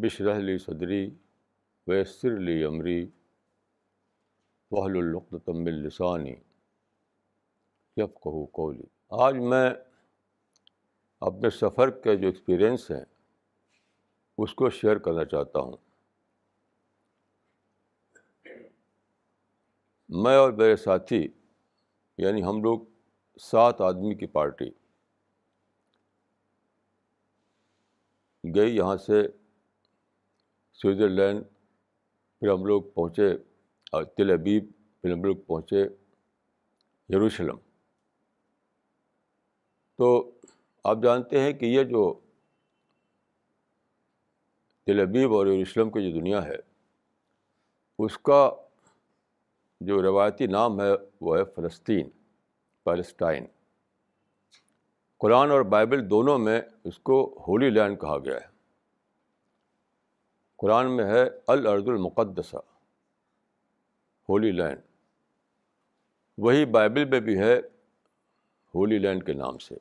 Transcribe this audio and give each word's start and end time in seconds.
ربش 0.00 0.20
رحلی 0.20 0.58
صدری 0.58 1.10
ویسر 1.86 2.30
لی 2.30 2.64
عمری 2.64 3.10
وحل 4.70 4.96
القتم 4.96 5.66
السانی 5.66 6.34
یب 7.96 8.14
کہو 8.14 8.46
کولی 8.46 8.84
آج 9.10 9.34
میں 9.34 9.70
اپنے 11.20 11.50
سفر 11.50 11.90
کے 11.90 12.16
جو 12.16 12.26
ایکسپیرئنس 12.26 12.90
ہیں، 12.90 13.04
اس 14.38 14.54
کو 14.54 14.70
شیئر 14.70 14.96
کرنا 14.96 15.24
چاہتا 15.24 15.60
ہوں۔ 15.60 15.76
میں 20.08 20.36
اور 20.36 20.52
میرے 20.52 20.76
ساتھی 20.76 21.28
یعنی 22.18 22.44
ہم 22.44 22.62
لوگ 22.62 22.80
سات 23.40 23.80
آدمی 23.80 24.14
کی 24.14 24.26
پارٹی 24.26 24.70
گئی 28.54 28.76
یہاں 28.76 28.96
سے 28.96 29.39
سوئٹزرلینڈ 30.80 31.44
پھر 32.42 32.48
ہم 32.48 32.64
لوگ 32.66 32.82
پہنچے، 32.94 33.30
اور 33.92 34.04
تل 34.16 34.30
ابیب 34.30 34.70
پھر 35.02 35.12
ہم 35.12 35.24
لوگ 35.24 35.36
پہنچے 35.46 35.82
یروشلم۔ 37.08 37.56
تو 39.98 40.08
آپ 40.84 41.02
جانتے 41.02 41.40
ہیں 41.40 41.52
کہ 41.52 41.66
یہ 41.66 41.82
جو 41.84 42.02
تل 44.86 45.00
ابیب 45.00 45.34
اور 45.34 45.46
یروشلم 45.46 45.90
کی 45.90 46.02
جو 46.02 46.18
دنیا 46.18 46.44
ہے، 46.44 46.56
اس 47.98 48.18
کا 48.18 48.50
جو 49.80 50.02
روایتی 50.02 50.46
نام 50.46 50.80
ہے، 50.80 50.90
وہ 51.20 51.36
ہے 51.38 51.44
فلسطین، 51.56 52.08
پیلسٹائن۔ 52.86 53.46
قرآن 55.20 55.50
اور 55.50 55.62
بائبل 55.72 56.08
دونوں 56.10 56.38
میں 56.38 56.60
اس 56.84 56.98
کو 56.98 57.22
ہولی 57.48 57.70
لینڈ 57.70 58.00
کہا 58.00 58.18
گیا 58.18 58.34
ہے۔ 58.34 58.48
قرآن 60.60 60.96
میں 60.96 61.04
ہے، 61.04 61.24
الارض 61.46 61.88
المقدسہ 61.88 62.56
ہولی 64.28 64.52
لینڈ 64.52 64.80
وہی 66.38 66.64
بائبل 66.64 67.04
میں 67.04 67.20
بھی 67.20 67.38
ہے 67.38 67.58
ہولی 68.74 68.98
لینڈ 68.98 69.26
کے 69.26 69.32
نام 69.32 69.58
سے۔ 69.58 69.74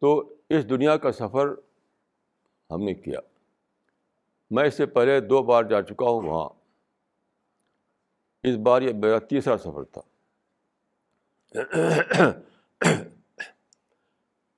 تو 0.00 0.34
اس 0.50 0.70
دنیا 0.70 0.96
کا 0.96 1.12
سفر 1.12 1.48
ہم 2.70 2.82
نے 2.82 2.94
کیا۔ 2.94 3.20
میں 4.50 4.64
اس 4.64 4.74
سے 4.74 4.86
پہلے 4.86 5.20
دو 5.20 5.42
بار 5.42 5.64
جا 5.64 5.82
چکا 5.82 6.04
ہوں 6.04 6.22
وہاں۔ 6.22 6.48
اس 8.42 8.56
بار 8.56 8.82
یہ 8.82 8.92
میرا 8.92 9.18
تیسرا 9.18 9.56
سفر 9.56 9.84
تھا۔ 9.84 10.00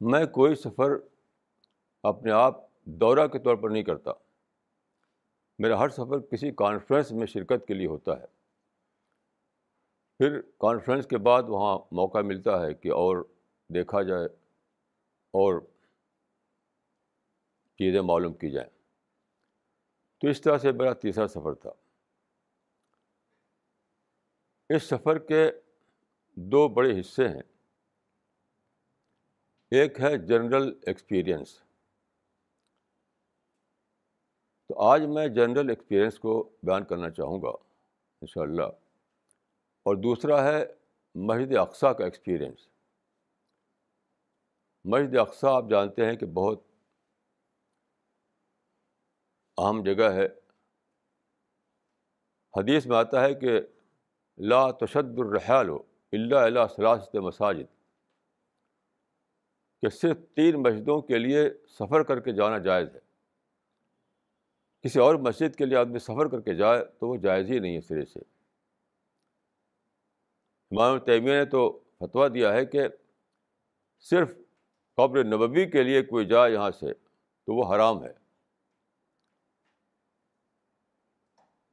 میں 0.00 0.26
کوئی 0.26 0.54
سفر 0.54 0.90
اپنے 2.02 2.32
آپ 2.32 2.67
دورہ 2.90 3.26
کے 3.26 3.38
طور 3.38 3.56
پر 3.56 3.70
نہیں 3.70 3.82
کرتا۔ 3.82 4.10
میرا 5.58 5.78
ہر 5.78 5.88
سفر 5.88 6.20
کسی 6.20 6.50
کانفرنس 6.50 7.12
میں 7.12 7.26
شرکت 7.26 7.68
کے 7.68 7.74
لیے 7.74 7.86
ہوتا 7.86 8.20
ہے۔ 8.20 8.26
پھر 10.18 10.40
کانفرنس 10.40 11.06
کے 11.06 11.18
بعد 11.18 11.42
وہاں 11.42 11.78
موقع 11.92 12.18
ملتا 12.18 12.66
ہے 12.66 12.74
کہ 12.74 12.88
اور 12.88 13.28
دیکھا 13.68 14.02
جائے 14.02 14.24
اور 15.30 15.60
چیزیں 17.78 18.00
معلوم 18.00 18.32
کی 18.32 18.50
جائیں۔ 18.50 18.70
تو 20.20 20.28
اس 20.28 20.40
طرح 20.40 20.58
سے 20.58 20.72
میرا 20.72 20.92
تیسرا 20.92 21.28
سفر 21.28 21.54
تھا۔ 21.54 21.70
اس 24.68 24.82
سفر 24.82 25.18
کے 25.18 25.50
دو 26.34 26.68
بڑے 26.68 27.00
حصے 27.00 27.28
ہیں۔ 27.28 27.42
ایک 29.70 30.00
ہے 30.00 30.18
جنرل 30.18 30.78
ایکسپیرئنس 30.86 31.67
تو 34.68 34.80
آج 34.80 35.02
میں 35.02 35.28
جنرل 35.28 35.68
ایکسپیرئنس 35.68 36.18
کو 36.18 36.50
بیان 36.62 36.84
کرنا 36.84 37.10
چاہوں 37.10 37.42
گا 37.42 37.48
ان 37.48 38.26
شاء 38.26 38.42
اللہ 38.42 38.62
اور 39.86 39.96
دوسرا 39.96 40.42
ہے 40.44 40.64
مسجد 41.14 41.56
اقسا 41.56 41.92
کا 41.92 42.04
ایکسپیرئنس 42.04 42.66
مسجد 44.84 45.16
اقسا 45.16 45.56
آپ 45.56 45.64
جانتے 45.70 46.06
ہیں 46.06 46.16
کہ 46.16 46.26
بہت 46.26 46.62
اہم 49.58 49.82
جگہ 49.82 50.10
ہے۔ 50.12 50.26
حدیث 52.54 52.86
میں 52.86 52.96
آتا 52.96 53.22
ہے 53.22 53.34
کہ 53.34 53.60
لا 54.38 54.70
تشد 54.70 55.18
الرحال 55.18 55.68
ہو 55.68 55.78
اللہ 56.12 56.36
اللہ 56.36 56.66
سلاست 56.76 57.16
مساجد، 57.16 57.66
کہ 59.82 59.88
صرف 59.88 60.16
تین 60.34 60.56
مسجدوں 60.56 61.00
کے 61.02 61.18
لیے 61.18 61.50
سفر 61.68 62.02
کر 62.02 62.20
کے 62.20 62.32
جانا 62.32 62.58
جائز 62.58 62.88
ہے۔ 62.94 63.07
کسی 64.82 64.98
اور 64.98 65.14
مسجد 65.14 65.56
کے 65.56 65.66
لیے 65.66 65.76
آدمی 65.76 65.98
سفر 65.98 66.28
کر 66.28 66.40
کے 66.40 66.54
جائے 66.54 66.84
تو 66.84 67.08
وہ 67.08 67.16
جائز 67.16 67.50
ہی 67.50 67.58
نہیں 67.58 67.76
ہے 67.76 67.80
سرے 67.80 68.04
سے۔ 68.04 68.20
امام 70.70 70.98
تیمیہ 70.98 71.32
نے 71.32 71.44
تو 71.44 71.80
فتویٰ 71.98 72.34
دیا 72.34 72.52
ہے 72.52 72.66
کہ 72.66 72.80
صرف 73.98 74.34
قبر 74.96 75.24
نبوی 75.24 75.70
کے 75.70 75.82
لیے 75.82 76.02
کوئی 76.02 76.26
جائے 76.26 76.52
یہاں 76.52 76.70
سے 76.70 76.94
تو 77.44 77.54
وہ 77.54 77.74
حرام 77.74 78.04
ہے۔ 78.04 78.12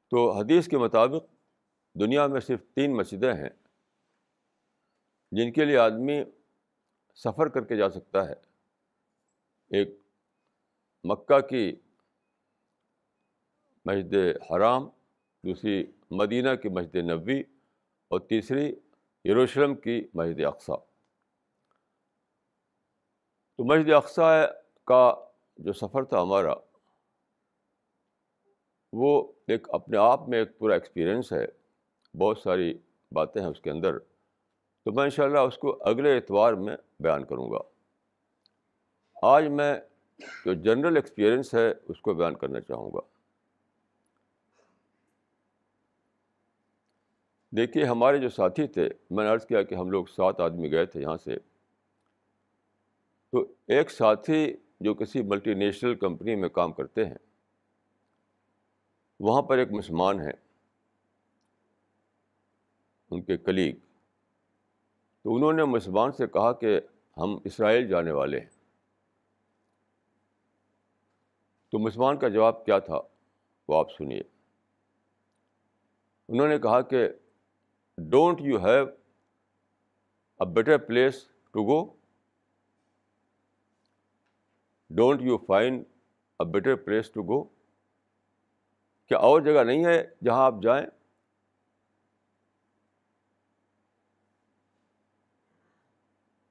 تو 0.10 0.32
حدیث 0.32 0.68
کے 0.68 0.78
مطابق 0.78 1.26
دنیا 2.00 2.28
میں 2.28 2.40
صرف 2.40 2.60
تین 2.76 2.98
مسجدیں 2.98 3.34
ہیں 3.34 3.50
جن 5.32 5.52
کے 5.54 5.66
لیے 5.66 5.78
آدمی 5.78 6.24
سفر 7.16 7.48
کر 7.48 7.64
کے 7.64 7.76
جا 7.76 7.90
سکتا 7.90 8.30
ہے۔ 8.30 8.34
ایک 9.70 9.90
مکہ 11.04 11.40
کی 11.40 11.76
مسجد 13.86 14.16
حرام، 14.52 14.90
دوسری 15.44 15.92
مدینہ 16.12 16.56
کی 16.56 16.70
مسجد 16.70 16.96
نبوی 16.96 17.40
اور 18.08 18.20
تیسری 18.20 18.76
یروشلم 19.26 19.76
کی 19.76 20.08
مسجد 20.14 20.46
اقسا 20.46 20.76
تو 23.58 23.66
مسجد 23.66 23.92
اقسا 23.92 24.46
کا 24.84 25.16
جو 25.58 25.74
سفر 25.74 26.04
تھا 26.04 26.22
ہمارا، 26.22 26.54
وہ 28.94 29.32
ایک 29.48 29.68
اپنے 29.70 29.98
آپ 29.98 30.30
میں 30.30 30.40
ایک 30.40 30.58
پورا 30.58 30.74
ایکسپیرئنس 30.74 31.34
ہے۔ 31.34 31.46
بہت 32.18 32.38
ساری 32.38 32.78
باتیں 33.12 33.42
ہیں 33.42 33.50
اس 33.50 33.62
کے 33.62 33.72
اندر۔ 33.72 34.00
تو 34.84 34.92
میں 34.92 35.04
انشاءاللہ 35.04 35.40
اس 35.40 35.58
کو 35.58 35.78
اگلے 35.82 36.18
اتوار 36.18 36.54
میں 36.54 36.78
بیان 37.00 37.26
کروں 37.26 37.52
گا۔ 37.52 37.60
آج 39.22 39.48
میں 39.48 39.80
جو 40.46 40.54
جنرل 40.54 40.96
ایکسپیرئنس 40.96 41.56
ہے، 41.56 41.74
اس 41.88 42.02
کو 42.02 42.14
بیان 42.14 42.36
کرنا 42.36 42.62
چاہوں 42.62 42.92
گا۔ 42.92 43.15
دیکھیے 47.56 47.84
ہمارے 47.84 48.18
جو 48.18 48.30
ساتھی 48.30 48.68
تھے، 48.68 48.90
میں 49.10 49.26
نے 49.26 49.32
عرض 49.32 49.46
کیا 49.46 49.64
کہ 49.64 49.76
ہم 49.76 49.92
لوگ 49.92 50.06
سات 50.06 50.40
آدمی 50.40 50.72
گئے 50.72 50.86
تھے 50.86 51.02
یہاں 51.02 51.18
سے۔ 51.18 51.38
تو 53.32 53.42
ایک 53.68 53.92
ساتھی 53.92 54.58
جو 54.80 54.94
کسی 54.94 55.22
ملٹی 55.22 55.54
نیشنل 55.54 55.96
کمپنی 55.96 56.36
میں 56.36 56.50
کام 56.50 56.72
کرتے 56.72 57.06
ہیں، 57.06 57.18
وہاں 59.20 59.42
پر 59.42 59.58
ایک 59.58 59.72
مسلمان 59.72 60.22
ہیں، 60.22 60.34
ان 63.12 63.22
کے 63.22 63.38
کلیگ 63.38 63.76
تو 65.24 65.36
انہوں 65.36 65.54
نے 65.54 65.64
مسلمان 65.64 66.12
سے 66.12 66.28
کہا 66.28 66.52
کہ 66.52 66.80
ہم 67.18 67.38
اسرائیل 67.44 67.88
جانے 67.88 68.12
والے 68.12 68.40
ہیں۔ 68.40 68.50
تو 71.70 71.80
مسلمان 71.80 72.18
کا 72.18 72.28
جواب 72.28 72.66
کیا 72.66 72.80
تھا؟ 72.80 73.00
وہ 73.68 73.80
آپ 73.80 73.92
سنیے۔ 73.92 74.22
انہوں 76.28 76.48
نے 76.48 76.60
کہا 76.60 76.82
کہ 76.82 77.10
don't 77.98 78.42
you 78.42 78.58
have 78.58 78.86
a 80.40 80.46
better 80.54 80.78
place 80.78 81.28
to 81.52 81.64
go 81.64 81.94
don't 84.90 85.22
you 85.22 85.38
find 85.38 85.84
a 86.40 86.52
better 86.52 86.76
place 86.76 87.12
to 87.12 87.24
go 87.24 87.44
کیا 89.08 89.18
اور 89.18 89.42
جگہ 89.42 89.64
نہیں 89.64 89.86
ہے 89.86 90.04
جہاں 90.24 90.46
آپ 90.46 90.54
جائیں؟ 90.64 90.86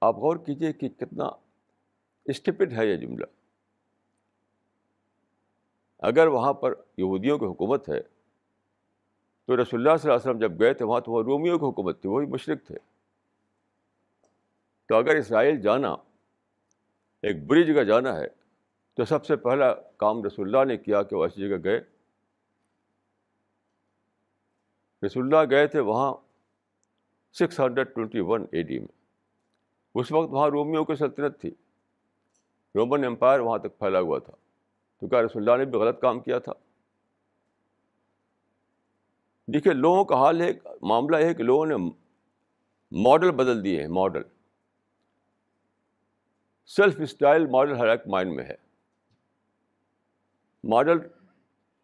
آپ 0.00 0.14
غور 0.16 0.36
کیجیے 0.36 0.72
کہ 0.72 0.88
کتنا 0.88 1.24
اسٹپڈ 2.24 2.72
ہے 2.72 2.86
یہ 2.86 2.96
جملہ۔ 2.96 3.26
اگر 5.98 6.26
وہاں 6.26 6.52
پر 6.52 6.74
یہودیوں 6.96 7.38
کی 7.38 7.44
حکومت 7.44 7.88
ہے 7.88 8.13
تو 9.46 9.62
رسول 9.62 9.88
اللہ 9.88 9.96
صلی 9.96 10.10
اللہ 10.10 10.20
علیہ 10.20 10.30
وسلم 10.30 10.38
جب 10.38 10.60
گئے 10.60 10.74
تھے، 10.74 10.84
وہاں 10.84 11.00
تو 11.00 11.12
وہ 11.12 11.22
رومیوں 11.22 11.58
کی 11.58 11.64
حکومت 11.64 12.00
تھی 12.00 12.08
وہی 12.08 12.26
مشرق 12.26 12.66
تھے۔ 12.66 12.76
تو 14.88 14.96
اگر 14.96 15.16
اسرائیل 15.16 15.60
جانا، 15.60 15.92
ایک 17.22 17.46
بری 17.46 17.74
جگہ 17.74 17.82
جانا 17.82 18.16
ہے، 18.16 18.26
تو 18.94 19.04
سب 19.04 19.24
سے 19.24 19.36
پہلا 19.36 19.74
کام 19.74 20.24
رسول 20.24 20.54
اللہ 20.54 20.72
نے 20.72 20.76
کیا 20.76 21.02
کہ 21.02 21.16
وہ 21.16 21.24
ایسی 21.24 21.48
جگہ 21.48 21.56
گئے۔ 21.64 21.80
رسول 25.06 25.24
اللہ 25.24 25.50
گئے 25.50 25.66
تھے 25.66 25.80
وہاں 25.80 26.14
six 27.32 27.60
hundred 27.60 27.94
twenty 27.94 28.20
one 28.20 28.46
A 28.52 28.62
D 28.62 28.78
میں۔ 28.78 29.02
اس 29.94 30.12
وقت 30.12 30.28
وہاں 30.30 30.48
رومیوں 30.48 30.84
کی 30.84 30.94
سلطنت 30.94 31.40
تھی۔ 31.40 31.50
رومن 32.74 33.04
امپائر 33.04 33.40
وہاں 33.40 33.58
تک 33.58 33.78
پھیلا 33.78 34.00
ہوا 34.00 34.18
تھا۔ 34.18 34.32
تو 35.00 35.08
کیا 35.08 35.22
رسول 35.22 35.48
اللہ 35.48 35.64
نے 35.64 35.70
بھی 35.70 35.78
غلط 35.78 36.00
کام 36.00 36.20
کیا 36.20 36.38
تھا؟ 36.38 36.52
دیکھیے، 39.46 39.72
لوگوں 39.72 40.04
کا 40.04 40.16
حال 40.16 40.40
ہے، 40.40 40.50
معاملہ 40.82 41.16
یہ 41.16 41.24
ہے 41.24 41.34
کہ 41.34 41.42
لوگوں 41.42 41.66
نے 41.66 41.74
ماڈل 42.92 43.30
بدل 43.30 43.64
دیے 43.64 43.80
ہیں 43.80 43.88
ماڈل 43.88 44.22
سیلف 46.66 47.00
اسٹائل 47.00 47.46
ماڈل 47.46 47.76
ہر 47.76 47.88
ایک 47.88 48.00
مائنڈ 48.06 48.32
میں 48.32 48.44
ہے۔ 48.44 48.54
ماڈل 50.64 50.98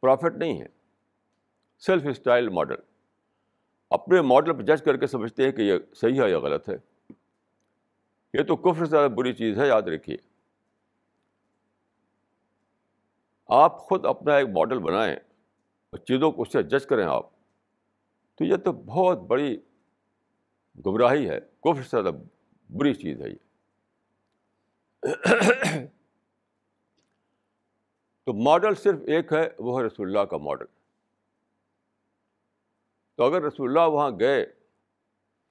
پرافٹ 0.01 0.37
نہیں 0.37 0.61
ہے۔ 0.61 0.67
سیلف 1.79 2.03
اسٹائل 2.07 2.49
ماڈل 2.49 2.75
اپنے 3.91 4.21
ماڈل 4.21 4.53
پہ 4.53 4.63
جج 4.63 4.83
کر 4.83 4.97
کے 4.97 5.07
سمجھتے 5.07 5.45
ہیں 5.45 5.53
کہ 5.53 5.63
یہ 5.63 5.75
صحیح 5.95 6.23
ہے 6.23 6.31
یا 6.31 6.39
غلط 6.39 6.69
ہے۔ 6.69 6.75
یہ 8.35 8.43
تو 8.43 8.57
کفر 8.57 8.85
سے 8.85 8.91
زیادہ 8.91 9.11
بری 9.11 9.33
چیز 9.33 9.59
ہے، 9.59 9.69
یاد 9.69 9.83
رکھیے۔ 9.83 10.17
آپ 13.49 13.79
خود 13.79 14.07
اپنا 14.07 14.37
ایک 14.37 14.49
ماڈل 14.49 14.79
بنائیں 14.79 15.17
اور 15.91 15.99
چیزوں 15.99 16.33
کو 16.33 16.43
اس 16.43 16.53
سے 16.53 16.63
جج 16.63 16.87
کریں 16.87 17.07
آپ۔ 17.07 17.40
تو 18.41 18.45
یہ 18.45 18.57
تو 18.57 18.73
بہت 18.73 19.19
بڑی 19.19 19.61
گمراہی 20.87 21.29
ہے، 21.29 21.41
کفر 21.41 21.83
سے 21.83 21.89
زیادہ 21.89 22.15
بری 22.73 22.95
چیز 22.95 23.23
ہے 23.23 23.29
یہ۔ 23.31 23.37
تو 28.25 28.33
ماڈل 28.33 28.75
صرف 28.75 28.99
ایک 29.07 29.33
ہے، 29.33 29.49
وہ 29.59 29.81
ہے 29.81 29.87
رسول 29.87 30.09
اللہ 30.09 30.21
کا 30.21 30.37
ماڈل۔ 30.37 30.65
تو 33.17 33.25
اگر 33.25 33.43
رسول 33.43 33.69
اللہ 33.69 33.91
وہاں 33.91 34.11
گئے، 34.21 34.47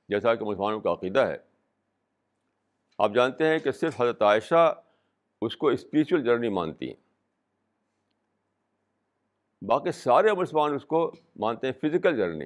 جیسا 0.09 0.35
کہ 0.35 0.45
مسلمانوں 0.45 0.81
کا 0.81 0.93
عقیدہ 0.93 1.19
ہے، 1.19 1.37
آپ 2.97 3.11
جانتے 3.15 3.47
ہیں 3.47 3.59
کہ 3.59 3.71
صرف 3.71 4.01
حضرت 4.01 4.21
عائشہ 4.21 4.81
اس 5.41 5.57
کو 5.57 5.67
اسپریچول 5.67 6.23
جرنی 6.23 6.49
مانتی 6.49 6.87
ہیں۔ 6.87 7.01
باقی 9.65 9.91
سارے 9.91 10.33
مسلمان 10.33 10.73
اس 10.73 10.85
کو 10.85 11.11
مانتے 11.35 11.67
ہیں 11.67 11.73
فزیکل 11.81 12.17
جرنی 12.17 12.45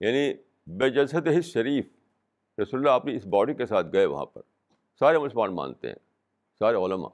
یعنی 0.00 0.34
بے 0.66 0.90
جلسد 0.90 1.26
ہی 1.26 1.42
شریف۔ 1.42 1.86
رسول 2.62 2.80
اللہ 2.80 2.90
اپنی 2.90 3.16
اس 3.16 3.26
باڈی 3.26 3.54
کے 3.54 3.66
ساتھ 3.66 3.86
گئے 3.92 4.04
وہاں 4.04 4.26
پر۔ 4.26 4.42
سارے 4.98 5.18
مسلمان 5.18 5.54
مانتے 5.54 5.88
ہیں، 5.88 5.94
سارے 6.58 6.76
علماء۔ 6.76 7.08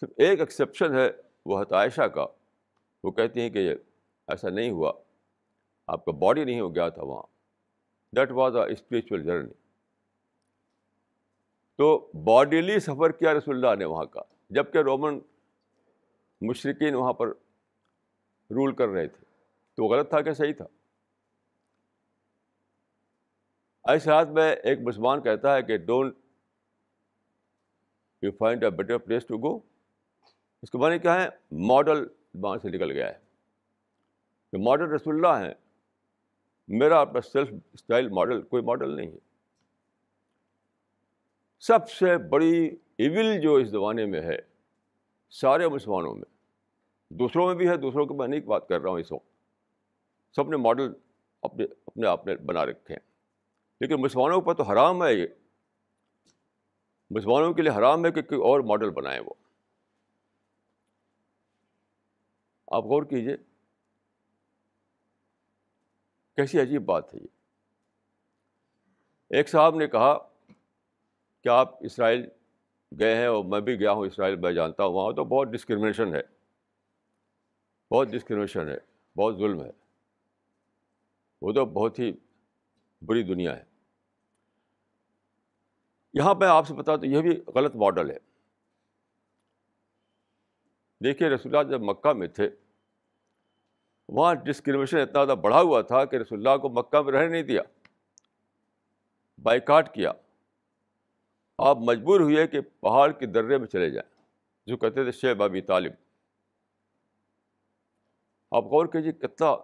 صرف 0.00 0.10
ایک 0.16 0.40
ایکسیپشن 0.40 0.94
ہے 0.94 1.10
وہ 1.46 1.58
حضرت 1.58 1.72
عائشہ 1.72 2.02
کا۔ 2.02 2.26
وہ 3.04 3.10
کہتی 3.10 3.40
ہیں 3.40 3.50
کہ 3.50 3.58
یہ 3.58 3.74
ایسا 4.26 4.48
نہیں 4.48 4.70
ہوا۔ 4.70 4.92
آپ 5.86 6.04
کا 6.04 6.12
باڈی 6.12 6.44
نہیں 6.44 6.60
ہو 6.60 6.74
گیا 6.74 6.88
تھا 6.88 7.02
وہاں۔ 7.02 7.22
That 8.16 8.30
was 8.30 8.56
a 8.56 8.72
spiritual 8.72 9.22
journey 9.22 9.52
تو 11.76 12.10
باڈیلی 12.24 12.80
سفر 12.80 13.12
کیا 13.12 13.34
رسول 13.34 13.64
اللہ 13.64 13.76
نے 13.76 13.84
وہاں 13.84 14.04
کا۔ 14.04 14.20
جبکہ 14.50 14.78
رومن 14.78 15.18
مشرقین 16.40 16.94
وہاں 16.94 17.12
پر 17.12 17.28
رول 18.50 18.74
کر 18.74 18.88
رہے 18.88 19.08
تھے۔ 19.08 19.24
تو 19.74 19.84
وہ 19.84 19.94
غلط 19.94 20.08
تھا 20.08 20.20
کہ 20.20 20.32
صحیح 20.32 20.52
تھا؟ 20.52 20.66
ایسے 23.84 24.10
ہاتھ 24.10 24.28
میں 24.28 24.56
ایک 24.56 24.78
مسلمان 24.80 25.22
کہتا 25.22 25.56
ہے 25.56 25.62
کہ 25.62 25.76
don't 25.76 26.14
you 28.22 28.30
find 28.32 28.64
a 28.64 28.70
better 28.70 28.98
place 28.98 29.26
to 29.26 29.38
go 29.38 29.60
اس 30.62 30.70
کے 30.70 30.78
معنی 30.78 30.98
کیا 30.98 31.22
ہے؟ 31.22 31.28
ماڈل 31.52 32.06
وہاں 32.34 32.58
سے 32.62 32.68
نکل 32.68 32.92
گیا 32.92 33.08
ہے۔ 33.08 33.18
جو 34.52 34.58
ماڈل 34.58 34.84
رسول 34.84 35.14
اللہ 35.14 35.46
ہیں، 35.46 35.54
میرا 36.68 37.00
اپنا 37.00 37.20
سیلف 37.20 37.48
اسٹائل 37.72 38.08
ماڈل 38.08 38.42
کوئی 38.42 38.62
ماڈل 38.62 38.96
نہیں 38.96 39.12
ہے۔ 39.12 39.18
سب 41.60 41.88
سے 41.88 42.18
بڑی 42.18 42.76
ایول 42.98 43.40
جو 43.40 43.54
اس 43.54 43.68
زمانے 43.68 44.06
میں 44.06 44.20
ہے، 44.20 44.38
سارے 45.30 45.68
مسلمانوں 45.68 46.14
میں، 46.14 46.34
دوسروں 47.08 47.46
میں 47.46 47.54
بھی 47.54 47.68
ہے، 47.68 47.76
دوسروں 47.76 48.06
کو 48.06 48.14
میں 48.14 48.28
نہیں 48.28 48.40
بات 48.40 48.68
کر 48.68 48.80
رہا 48.80 48.90
ہوں، 48.90 48.98
اس 48.98 49.12
وقت۔ 49.12 49.26
سب 50.36 50.48
نے 50.48 50.56
ماڈل 50.56 50.92
اپنے 51.42 51.64
اپنے 51.86 52.06
آپ 52.06 52.26
نے 52.26 52.36
بنا 52.36 52.66
رکھے 52.66 52.94
ہیں۔ 52.94 53.07
لیکن 53.80 53.94
مسلمانوں 53.94 54.40
پر 54.40 54.54
تو 54.54 54.62
حرام 54.62 55.04
ہے 55.04 55.14
یہ۔ 55.14 55.26
مسلمانوں 57.10 57.54
کے 57.54 57.62
لیے 57.62 57.78
حرام 57.78 58.04
ہے 58.04 58.12
کہ 58.12 58.22
کوئی 58.22 58.40
اور 58.40 58.60
ماڈل 58.60 58.90
بنائیں 58.90 59.20
وہ۔ 59.20 59.34
آپ 62.66 62.84
غور 62.84 63.02
کیجیے 63.02 63.36
کیسی 66.36 66.60
عجیب 66.60 66.84
بات 66.84 67.14
ہے 67.14 67.18
یہ۔ 67.18 67.26
ایک 69.30 69.48
صاحب 69.48 69.74
نے 69.74 69.86
کہا 69.86 70.18
کہ 71.44 71.48
آپ 71.48 71.84
اسرائیل 71.84 72.28
گئے 72.98 73.16
ہیں 73.16 73.26
اور 73.26 73.44
میں 73.44 73.60
بھی 73.60 73.80
گیا 73.80 73.92
ہوں 73.92 74.06
اسرائیل، 74.06 74.36
میں 74.36 74.52
جانتا 74.52 74.84
ہوں۔ 74.84 74.92
وہاں 74.92 75.12
تو 75.12 75.24
بہت 75.24 75.48
ڈسکرمنیشن 75.48 76.14
ہے۔ 76.14 76.22
بہت 77.90 78.08
ڈسکرمنیشن 78.08 78.68
ہے۔ 78.68 78.78
بہت 79.16 79.36
ظلم 79.36 79.64
ہے۔ 79.64 79.70
وہ 81.42 81.52
تو 81.52 81.64
بہت 81.64 81.98
ہی 81.98 82.12
بری 83.02 83.22
دنیا 83.22 83.56
ہے۔ 83.56 83.64
یہاں 86.14 86.34
پہ 86.34 86.44
آپ 86.44 86.66
سے 86.68 86.74
بتا 86.74 86.96
تو 86.96 87.06
یہ 87.06 87.20
بھی 87.20 87.42
غلط 87.54 87.76
ماڈل 87.76 88.10
ہے۔ 88.10 88.18
دیکھیے 91.04 91.28
رسول 91.28 91.56
اللہ 91.56 91.70
جب 91.70 91.80
مکہ 91.80 92.12
میں 92.12 92.28
تھے، 92.28 92.50
وہاں 94.08 94.34
ڈسکریمنیشن 94.34 94.98
اتنا 94.98 95.24
زیادہ 95.24 95.38
بڑھا 95.38 95.60
ہوا 95.60 95.82
تھا 95.82 96.04
کہ 96.04 96.16
رسول 96.16 96.46
اللہ 96.46 96.60
کو 96.60 96.68
مکہ 96.68 97.02
میں 97.02 97.12
رہنے 97.12 97.28
نہیں 97.28 97.42
دیا 97.42 97.62
بائیکاٹ 99.42 99.94
کیا۔ 99.94 100.12
آپ 101.58 101.76
مجبور 101.80 102.20
ہوئے 102.20 102.46
کہ 102.46 102.60
پہاڑ 102.60 103.12
کے 103.12 103.26
درے 103.26 103.58
میں 103.58 103.66
چلے 103.66 103.90
جائیں۔ 103.90 104.24
جو 104.66 104.76
کہتے 104.76 105.02
تھے 105.02 105.12
شیب 105.12 105.42
ابی 105.42 105.60
طالب۔ 105.60 105.92
آپ 108.50 108.64
غور 108.64 108.86
کیجیے 108.86 109.12
کتنا 109.12 109.56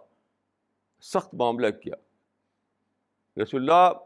سخت 1.01 1.33
معاملہ 1.33 1.69
کیا۔ 1.69 1.95
رسول 3.43 3.69
اللہ 3.69 3.97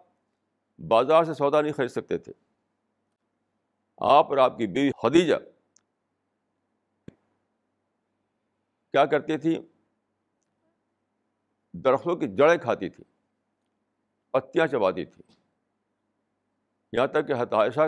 بازار 0.88 1.24
سے 1.24 1.34
سودا 1.34 1.62
نہیں 1.62 1.74
خرید 1.74 1.90
سکتے 1.90 2.18
تھے۔ 2.18 2.34
آپ 3.98 4.30
اور 4.30 4.38
آپ 4.38 4.58
کی 4.58 4.68
بیوی 4.68 4.92
خدیجہ 5.04 5.36
کیا 8.92 9.06
کرتی 9.06 9.38
تھی؟ 9.38 9.60
درختوں 11.74 12.16
کی 12.16 12.36
جڑیں 12.36 12.57
کھاتی 12.57 12.90
تھی، 12.90 13.04
پتیاں 14.31 14.68
چباتی 14.68 15.06
تھی۔ 15.06 15.33
یہاں 16.94 17.07
تک 17.07 17.28
کہ 17.28 17.33
ہتائشہ 17.44 17.80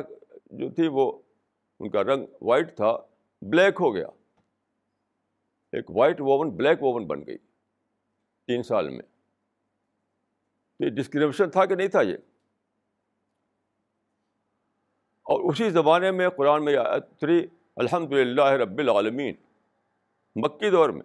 جو 0.46 0.70
تھی 0.70 0.88
وہ 0.88 1.22
ان 1.80 1.90
کا 1.90 2.04
رنگ 2.04 2.26
وائٹ 2.42 2.76
تھا 2.76 2.98
بلیک 3.42 3.74
ہو 3.80 3.96
گیا۔ 3.96 4.08
ایک 5.72 5.92
وائٹ 5.92 6.22
وومن 6.22 6.50
بلیک 6.50 6.84
وومن 6.84 7.08
بن 7.08 7.28
گئی۔ 7.28 7.38
تین 8.48 8.64
سال 8.64 8.90
میں۔ 8.90 9.11
تو 10.82 10.86
یہ 10.86 10.92
ڈسکرپشن 10.92 11.52
تھا 11.52 11.66
کہ 11.66 11.76
نہیں 11.76 11.88
تھا 11.88 12.02
یہ؟ 12.02 12.18
اور 15.22 15.52
اسی 15.52 15.70
زمانے 15.70 16.12
میں 16.12 16.30
قرآن 16.30 16.66
میں 16.66 16.78
تری 17.20 17.48
الحمد 17.76 18.12
للہ 18.12 18.42
رب 18.42 18.78
العالمین۔ 18.78 19.36
مکی 20.36 20.70
دور 20.70 20.90
میں 20.90 21.02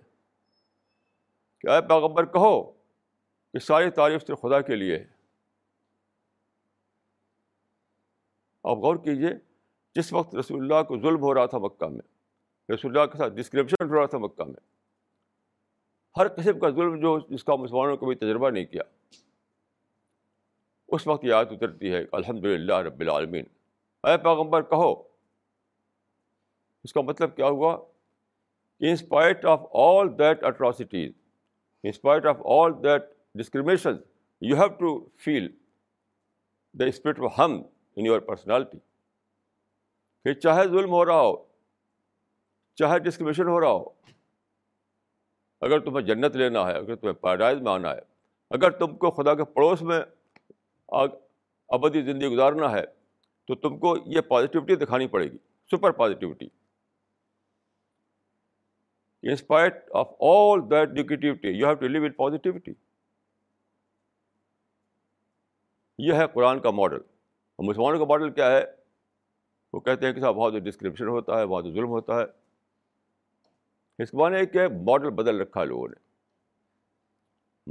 کہ 1.60 1.68
اے 1.68 1.80
پیغمبر 1.88 2.24
کہو 2.24 2.62
کہ 3.52 3.58
ساری 3.58 3.90
تعریف 3.90 4.26
صرف 4.26 4.40
خدا 4.40 4.60
کے 4.60 4.76
لیے 4.76 4.98
ہے۔ 4.98 5.04
آپ 8.64 8.76
غور 8.76 8.96
کیجیے 8.96 9.30
جس 9.94 10.12
وقت 10.12 10.34
رسول 10.34 10.60
اللہ 10.62 10.82
کو 10.82 10.98
ظلم 11.00 11.20
ہو 11.20 11.34
رہا 11.34 11.46
تھا 11.46 11.58
مکہ 11.58 11.88
میں، 11.88 12.00
رسول 12.74 12.98
اللہ 12.98 13.12
کے 13.12 13.18
ساتھ 13.18 13.34
ڈسکرپشن 13.34 13.88
ہو 13.88 14.00
رہا 14.00 14.06
تھا 14.06 14.18
مکہ 14.18 14.44
میں، 14.44 14.60
ہر 16.16 16.28
قسم 16.28 16.58
کا 16.58 16.70
ظلم 16.70 17.00
جو 17.00 17.18
جس 17.18 17.44
کا 17.44 17.56
مسلمانوں 17.56 17.96
کو 17.96 18.06
بھی 18.06 18.14
تجربہ 18.14 18.50
نہیں 18.50 18.64
کیا۔ 18.64 18.82
اس 20.88 21.06
وقت 21.06 21.24
یہ 21.24 21.28
یاد 21.28 21.44
اترتی 21.50 21.92
ہے 21.92 22.04
الحمد 22.12 22.44
للہ 22.44 22.74
رب 22.74 23.00
العالمین۔ 23.00 23.44
اے 24.04 24.16
پیغمبر، 24.16 24.62
کہو۔ 24.62 25.02
اس 26.84 26.92
کا 26.92 27.00
مطلب 27.00 27.36
کیا 27.36 27.46
ہوا؟ 27.46 27.76
In spite 28.80 29.44
of 29.44 29.60
all 29.72 30.18
that 30.18 30.44
atrocities 30.44 31.12
in spite 31.82 32.26
of 32.26 32.36
all 32.44 32.84
that 32.84 33.02
discrimination 33.34 33.96
you 34.40 34.56
have 34.56 34.66
to 34.66 35.08
feel 35.16 35.48
the 36.72 36.84
spirit 36.84 37.20
of 37.20 37.38
ہم 37.38 37.62
ان 37.96 38.06
یور 38.06 38.20
پرسنالٹی 38.20 38.78
کہ 40.24 40.34
چاہے 40.34 40.64
ظلم 40.64 40.90
ہو 40.90 41.04
رہا 41.06 41.20
ہو، 41.20 41.44
چاہے 42.74 42.98
ڈسکریمنیشن 42.98 43.48
ہو 43.48 43.60
رہا 43.60 43.70
ہو، 43.70 43.84
اگر 45.60 45.78
تمہیں 45.80 46.06
جنت 46.06 46.36
لینا 46.36 46.66
ہے، 46.66 46.76
اگر 46.76 46.96
تمہیں 46.96 47.14
پیراڈائز 47.14 47.60
میں 47.60 47.72
آنا 47.72 47.94
ہے، 47.94 48.00
اگر 48.50 48.70
تم 48.70 48.96
کو 48.96 49.10
خدا 49.10 49.34
کے 49.34 49.44
پڑوس 49.44 49.82
میں 49.82 50.00
ابدی 50.88 52.02
زندگی 52.02 52.28
گزارنا 52.28 52.70
ہے، 52.70 52.84
تو 53.44 53.54
تم 53.54 53.78
کو 53.78 53.96
یہ 54.06 54.20
پازیٹیوٹی 54.20 54.76
دکھانی 54.76 55.06
پڑے 55.06 55.24
گی 55.32 55.38
super 55.70 55.90
positivity 55.90 56.48
in spite 59.22 59.74
of 59.94 60.08
all 60.20 60.70
that 60.70 60.88
negativity 60.88 61.48
you 61.48 61.66
have 61.66 61.74
to 61.74 61.88
live 61.88 62.02
in 62.02 62.12
positivity 62.12 62.72
یہ 65.98 66.12
ہے 66.12 66.26
قرآن 66.26 66.60
کا 66.60 66.70
ماڈل 66.70 67.00
اور 67.56 67.64
مسلمانوں 67.64 67.98
کا 67.98 68.04
ماڈل 68.04 68.30
کیا 68.30 68.50
ہے؟ 68.50 68.64
وہ 69.72 69.80
کہتے 69.80 70.06
ہیں 70.06 70.12
کہ 70.12 70.20
صاحب، 70.20 70.38
وہاں 70.38 70.50
جو 70.50 70.58
ڈسکرپشن 70.58 71.08
ہوتا 71.08 71.38
ہے، 71.38 71.44
وہاں 71.44 71.62
ظلم 71.62 71.88
ہوتا 71.88 72.20
ہے۔ 72.20 72.24
اس 73.98 74.10
کے 74.10 74.16
معنی 74.16 74.46
کہ 74.46 74.68
ماڈل 74.68 75.10
بدل 75.10 75.40
رکھا 75.40 75.60
ہے 75.60 75.66
لوگوں 75.66 75.88
نے۔ 75.88 75.94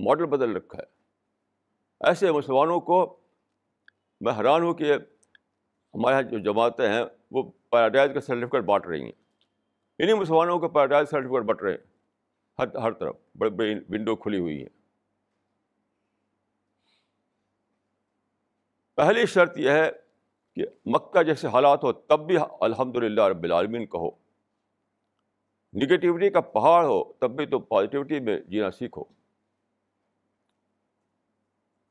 ماڈل 0.03 0.25
بدل 0.25 0.55
رکھا 0.55 0.79
ہے۔ 0.79 0.94
ایسے 1.99 2.31
مسلمانوں 2.31 2.79
کو 2.79 3.17
میں 4.21 4.33
حیران 4.33 4.63
ہوں 4.63 4.73
کہ 4.73 4.93
ہمارے 5.93 6.13
یہاں 6.13 6.21
جو 6.21 6.39
جماعتیں 6.39 6.89
ہیں، 6.89 7.03
وہ 7.31 7.51
پیراڈائز 7.69 8.11
کا 8.13 8.21
سرٹیفکیٹ 8.21 8.63
بانٹ 8.63 8.85
رہی 8.85 9.03
ہیں۔ 9.03 9.11
انہیں 9.99 10.15
مسلمانوں 10.15 10.59
کو 10.59 10.67
پیراڈائز 10.67 11.09
سرٹیفکیٹ 11.09 11.43
بٹ 11.43 11.61
رہے 11.61 11.71
ہیں۔ 11.71 11.77
ہر 12.59 12.75
ہر 12.75 12.91
طرف 12.91 13.15
بڑے 13.37 13.49
بڑی 13.49 13.75
ونڈو 13.75 14.15
کھلی 14.15 14.39
ہوئی 14.39 14.61
ہیں۔ 14.61 14.69
پہلی 18.95 19.25
شرط 19.25 19.57
یہ 19.57 19.69
ہے 19.69 19.91
کہ 20.55 20.65
مکہ 20.85 21.23
جیسے 21.23 21.47
حالات 21.47 21.83
ہو 21.83 21.93
تب 21.93 22.27
بھی 22.27 22.37
الحمد 22.61 22.95
للہ 22.95 23.21
رب 23.21 23.43
العالمین 23.43 23.85
کہو۔ 23.85 24.09
نگیٹیوٹی 25.73 26.29
کا 26.29 26.41
پہاڑ 26.41 26.85
ہو 26.85 27.13
تب 27.13 27.31
بھی 27.31 27.45
تو 27.45 27.59
پازیٹیوٹی 27.59 28.19
میں 28.19 28.39
جینا 28.39 28.71
سیکھو۔ 28.71 29.03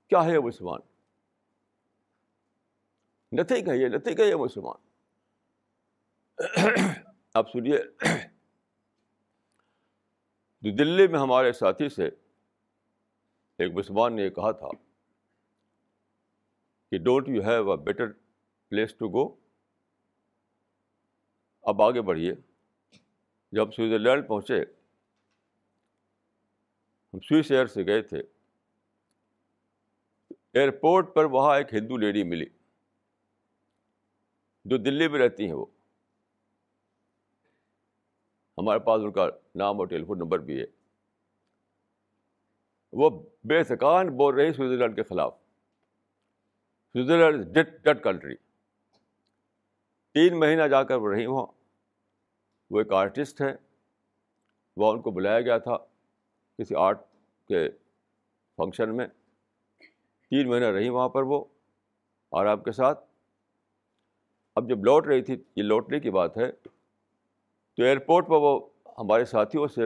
کیا 0.08 0.24
ہے 0.24 0.38
مسلمان؟ 0.38 0.80
نتھنگ 3.32 3.68
ہے 3.68 3.76
یہ 3.76 3.88
نتھنگ 3.88 4.20
ہے 4.20 4.24
یہ 4.24 4.34
مسلمان۔ 4.34 4.94
آپ 7.34 7.50
سنیے 7.50 7.78
دلی 10.78 11.06
میں 11.08 11.20
ہمارے 11.20 11.52
ساتھی 11.52 11.88
سے 11.88 12.06
ایک 13.58 13.72
مسلمان 13.72 14.16
نے 14.16 14.22
یہ 14.22 14.30
کہا 14.30 14.52
تھا 14.52 14.68
کہ 16.90 16.98
don't 16.98 17.28
you 17.28 17.42
have 17.42 17.70
a 17.70 17.76
better 17.76 18.12
place 18.68 18.94
to 18.94 19.08
go. 19.08 19.36
اب 21.62 21.82
آگے 21.82 22.02
بڑھیے۔ 22.02 22.32
جب 23.52 23.72
سوئٹزرلینڈ 23.72 24.28
پہنچے، 24.28 24.62
ہم 27.14 27.20
سوئس 27.20 27.50
ایئر 27.50 27.66
سے 27.66 27.86
گئے 27.86 28.02
تھے۔ 28.02 28.22
ایئرپورٹ 30.54 31.14
پر 31.14 31.24
وہاں 31.24 31.56
ایک 31.56 31.74
ہندو 31.74 31.96
لیڈی 31.96 32.22
ملی، 32.22 32.46
جو 34.64 34.76
دلی 34.76 35.08
میں 35.08 35.18
رہتی 35.20 35.46
ہیں 35.46 35.52
وہ۔ 35.52 35.66
ہمارے 38.58 38.78
پاس 38.78 39.02
ان 39.04 39.12
کا 39.12 39.26
نام 39.54 39.78
اور 39.78 39.86
ٹیلیفون 39.86 40.18
نمبر 40.18 40.38
بھی 40.38 40.60
ہے۔ 40.60 40.64
وہ 42.92 43.10
بے 43.44 43.64
سکان 43.64 44.16
بول 44.16 44.34
رہی 44.34 44.52
سوئٹزرلینڈ 44.52 44.96
کے 44.96 45.02
خلاف۔ 45.02 45.34
سوئٹزرلینڈ 46.92 47.54
ڈٹ 47.54 47.84
ڈٹ 47.84 48.04
کنٹری۔ 48.04 48.34
تین 50.12 50.40
مہینہ 50.40 50.62
جا 50.62 50.82
کر 50.82 50.96
وہ 50.96 51.12
رہی 51.12 51.26
وہاں۔ 51.26 51.46
وہ 52.70 52.78
ایک 52.78 52.92
آرٹسٹ 52.92 53.40
ہے 53.40 53.56
وہ 54.76 54.92
ان 54.92 55.02
کو 55.02 55.10
بلایا 55.10 55.40
گیا 55.40 55.58
تھا 55.58 55.76
کسی 56.58 56.74
آرٹ 56.74 57.00
کے 57.48 57.70
فنکشن 58.56 58.96
میں۔ 58.96 59.06
تین 60.30 60.48
مہینہ 60.48 60.64
رہی 60.64 60.88
وہاں 60.88 61.08
پر 61.08 61.22
وہ 61.22 61.44
اور 62.28 62.46
آپ 62.46 62.64
کے 62.64 62.72
ساتھ۔ 62.72 63.04
اب 64.54 64.68
جب 64.68 64.84
لوٹ 64.84 65.06
رہی 65.06 65.22
تھی، 65.22 65.42
یہ 65.56 65.62
لوٹنے 65.62 66.00
کی 66.00 66.10
بات 66.10 66.36
ہے، 66.36 66.52
تو 66.52 67.82
ایئرپورٹ 67.82 68.26
پر 68.26 68.36
وہ 68.36 68.68
ہمارے 68.98 69.24
ساتھیوں 69.24 69.66
سے 69.66 69.82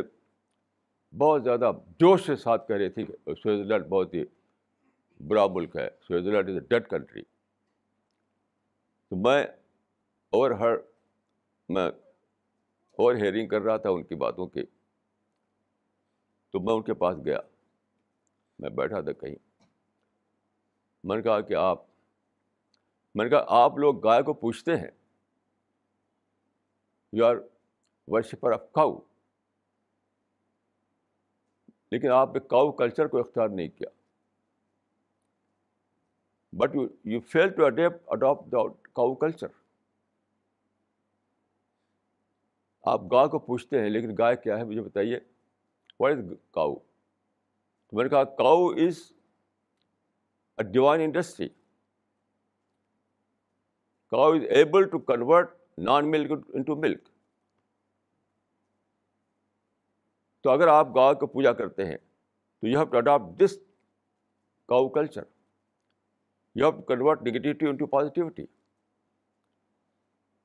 بہت 1.18 1.44
زیادہ 1.44 1.72
جوش 1.86 2.26
سے 2.26 2.36
ساتھ 2.36 2.68
کہہ 2.68 2.76
رہی 2.76 2.88
تھی 2.88 3.04
کہ 3.04 3.12
سوئٹزرلینڈ 3.26 3.86
بہت 3.86 4.14
ہی 4.14 4.24
برا 5.20 5.46
ملک 5.46 5.76
ہے، 5.76 5.88
Switzerland 6.08 6.48
is 6.48 6.54
a 6.54 6.60
dead 6.60 6.88
country 6.88 7.22
تو 9.08 9.16
میں 9.16 9.44
اوور 10.30 10.50
ہر، 10.50 10.76
میں 11.68 11.88
اوور 11.88 13.14
ہیئرنگ 13.14 13.48
کر 13.48 13.60
رہا 13.60 13.76
تھا 13.76 13.90
ان 13.90 14.04
کی 14.04 14.14
باتوں 14.14 14.46
کی۔ 14.46 14.62
تو 16.50 16.60
میں 16.60 16.74
ان 16.74 16.82
کے 16.82 16.94
پاس 16.94 17.16
گیا، 17.24 17.38
میں 18.58 18.70
بیٹھا 18.70 19.00
تھا 19.00 19.12
کہیں۔ 19.12 19.47
میں 21.04 21.16
نے 21.16 21.22
کہا 21.22 21.40
کہ 21.40 21.54
آپ 21.54 21.82
میں 23.14 23.24
نے 23.24 23.30
کہا، 23.30 23.44
آپ 23.48 23.78
لوگ 23.78 23.98
گائے 23.98 24.22
کو 24.22 24.34
پوچھتے 24.34 24.76
ہیں۔ 24.76 24.90
You 27.12 27.26
are 27.26 27.34
worshipper 28.06 28.52
of 28.52 28.72
cow. 28.72 28.98
لیکن 31.90 32.10
آپ 32.10 32.34
نے 32.34 32.40
کاؤ 32.40 32.72
کلچر 32.72 33.06
کو 33.06 33.18
اختیار 33.18 33.48
نہیں 33.48 33.68
کیا۔ 33.68 33.88
But 36.52 36.74
you 36.74 36.88
you 37.04 37.20
fail 37.20 37.48
to 37.48 37.64
adept 37.64 37.96
adapt 38.06 38.52
the 38.52 38.68
cow 38.68 39.14
culture. 39.14 39.46
آپ 42.82 43.00
گائے 43.12 43.28
کو 43.28 43.38
پوچھتے 43.38 43.80
ہیں، 43.80 43.90
لیکن 43.90 44.14
گائے 44.18 44.36
کیا 44.36 44.58
ہے، 44.58 44.64
مجھے 44.64 44.82
بتائیے۔ 44.82 45.20
What 46.00 46.12
is 46.12 46.32
cow? 46.50 46.74
میں 47.92 48.04
نے 48.04 48.10
کہا، 48.10 48.24
cow 48.24 48.68
is 48.68 49.12
a 50.58 50.64
divine 50.72 51.00
industry 51.00 51.48
cow 54.12 54.32
is 54.32 54.44
able 54.50 54.88
to 54.90 54.98
convert 54.98 55.56
non 55.78 56.10
milk 56.10 56.32
into 56.32 56.76
milk 56.76 57.08
تو 60.44 60.50
اگر 60.50 60.68
آپ 60.68 60.94
گاؤ 60.94 61.14
کو 61.14 61.26
پوجا 61.26 61.52
کرتے 61.52 61.84
ہیں، 61.86 61.96
تو 61.96 62.66
you 62.66 62.78
have 62.78 62.88
to 62.90 62.96
adapt 62.98 63.40
this 63.40 63.56
cow 64.68 64.88
culture 64.88 65.22
you 66.56 66.64
have 66.64 66.70
to 66.70 66.82
convert 66.94 67.22
negativity 67.22 67.66
into 67.66 67.86
positivity 67.86 68.46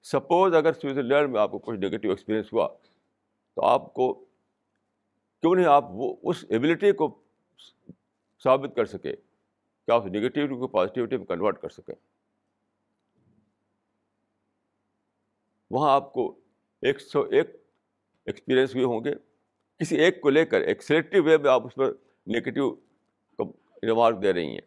suppose 0.06 0.56
اگر 0.56 0.74
سوئٹزرلینڈ 0.74 1.30
میں 1.32 1.42
آپ 1.42 1.52
کو 1.52 1.60
کچھ 1.60 1.80
نگیٹیو 1.80 2.12
ایکسپیرئنس 2.12 2.54
ہوا، 2.54 2.68
تو 3.58 3.66
آپ 3.66 3.94
کو 3.94 4.14
کیوں 5.44 5.54
نہیں 5.56 5.66
آپ 5.66 5.86
وہ 5.92 6.16
اس 6.30 6.44
ایبلٹی 6.50 6.92
کو 7.02 7.08
ثابت 8.46 8.76
کر 8.76 8.86
سکے؟ 8.86 9.14
کہ 9.88 9.92
آپ 9.92 10.06
نگیٹیوٹی 10.06 10.56
کو 10.56 10.68
پازیٹیوٹی 10.68 11.18
میں 11.18 11.26
کنورٹ 11.26 11.62
کر 11.62 11.70
سکیں۔ 11.70 11.96
وہاں 15.72 15.92
آپ 15.92 16.14
کو 16.14 16.40
ایک 16.82 17.02
سو 17.02 17.22
ایک 17.22 17.50
ایکسپیرئنس 18.26 18.76
ہوئے 18.76 18.86
ہوں 18.86 19.04
گے۔ 19.04 19.14
کسی 19.80 19.96
ایک 19.96 20.22
کو 20.22 20.30
لے 20.30 20.46
کر 20.46 20.62
ایک 20.62 20.84
سلیکٹو 20.84 21.24
وے 21.24 21.38
میں 21.38 21.52
آپ 21.52 21.66
اس 21.66 21.76
پر 21.76 21.94
نگیٹیو 22.28 22.76
ریمارک 23.84 24.22
دے 24.24 24.34
رہی 24.34 24.48
ہیں۔ 24.48 24.62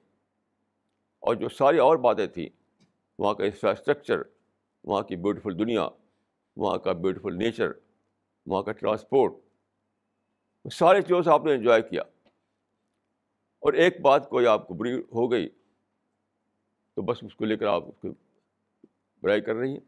اور 1.19 1.35
جو 1.35 1.49
ساری 1.49 1.79
اور 1.79 1.97
باتیں 1.97 2.27
تھیں، 2.27 2.49
وہاں 3.19 3.35
کا 3.35 3.45
انفراسٹرکچر 3.45 4.23
وہاں 4.85 5.03
کی 5.03 5.17
بیوٹیفل 5.17 5.59
دنیا، 5.59 5.89
وہاں 6.57 6.79
کا 6.79 6.93
بیوٹیفل 6.93 7.39
نیچر 7.39 7.71
وہاں 8.47 8.63
کا 8.63 8.73
ٹرانسپورٹ 8.73 9.33
ساری 10.73 11.03
چیزوں 11.03 11.23
سے 11.23 11.31
آپ 11.31 11.45
نے 11.45 11.53
انجوائے 11.53 11.83
کیا۔ 11.83 12.03
اور 13.59 13.73
ایک 13.73 14.01
بات 14.01 14.29
کوئی 14.29 14.47
آپ 14.47 14.69
کو 14.69 14.75
بری 14.75 14.95
ہو 14.95 15.33
گئی 15.33 15.49
تو 16.95 17.03
بس 17.03 17.19
اس 17.23 17.35
کو 17.35 17.45
لے 17.45 17.57
کر 17.57 17.67
آپ 17.67 17.85
اس 17.85 17.95
کی 18.03 18.09
برائی 19.23 19.41
کر 19.41 19.55
رہی 19.55 19.71
ہیں۔ 19.71 19.81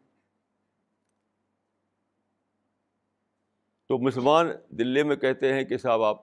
تو 3.86 3.98
مسلمان 3.98 4.46
دلی 4.68 5.02
میں 5.02 5.16
کہتے 5.16 5.52
ہیں 5.52 5.64
کہ 5.64 5.76
صاحب 5.76 6.02
آپ 6.02 6.16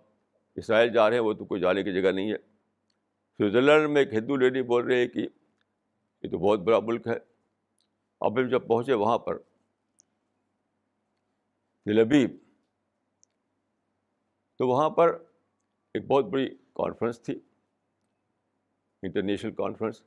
اسرائیل 0.56 0.94
جا 0.94 1.10
رہے 1.10 1.18
ہیں، 1.18 1.24
وہ 1.24 1.34
تو 1.34 1.46
کوئی 1.46 1.62
جانے 1.62 1.84
کی 1.84 2.02
جگہ 2.02 2.10
نہیں 2.10 2.32
ہے۔ 2.32 2.38
سوئٹزرلینڈ 3.38 3.90
میں 3.90 4.02
ایک 4.02 4.14
ہندو 4.14 4.36
لیڈی 4.36 4.62
بول 4.62 4.86
رہی 4.86 5.00
ہے 5.00 5.08
کہ 5.08 5.28
یہ 6.24 6.30
تو 6.30 6.38
بہت 6.38 6.60
بڑا 6.60 6.80
ملک 6.80 7.08
ہے۔ 7.08 7.36
اب 8.20 8.40
ہم 8.40 8.48
جب 8.48 8.68
پہنچے 8.68 8.94
وہاں 8.94 9.18
پر 9.18 9.38
دلبیب 11.86 12.38
تو 14.58 14.68
وہاں 14.68 14.90
پر 14.90 15.24
ایک 15.94 16.08
بہت 16.08 16.26
بڑی 16.26 16.50
کانفرنس 16.76 17.22
تھی 17.22 17.40
انٹرنیشنل 19.02 19.52
کانفرنس 19.52 20.02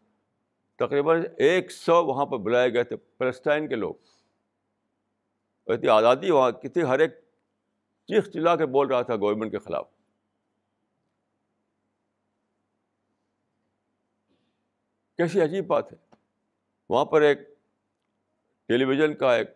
تقریباً 0.76 1.22
ایک 1.38 1.70
سو 1.70 2.04
وہاں 2.04 2.26
پر 2.26 2.38
بلائے 2.38 2.74
گئے 2.74 2.84
تھے 2.84 2.96
فلسطین 3.18 3.68
کے 3.68 3.74
لوگ۔ 3.74 3.94
اتنی 5.66 5.88
آزادی 5.88 6.30
وہاں 6.30 6.50
کی 6.50 6.68
تھی 6.68 6.82
ہر 6.82 6.98
ایک 6.98 7.10
چیخ 8.06 8.28
چلا 8.28 8.56
کے 8.56 8.66
بول 8.66 8.86
رہا 8.86 9.02
تھا 9.02 9.16
گورنمنٹ 9.16 9.50
کے 9.50 9.58
خلاف۔ 9.58 9.88
کیسی 15.16 15.40
عجیب 15.40 15.66
بات 15.66 15.92
ہے۔ 15.92 16.16
وہاں 16.88 17.04
پر 17.04 17.20
ایک 17.20 17.38
ٹیلی 18.66 18.84
ویژن 18.84 19.14
کا 19.14 19.36
ایک 19.36 19.48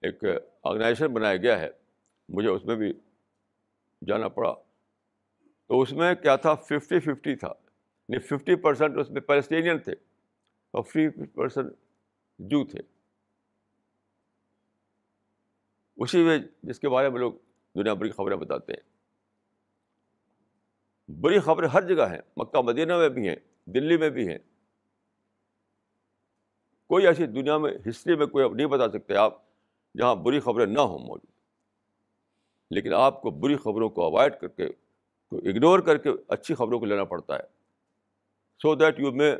ایک 0.00 0.24
آرگنائزیشن 0.62 1.12
بنایا 1.12 1.36
گیا 1.36 1.60
ہے۔ 1.60 1.70
مجھے 2.28 2.48
اس 2.48 2.64
میں 2.64 2.76
بھی 2.76 2.92
جانا 4.06 4.28
پڑا۔ 4.28 4.63
تو 5.66 5.80
اس 5.80 5.92
میں 5.92 6.14
کیا 6.14 6.36
تھا؟ 6.36 6.54
ففٹی 6.54 7.00
ففٹی 7.00 7.36
تھا۔ 7.36 7.52
نہیں 8.08 8.20
ففٹی 8.20 8.54
پرسینٹ 8.56 8.98
اس 8.98 9.10
میں 9.10 9.20
پیلسٹینین 9.20 9.78
تھے 9.78 9.92
اور 10.70 10.82
ففٹی 10.82 11.26
پرسینٹ 11.26 11.72
جو 12.38 12.64
تھے۔ 12.64 12.80
اسی 15.96 16.24
میں 16.24 16.38
جس 16.62 16.78
کے 16.78 16.88
بارے 16.88 17.08
میں 17.08 17.20
لوگ 17.20 17.32
دنیا 17.74 17.94
بھر 17.94 18.06
کی 18.06 18.12
خبریں 18.12 18.36
بتاتے 18.36 18.72
ہیں۔ 18.72 18.94
بڑی 21.20 21.40
خبریں 21.40 21.68
ہر 21.68 21.94
جگہ 21.94 22.02
ہیں۔ 22.02 22.20
مکہ، 22.36 22.62
مدینہ 22.62 22.98
میں 22.98 23.08
بھی 23.08 23.28
ہیں، 23.28 23.36
دلی 23.64 23.96
میں 23.96 24.10
بھی 24.10 24.28
ہیں۔ 24.28 24.38
کوئی 26.86 27.06
ایسی 27.06 27.26
دنیا 27.26 27.58
میں 27.58 27.78
ہسٹری 27.88 28.16
میں 28.16 28.26
کوئی 28.26 28.48
نہیں 28.48 28.66
بتا 28.66 28.88
سکتے 28.88 29.16
آپ 29.16 29.42
جہاں 29.98 30.14
بری 30.14 30.40
خبریں 30.40 30.66
نہ 30.66 30.80
ہوں 30.80 30.98
موجود۔ 30.98 31.34
لیکن 32.70 32.92
آپ 32.92 33.22
کو 33.22 33.30
بری 33.30 33.56
خبروں 33.56 33.88
کو 33.88 34.02
اوائڈ 34.04 34.40
کر 34.40 34.48
کے 34.48 34.66
کو 35.30 35.38
اگنور 35.38 35.78
کر 35.78 35.96
کے 35.96 36.10
اچھی 36.28 36.54
خبروں 36.54 36.78
کو 36.78 36.84
لینا 36.84 37.04
پڑتا 37.04 37.34
ہے۔ 37.36 37.42
So 38.62 38.74
that 38.74 39.00
you 39.00 39.12
may 39.12 39.36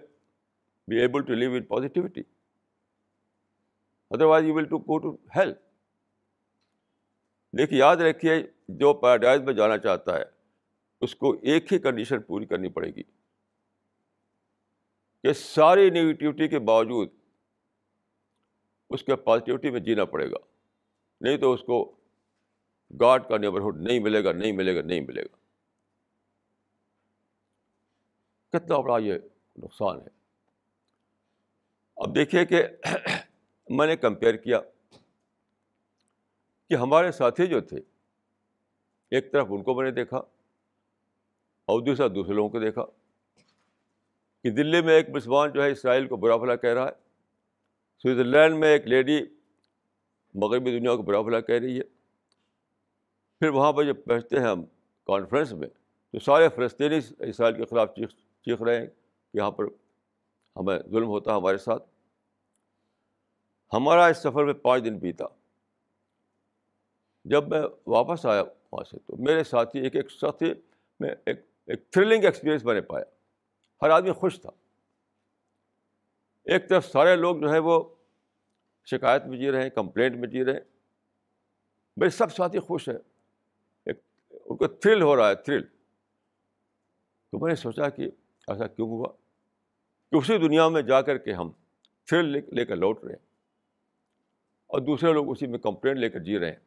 be 0.88 1.00
able 1.00 1.22
to 1.22 1.34
live 1.34 1.52
in 1.52 1.62
positivity 1.62 2.20
otherwise 4.24 4.44
you 4.44 4.54
will 4.54 4.64
to 4.64 4.78
go 4.78 4.98
to 4.98 5.16
health 5.36 5.58
دیکھیے، 7.56 7.78
یاد 7.78 7.96
رکھیے، 7.96 8.32
جو 8.68 8.94
پیراڈائز 8.94 9.40
میں 9.40 9.54
جانا 9.54 9.78
چاہتا 9.78 10.18
ہے، 10.18 10.24
اس 11.00 11.14
کو 11.14 11.36
ایک 11.42 11.72
ہی 11.72 11.78
کنڈیشن 11.78 12.22
پوری 12.22 12.46
کرنی 12.46 12.68
پڑے 12.68 12.90
گی۔ 12.90 13.02
کہ 15.22 15.32
ساری 15.32 15.90
نگیٹیوٹی 15.90 16.48
کے 16.48 16.58
باوجود 16.58 17.08
اس 18.90 19.02
کے 19.02 19.16
پازیٹیوٹی 19.16 19.70
میں 19.70 19.80
جینا 19.80 20.04
پڑے 20.04 20.30
گا۔ 20.30 20.36
نہیں 21.20 21.36
تو 21.36 21.52
اس 21.52 21.60
کو 21.60 21.96
گاڈ 23.00 23.28
کا 23.28 23.38
نیبرہڈ 23.38 23.76
نہیں 23.76 23.98
ملے 23.98 24.24
گا، 24.24 24.32
نہیں 24.32 24.52
ملے 24.52 24.76
گا، 24.76 24.82
نہیں 24.82 25.00
ملے 25.00 25.22
گا۔ 25.22 25.43
کتنا 28.54 28.78
بڑا 28.78 28.98
یہ 28.98 29.14
نقصان 29.58 30.00
ہے۔ 30.00 30.08
اب 31.96 32.14
دیکھیے 32.14 32.44
کہ 32.44 32.62
میں 33.70 33.86
نے 33.86 33.96
کمپیئر 33.96 34.36
کیا 34.36 34.60
کہ 36.68 36.74
ہمارے 36.74 37.12
ساتھی 37.12 37.46
جو 37.46 37.60
تھے، 37.60 37.76
ایک 39.10 39.32
طرف 39.32 39.46
ان 39.50 39.62
کو 39.62 39.74
میں 39.74 39.84
نے 39.84 39.90
دیکھا 39.90 40.16
اور 41.68 41.80
دوسرا 41.80 42.06
دوسرے 42.06 42.34
لوگوں 42.34 42.48
کو 42.48 42.60
دیکھا 42.60 42.84
کہ 44.42 44.50
دلی 44.50 44.82
میں 44.82 44.94
ایک 44.94 45.10
مسلمان 45.10 45.50
جو 45.50 45.62
ہے 45.62 45.70
اسرائیل 45.70 46.06
کو 46.06 46.16
برا 46.16 46.36
بھلا 46.36 46.56
کہہ 46.56 46.74
رہا 46.74 46.86
ہے، 46.86 46.92
سوئٹزرلینڈ 48.04 48.58
میں 48.58 48.68
ایک 48.68 48.86
لیڈی 48.86 49.20
مغربی 50.34 50.78
دنیا 50.78 50.96
کو 50.96 51.02
برا 51.02 51.20
بھلا 51.20 51.40
کہہ 51.40 51.54
رہی 51.54 51.78
ہے۔ 51.78 51.84
پھر 53.38 53.48
وہاں 53.48 53.72
پہ 53.72 53.82
جب 53.82 54.04
پہنچتے 54.04 54.38
ہیں 54.38 54.46
ہم 54.46 54.64
کانفرنس 55.04 55.52
میں 55.52 55.68
تو 56.12 56.18
سارے 56.18 56.48
فلسطینی 56.48 56.98
اسرائیل 57.18 57.56
کے 57.56 57.64
خلاف 57.64 57.94
چیخ 57.94 58.08
چیخ 58.44 58.62
رہے 58.62 58.78
ہیں 58.78 58.86
کہ 58.86 59.36
یہاں 59.36 59.50
پر 59.50 59.64
ہمیں 60.56 60.78
ظلم 60.90 61.08
ہوتا 61.08 61.30
ہے 61.32 61.36
ہمارے 61.36 61.58
ساتھ۔ 61.58 61.82
ہمارا 63.72 64.06
اس 64.06 64.18
سفر 64.18 64.44
میں 64.44 64.54
پانچ 64.54 64.84
دن 64.84 64.98
بیتا۔ 64.98 65.24
جب 67.24 67.48
میں 67.48 67.62
واپس 67.86 68.26
آیا 68.26 68.42
وہاں 68.42 68.84
سے 68.84 68.98
تو 68.98 69.16
میرے 69.16 69.44
ساتھی 69.44 69.80
ایک 69.80 69.96
ایک 69.96 70.10
ساتھی 70.10 70.54
میں 71.00 71.10
ایک 71.26 71.40
ایک 71.66 71.90
تھرلنگ 71.90 72.24
ایکسپیرئنس 72.24 72.64
میں 72.64 72.74
نے 72.74 72.80
پایا۔ 72.80 73.04
ہر 73.82 73.90
آدمی 73.90 74.12
خوش 74.12 74.40
تھا۔ 74.40 74.50
ایک 76.44 76.68
طرف 76.68 76.86
سارے 76.86 77.16
لوگ 77.16 77.36
جو 77.36 77.52
ہے 77.52 77.58
وہ 77.58 77.94
شکایت 78.84 79.24
میں 79.24 79.38
جی 79.38 79.52
رہے 79.52 79.62
ہیں 79.62 79.70
کمپلینٹ 79.70 80.16
میں 80.16 80.28
جی 80.28 80.44
رہے 80.44 80.52
ہیں۔ 80.52 80.60
میرے 81.96 82.10
سب 82.10 82.32
ساتھی 82.32 82.58
خوش 82.58 82.88
ہیں۔ 82.88 82.98
ایک 83.84 84.00
ان 84.30 84.56
کو 84.56 84.66
تھرل 84.66 85.02
ہو 85.02 85.16
رہا 85.16 85.28
ہے 85.28 85.34
تھرل 85.34 85.62
تو 87.30 87.38
میں 87.38 87.48
نے 87.48 87.54
سوچا 87.54 87.88
کہ 87.88 88.10
ایسا 88.48 88.66
کیوں 88.66 88.88
ہوا 88.88 89.08
کہ 90.10 90.16
اسی 90.16 90.38
دنیا 90.38 90.68
میں 90.68 90.82
جا 90.82 91.02
کر 91.02 91.18
کے 91.18 91.32
ہم 91.32 91.50
تھرل 92.04 92.24
لے 92.24 92.40
لے 92.40 92.66
کر 92.66 92.76
لوٹ 92.76 93.04
رہے 93.04 93.12
ہیں 93.12 93.26
اور 94.66 94.80
دوسرے 94.80 95.12
لوگ 95.12 95.30
اسی 95.30 95.46
میں 95.46 95.58
کمپلینٹ 95.58 95.98
لے 95.98 96.10
کر 96.10 96.18
جی 96.18 96.38
رہے 96.38 96.50
ہیں۔ 96.50 96.58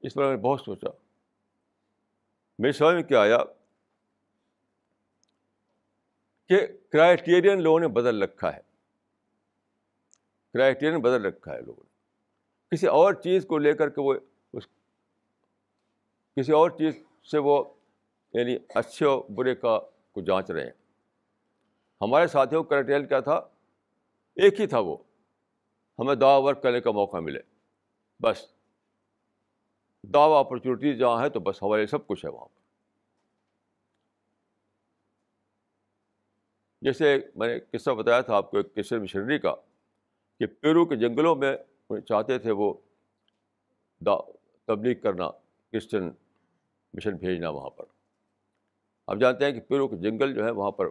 اس 0.00 0.14
پر 0.14 0.24
میں 0.24 0.36
نے 0.36 0.42
بہت 0.42 0.60
سوچا۔ 0.60 0.88
میری 2.58 2.72
سمجھ 2.72 2.94
میں 2.94 3.02
کیا 3.02 3.20
آیا 3.20 3.38
کہ 6.48 6.66
کرائٹیرین 6.88 7.62
لوگوں 7.62 7.80
نے 7.80 7.88
بدل 7.88 8.22
رکھا 8.22 8.56
ہے۔ 8.56 8.60
کرائٹیرین 10.52 11.00
بدل 11.00 11.24
رکھا 11.24 11.54
ہے 11.54 11.60
لوگوں 11.60 11.84
نے۔ 11.84 11.92
کسی 12.70 12.86
اور 12.86 13.12
چیز 13.12 13.46
کو 13.46 13.58
لے 13.58 13.72
کر 13.72 13.88
کے 13.88 14.00
وہ 14.00 14.14
اس 14.52 14.66
کسی 16.36 16.52
اور 16.52 16.70
چیز 16.70 16.94
سے 17.30 17.38
وہ 17.38 17.64
یعنی 18.34 18.56
اچھے 18.74 19.06
اور 19.06 19.22
برے 19.30 19.54
کا 19.54 19.80
کو 20.12 20.20
جانچ 20.20 20.50
رہے 20.50 20.64
ہیں۔ 20.64 20.70
ہمارے 22.00 22.26
ساتھیوں 22.26 22.62
کا 22.62 22.68
کرائٹیرین 22.68 23.06
کیا 23.06 23.20
تھا؟ 23.20 23.34
ایک 24.34 24.60
ہی 24.60 24.66
تھا 24.66 24.78
وہ۔ 24.78 24.96
ہمیں 25.98 26.14
دعا 26.14 26.36
ورک 26.36 26.62
کرنے 26.62 26.80
کا 26.80 26.90
موقع 26.90 27.16
ملے۔ 27.16 27.40
بس۔ 28.20 28.52
دعوی 30.02 30.34
اپرچونیٹیز 30.38 30.98
جہاں 30.98 31.24
ہے 31.24 31.28
تو 31.28 31.40
بس 31.40 31.62
ہمارے 31.62 31.86
سب 31.86 32.06
کچھ 32.06 32.24
ہے 32.24 32.30
وہاں 32.30 32.44
پر۔ 32.44 32.62
جیسے 36.82 37.18
میں 37.34 37.48
نے 37.48 37.78
قصہ 37.78 37.90
بتایا 37.90 38.20
تھا 38.20 38.36
آپ 38.36 38.50
کو 38.50 38.56
ایک 38.56 38.74
کرسچن 38.74 39.02
مشنری 39.02 39.38
کا 39.38 39.54
کہ 40.38 40.46
پیرو 40.46 40.86
کے 40.86 40.96
جنگلوں 40.96 41.36
میں 41.36 41.56
چاہتے 42.00 42.38
تھے 42.38 42.50
وہ 42.50 42.74
دا 44.00 44.16
تبلیغ 44.64 45.00
کرنا، 45.00 45.30
کرسچن 45.72 46.04
مشن 46.94 47.16
بھیجنا 47.16 47.48
وہاں 47.48 47.70
پر۔ 47.70 47.84
آپ 49.06 49.16
جانتے 49.16 49.44
ہیں 49.44 49.52
کہ 49.52 49.60
پیرو 49.60 49.88
کے 49.88 49.96
جنگل 49.96 50.34
جو 50.34 50.44
ہے 50.44 50.50
وہاں 50.50 50.70
پر 50.70 50.86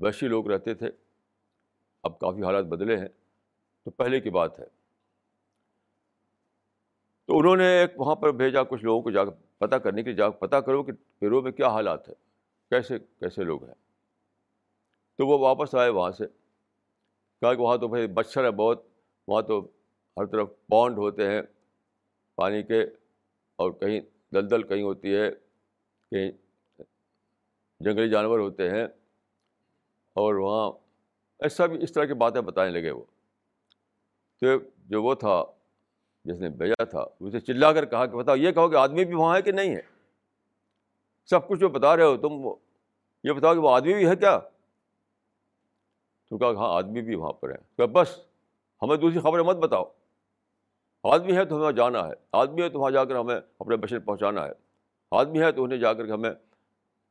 ویشی 0.00 0.28
لوگ 0.28 0.50
رہتے 0.50 0.74
تھے، 0.74 0.90
اب 2.02 2.18
کافی 2.18 2.42
حالات 2.42 2.64
بدلے 2.64 2.96
ہیں، 2.96 3.08
تو 3.84 3.90
پہلے 3.90 4.20
کی 4.20 4.30
بات 4.30 4.60
ہے۔ 4.60 4.64
تو 7.26 7.38
انہوں 7.38 7.56
نے 7.56 7.80
ایک 7.80 7.90
وہاں 7.96 8.14
پر 8.14 8.32
بھیجا 8.32 8.62
کچھ 8.62 8.84
لوگوں 8.84 9.02
کو 9.02 9.10
جا 9.10 9.24
کر 9.24 9.30
پتہ 9.58 9.74
کرنے 9.74 10.02
کے 10.02 10.10
لیے، 10.10 10.16
جا 10.16 10.30
پتہ 10.30 10.56
کرو 10.56 10.82
کہ 10.82 10.92
پیرو 11.18 11.42
میں 11.42 11.52
کیا 11.52 11.68
حالات 11.68 12.08
ہے 12.08 12.14
کیسے 12.70 12.98
کیسے 12.98 13.44
لوگ 13.44 13.64
ہیں۔ 13.64 13.74
تو 15.16 15.26
وہ 15.26 15.38
واپس 15.38 15.74
آئے 15.74 15.90
وہاں 15.90 16.10
سے، 16.10 16.26
کہا 17.40 17.54
کہ 17.54 17.60
وہاں 17.60 17.76
تو 17.76 17.88
بھائی 17.88 18.06
مچھر 18.06 18.44
ہے 18.44 18.50
بہت، 18.50 18.86
وہاں 19.28 19.42
تو 19.42 19.60
ہر 20.16 20.26
طرف 20.26 20.48
پونڈ 20.66 20.98
ہوتے 20.98 21.26
ہیں، 21.26 21.42
پانی 22.36 22.62
کے 22.62 22.82
اور 23.56 23.70
کہیں 23.72 24.00
دلدل 24.34 24.62
کہیں 24.62 24.82
ہوتی 24.82 25.16
ہے، 25.16 25.30
کہیں 26.10 26.32
جنگلی 27.80 28.10
جانور 28.10 28.38
ہوتے 28.38 28.70
ہیں 28.70 28.84
اور 30.12 30.34
وہاں 30.34 30.72
ایسا 31.38 31.66
بھی 31.66 31.82
اس 31.82 31.92
طرح 31.92 32.04
کی 32.04 32.14
باتیں 32.14 32.40
بتانے 32.40 32.70
لگے 32.70 32.90
وہ 32.90 33.04
تو 34.40 34.46
جو 34.78 35.02
وہ 35.02 35.14
تھا، 35.14 35.44
جس 36.24 36.38
نے 36.38 36.48
بھیجا 36.48 36.84
تھا 36.84 37.04
اسے 37.20 37.40
چلا 37.40 37.72
کر 37.72 37.84
کہا 37.84 38.06
کہ 38.06 38.16
بتاؤ، 38.16 38.36
یہ 38.36 38.52
کہو 38.52 38.68
کہ 38.68 38.76
آدمی 38.76 39.04
بھی 39.04 39.14
وہاں 39.14 39.36
ہے 39.36 39.42
کہ 39.42 39.52
نہیں 39.52 39.76
ہے؟ 39.76 39.80
سب 41.24 41.48
کچھ 41.48 41.60
جو 41.60 41.68
بتا 41.68 41.96
رہے 41.96 42.04
ہو 42.04 42.16
تم 42.16 42.32
یہ 43.24 43.32
بتاؤ 43.32 43.54
کہ 43.54 43.58
وہ 43.58 43.70
آدمی 43.70 43.94
بھی 43.94 44.08
ہے 44.08 44.16
کیا؟ 44.16 44.38
تو 46.30 46.38
کہا 46.38 46.52
کہ 46.52 46.58
ہاں 46.58 46.76
آدمی 46.76 47.02
بھی 47.02 47.14
وہاں 47.14 47.32
پر 47.32 47.50
ہے۔ 47.50 47.56
کہ 47.76 47.86
بس، 47.86 48.20
ہمیں 48.82 48.96
دوسری 48.96 49.20
خبریں 49.20 49.44
مت 49.44 49.56
بتاؤ۔ 49.56 49.84
آدمی 51.04 51.36
ہے 51.36 51.44
تو 51.44 51.56
ہمیں 51.56 51.72
جانا 51.72 52.08
ہے۔ 52.08 52.12
آدمی 52.32 52.62
ہے 52.62 52.68
تو 52.68 52.80
وہاں 52.80 52.90
جا 52.90 53.04
کر 53.04 53.16
ہمیں 53.16 53.40
اپنے 53.58 53.76
بشر 53.76 53.98
پہنچانا 53.98 54.46
ہے۔ 54.46 54.52
آدمی 55.10 55.42
ہے 55.42 55.52
تو 55.52 55.64
انہیں 55.64 55.78
جا 55.78 55.92
کر 55.92 56.06
کے 56.06 56.12
ہمیں 56.12 56.30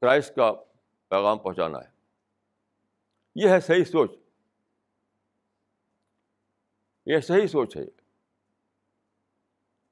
کرائسٹ 0.02 0.36
کا 0.36 0.52
پیغام 1.12 1.38
پہنچانا 1.38 1.80
ہے 1.80 1.90
یہ 3.36 3.50
ہے 3.50 3.60
صحیح 3.60 3.84
سوچ 3.84 4.12
یہ 7.08 7.20
صحیح 7.20 7.48
سوچ 7.48 7.76
ہے 7.78 7.82
you 7.82 7.88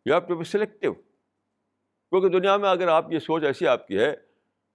have 0.05 0.19
to 0.19 0.35
be 0.35 0.43
selective 0.43 0.93
کیونکہ 0.93 2.29
دنیا 2.29 2.57
میں 2.57 2.69
اگر 2.69 2.87
آپ 2.87 3.11
یہ 3.11 3.19
سوچ 3.19 3.43
ایسی 3.43 3.67
آپ 3.67 3.87
کی 3.87 3.99
ہے 3.99 4.15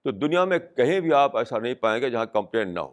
تو 0.05 0.11
دنیا 0.11 0.43
میں 0.45 0.59
کہیں 0.59 0.99
بھی 0.99 1.13
آپ 1.13 1.37
ایسا 1.37 1.59
نہیں 1.59 1.73
پائیں 1.73 2.01
گے 2.01 2.09
جہاں 2.09 2.25
کمپلین 2.25 2.73
نہ 2.73 2.79
ہو 2.79 2.91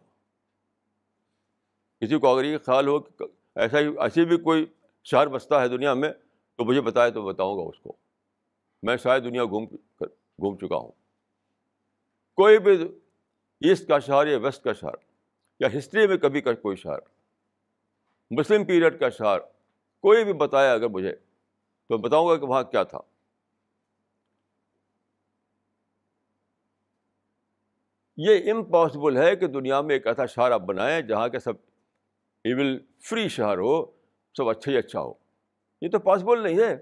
کسی 2.02 2.18
کو 2.18 2.32
اگر 2.34 2.44
یہ 2.44 2.58
خیال 2.58 2.88
ہو 2.88 2.98
کہ 3.00 3.24
ایسا 3.56 3.78
ہی 3.78 3.88
ایسی 3.98 4.24
بھی 4.24 4.36
کوئی 4.36 4.66
شہر 5.06 5.26
بستا 5.26 5.60
ہے 5.62 5.68
دنیا 5.68 5.94
میں 5.94 6.12
تو 6.58 6.64
مجھے 6.64 6.80
بتائے 6.80 7.10
تو 7.10 7.22
بتاؤں 7.22 7.56
گا 7.58 7.68
اس 7.68 7.78
کو 7.78 7.96
میں 8.82 8.96
شاید 8.96 9.24
دنیا 9.24 9.44
گھوم 9.44 9.64
گھوم 10.00 10.56
چکا 10.56 10.76
ہوں 10.76 10.90
کوئی 12.40 12.58
بھی 12.58 12.72
ایسٹ 13.68 13.88
کا 13.88 13.98
شہر 13.98 14.26
یا 14.26 14.38
ویسٹ 14.38 14.64
کا 14.64 14.72
شہر 14.72 14.94
یا 15.60 15.68
ہسٹری 15.78 16.06
میں 16.06 16.16
کبھی 16.16 16.40
کا 16.40 16.52
کوئی 16.52 16.76
شہر، 16.76 16.98
مسلم 18.30 18.64
پیریڈ 18.64 19.00
کا 19.00 19.08
شہر، 19.08 19.40
کوئی 20.00 20.24
بھی 20.24 20.32
بتایا 20.32 20.72
اگر 20.72 20.88
مجھے 20.88 21.16
تو 21.88 21.98
بتاؤں 21.98 22.28
گا 22.28 22.36
کہ 22.36 22.46
وہاں 22.46 22.62
کیا 22.62 22.82
تھا۔ 22.82 22.98
یہ 28.16 28.52
امپاسبل 28.52 29.16
ہے 29.16 29.36
کہ 29.36 29.46
دنیا 29.46 29.80
میں 29.80 29.94
ایک 29.94 30.06
ایسا 30.06 30.26
شہر 30.26 30.50
آپ 30.50 30.60
بنائیں 30.60 31.00
جہاں 31.00 31.28
کے 31.28 31.38
سب 31.38 31.52
ایول 32.44 32.78
فری 33.00 33.28
شہر 33.28 33.58
ہو، 33.58 33.86
سب 34.36 34.48
اچھا 34.48 34.72
ہی 34.72 34.76
اچھا 34.76 35.00
ہو۔ 35.00 35.14
یہ 35.80 35.88
تو 35.88 35.98
پاسبل 35.98 36.42
نہیں 36.42 36.58
ہے۔ 36.58 36.76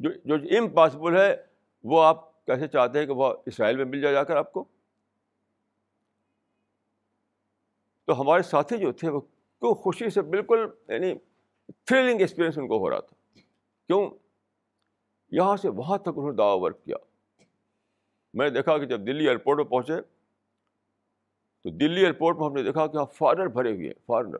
جو 0.00 0.10
جو 0.24 0.34
امپاسبل 0.58 1.16
ہے، 1.16 1.36
وہ 1.84 2.02
آپ 2.02 2.33
کیسے 2.46 2.68
چاہتے 2.68 2.98
ہیں 2.98 3.06
کہ 3.06 3.12
وہ 3.12 3.34
اسرائیل 3.46 3.76
میں 3.76 3.84
مل 3.84 4.00
جائے 4.00 4.14
جا 4.14 4.24
کر 4.24 4.36
آپ 4.36 4.52
کو؟ 4.52 4.64
تو 8.06 8.20
ہمارے 8.20 8.42
ساتھی 8.42 8.78
جو 8.78 8.92
تھے 8.92 9.08
وہ 9.62 9.74
خوشی 9.74 10.10
سے 10.10 10.22
بالکل 10.22 10.66
یعنی 10.88 11.14
تھرلنگ 11.84 12.20
ایکسپیرئنس 12.20 12.58
ان 12.58 12.68
کو 12.68 12.78
ہو 12.78 12.90
رہا 12.90 13.00
تھا۔ 13.00 13.38
کیوں؟ 13.86 14.10
یہاں 15.30 15.56
سے 15.56 15.68
وہاں 15.68 15.98
تک 15.98 16.08
انہوں 16.08 16.30
نے 16.30 16.36
دعوی 16.36 16.60
ورک 16.60 16.84
کیا۔ 16.84 16.96
میں 18.34 18.46
نے 18.46 18.54
دیکھا 18.54 18.78
کہ 18.78 18.84
جب 18.84 19.00
دلی 19.00 19.26
ایئرپورٹ 19.26 19.58
پہ 19.58 19.62
پہنچے، 19.62 20.00
تو 21.62 21.70
دلی 21.70 22.00
ایئرپورٹ 22.00 22.38
پہ 22.38 22.44
ہم 22.44 22.52
نے 22.52 22.62
دیکھا 22.62 22.86
کہ 22.86 22.96
ہاں 22.96 23.06
فارنر 23.06 23.46
بھرے 23.46 23.72
ہوئے 23.72 23.86
ہیں 23.86 23.94
فارنر 24.06 24.36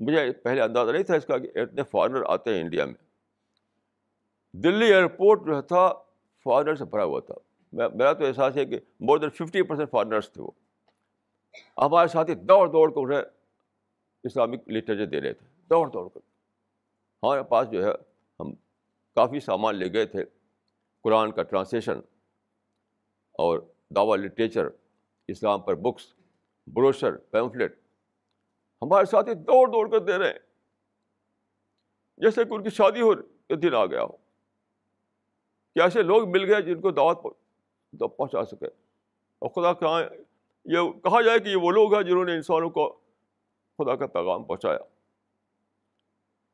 مجھے 0.00 0.32
پہلے 0.32 0.60
اندازہ 0.60 0.90
نہیں 0.90 1.02
تھا 1.02 1.14
اس 1.14 1.26
کا 1.26 1.38
کہ 1.38 1.58
اتنے 1.58 1.82
فارنر 1.82 2.22
آتے 2.28 2.54
ہیں 2.54 2.60
انڈیا 2.60 2.84
میں۔ 2.84 3.13
دلی 4.62 4.86
ایئرپورٹ 4.86 5.46
جو 5.46 5.62
تھا 5.62 5.92
فارنر 6.44 6.74
سے 6.74 6.84
بھرا 6.84 7.04
ہوا 7.04 7.20
تھا۔ 7.20 7.34
میرا 7.72 8.12
تو 8.12 8.24
احساس 8.24 8.56
ہے 8.56 8.64
کہ 8.64 8.80
more 9.00 9.18
than 9.18 9.30
fifty 9.30 9.62
percent 9.62 9.90
foreigners 9.90 10.32
تھے 10.32 10.42
وہ۔ 10.42 10.50
ہمارے 11.78 12.08
ساتھی 12.08 12.34
دوڑ 12.34 12.68
دوڑ 12.68 12.90
کر 12.90 13.00
انہیں 13.00 13.22
اسلامک 14.24 14.68
لٹریچر 14.68 15.06
دے 15.06 15.20
رہے 15.20 15.32
تھے۔ 15.32 15.46
دوڑ 15.70 15.90
دوڑ 15.90 16.08
کر۔ 16.08 16.20
ہمارے 17.22 17.42
پاس 17.42 17.70
جو 17.70 17.84
ہے، 17.84 17.90
ہم 18.40 18.54
کافی 19.14 19.40
سامان 19.40 19.76
لے 19.76 19.92
گئے 19.92 20.06
تھے۔ 20.06 20.24
قرآن 21.02 21.32
کا 21.32 21.42
ٹرانسلیشن 21.42 21.98
اور 23.32 23.58
دعوی 23.96 24.18
لٹریچر 24.18 24.68
اسلام 25.28 25.60
پر 25.60 25.74
بکس 25.74 26.14
بروشر 26.66 27.16
پیمفلیٹ 27.16 27.78
ہمارے 28.82 29.04
ساتھی 29.04 29.34
دوڑ 29.34 29.68
دوڑ 29.68 29.90
کر 29.90 29.98
دے 29.98 30.18
رہے 30.18 30.26
ہیں۔ 30.26 30.38
جیسے 32.16 32.44
کہ 32.44 32.54
ان 32.54 32.62
کی 32.62 32.70
شادی 32.70 33.00
ہو 33.00 33.14
دن 33.54 33.74
آ 33.74 33.86
گیا 33.86 34.02
ہو۔ 34.02 34.23
کہ 35.74 35.80
ایسے 35.80 36.02
لوگ 36.02 36.28
مل 36.28 36.52
گئے 36.52 36.62
جن 36.62 36.80
کو 36.80 36.90
دعوت 36.90 37.22
پہنچا 38.16 38.44
سکے؟ 38.44 38.66
اور 39.38 39.48
خدا 39.48 39.72
کہاں 39.72 40.02
یہ 40.64 40.92
کہا 40.92 41.22
جائے 41.22 41.38
کہ 41.38 41.48
یہ 41.48 41.56
وہ 41.56 41.70
لوگ 41.70 41.94
ہیں 41.94 42.02
جنہوں 42.02 42.24
نے 42.24 42.32
انسانوں 42.32 42.70
کو 42.70 42.92
خدا 43.78 43.96
کا 43.96 44.06
پیغام 44.06 44.44
پہنچایا۔ 44.44 44.78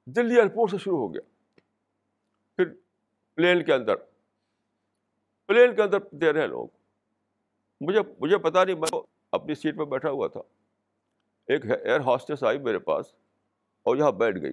دلی 0.07 0.37
ایئرپورٹ 0.37 0.71
سے 0.71 0.79
شروع 0.79 0.99
ہو 0.99 1.15
گیا۔ 1.15 1.21
پھر 2.57 2.65
پلین 3.35 3.65
کے 3.65 3.75
اندر 3.75 3.97
پلین 5.47 5.75
کے 5.75 5.83
اندر 5.83 5.99
دے 6.13 6.33
رہے 6.33 6.41
ہیں 6.41 6.49
لوگ۔ 6.49 6.69
مجھے 7.81 8.01
مجھے 8.21 8.39
پتا 8.39 8.65
نہیں، 8.65 8.77
میں 8.77 9.01
اپنی 9.33 9.55
سیٹ 9.55 9.77
پہ 9.77 9.85
بیٹھا 9.85 10.11
ہوا 10.11 10.29
تھا۔ 10.29 10.41
ایک 11.47 11.65
ایئر 11.65 12.01
ہاسٹس 12.01 12.45
آئی 12.45 12.59
میرے 12.59 12.79
پاس 12.79 13.15
اور 13.83 13.97
یہاں 13.97 14.13
بیٹھ 14.13 14.39
گئی۔ 14.43 14.53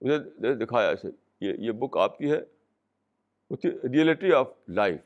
مجھے 0.00 0.54
دکھایا 0.54 0.88
ایسے 0.88 1.08
یہ 1.40 1.52
یہ 1.58 1.72
بک 1.72 1.96
آپ 1.96 2.18
کی 2.18 2.32
ہے؟ 2.32 2.59
ریئلٹی 3.64 4.32
آف 4.32 4.48
لائف 4.68 5.00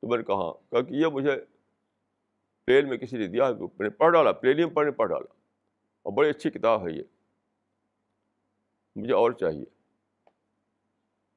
تو 0.00 0.08
میں 0.08 0.18
نے 0.18 0.24
کہا 0.24 0.52
کہ 0.82 0.94
یہ 0.94 1.06
مجھے 1.06 1.44
پلین 2.64 2.88
میں 2.88 2.96
کسی 2.96 3.16
نے 3.16 3.26
دیا، 3.26 3.50
میں 3.50 3.66
نے 3.80 3.90
پڑھ 3.90 4.12
ڈالا 4.12 4.32
پلین 4.32 4.56
میں 4.56 4.74
پڑھنے 4.74 4.92
پڑھ 4.92 5.08
ڈالا۔ 5.08 5.34
اور 6.02 6.12
بڑی 6.12 6.30
اچھی 6.30 6.50
کتاب 6.50 6.88
ہے 6.88 6.92
یہ۔ 6.92 7.02
مجھے 8.96 9.12
اور 9.12 9.32
چاہیے۔ 9.32 9.64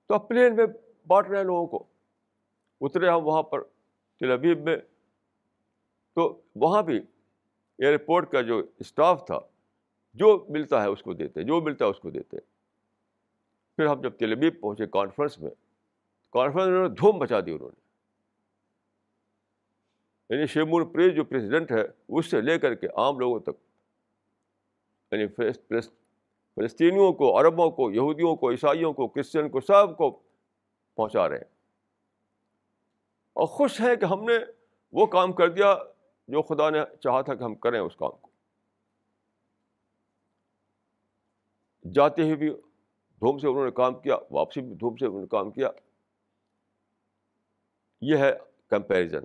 تو 0.08 0.13
اب 0.13 0.28
پلین 0.28 0.56
میں 0.56 0.66
بانٹ 1.08 1.28
رہے 1.28 1.38
ہیں 1.38 1.44
لوگوں 1.44 1.68
کو۔ 1.68 1.88
اترے 2.82 3.10
ہم 3.10 3.28
وہاں 3.28 3.44
پر 3.44 3.63
تلبیب 4.20 4.63
میں۔ 4.63 4.78
تو 6.16 6.42
وہاں 6.56 6.82
بھی 6.82 6.98
ایئرپورٹ 7.78 8.32
کا 8.32 8.42
جو 8.42 8.62
اسٹاف 8.80 9.26
تھا، 9.26 9.39
جو 10.13 10.46
ملتا 10.50 10.84
ہے 10.84 10.88
اس 10.88 11.04
کو 11.04 11.13
دیتے، 11.13 11.44
جو 11.44 11.62
ملتا 11.62 11.86
ہے 11.86 11.89
اس 11.89 12.00
کو 12.00 12.10
دیتے۔ 12.10 12.53
پھر 13.76 13.86
ہم 13.86 14.02
جب 14.02 14.18
تلبیب 14.18 14.62
پہنچے 14.62 14.86
کانفرنس 14.86 15.40
میں 15.40 15.52
کانفرنس 16.30 16.68
میں 16.68 16.76
انہوں 16.76 16.90
نے 16.90 16.96
دھوم 16.96 17.20
بچا 17.20 17.40
دی 17.40 17.52
انہوں 17.52 17.70
نے۔ 17.70 17.84
یعنی 20.30 20.48
شیمور 20.48 20.82
پریس 20.82 21.16
جو 21.16 21.24
پریزیڈنٹ 21.24 21.72
ہے، 21.72 21.84
اس 22.08 22.26
سے 22.26 22.42
لے 22.42 22.60
کر 22.60 22.76
کے 22.76 22.88
عام 22.88 23.20
لوگوں 23.20 23.40
تک۔ 23.40 23.50
یعنی 25.12 25.28
فلسطینیوں 26.56 27.14
کو، 27.14 27.40
عربوں 27.40 27.72
کو، 27.72 27.92
یہودیوں 27.92 28.36
کو، 28.36 28.52
عیسائیوں 28.52 28.94
کو، 28.94 29.08
کرسچن 29.08 29.50
کو، 29.50 29.60
سب 29.60 29.98
کو 29.98 30.20
پہنچا 30.96 31.30
رہے 31.30 31.38
ہیں۔ 31.38 31.56
اور 33.34 33.48
خوش 33.48 33.82
ہیں 33.82 33.96
کہ 33.96 34.06
ہم 34.06 34.24
نے 34.24 34.34
وہ 34.92 35.06
کام 35.06 35.34
کر 35.34 35.50
دیا 35.50 35.76
جو 36.28 36.42
خدا 36.42 36.70
نے 36.70 36.80
چاہا 37.00 37.22
تھا 37.22 37.36
کہ 37.36 37.44
ہم 37.44 37.56
کریں 37.56 37.80
اس 37.80 37.96
کام 37.96 38.12
کو۔ 38.22 38.30
جاتے 41.92 42.24
ہی 42.24 42.36
بھی 42.36 42.50
دھوم 43.24 43.38
سے 43.38 43.48
انہوں 43.48 43.66
نے 43.66 43.72
کام 43.72 44.00
کیا، 44.00 44.16
واپسی 44.32 44.62
بھی 44.62 44.76
دھوم 44.76 44.96
سے 44.96 45.06
انہوں 45.06 45.22
نے 45.22 45.28
کام 45.28 45.52
کیا۔ 45.52 45.70
یہ 48.02 48.18
ہے 48.18 48.38
کمپیریزن۔ 48.68 49.24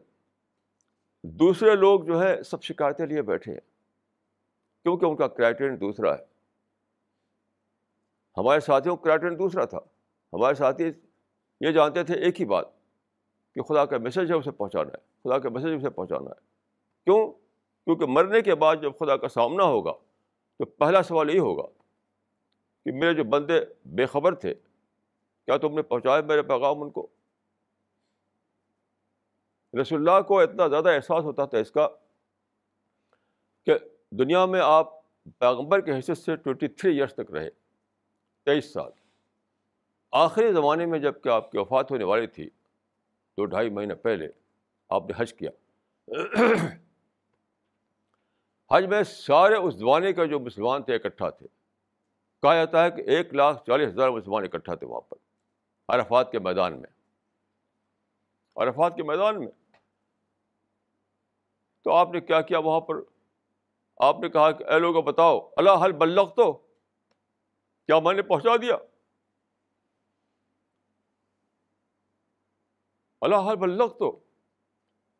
دوسرے 1.22 1.76
لوگ 1.76 2.00
جو 2.00 2.22
ہے 2.22 2.42
سب 2.42 2.62
شکایتیں 2.62 3.06
لیے 3.06 3.22
بیٹھے 3.22 3.52
ہیں۔ 3.52 3.60
کیونکہ 4.82 5.04
ان 5.04 5.16
کا 5.16 5.28
کرائٹرین 5.28 5.80
دوسرا 5.80 6.14
ہے۔ 6.14 6.24
ہمارے 8.36 8.60
ساتھیوں 8.60 8.96
کا 8.96 9.02
کرائٹرین 9.02 9.38
دوسرا 9.38 9.64
تھا۔ 9.64 9.78
ہمارے 10.32 10.54
ساتھی 10.54 10.84
یہ 11.60 11.70
جانتے 11.70 12.04
تھے 12.04 12.14
ایک 12.14 12.40
ہی 12.40 12.46
بات، 12.46 12.66
کہ 13.54 13.62
خدا 13.62 13.84
کا 13.84 13.98
میسج 13.98 14.30
ہے، 14.30 14.36
اسے 14.36 14.50
پہنچانا 14.50 14.88
ہے۔ 14.88 14.98
خدا 15.24 15.38
کا 15.38 15.48
میسج 15.48 15.74
اسے 15.76 15.90
پہنچانا 15.90 16.30
ہے۔ 16.30 16.40
کیوں؟ 17.04 17.32
کیونکہ 17.84 18.06
مرنے 18.06 18.40
کے 18.40 18.54
بعد 18.54 18.76
جب 18.82 18.92
خدا 18.98 19.16
کا 19.16 19.28
سامنا 19.28 19.64
ہوگا، 19.64 19.92
تو 20.58 20.64
پہلا 20.64 21.02
سوال 21.02 21.30
یہی 21.30 21.38
ہوگا 21.38 21.77
کہ 22.88 22.92
میرے 22.92 23.14
جو 23.14 23.24
بندے 23.24 23.60
بے 23.86 24.06
خبر 24.06 24.34
تھے، 24.34 24.54
کیا 25.44 25.56
تم 25.56 25.74
نے 25.74 25.82
پہنچایا 25.82 26.20
میرے 26.20 26.42
پیغام 26.42 26.82
ان 26.82 26.90
کو؟ 26.90 27.06
رسول 29.80 30.08
اللہ 30.08 30.22
کو 30.22 30.40
اتنا 30.40 30.68
زیادہ 30.68 30.88
احساس 30.88 31.24
ہوتا 31.24 31.44
تھا 31.44 31.58
اس 31.58 31.70
کا 31.70 31.88
کہ 33.66 33.72
دنیا 34.10 34.46
میں 34.46 34.60
آپ 34.64 35.12
پیغمبر 35.38 35.80
کے 35.80 35.92
حیثیت 35.92 36.18
سے 36.18 36.36
ٹوینٹی 36.36 36.68
تھری 36.68 36.94
ایئرس 36.94 37.14
تک 37.14 37.30
رہے، 37.30 37.50
تیئیس 38.44 38.72
سال۔ 38.72 38.90
آخری 40.12 40.52
زمانے 40.52 40.86
میں 40.86 40.98
جبکہ 40.98 41.28
آپ 41.28 41.52
کی 41.52 41.58
وفات 41.58 41.90
ہونے 41.90 42.04
والی 42.04 42.26
تھی، 42.26 42.50
دو 43.36 43.44
ڈھائی 43.44 43.70
مہینے 43.70 43.94
پہلے 43.94 44.28
آپ 44.88 45.02
نے 45.06 45.12
حج 45.16 45.34
کیا۔ 45.34 45.50
حج 48.70 48.84
میں 48.86 49.02
سارے 49.02 49.54
اس 49.54 49.74
زمانے 49.74 50.12
کے 50.12 50.26
جو 50.26 50.40
مسلمان 50.40 50.82
تھے، 50.82 50.94
اکٹھا 50.94 51.30
تھے۔ 51.30 51.57
کہا 52.42 52.54
جاتا 52.54 52.84
ہے 52.84 52.90
کہ 52.90 53.00
ایک 53.00 53.34
لاکھ 53.34 53.66
چالیس 53.66 53.88
ہزار 53.88 54.10
مسلمان 54.10 54.44
اکٹھا 54.44 54.74
تھے 54.74 54.86
وہاں 54.86 55.00
پر، 55.00 55.16
عرفات 55.88 56.32
کے 56.32 56.38
میدان 56.38 56.80
میں۔ 56.80 56.90
عرفات 58.56 58.96
کے 58.96 59.02
میدان 59.02 59.38
میں۔ 59.38 59.48
تو 61.84 61.92
آپ 61.92 62.10
نے 62.10 62.20
کیا 62.20 62.40
کیا 62.40 62.58
وہاں 62.58 62.80
پر؟ 62.80 62.94
آپ 63.96 64.20
نے 64.20 64.28
کہا 64.28 64.52
کہ 64.52 64.64
اے 64.64 64.78
لوگوں 64.78 65.02
بتاؤ، 65.02 65.50
اللہ 65.56 65.70
حل 65.84 65.92
بلغ 65.92 66.34
تو۔ 66.34 66.52
کیا 67.86 67.98
میں 67.98 68.14
نے 68.14 68.22
پہنچا 68.22 68.56
دیا؟ 68.62 68.76
اللہ 73.20 73.36
حل 73.36 73.56
بلغ 73.56 73.98
تو۔ 73.98 74.20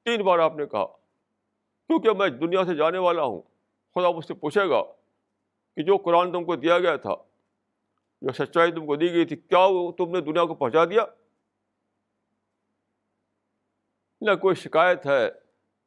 تین 0.05 0.25
بار 0.25 0.39
آپ 0.39 0.57
نے 0.57 0.67
کہا۔ 0.67 0.87
کیونکہ 1.87 2.11
میں 2.13 2.29
دنیا 2.29 2.65
سے 2.65 2.77
جانے 2.77 2.99
والا 2.99 3.23
ہوں، 3.23 3.43
خدا 3.95 4.11
مجھ 4.11 4.27
سے 4.27 4.35
پوچھے 4.35 4.69
گا۔ 4.69 4.83
کہ 5.79 5.83
جو 5.85 5.97
قرآن 5.97 6.33
تم 6.33 6.45
کو 6.45 6.55
دیا 6.57 6.79
گیا 6.79 6.95
تھا 6.97 7.15
جو 8.23 8.33
سچائی 8.35 8.73
تم 8.73 8.87
کو 8.87 8.95
دی 8.97 9.13
گئی 9.13 9.25
تھی 9.25 9.37
کیا 9.37 9.59
وہ 9.67 9.91
تم 9.93 10.11
نے 10.11 10.21
دنیا 10.21 10.45
کو 10.45 10.55
پہنچا 10.55 10.85
دیا 10.85 11.05
نہ 14.23 14.35
کوئی 14.35 14.55
شکایت 14.55 15.07
ہے 15.07 15.29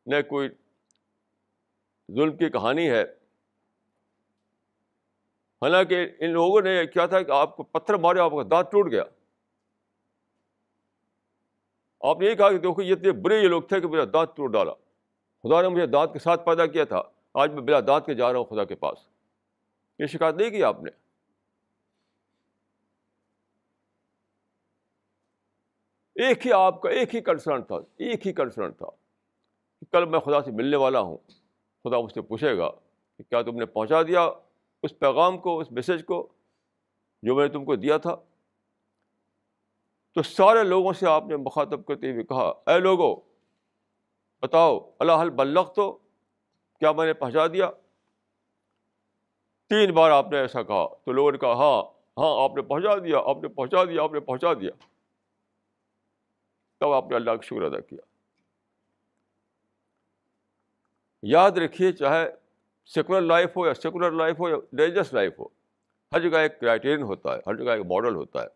نہ 0.08 0.22
کوئی 0.30 0.50
ظلم 2.10 2.38
کی 2.38 2.50
کہانی 2.50 2.90
ہے 2.90 3.02
حالانکہ 5.62 6.06
ان 6.20 6.32
لوگوں 6.32 6.62
نے 6.62 6.86
کیا 6.88 7.06
تھا 7.06 7.22
کہ 7.22 7.32
آپ 7.32 7.58
کو 7.58 7.64
پتھر 7.64 7.98
مارے 7.98 8.20
آپ 8.20 8.32
کا 8.32 8.44
دانت 8.52 8.72
ٹوٹ 8.72 8.92
گیا 8.92 9.04
آپ 12.04 12.20
نے 12.20 12.30
یہ 12.30 12.36
کہا 12.36 12.50
کہ 12.50 12.58
دیکھو 12.60 12.82
یہ 12.82 12.94
اتنے 12.94 13.12
برے 13.22 13.42
یہ 13.42 13.48
لوگ 13.48 13.62
تھے 13.64 13.82
کہ 13.82 13.88
میرا 13.88 14.06
دانت 14.14 14.36
ٹوٹ 14.36 14.52
ڈالا 14.52 14.74
خدا 15.44 15.62
نے 15.62 15.68
مجھے 15.68 15.86
دانت 15.90 16.14
کے 16.14 16.20
ساتھ 16.20 16.46
پیدا 16.46 16.66
کیا 16.68 16.86
تھا 16.86 17.02
آج 17.34 17.54
میں 17.54 17.62
بلا 17.62 17.80
دانت 17.88 18.06
کے 18.06 18.14
جا 18.14 18.32
رہا 18.34 18.40
ہوں 18.40 18.46
خدا 18.46 18.64
کے 18.64 18.76
پاس 18.76 19.11
یہ 20.02 20.08
شکایت 20.08 20.36
نہیں 20.36 20.50
کی 20.50 20.64
آپ 20.64 20.84
نے؟ 20.84 20.90
ایک 26.16 26.48
ہی 26.48 26.54
آپ 26.54 26.82
کا 26.82 26.90
ایک 26.90 27.16
ہی 27.16 27.22
کنسرن 27.22 27.62
تھا، 27.64 27.76
ایک 27.76 28.28
ہی 28.28 28.34
کنسرن 28.34 28.72
تھا 28.72 28.86
کل 29.92 30.06
میں 30.06 30.20
خدا 30.20 30.42
سے 30.42 30.52
ملنے 30.52 30.78
والا 30.78 31.00
ہوں۔ 31.00 31.18
خدا 31.84 32.00
مجھ 32.00 32.14
سے 32.14 32.22
پوچھے 32.22 32.58
گا 32.58 32.70
کہ 33.18 33.24
کیا 33.24 33.42
تم 33.42 33.56
نے 33.56 33.66
پہنچا 33.66 34.02
دیا 34.02 34.30
اس 34.84 35.00
پیغام 35.00 35.38
کو، 35.38 35.60
اس 35.60 35.72
میسج 35.72 36.06
کو 36.06 36.28
جو 37.24 37.36
میں 37.36 37.48
نے 37.48 37.54
تم 37.54 37.66
کو 37.66 37.76
دیا 37.76 37.98
تھا؟ 37.98 38.16
تو 40.14 40.22
سارے 40.22 40.64
لوگوں 40.64 40.94
سے 40.94 41.08
آپ 41.08 41.24
نے 41.26 41.36
مخاطب 41.36 41.86
کرتے 41.86 42.12
ہوئے 42.12 42.24
کہا، 42.24 42.48
اے 42.48 42.80
لوگو 42.80 43.16
بتاؤ، 44.42 44.92
اللہ 45.00 45.30
بلغ 45.30 45.74
تو 45.74 45.92
کیا 46.80 46.92
میں 46.92 47.06
نے 47.06 47.14
پہنچا 47.14 47.48
دیا؟ 47.48 47.70
تین 49.72 49.92
بار 49.92 50.12
آپ 50.12 50.32
نے 50.32 50.38
ایسا 50.38 50.64
کہا، 50.64 50.88
تو 51.06 51.12
لوگوں 51.12 51.32
نے 51.32 51.38
کہا 51.38 51.54
ہاں 51.54 51.84
ہاں 52.18 52.44
آپ 52.44 52.56
نے 52.56 52.62
پہنچا 52.62 52.96
دیا، 52.96 53.20
آپ 53.26 53.38
نے 53.42 53.48
پہنچا 53.48 53.84
دیا، 53.84 54.04
آپ 54.04 54.14
نے 54.14 54.20
پہنچا 54.20 54.54
دیا۔ 54.54 54.72
تب 56.80 56.92
آپ 56.92 57.10
نے 57.10 57.16
اللہ 57.16 57.32
کا 57.32 57.42
شکر 57.42 57.62
ادا 57.62 57.80
کیا۔ 57.80 58.00
یاد 61.22 61.52
رکھیے، 61.52 61.92
چاہے 61.92 62.30
سیکولر 62.86 63.22
لائف 63.22 63.58
ہو 63.58 63.68
یا 63.68 63.74
سیکولر 63.74 64.12
لائف 64.12 64.40
ہو 64.40 64.50
یا 64.50 64.56
ریلیجس 64.56 65.14
لائف 65.14 65.40
ہو، 65.40 65.46
ہر 66.12 66.30
جگہ 66.30 66.38
ایک 66.38 66.60
کرائٹیرین 66.60 67.04
ہوتا 67.04 67.36
ہے، 67.36 67.40
ہر 67.48 67.56
جگہ 67.56 67.70
ایک 67.70 67.86
ماڈل 67.86 68.16
ہوتا 68.16 68.42
ہے۔ 68.42 68.48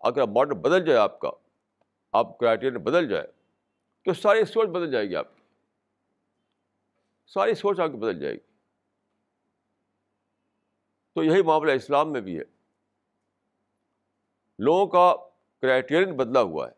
اگر 0.00 0.26
ماڈل 0.26 0.54
بدل 0.54 0.84
جائے 0.84 0.98
آپ 0.98 1.20
کا، 1.20 1.30
آپ 2.12 2.38
کرائٹیرین 2.38 2.78
بدل 2.78 3.08
جائے، 3.08 3.26
تو 4.04 4.12
ساری 4.12 4.44
سوچ 4.44 4.68
بدل 4.68 4.90
جائے 4.90 5.08
گی 5.08 5.16
آپ 5.16 5.36
کی۔ 5.36 5.42
ساری 7.26 7.54
سوچ 7.54 7.80
آپ 7.80 7.88
کی 7.88 7.96
بدل 7.96 8.20
جائے 8.20 8.34
گی۔ 8.34 8.55
تو 11.16 11.24
یہی 11.24 11.42
معاملہ 11.42 11.72
اسلام 11.72 12.12
میں 12.12 12.20
بھی 12.20 12.38
ہے۔ 12.38 12.42
لوگوں 14.58 14.86
کا 14.86 15.14
کرائٹیرین 15.62 16.16
بدلا 16.16 16.40
ہوا 16.40 16.68
ہے۔ 16.68 16.72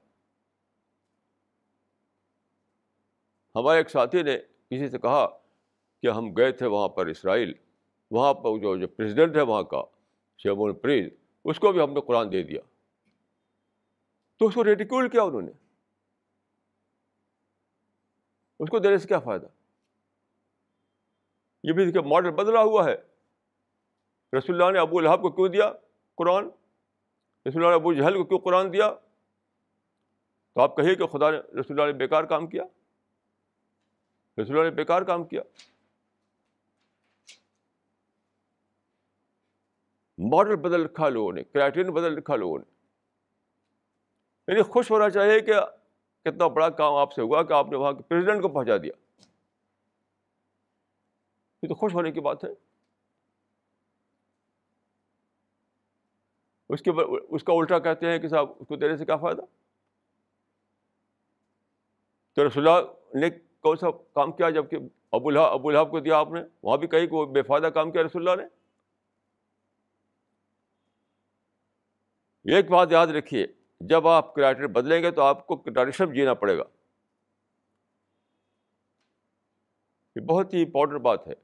ہمارے 3.54 3.78
ایک 3.78 3.90
ساتھی 3.90 4.22
نے 4.22 4.38
کسی 4.38 4.88
سے 4.88 4.98
کہا 4.98 5.26
کہ 6.02 6.10
ہم 6.10 6.36
گئے 6.36 6.52
تھے 6.52 6.66
وہاں 6.66 6.88
پر 6.88 7.06
اسرائیل، 7.06 7.52
وہاں 8.10 8.34
پر 8.34 8.58
جو 8.58 8.76
جو 8.76 8.88
پریزیڈنٹ 8.88 9.36
ہے 9.36 9.42
وہاں 9.42 9.62
کا 9.62 9.82
شیمون 10.38 10.74
پریز 10.74 11.12
اس 11.44 11.58
کو 11.58 11.72
بھی 11.72 11.80
ہم 11.80 11.92
نے 11.92 12.00
قرآن 12.00 12.32
دے 12.32 12.42
دیا۔ 12.42 12.60
تو 14.38 14.46
اس 14.46 14.54
کو 14.54 14.64
ریڈیکول 14.64 15.08
کیا 15.08 15.22
انہوں 15.22 15.42
نے؟ 15.42 15.52
اس 18.58 18.70
کو 18.70 18.78
دینے 18.78 18.98
سے 18.98 19.08
کیا 19.08 19.18
فائدہ؟ 19.18 19.46
یہ 21.62 21.72
بھی 21.72 21.84
دیکھیے 21.84 22.02
ماڈل 22.02 22.30
بدلا 22.30 22.62
ہوا 22.62 22.84
ہے۔ 22.84 23.17
رسول 24.36 24.62
اللہ 24.62 24.72
نے 24.72 24.78
ابو 24.78 24.98
الحاب 24.98 25.22
کو 25.22 25.30
کیوں 25.30 25.48
دیا 25.48 25.72
قرآن؟ 26.14 26.44
رسول 27.48 27.56
اللہ 27.56 27.68
نے 27.68 27.74
ابو 27.74 27.92
جہل 27.92 28.14
کو 28.14 28.24
کیوں 28.24 28.38
قرآن 28.38 28.72
دیا؟ 28.72 28.94
تو 30.54 30.60
آپ 30.60 30.76
کہیے 30.76 30.94
کہ 30.94 31.06
خدا 31.06 31.30
نے 31.30 31.36
رسول 31.38 31.80
اللہ 31.80 31.92
نے 31.92 31.98
بیکار 31.98 32.24
کام 32.24 32.46
کیا؟ 32.46 32.62
رسول 34.42 34.58
اللہ 34.58 34.62
نے 34.62 34.70
بیکار 34.70 35.02
کام 35.02 35.24
کیا؟ 35.24 35.42
ماڈل 40.18 40.56
بدل 40.56 40.84
رکھا 40.84 41.08
لوگوں 41.08 41.32
نے 41.32 41.44
کرائٹیرین 41.44 41.92
بدل 41.92 42.16
رکھا 42.16 42.36
لوگوں 42.36 42.58
نے۔ 42.58 42.78
یعنی 44.48 44.62
خوش 44.62 44.90
ہونا 44.90 45.10
چاہیے 45.10 45.40
کہ 45.40 45.52
کتنا 46.24 46.46
بڑا 46.46 46.68
کام 46.68 46.94
آپ 46.94 47.12
سے 47.12 47.22
ہوا 47.22 47.42
کہ 47.42 47.52
آپ 47.52 47.66
نے 47.68 47.76
وہاں 47.76 47.92
کے 47.92 48.02
پریزیڈنٹ 48.02 48.42
کو 48.42 48.48
پہنچا 48.48 48.76
دیا۔ 48.76 48.92
یہ 51.62 51.68
تو 51.68 51.74
خوش 51.74 51.94
ہونے 51.94 52.12
کی 52.12 52.20
بات 52.20 52.44
ہے۔ 52.44 52.67
اس 56.68 56.82
کے 56.82 56.90
اس 57.28 57.44
کا 57.44 57.52
الٹا 57.52 57.78
کہتے 57.78 58.06
ہیں 58.06 58.18
کہ 58.18 58.28
صاحب، 58.28 58.50
اس 58.58 58.68
کو 58.68 58.76
دینے 58.76 58.96
سے 58.96 59.04
کیا 59.04 59.16
فائدہ؟ 59.16 59.40
تو 62.34 62.48
رسول 62.48 62.68
اللہ 62.68 63.18
نے 63.18 63.30
کون 63.60 63.76
سا 63.76 63.90
کام 63.90 64.32
کیا 64.32 64.50
جبکہ 64.50 64.76
ابو 65.12 65.28
الحاب 65.28 65.52
ابو 65.52 65.68
الحاب 65.68 65.90
کو 65.90 66.00
دیا 66.00 66.18
آپ 66.18 66.30
نے، 66.30 66.40
وہاں 66.62 66.76
بھی 66.76 66.88
کہیں 66.88 67.06
کہ 67.06 67.14
وہ 67.14 67.26
بے 67.26 67.42
فائدہ 67.42 67.66
کام 67.66 67.90
کیا 67.90 68.02
رسول 68.02 68.28
اللہ 68.28 68.42
نے۔ 68.42 68.48
ایک 72.54 72.70
بات 72.70 72.92
یاد 72.92 73.06
رکھیے، 73.06 73.46
جب 73.80 74.08
آپ 74.08 74.34
کرائٹر 74.34 74.66
بدلیں 74.66 75.02
گے 75.02 75.10
تو 75.10 75.22
آپ 75.22 75.46
کو 75.46 75.54
ٹریڈیشن 75.56 76.12
جینا 76.12 76.34
پڑے 76.34 76.58
گا۔ 76.58 76.62
یہ 80.16 80.20
بہت 80.20 80.54
ہی 80.54 80.62
امپورٹنٹ 80.62 81.00
بات 81.00 81.28
ہے 81.28 81.34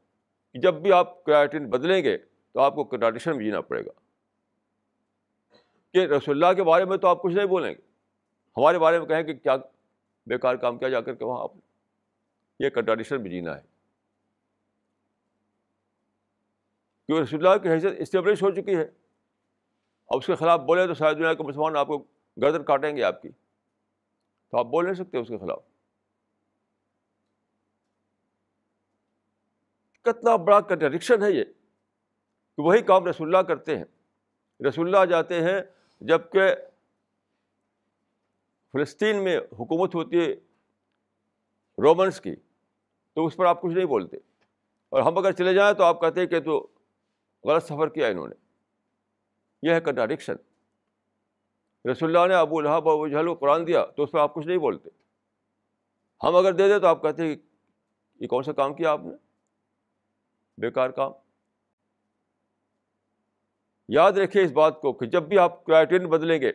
کہ 0.52 0.60
جب 0.60 0.74
بھی 0.74 0.92
آپ 0.92 1.24
کرائٹر 1.24 1.60
بدلیں 1.60 2.04
گے 2.04 2.18
تو 2.18 2.60
آپ 2.60 2.74
کو 2.74 2.96
ٹریڈیشن 2.96 3.38
جینا 3.38 3.60
پڑے 3.60 3.84
گا۔ 3.84 3.90
کہ 5.94 6.06
رسول 6.06 6.44
اللہ 6.44 6.56
کے 6.56 6.62
بارے 6.62 6.84
میں 6.84 6.96
تو 6.96 7.08
آپ 7.08 7.22
کچھ 7.22 7.34
نہیں 7.34 7.46
بولیں 7.46 7.70
گے۔ 7.70 7.80
ہمارے 8.56 8.78
بارے 8.78 8.98
میں 8.98 9.06
کہیں 9.06 9.22
کہ 9.22 9.34
کیا 9.34 9.56
بیکار 10.26 10.54
کام 10.54 10.78
کیا 10.78 10.88
جا 10.88 11.00
کر 11.00 11.14
کے 11.14 11.24
وہاں 11.24 11.42
آپ 11.42 11.50
یہ 12.58 12.68
کنٹراڈیشن 12.68 13.22
بھی 13.22 13.30
جینا 13.30 13.56
ہے۔ 13.56 13.60
کیونکہ 17.06 17.22
رسول 17.22 17.46
اللہ 17.46 17.62
کی 17.62 17.68
حیثیت 17.68 17.92
اسٹیبلش 17.98 18.42
ہو 18.42 18.50
چکی 18.50 18.76
ہے۔ 18.76 18.82
اب 20.06 20.16
اس 20.16 20.26
کے 20.26 20.34
خلاف 20.34 20.60
بولے 20.60 20.86
تو 20.86 20.94
شاید 20.94 21.16
دنیا 21.16 21.34
کے 21.34 21.42
مسلمان 21.42 21.76
آپ 21.76 21.86
کو 21.86 21.98
گردر 22.42 22.62
کاٹیں 22.62 22.96
گے 22.96 23.02
آپ 23.02 23.22
کی۔ 23.22 23.28
تو 24.50 24.58
آپ 24.58 24.66
بول 24.66 24.84
نہیں 24.84 24.94
سکتے 24.94 25.18
اس 25.18 25.28
کے 25.28 25.38
خلاف۔ 25.38 25.58
کتنا 30.02 30.36
بڑا 30.36 30.60
کنٹرڈکشن 30.60 31.22
ہے 31.22 31.32
یہ 31.32 31.44
کہ 32.56 32.62
وہی 32.62 32.82
کام 32.82 33.06
رسول 33.06 33.28
اللہ 33.28 33.48
کرتے 33.48 33.78
ہیں۔ 33.78 33.84
رسول 34.68 34.94
اللہ 34.94 35.10
جاتے 35.10 35.42
ہیں 35.42 35.62
جبکہ 36.04 36.54
فلسطین 38.72 39.24
میں 39.24 39.38
حکومت 39.38 39.94
ہوتی 39.94 40.20
ہے 40.20 40.32
رومنس 41.82 42.20
کی، 42.20 42.34
تو 43.14 43.26
اس 43.26 43.36
پر 43.36 43.44
آپ 43.44 43.62
کچھ 43.62 43.72
نہیں 43.72 43.86
بولتے۔ 43.86 44.16
اور 44.88 45.02
ہم 45.02 45.18
اگر 45.18 45.32
چلے 45.32 45.54
جائیں 45.54 45.74
تو 45.74 45.84
آپ 45.84 46.00
کہتے 46.00 46.20
ہیں 46.20 46.26
کہ 46.26 46.40
تو 46.40 46.66
غلط 47.44 47.64
سفر 47.64 47.88
کیا 47.88 48.06
انہوں 48.06 48.28
نے۔ 48.28 48.34
یہ 49.62 49.74
ہے 49.74 49.80
کنٹراڈکشن 49.80 50.34
رسول 51.90 52.16
اللہ 52.16 52.28
نے 52.28 52.34
ابو 52.34 52.58
الحاب 52.58 52.88
ابو 52.88 53.08
جہل 53.08 53.26
کو 53.26 53.34
قرآن 53.34 53.66
دیا 53.66 53.86
تو 53.86 54.02
اس 54.02 54.10
پہ 54.10 54.18
آپ 54.18 54.34
کچھ 54.34 54.46
نہیں 54.46 54.58
بولتے۔ 54.58 54.90
ہم 56.22 56.36
اگر 56.36 56.52
دے 56.52 56.68
دیں 56.68 56.78
تو 56.78 56.86
آپ 56.86 57.02
کہتے 57.02 57.26
ہیں 57.26 57.36
یہ 58.20 58.26
کون 58.26 58.42
سا 58.42 58.52
کام 58.52 58.74
کیا 58.74 58.90
آپ 58.90 59.00
نے؟ 59.04 59.14
بیکار 60.58 60.90
کام۔ 60.90 61.12
یاد 63.88 64.12
رکھیے 64.12 64.44
اس 64.44 64.52
بات 64.52 64.80
کو 64.80 64.92
کہ 64.92 65.06
جب 65.06 65.22
بھی 65.22 65.38
آپ 65.38 65.64
کرائٹیرین 65.64 66.08
بدلیں 66.08 66.40
گے 66.40 66.52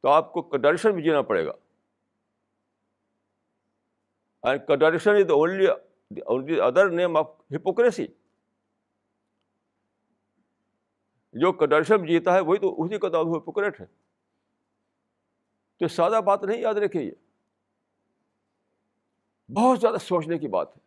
تو 0.00 0.08
آپ 0.08 0.32
کو 0.32 0.42
کنٹراڈکشن 0.42 0.92
بھی 0.92 1.02
جینا 1.02 1.22
پڑے 1.22 1.46
گا۔ 1.46 1.52
And 4.42 4.60
contradiction 4.68 5.10
is 5.10 5.24
the 5.28 5.34
only 5.34 6.60
other 6.60 6.90
name 6.90 7.16
of 7.16 7.30
hypocrisy 7.56 8.06
جو 11.32 11.52
کنڈرشن 11.52 12.06
جیتا 12.06 12.34
ہے 12.34 12.40
وہی 12.40 12.58
تو 12.58 12.82
اسی 12.82 12.98
کا 12.98 13.08
نام 13.08 13.36
ہپوکریٹ 13.36 13.80
ہے۔ 13.80 13.86
تو 15.78 15.88
سادہ 15.88 16.20
بات 16.24 16.44
نہیں 16.44 16.60
یاد 16.60 16.74
رکھے 16.74 17.02
یہ۔ 17.02 17.10
بہت 19.52 19.80
زیادہ 19.80 19.96
سوچنے 19.96 20.38
کی 20.38 20.48
بات 20.48 20.76
ہے۔ 20.76 20.80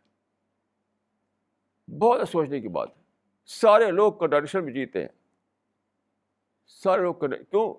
بہت 1.97 2.17
زیادہ 2.17 2.29
سوچنے 2.29 2.61
کی 2.61 2.67
بات 2.67 2.89
ہے۔ 2.97 3.03
سارے 3.45 3.91
لوگ 3.91 4.13
کنٹراڈکشن 4.13 4.65
میں 4.65 4.73
جیتے 4.73 5.01
ہیں۔ 5.01 5.20
سارے 6.71 7.01
لوگ 7.01 7.15
کیوں؟ 7.15 7.73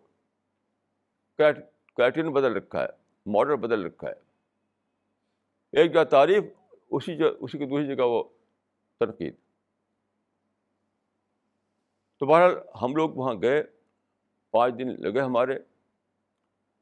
کرائٹرین 1.39 2.33
بدل 2.33 2.53
رکھا 2.53 2.83
ہے 2.83 2.89
ماڈل 3.27 3.57
بدل 3.57 3.85
رکھا 3.85 4.09
ہے۔ 4.09 4.15
ایک 5.73 5.93
جگہ 5.93 6.05
تعریف، 6.05 6.45
اسی 6.91 7.17
جگہ 7.17 7.27
اسی 7.41 7.59
کی 7.59 7.65
دوسری 7.65 7.97
جگہ 7.97 8.05
وہ 8.05 8.25
تنقید۔ 9.01 9.35
تو 12.19 12.27
بہرحال 12.27 12.55
ہم 12.83 12.97
لوگ 12.97 13.11
وہاں 13.11 13.35
گئے، 13.43 13.63
پانچ 14.51 14.75
دن 14.79 15.03
لگے 15.03 15.21
ہمارے، 15.21 15.57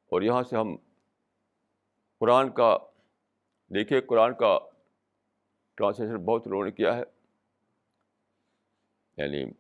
اور 0.09 0.23
یہاں 0.23 0.43
سے 0.43 0.57
ہم 0.57 0.77
قرآن 2.19 2.51
کا 2.51 2.79
دیکھیے 3.69 4.01
قرآن 4.01 4.35
کا 4.35 4.59
ٹرانسلیشن 5.75 6.17
بہت 6.17 6.47
لوگوں 6.47 6.65
نے 6.65 6.71
کیا 6.71 6.97
ہے۔ 6.97 7.03
یعنی 9.17 9.53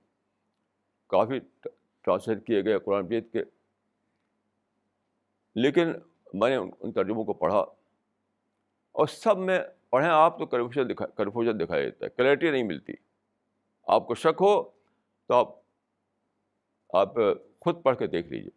کافی 1.06 1.68
ٹرانسلیٹ 2.10 2.46
کیے 2.46 2.64
گئے 2.64 2.78
قرآن 2.78 3.06
بیت 3.06 3.32
کے۔ 3.32 3.44
لیکن 5.54 5.92
میں 6.34 6.50
نے 6.50 6.56
ان 6.80 6.92
ترجموں 6.92 7.24
کو 7.24 7.32
پڑھا 7.32 7.58
اور 8.92 9.06
سب 9.06 9.38
میں 9.38 9.60
پڑھیں 9.90 10.10
آپ 10.10 10.38
تو 10.38 10.46
کنفیوژن 10.46 10.90
دکھا، 10.90 11.06
کنفیوژن 11.06 11.60
دکھائی 11.60 11.84
دیتا 11.84 12.04
ہے، 12.04 12.10
کلیئرٹی 12.10 12.50
نہیں 12.50 12.62
ملتی۔ 12.62 12.92
آپ 13.86 14.06
کو 14.06 14.14
شک 14.14 14.40
ہو 14.40 14.62
تو 15.26 15.34
آپ 15.34 15.48
آپ 16.88 17.14
خود 17.60 17.82
پڑھ 17.82 17.96
کے 17.96 18.06
دیکھ 18.06 18.28
لیجیے 18.28 18.50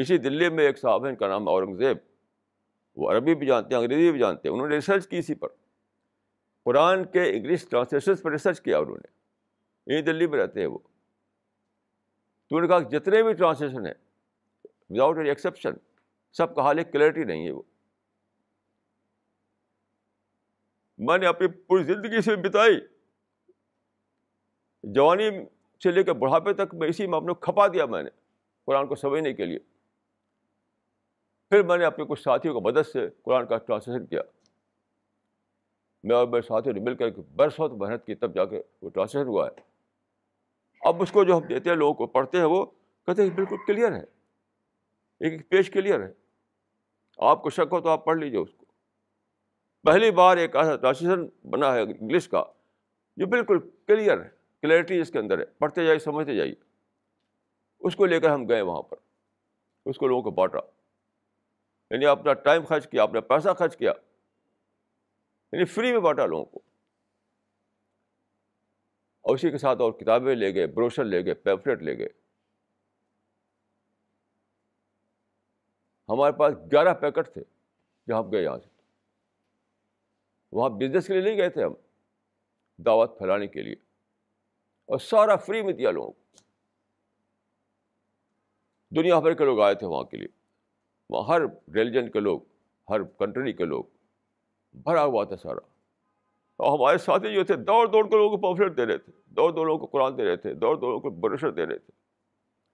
اسی 0.00 0.18
دلی 0.18 0.48
میں 0.48 0.64
ایک 0.64 0.78
صاحب 0.78 1.04
ہیں، 1.04 1.10
ان 1.10 1.16
کا 1.16 1.28
نام 1.28 1.48
اورنگزیب۔ 1.48 1.96
وہ 2.96 3.10
عربی 3.10 3.34
بھی 3.34 3.46
جانتے 3.46 3.74
ہیں، 3.74 3.82
انگریزی 3.82 4.12
بھی 4.12 4.20
جانتے 4.20 4.48
ہیں۔ 4.48 4.54
انہوں 4.54 4.68
نے 4.68 4.74
ریسرچ 4.74 5.08
کی 5.08 5.18
اسی 5.18 5.34
پر۔ 5.34 5.48
قرآن 6.64 7.04
کے 7.04 7.36
انگلش 7.36 7.68
ٹرانسلیشن 7.68 8.16
پر 8.16 8.30
ریسرچ 8.30 8.60
کیا 8.60 8.78
انہوں 8.78 8.96
نے۔ 8.96 9.14
یہیں 9.92 10.02
دلی 10.02 10.26
میں 10.26 10.38
رہتے 10.38 10.60
ہیں 10.60 10.66
وہ۔ 10.66 10.78
تو 12.50 12.56
انہوں 12.56 12.68
نے 12.68 12.68
کہا 12.68 12.98
جتنے 12.98 13.22
بھی 13.22 13.32
ٹرانسلیشن 13.32 13.86
ہیں 13.86 13.94
وداؤٹ 14.90 15.16
اینی 15.16 15.28
ایکسیپشن 15.28 15.70
سب 16.32 16.54
کا 16.54 16.62
حال 16.62 16.78
ایک 16.78 16.92
کلیئرٹی 16.92 17.24
نہیں 17.24 17.46
ہے 17.46 17.50
وہ۔ 17.50 17.62
میں 20.98 21.18
نے 21.18 21.26
اپنی 21.26 21.48
پوری 21.48 21.82
زندگی 21.84 22.20
سے 22.20 22.36
بتائی۔ 22.36 22.80
جوانی 24.82 25.30
سے 25.82 25.90
لے 25.90 26.02
کے 26.02 26.12
بڑھاپے 26.12 26.52
تک 26.52 26.74
میں 26.74 26.88
اسی 26.88 27.06
میں 27.06 27.16
اپنے 27.16 27.32
کھپا 27.40 27.66
دیا 27.66 27.86
میں 27.86 28.02
نے، 28.02 28.10
قرآن 28.64 28.86
کو 28.86 28.94
سمجھنے 28.94 29.32
کے 29.32 29.44
لیے۔ 29.44 29.58
پھر 31.50 31.62
میں 31.62 31.78
نے 31.78 31.84
اپنے 31.84 32.04
کچھ 32.04 32.22
ساتھیوں 32.22 32.54
کو 32.54 32.60
مدد 32.60 32.86
سے 32.92 33.08
قرآن 33.22 33.46
کا 33.46 33.56
ٹرانسلیشن 33.58 34.06
کیا۔ 34.06 34.22
میں 36.04 36.16
اور 36.16 36.28
میرے 36.28 36.42
ساتھیوں 36.42 36.74
نے 36.74 36.80
مل 36.80 36.96
کر 36.96 37.10
برسوں 37.36 37.68
محنت 37.68 38.06
کی، 38.06 38.14
تب 38.14 38.34
جا 38.34 38.44
کے 38.44 38.62
وہ 38.82 38.90
ٹرانسلیشن 38.90 39.28
ہوا 39.28 39.48
ہے۔ 39.48 39.73
اب 40.84 41.02
اس 41.02 41.12
کو 41.12 41.24
جو 41.24 41.36
ہم 41.36 41.42
دیتے 41.42 41.70
ہیں، 41.70 41.76
لوگوں 41.76 41.94
کو 41.94 42.06
پڑھتے 42.06 42.38
ہیں، 42.38 42.44
وہ 42.44 42.66
کہتے 43.06 43.22
ہیں 43.22 43.30
بالکل 43.30 43.56
کلیئر 43.66 43.92
ہے۔ 43.92 44.02
ایک 45.20 45.48
پیج 45.48 45.70
کلیئر 45.70 46.00
ہے۔ 46.00 46.12
آپ 47.18 47.42
کو 47.42 47.50
شک 47.50 47.72
ہو 47.72 47.80
تو 47.80 47.88
آپ 47.88 48.04
پڑھ 48.04 48.18
لیجیے 48.18 48.38
اس 48.38 48.54
کو۔ 48.54 48.64
پہلی 49.82 50.10
بار 50.10 50.36
ایک 50.36 50.56
ایسا 50.56 50.76
ٹرانسلیشن 50.76 51.50
بنا 51.50 51.74
ہے 51.74 51.82
انگلش 51.82 52.28
کا، 52.28 52.44
جو 53.16 53.26
بالکل 53.26 53.58
کلیئر 53.86 54.22
ہے 54.22 54.28
کلیئرٹی 54.62 55.00
اس 55.00 55.10
کے 55.10 55.18
اندر 55.18 55.38
ہے۔ 55.38 55.44
پڑھتے 55.44 55.84
جائیے، 55.84 55.98
سمجھتے 55.98 56.36
جائیے۔ 56.36 56.54
اس 57.80 57.96
کو 57.96 58.06
لے 58.06 58.20
کر 58.20 58.30
ہم 58.30 58.48
گئے 58.48 58.62
وہاں 58.62 58.82
پر۔ 58.82 58.96
اس 59.86 59.98
کو 59.98 60.06
لوگوں 60.06 60.22
کو 60.22 60.30
بانٹا 60.30 60.58
یعنی 61.90 62.06
اپنا 62.06 62.32
ٹائم 62.32 62.64
خرچ 62.64 62.88
کیا 62.88 63.02
اپنا 63.02 63.20
پیسہ 63.20 63.48
خرچ 63.58 63.76
کیا۔ 63.76 63.92
یعنی 65.52 65.64
فری 65.64 65.92
میں 65.92 66.00
بانٹا 66.00 66.26
لوگوں 66.26 66.44
کو۔ 66.44 66.73
اور 69.24 69.34
اسی 69.34 69.50
کے 69.50 69.58
ساتھ 69.58 69.80
اور 69.80 69.92
کتابیں 69.92 70.34
لے 70.34 70.54
گئے، 70.54 70.66
بروشر 70.66 71.04
لے 71.04 71.24
گئے 71.24 71.34
پیمفلیٹ 71.34 71.82
لے 71.82 71.98
گئے۔ 71.98 72.08
ہمارے 76.08 76.32
پاس 76.32 76.54
گیارہ 76.72 76.94
پیکٹ 76.94 77.28
تھے 77.32 77.42
جب 78.06 78.20
ہم 78.20 78.32
گئے 78.32 78.42
یہاں 78.42 78.58
سے۔ 78.58 78.68
وہاں 80.52 80.68
بزنس 80.68 81.06
کے 81.06 81.12
لیے 81.12 81.22
نہیں 81.22 81.36
گئے 81.36 81.48
تھے 81.48 81.64
ہم، 81.64 81.74
دعوت 82.78 83.18
پھیلانے 83.18 83.46
کے 83.46 83.62
لیے۔ 83.62 83.74
اور 84.84 84.98
سارا 84.98 85.36
فری 85.36 85.62
میں 85.62 85.72
دیا 85.72 85.90
لوگوں 85.90 86.12
کو۔ 86.12 86.22
دنیا 88.96 89.20
بھر 89.20 89.34
کے 89.34 89.44
لوگ 89.44 89.60
آئے 89.60 89.74
تھے 89.74 89.86
وہاں 89.86 90.04
کے 90.04 90.16
لیے۔ 90.16 90.28
وہاں 91.10 91.34
ہر 91.34 91.42
ریلیجن 91.74 92.10
کے 92.10 92.20
لوگ، 92.20 92.40
ہر 92.90 93.02
کنٹری 93.02 93.52
کے 93.52 93.64
لوگ، 93.64 93.84
بھرا 94.72 95.04
ہوا 95.04 95.24
تھا 95.24 95.36
سارا۔ 95.36 95.73
اور 96.56 96.78
ہمارے 96.78 96.98
ساتھی 96.98 97.34
جو 97.34 97.44
تھے، 97.44 97.56
دوڑ 97.56 97.86
دوڑ 97.86 98.10
کے 98.10 98.16
لوگوں 98.16 98.36
کو 98.36 98.42
پوفلیٹ 98.42 98.76
دے 98.76 98.86
رہے 98.86 98.98
تھے۔ 98.98 99.12
دوڑ 99.26 99.52
دوڑ 99.52 99.66
لوگوں 99.66 99.86
کو 99.86 99.86
قرآن 99.86 100.18
دے 100.18 100.24
رہے 100.24 100.36
تھے۔ 100.36 100.54
دوڑ 100.54 100.76
دوڑ 100.76 101.00
کو 101.00 101.10
بروشر 101.10 101.50
دے 101.50 101.66
رہے 101.66 101.78
تھے۔ 101.78 101.92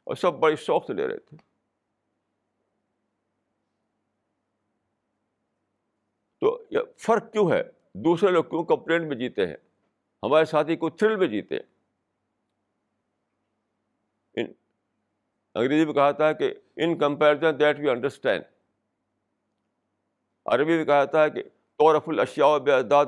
اور 0.04 0.14
سب 0.14 0.32
بڑی 0.32 0.56
شوق 0.56 0.86
سے 0.86 0.94
دے 0.94 1.08
رہے 1.08 1.18
تھے۔ 1.18 1.36
تو 6.40 6.62
یہ 6.70 6.78
فرق 6.96 7.32
کیوں 7.32 7.50
ہے؟ 7.50 7.62
دوسرے 7.94 8.30
لوگ 8.30 8.44
کیوں 8.44 8.64
کمپلینٹ 8.64 9.06
میں 9.06 9.16
جیتے 9.16 9.46
ہیں؟ 9.46 9.56
ہمارے 10.22 10.44
ساتھی 10.44 10.76
کو 10.76 10.90
تھرل 10.90 11.16
میں 11.16 11.26
جیتے 11.26 11.54
ہیں۔ 11.54 11.62
انگریزی 15.54 15.84
میں 15.84 15.94
کہا 15.94 16.10
تھا 16.10 16.32
کہ 16.32 16.54
in 16.76 16.98
comparison 16.98 17.58
that 17.58 17.80
we 17.80 17.90
understand 17.90 18.44
Arabi 20.44 20.76
میں 20.76 20.84
کہا 20.84 21.04
تھا 21.04 21.28
کہ 21.28 21.42
طورف 21.78 22.02
الاشیاء 22.06 22.58
بے 22.58 22.72
اداد 22.72 23.06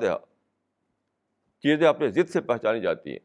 چیزیں 1.63 1.89
اپنے 1.89 2.09
ضد 2.09 2.31
سے 2.31 2.41
پہچانی 2.41 2.81
جاتی 2.81 3.11
ہیں۔ 3.11 3.19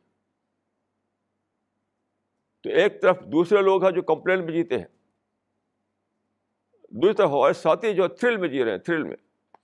تو 2.64 2.70
ایک 2.70 3.02
طرف 3.02 3.20
دوسرے 3.20 3.62
لوگ 3.62 3.84
ہیں 3.84 3.92
جو 3.92 4.02
کمپلین 4.02 4.46
میں 4.46 4.54
جیتے 4.54 4.78
ہیں۔ 4.78 4.86
دوسری 6.90 7.14
طرف 7.14 7.30
ہمارے 7.30 7.54
ساتھی 7.54 7.94
جو 7.94 8.08
تھرل 8.08 8.38
میں 8.38 8.48
جی 8.48 8.64
رہے 8.64 8.72
ہیں، 8.72 8.78
تھرل 8.78 9.04
میں۔ 9.04 9.16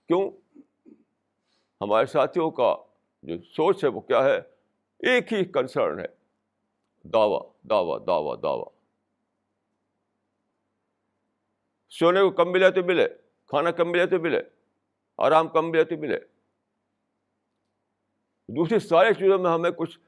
کیوں؟ 0.06 0.30
ہمارے 1.80 2.06
ساتھیوں 2.06 2.50
کا 2.50 2.76
جو 3.22 3.42
سوچ 3.42 3.84
ہے 3.84 3.88
وہ 3.88 4.00
کیا 4.00 4.24
ہے؟ 4.24 4.36
ایک 4.98 5.32
ہی 5.32 5.44
کنسرن 5.44 5.98
ہے۔ 5.98 6.06
دعویٰ 7.08 7.52
دعویٰ 7.70 8.06
دعویٰ 8.06 8.42
دعویٰ۔ 8.42 8.64
سونے 11.88 12.20
کو 12.20 12.30
کم 12.30 12.52
ملے 12.52 12.70
تو 12.70 12.84
ملے، 12.84 13.08
کھانا 13.46 13.70
کم 13.70 13.90
ملے 13.90 14.06
تو 14.06 14.18
ملے، 14.18 14.42
آرام 15.18 15.48
کم 15.48 15.70
ملے 15.70 15.84
تو 15.84 15.96
ملے۔ 15.96 16.33
دوسری 18.48 18.78
ساری 18.78 19.14
چیزوں 19.14 19.38
میں 19.38 19.50
ہمیں 19.50 19.70
کچھ 19.70 19.98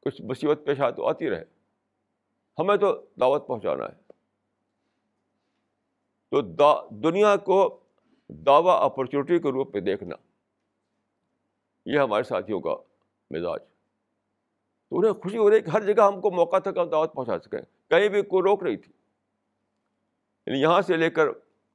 کچھ 0.00 0.22
مصیبت 0.22 0.60
پیش 0.66 0.78
تو 0.96 1.08
آتی 1.08 1.30
رہے۔ 1.30 1.44
ہمیں 2.58 2.76
تو 2.76 3.06
دعوت 3.20 3.46
پہنچانا 3.46 3.84
ہے۔ 3.84 4.12
تو 6.30 6.40
دا 6.40 6.86
دنیا 6.90 7.36
کو 7.36 7.80
دعوی 8.28 8.70
اپرچونیٹی 8.70 9.38
کے 9.38 9.52
روپ 9.52 9.74
میں 9.74 9.82
دیکھنا۔ 9.82 10.16
یہ 11.86 11.98
ہمارے 11.98 12.22
ساتھیوں 12.22 12.60
کا 12.60 12.76
مزاج۔ 13.30 13.60
تو 14.88 14.98
انہیں 14.98 15.12
خوشی 15.12 15.38
ہو 15.38 15.50
رہی 15.50 15.60
کہ 15.60 15.70
ہر 15.70 15.92
جگہ 15.92 16.02
ہم 16.02 16.20
کو 16.20 16.30
موقع 16.30 16.58
تک 16.58 16.76
ہم 16.76 16.88
دعوت 16.88 17.14
پہنچا 17.14 17.38
سکیں۔ 17.38 17.90
کہیں 17.90 18.08
بھی 18.08 18.22
کوئی 18.22 18.42
روک 18.42 18.62
رہی 18.62 18.76
تھی۔ 18.76 18.92
یعنی 20.46 20.60
یہاں 20.60 20.82
سے 20.82 20.96
لے 20.96 21.10
کر 21.10 21.26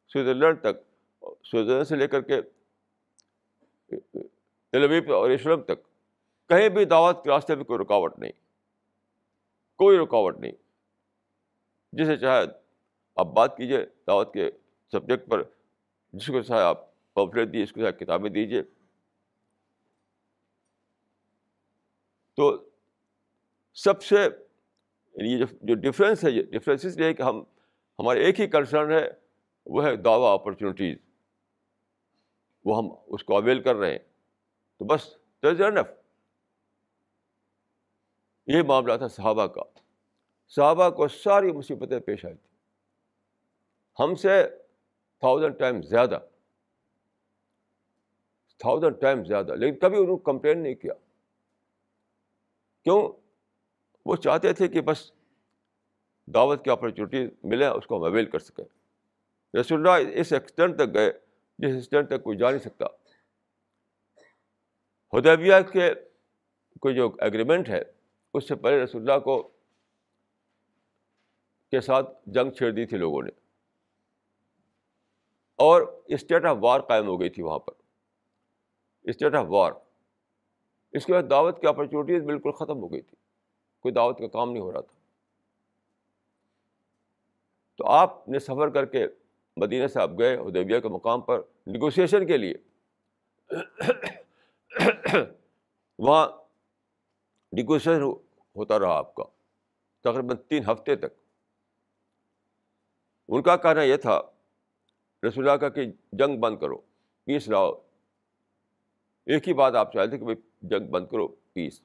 سوئٹزرلینڈ 0.07 0.61
تک، 0.61 0.77
سوئٹزرلینڈ 1.45 1.87
سے 1.87 1.95
لے 1.95 2.07
کر 2.07 2.21
کے 2.21 2.41
تلویب 4.71 5.13
اور 5.13 5.29
اسلم 5.29 5.61
تک۔ 5.61 5.83
کہیں 6.49 6.69
بھی 6.69 6.85
دعوت 6.85 7.23
کے 7.23 7.29
راستے 7.29 7.55
میں 7.55 7.63
کوئی 7.63 7.79
رکاوٹ 7.79 8.19
نہیں۔ 8.19 8.31
کوئی 9.77 9.97
رکاوٹ 9.97 10.39
نہیں۔ 10.39 10.51
جسے 11.93 12.17
چاہے 12.17 12.45
آپ 13.15 13.25
بات 13.25 13.57
کیجیے 13.57 13.85
دعوت 14.07 14.33
کے 14.33 14.51
سبجیکٹ 14.91 15.29
پر 15.29 15.43
جس 16.13 16.27
کو 16.27 16.41
چاہے 16.41 16.61
آپ 16.61 16.89
پمفلیٹ 17.13 17.47
دیجیے 17.47 17.63
اس 17.63 17.71
کو 17.71 17.79
چاہے 17.79 17.91
کتابیں 17.91 18.29
دیجیے 18.29 18.63
تو 22.35 22.69
سب 23.73 24.03
سے 24.03 24.15
یعنی 25.15 25.33
یہ 25.33 25.45
جو 25.61 25.75
ڈفرینس 25.75 26.25
ہے، 26.25 26.31
یہ 26.31 26.43
ڈفرینس 26.43 26.85
اس 26.85 26.97
لیے 26.97 27.13
کہ 27.13 27.21
ہم 27.21 27.43
ہمارے 27.99 28.23
ایک 28.23 28.39
ہی 28.39 28.47
کنسرن 28.47 28.91
ہے، 28.91 29.09
وہ 29.65 29.85
ہے 29.85 29.95
دعویٰ 29.95 30.33
اپرچونیٹیز 30.33 30.97
وہ 32.65 32.77
ہم 32.77 32.89
اس 33.07 33.23
کو 33.23 33.35
اویل 33.35 33.63
کر 33.63 33.75
رہے 33.75 33.91
ہیں۔ 33.91 33.99
تو 34.77 34.85
بس 34.85 35.15
انف 35.43 35.85
یہ 38.47 38.61
معاملہ 38.61 38.97
تھا 38.97 39.07
صحابہ 39.07 39.47
کا۔ 39.47 39.61
صحابہ 40.47 40.89
کو 40.89 41.07
ساری 41.07 41.51
مصیبتیں 41.51 41.99
پیش 41.99 42.25
آئی 42.25 42.35
تھیں۔ 42.35 42.49
ہم 43.99 44.15
سے 44.15 44.47
تھاؤزینڈ 45.19 45.59
ٹائم 45.59 45.81
زیادہ۔ 45.81 46.19
تھاؤزینڈ 48.57 49.01
ٹائم 49.01 49.23
زیادہ۔ 49.23 49.55
لیکن 49.55 49.79
کبھی 49.79 49.97
انہوں 49.97 50.17
نے 50.17 50.23
کمپلین 50.23 50.63
نہیں 50.63 50.75
کیا۔ 50.75 50.93
کیوں؟ 52.83 53.13
وہ 54.05 54.15
چاہتے 54.15 54.53
تھے 54.53 54.67
کہ 54.67 54.81
بس 54.81 55.11
دعوت 56.27 56.63
کی 56.63 56.69
اپرچونیٹی 56.69 57.35
ملے، 57.43 57.65
اس 57.65 57.87
کو 57.87 57.97
ہم 57.97 58.03
اویل 58.03 58.25
کر 58.25 58.39
سکیں۔ 58.39 58.65
رسول 59.57 59.87
اللہ 59.87 60.19
اس 60.19 60.33
ایکسٹینٹ 60.33 60.75
تک 60.75 60.93
گئے۔ 60.93 61.28
جس 61.59 61.73
ایکسٹینٹ 61.73 62.09
تک 62.09 62.23
کوئی 62.23 62.37
جا 62.37 62.49
نہیں 62.49 62.59
سکتا۔ 62.59 62.85
ہدیبیہ 65.17 65.53
کے 65.73 65.93
کوئی 66.81 66.95
جو 66.95 67.15
ایگریمنٹ 67.19 67.69
ہے، 67.69 67.81
اس 68.33 68.47
سے 68.47 68.55
پہلے 68.55 68.83
رسول 68.83 69.09
اللہ 69.09 69.23
کو 69.23 69.43
کے 71.71 71.81
ساتھ 71.81 72.09
جنگ 72.25 72.51
چھیڑ 72.51 72.71
دی 72.71 72.85
تھی 72.85 72.97
لوگوں 72.97 73.23
نے۔ 73.23 73.31
اور 75.55 76.01
اسٹیٹ 76.05 76.45
آف 76.45 76.57
وار 76.59 76.79
قائم 76.79 77.07
ہو 77.07 77.21
گئی 77.21 77.29
تھی 77.29 77.43
وہاں 77.43 77.59
پر۔ 77.59 77.73
اسٹیٹ 79.03 79.35
آف 79.35 79.45
وار 79.49 79.71
اس 80.91 81.05
کے 81.05 81.13
بعد 81.13 81.23
دعوت 81.29 81.61
کی 81.61 81.67
اپرچونیٹیز 81.67 82.23
بالکل 82.23 82.51
ختم 82.51 82.77
ہو 82.77 82.91
گئی 82.91 83.01
تھی۔ 83.01 83.17
کوئی 83.79 83.93
دعوت 83.93 84.19
کا 84.19 84.27
کام 84.27 84.51
نہیں 84.51 84.63
ہو 84.63 84.71
رہا 84.71 84.81
تھا۔ 84.81 84.99
تو 87.77 87.85
آپ 87.85 88.29
نے 88.29 88.39
سفر 88.39 88.69
کر 88.69 88.85
کے 88.85 89.07
مدینہ 89.59 89.87
سے 89.87 90.01
آپ 90.01 90.09
گئے 90.19 90.35
ادیبیہ 90.35 90.79
کے 90.79 90.87
مقام 90.87 91.21
پر 91.21 91.41
نیگوسیشن 91.67 92.25
کے 92.27 92.37
لیے۔ 92.37 92.53
وہاں 95.99 96.27
نیگوسیشن 97.51 98.01
ہوتا 98.55 98.79
رہا 98.79 98.97
آپ 98.97 99.15
کا، 99.15 99.23
تقریباً 100.03 100.37
تین 100.47 100.63
ہفتے 100.69 100.95
تک۔ 100.95 101.13
ان 103.27 103.41
کا 103.41 103.55
کہنا 103.57 103.83
یہ 103.83 103.97
تھا، 103.97 104.21
رسول 105.27 105.49
اللہ 105.49 105.57
کا 105.57 105.69
کہ 105.69 105.85
جنگ 106.11 106.39
بند 106.39 106.57
کرو 106.57 106.77
پیس 107.25 107.47
لاؤ۔ 107.47 107.71
ایک 109.25 109.47
ہی 109.47 109.53
بات 109.53 109.75
آپ 109.75 109.93
چاہتے 109.93 110.09
تھے 110.09 110.17
کہ 110.17 110.23
بھائی 110.23 110.37
جنگ 110.69 110.87
بند 110.91 111.07
کرو 111.07 111.27
پیس 111.27 111.81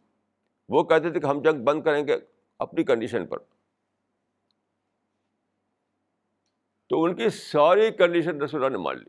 وہ 0.68 0.82
کہتے 0.82 1.10
تھے 1.10 1.20
کہ 1.20 1.26
ہم 1.26 1.42
جنگ 1.42 1.64
بند 1.64 1.82
کریں 1.82 2.06
گے 2.06 2.16
اپنی 2.58 2.84
کنڈیشن 2.84 3.26
پر۔ 3.26 3.38
تو 6.94 7.04
ان 7.04 7.16
کی 7.16 7.28
ساری 7.28 7.90
کنڈیشن 7.90 8.42
رسول 8.42 8.64
اللہ 8.64 8.76
نے 8.76 8.82
مان 8.82 8.98
لی۔ 8.98 9.04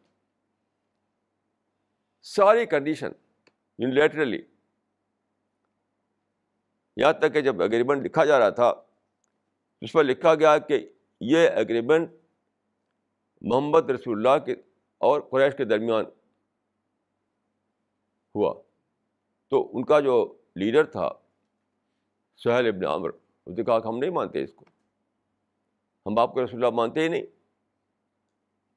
ساری 2.21 2.65
کنڈیشن 2.65 3.11
یونیلیٹرلی 3.77 4.41
یہاں 6.97 7.13
تک 7.13 7.33
کہ 7.33 7.41
جب 7.41 7.61
اگریمنٹ 7.61 8.05
لکھا 8.05 8.25
جا 8.25 8.39
رہا 8.39 8.49
تھا، 8.49 8.73
اس 9.81 9.91
پر 9.91 10.03
لکھا 10.03 10.35
گیا 10.35 10.57
کہ 10.57 10.89
یہ 11.21 11.49
اگریمنٹ 11.49 12.11
محمد 13.41 13.89
رسول 13.89 14.27
اللہ 14.27 14.45
کے 14.45 14.55
اور 14.97 15.21
قریش 15.21 15.57
کے 15.57 15.65
درمیان 15.65 16.05
ہوا۔ 18.35 18.61
تو 19.47 19.77
ان 19.77 19.85
کا 19.85 19.99
جو 19.99 20.37
لیڈر 20.55 20.85
تھا، 20.85 21.09
سہیل 22.37 22.67
ابن 22.67 22.85
عامر 22.85 23.09
اس 23.45 23.57
نے 23.57 23.63
کہا 23.63 23.79
کہ 23.79 23.87
ہم 23.87 23.97
نہیں 23.97 24.11
مانتے 24.11 24.43
اس 24.43 24.53
کو۔ 24.53 24.65
ہم 26.05 26.19
آپ 26.19 26.33
کو 26.33 26.45
رسول 26.45 26.65
اللہ 26.65 26.75
مانتے 26.75 27.01
ہی 27.01 27.07
نہیں۔ 27.07 27.34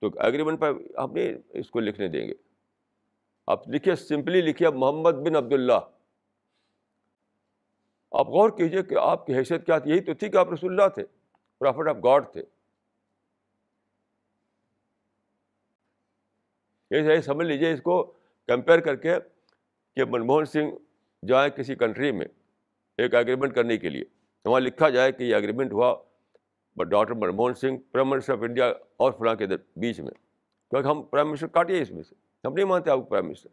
تو 0.01 0.07
ایگریمنٹ 0.19 0.61
پر 0.61 0.73
آپ 0.97 1.11
نہیں 1.13 1.33
اس 1.49 1.71
کو 1.71 1.81
لکھنے 1.81 2.09
دیں 2.09 2.29
گے۔ 2.29 2.33
آپ 3.47 3.69
لکھیے 3.69 3.95
سمپلی 3.95 4.41
لکھیے، 4.41 4.71
محمد 4.71 5.11
بن 5.11 5.37
عبداللہ۔ 5.37 5.79
آپ 8.13 8.27
غور 8.27 8.51
کیجیے 8.51 8.83
کہ 8.83 8.95
آپ 8.95 9.27
کی 9.27 9.35
حیثیت 9.35 9.67
کیا 9.67 9.79
تھی؟ 9.79 9.91
یہی 9.91 10.01
تو 10.01 10.15
تھی 10.15 10.29
کہ 10.29 10.37
آپ 10.37 10.53
رسول 10.53 10.71
اللہ 10.71 10.89
تھے 10.89 11.03
پرافٹ 11.59 11.89
آف 11.89 11.97
گاڈ 12.05 12.25
تھے۔ 12.33 12.43
یہ 16.91 17.21
سمجھ 17.21 17.47
لیجیے 17.47 17.73
اس 17.73 17.83
کو، 17.83 18.13
کمپیئر 18.47 18.81
کر 18.81 18.97
کے 18.97 19.15
کہ 19.97 20.05
منموہن 20.05 20.45
سنگھ 20.45 20.75
جائیں 21.27 21.51
کسی 21.51 21.75
کنٹری 21.75 22.13
میں 22.13 22.27
ایک 22.99 23.15
ایگریمنٹ 23.15 23.55
کرنے 23.55 23.77
کے 23.77 23.89
لیے۔ 23.89 24.05
وہاں 24.45 24.61
لکھا 24.61 24.89
جائے 24.89 25.13
کہ 25.13 25.25
یہ 25.25 25.35
ایگریمنٹ 25.35 25.73
ہوا 25.73 25.97
doctor 26.85 27.15
Manmohan 27.15 27.55
Singh 27.55 27.81
prime 27.93 28.09
minister 28.09 28.33
of 28.33 28.39
India 28.43 28.67
اور 28.97 29.13
فلاں 29.13 29.35
کے 29.35 29.47
بیچ 29.77 30.01
میں۔ 30.01 30.13
کیونکہ 30.71 30.89
ہم 30.89 31.03
پرائم 31.03 31.29
منسٹر 31.29 31.47
کاٹیے 31.47 31.83
اس 31.83 31.91
میں 31.91 32.03
سے۔ 32.03 32.15
ہم 32.45 32.53
نہیں 32.53 32.65
مانتے 32.65 32.91
آپ 32.91 32.99
کو 32.99 33.05
پرائم 33.05 33.27
منسٹر 33.27 33.49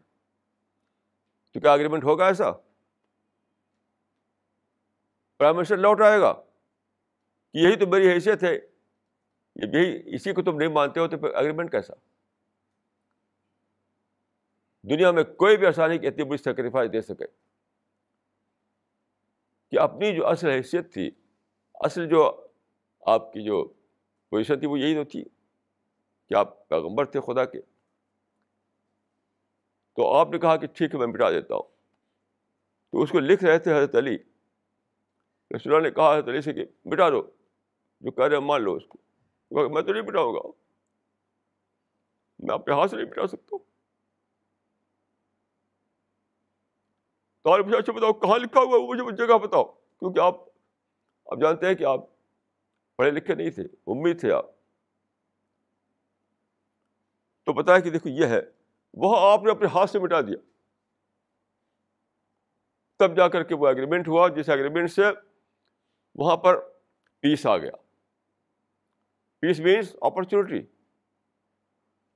تو 1.54 1.60
کیا 1.60 1.72
اگریمنٹ 1.72 2.04
ہوگا 2.04 2.26
ایسا؟ 2.26 2.52
پرائم 5.38 5.56
منسٹر 5.56 5.76
لوٹ 5.76 6.00
آئے 6.00 6.20
گا۔ 6.20 6.32
کہ 7.52 7.58
یہی 7.58 7.76
تو 7.76 7.86
میری 7.86 8.10
حیثیت 8.10 8.42
ہے۔ 8.42 8.54
یہی، 9.56 10.14
اسی 10.14 10.32
کو 10.32 10.42
تم 10.42 10.56
نہیں 10.56 10.68
مانتے 10.68 11.00
ہو 11.00 11.08
تو 11.08 11.18
پھر 11.18 11.34
اگریمنٹ 11.34 11.70
کیسا؟ 11.70 11.94
دنیا 14.82 15.10
میں 15.10 15.24
کوئی 15.24 15.56
بھی 15.56 15.66
آسانی 15.66 15.98
کی 15.98 16.06
اتنی 16.06 16.24
بڑی 16.24 16.38
سیکریفائز 16.38 16.92
دے 16.92 17.02
سکے۔ 17.02 17.26
کہ 19.70 19.80
اپنی 19.80 20.16
جو 20.16 20.26
اصل 20.26 20.48
حیثیت 20.48 20.92
تھی، 20.92 21.10
اصل 21.74 22.08
جو 22.08 22.45
آپ 23.06 23.32
کی 23.32 23.42
جو 23.42 23.64
پوزیشن 24.30 24.58
تھی 24.58 24.66
وہ 24.66 24.78
یہی 24.78 24.94
تو 24.94 25.04
تھی 25.04 25.24
کہ 26.28 26.34
آپ 26.34 26.68
پیغمبر 26.68 27.04
تھے 27.04 27.20
خدا 27.20 27.44
کے۔ 27.44 27.60
تو 29.94 30.14
آپ 30.14 30.30
نے 30.30 30.38
کہا 30.38 30.56
کہ 30.56 30.66
ٹھیک 30.66 30.94
ہے، 30.94 30.98
میں 30.98 31.06
مٹا 31.06 31.30
دیتا 31.30 31.54
ہوں۔ 31.54 31.62
تو 32.92 33.02
اس 33.02 33.10
کو 33.10 33.20
لکھ 33.20 33.44
رہے 33.44 33.58
تھے 33.58 33.72
حضرت 33.72 33.94
علی۔ 33.94 34.14
رسول 35.56 35.74
اللہ 35.74 35.88
نے 35.88 35.94
کہا 35.94 36.12
حضرت 36.12 36.28
علی 36.28 36.40
سے 36.40 36.52
کہ 36.52 36.64
مٹا 36.84 37.10
دو، 37.10 37.22
جو 38.00 38.10
کہہ 38.10 38.24
رہے 38.24 38.38
مان 38.38 38.62
لو 38.62 38.74
اس 38.74 38.82
کو۔ 38.88 38.98
میں 39.68 39.82
تو 39.82 39.92
نہیں 39.92 40.02
مٹاؤں 40.02 40.34
گا۔ 40.34 40.48
میں 42.38 42.54
اپنے 42.54 42.74
ہاتھ 42.74 42.90
سے 42.90 42.96
نہیں 42.96 43.06
مٹا 43.06 43.26
سکتا۔ 43.26 43.56
ہوں 47.44 47.70
تو 47.70 47.78
اچھا 47.78 47.92
بتاؤ، 47.92 48.12
کہاں 48.12 48.38
لکھا 48.38 48.60
ہوا 48.60 48.78
مجھے 48.78 49.26
جگہ 49.26 49.38
بتاؤ، 49.38 49.64
کیونکہ 49.64 50.20
آپ 50.20 50.34
آپ 51.26 51.40
جانتے 51.40 51.66
ہیں 51.66 51.74
کہ 51.74 51.84
آپ 51.84 52.15
پڑھے 52.96 53.10
لکھے 53.10 53.34
نہیں 53.34 53.50
تھے، 53.50 53.62
امید 53.86 54.20
تھے 54.20 54.32
آپ۔ 54.32 54.46
تو 57.44 57.52
بتایا 57.52 57.80
کہ 57.80 57.90
دیکھو 57.90 58.08
یہ 58.08 58.26
ہے، 58.26 58.40
وہاں 58.94 59.32
آپ 59.32 59.42
نے 59.42 59.50
اپنے 59.50 59.66
ہاتھ 59.66 59.90
سے 59.90 59.98
مٹا 59.98 60.20
دیا۔ 60.20 60.36
تب 62.98 63.16
جا 63.16 63.28
کر 63.28 63.42
کے 63.42 63.54
وہ 63.54 63.68
اگریمنٹ 63.68 64.08
ہوا، 64.08 64.28
جس 64.28 64.48
اگریمنٹ 64.48 64.90
سے 64.90 65.02
وہاں 66.14 66.36
پر 66.36 66.60
پیس 67.20 67.46
آ 67.46 67.56
گیا۔ 67.56 67.72
پیس 69.40 69.60
مینس 69.60 69.96
اپرچونیٹی 70.00 70.66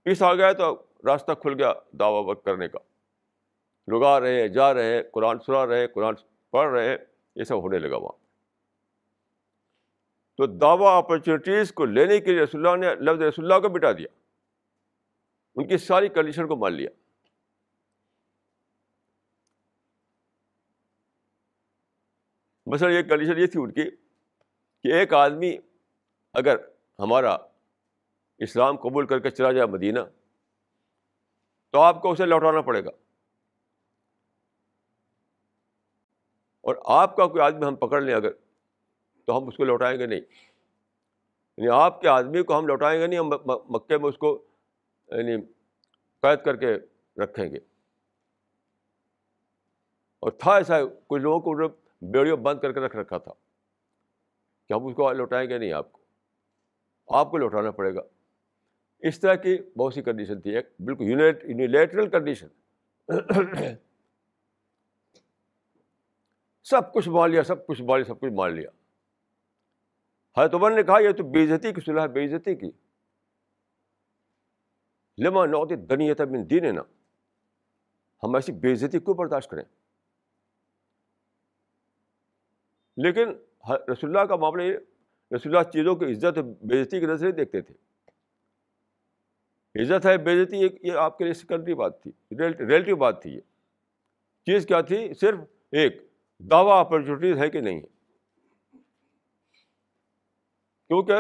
پیس 0.02 0.22
آ 0.22 0.34
گیا 0.34 0.52
تو 0.52 0.86
راستہ 1.04 1.32
کھل 1.32 1.54
گیا 1.58 1.72
دعوی 1.92 2.24
ورک 2.24 2.44
کرنے 2.44 2.68
کا۔ 2.68 2.78
لوگ 3.86 4.04
آ 4.04 4.20
رہے 4.20 4.40
ہیں، 4.40 4.48
جا 4.48 4.74
رہے 4.74 4.94
ہیں، 4.94 5.02
قرآن 5.12 5.38
سنا 5.38 5.66
رہے 5.66 5.88
قرآن 5.88 6.14
پڑھ 6.50 6.72
رہے 6.72 6.88
ہیں، 6.88 6.96
یہ 7.34 7.44
سب 7.44 7.56
ہونے 7.56 7.78
لگا 7.78 7.96
وہاں۔ 7.96 8.19
تو 10.40 10.46
دعویٰ 10.46 10.98
اپرچونیٹیز 10.98 11.72
کو 11.72 11.84
لینے 11.84 12.20
کے 12.20 12.30
لیے 12.30 12.42
رسول 12.42 12.66
اللہ 12.66 12.86
نے 12.86 12.94
لفظ 12.94 13.22
رسول 13.22 13.52
اللہ 13.52 13.60
کو 13.62 13.68
بٹا 13.68 13.92
دیا۔ 13.92 14.06
ان 15.54 15.68
کی 15.68 15.78
ساری 15.78 16.08
کنڈیشن 16.08 16.48
کو 16.48 16.56
مان 16.56 16.72
لیا۔ 16.72 16.90
مثلاً 22.66 22.92
یہ 22.92 23.02
کنڈیشن 23.02 23.40
یہ 23.40 23.46
تھی 23.46 23.60
ان 23.62 23.72
کی 23.72 23.90
کہ 24.82 24.92
ایک 24.92 25.14
آدمی 25.14 25.56
اگر 26.32 26.56
ہمارا 26.98 27.36
اسلام 28.38 28.76
قبول 28.76 29.06
کر 29.06 29.18
کے 29.18 29.30
چلا 29.30 29.52
جائے 29.52 29.66
مدینہ، 29.66 30.00
تو 31.70 31.80
آپ 31.80 32.02
کو 32.02 32.12
اسے 32.12 32.26
لوٹانا 32.26 32.60
پڑے 32.60 32.84
گا۔ 32.84 32.90
اور 36.60 36.76
آپ 36.84 37.16
کا 37.16 37.26
کوئی 37.26 37.42
آدمی 37.42 37.66
ہم 37.66 37.76
پکڑ 37.76 38.00
لیں 38.00 38.14
اگر 38.14 38.30
تو 39.30 39.38
ہم 39.38 39.48
اس 39.48 39.56
کو 39.56 39.64
لوٹائیں 39.64 39.98
گے 39.98 40.06
نہیں۔ 40.06 40.20
یعنی 41.56 41.68
آپ 41.68 42.00
کے 42.00 42.08
آدمی 42.08 42.42
کو 42.42 42.58
ہم 42.58 42.66
لوٹائیں 42.66 43.00
گے 43.00 43.06
نہیں، 43.06 43.18
ہم 43.18 43.30
مکے 43.46 43.98
میں 43.98 44.08
اس 44.08 44.18
کو 44.18 44.44
یعنی 45.06 45.42
قید 46.22 46.44
کر 46.44 46.56
کے 46.56 46.74
رکھیں 47.16 47.50
گے۔ 47.50 47.56
اور 50.20 50.30
تھا 50.30 50.56
ایسا 50.56 50.78
کچھ 51.06 51.22
لوگوں 51.22 51.40
کو 51.40 51.68
بیڑیوں 52.02 52.36
بند 52.36 52.60
کر 52.60 52.72
کے 52.72 52.80
رکھ 52.80 52.96
رکھا 52.96 53.18
تھا 53.18 53.32
کہ 54.68 54.72
ہم 54.72 54.86
اس 54.86 54.94
کو 54.94 55.12
لوٹائیں 55.12 55.50
گے 55.50 55.58
نہیں 55.58 55.72
آپ 55.72 55.92
کو۔ 55.92 56.00
آپ 57.08 57.30
کو 57.30 57.36
لوٹانا 57.36 57.70
پڑے 57.70 57.94
گا۔ 57.94 58.00
اس 58.98 59.20
طرح 59.20 59.34
کی 59.34 59.58
بہت 59.76 59.94
سی 59.94 60.02
کنڈیشن 60.02 60.40
تھی، 60.40 60.56
ایک 60.56 60.66
بالکل 60.78 61.04
یونیلیٹرل 61.04 62.08
کنڈیشن 62.08 62.48
سب 66.64 66.92
کچھ 66.92 67.08
مان 67.08 67.30
لیا، 67.30 67.42
سب 67.42 67.66
کچھ 67.66 67.82
مان 67.82 68.00
لیا، 68.00 68.04
سب 68.04 68.20
کچھ 68.20 68.32
مان 68.32 68.54
لیا۔ 68.54 68.70
حضرت 70.38 70.54
عمر 70.54 70.70
نے 70.70 70.82
کہا، 70.82 70.98
یہ 70.98 71.12
تو 71.12 71.24
بے 71.24 71.44
عزتی 71.44 71.72
کی 71.72 71.80
صلاح 71.80 72.06
بے 72.06 72.24
عزتی 72.24 72.54
کی۔ 72.54 72.70
لما 75.18 75.46
نوت 75.46 75.70
دنیت 75.90 76.20
من 76.20 76.50
دین 76.50 76.74
نا 76.74 76.82
ہم 78.22 78.34
ایسی 78.34 78.52
بے 78.52 78.72
عزتی 78.72 78.98
کیوں 78.98 79.14
برداشت 79.14 79.50
کریں؟ 79.50 79.64
لیکن 82.96 83.28
رسول 83.70 84.16
اللہ 84.16 84.20
کا 84.20 84.36
معاملہ 84.36 84.62
یہ، 84.62 84.76
رسول 85.34 85.56
اللہ 85.56 85.70
چیزوں 85.70 85.96
کی 85.96 86.04
عزت 86.04 86.38
بے 86.38 86.82
عزتی 86.82 87.00
کی 87.00 87.06
نظر 87.06 87.30
دیکھتے 87.30 87.60
تھے۔ 87.60 87.74
عزت 89.82 90.06
ہے 90.06 90.18
بے 90.18 90.42
عزتی 90.42 90.68
یہ 90.82 90.92
آپ 90.92 91.18
کے 91.18 91.24
لیے 91.24 91.34
سیکنڈری 91.34 91.74
بات 91.74 92.02
تھی 92.02 92.12
ریلیٹو 92.40 92.96
بات 92.96 93.22
تھی 93.22 93.30
یہ۔ 93.30 93.40
چیز 94.46 94.66
کیا 94.66 94.80
تھی؟ 94.80 95.14
صرف 95.14 95.38
ایک، 95.72 96.02
دعویٰ 96.38 96.80
اپرچونیٹیز 96.80 97.38
ہے 97.38 97.50
کہ 97.50 97.60
نہیں 97.60 97.80
ہے۔ 97.80 97.99
کیونکہ 100.90 101.14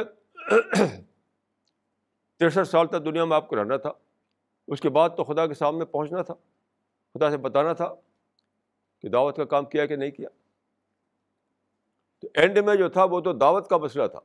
تریسٹھ 2.36 2.68
سال 2.68 2.86
تک 2.86 3.04
دنیا 3.04 3.24
میں 3.24 3.36
آپ 3.36 3.48
کو 3.48 3.56
رہنا 3.56 3.76
تھا، 3.76 3.92
اس 4.68 4.80
کے 4.80 4.88
بعد 4.88 5.10
تو 5.16 5.24
خدا 5.24 5.46
کے 5.46 5.54
سامنے 5.54 5.84
پہنچنا 5.84 6.22
تھا، 6.22 6.34
خدا 7.14 7.30
سے 7.30 7.36
بتانا 7.36 7.72
تھا 7.72 7.94
کہ 9.00 9.08
دعوت 9.08 9.36
کا 9.36 9.44
کام 9.44 9.64
کیا 9.64 9.86
کہ 9.86 9.96
نہیں 9.96 10.10
کیا۔ 10.10 10.28
تو 12.18 12.28
اینڈ 12.34 12.58
میں 12.58 12.76
جو 12.76 12.88
تھا 12.88 13.04
وہ 13.04 13.20
تو 13.20 13.32
دعوت 13.32 13.70
کا 13.70 13.76
مسئلہ 13.76 14.06
تھا۔ 14.06 14.20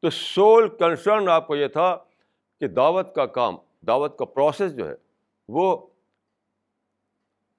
تو 0.00 0.10
سول 0.10 0.76
کنسرن 0.76 1.28
آپ 1.28 1.46
کو 1.46 1.56
یہ 1.56 1.68
تھا 1.68 1.96
کہ 2.60 2.68
دعوت 2.68 3.14
کا 3.14 3.26
کام، 3.26 3.56
دعوت 3.86 4.18
کا 4.18 4.24
پروسیس 4.24 4.76
جو 4.76 4.88
ہے 4.88 4.94
وہ 5.48 5.86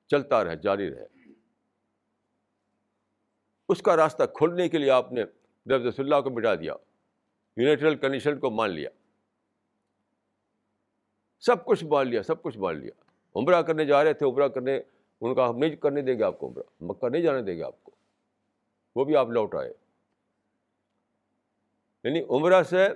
چلتا 0.08 0.43
رہے، 0.43 0.55
جاری 0.55 0.93
رہے۔ 0.93 1.16
اس 3.70 3.82
کا 3.82 3.95
راستہ 3.95 4.24
کھولنے 4.34 4.70
کے 4.70 4.78
لیے 4.78 4.91
آپ 4.91 5.11
نے 5.11 5.24
رفظ 5.70 5.99
اللہ 5.99 6.22
کو 6.22 6.30
مٹا 6.30 6.55
دیا، 6.55 6.74
یونیٹرل 7.57 7.95
کنڈیشن 7.95 8.39
کو 8.39 8.49
مان 8.49 8.70
لیا۔ 8.70 8.89
سب 11.39 11.65
کچھ 11.65 11.84
مان 11.84 12.07
لیا، 12.07 12.24
سب 12.24 12.41
کچھ 12.41 12.57
مان 12.57 12.78
لیا۔ 12.78 12.91
عمرہ 13.36 13.61
کرنے 13.61 13.86
جا 13.86 14.03
رہے 14.03 14.13
تھے، 14.13 14.26
عمرہ 14.26 14.47
کرنے، 14.47 14.82
ان 15.22 15.36
کا 15.36 15.49
ہم 15.49 15.57
نہیں 15.57 15.76
کرنے 15.76 16.01
دیں 16.01 16.20
گے 16.20 16.24
آپ 16.24 16.39
کو 16.39 16.47
عمرہ۔ 16.47 16.63
مکہ 16.82 17.09
نہیں 17.09 17.22
جانے 17.22 17.41
دیں 17.41 17.57
گے 17.57 17.63
آپ 17.63 17.84
کو۔ 17.84 17.91
وہ 18.95 19.05
بھی 19.05 19.15
آپ 19.15 19.28
لوٹ 19.28 19.55
آئے۔ 19.55 19.74
یعنی 22.03 22.22
عمرہ 22.30 22.63
سے 22.63 22.88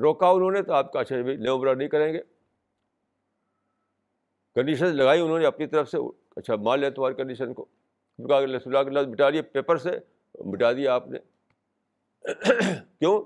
روکا 0.00 0.28
انہوں 0.28 0.50
نے 0.50 0.62
تو 0.62 0.72
آپ 0.72 0.92
کا 0.92 1.00
اچھا 1.00 1.16
نہیں 1.16 1.50
عمرہ 1.50 1.74
نہیں 1.74 1.88
کریں 1.88 2.12
گے۔ 2.12 2.22
کنڈیشن 4.54 4.86
لگائی 4.86 5.20
انہوں 5.20 5.38
نے 5.38 5.46
اپنی 5.46 5.66
طرف 5.66 5.90
سے۔ 5.90 5.98
اچھا 6.36 6.56
مان 6.56 6.80
لیا 6.80 6.90
تمہاری 6.90 7.14
کنڈیشن 7.14 7.54
کو۔ 7.54 7.66
اللہ 8.18 8.84
کے 8.84 8.90
لفظ 8.90 9.08
مٹا 9.08 9.30
دیے 9.30 9.42
پیپر 9.42 9.76
سے، 9.76 9.90
مٹا 10.44 10.72
دیا 10.72 10.94
آپ 10.94 11.08
نے۔ 11.08 11.18
کیوں؟ 12.98 13.24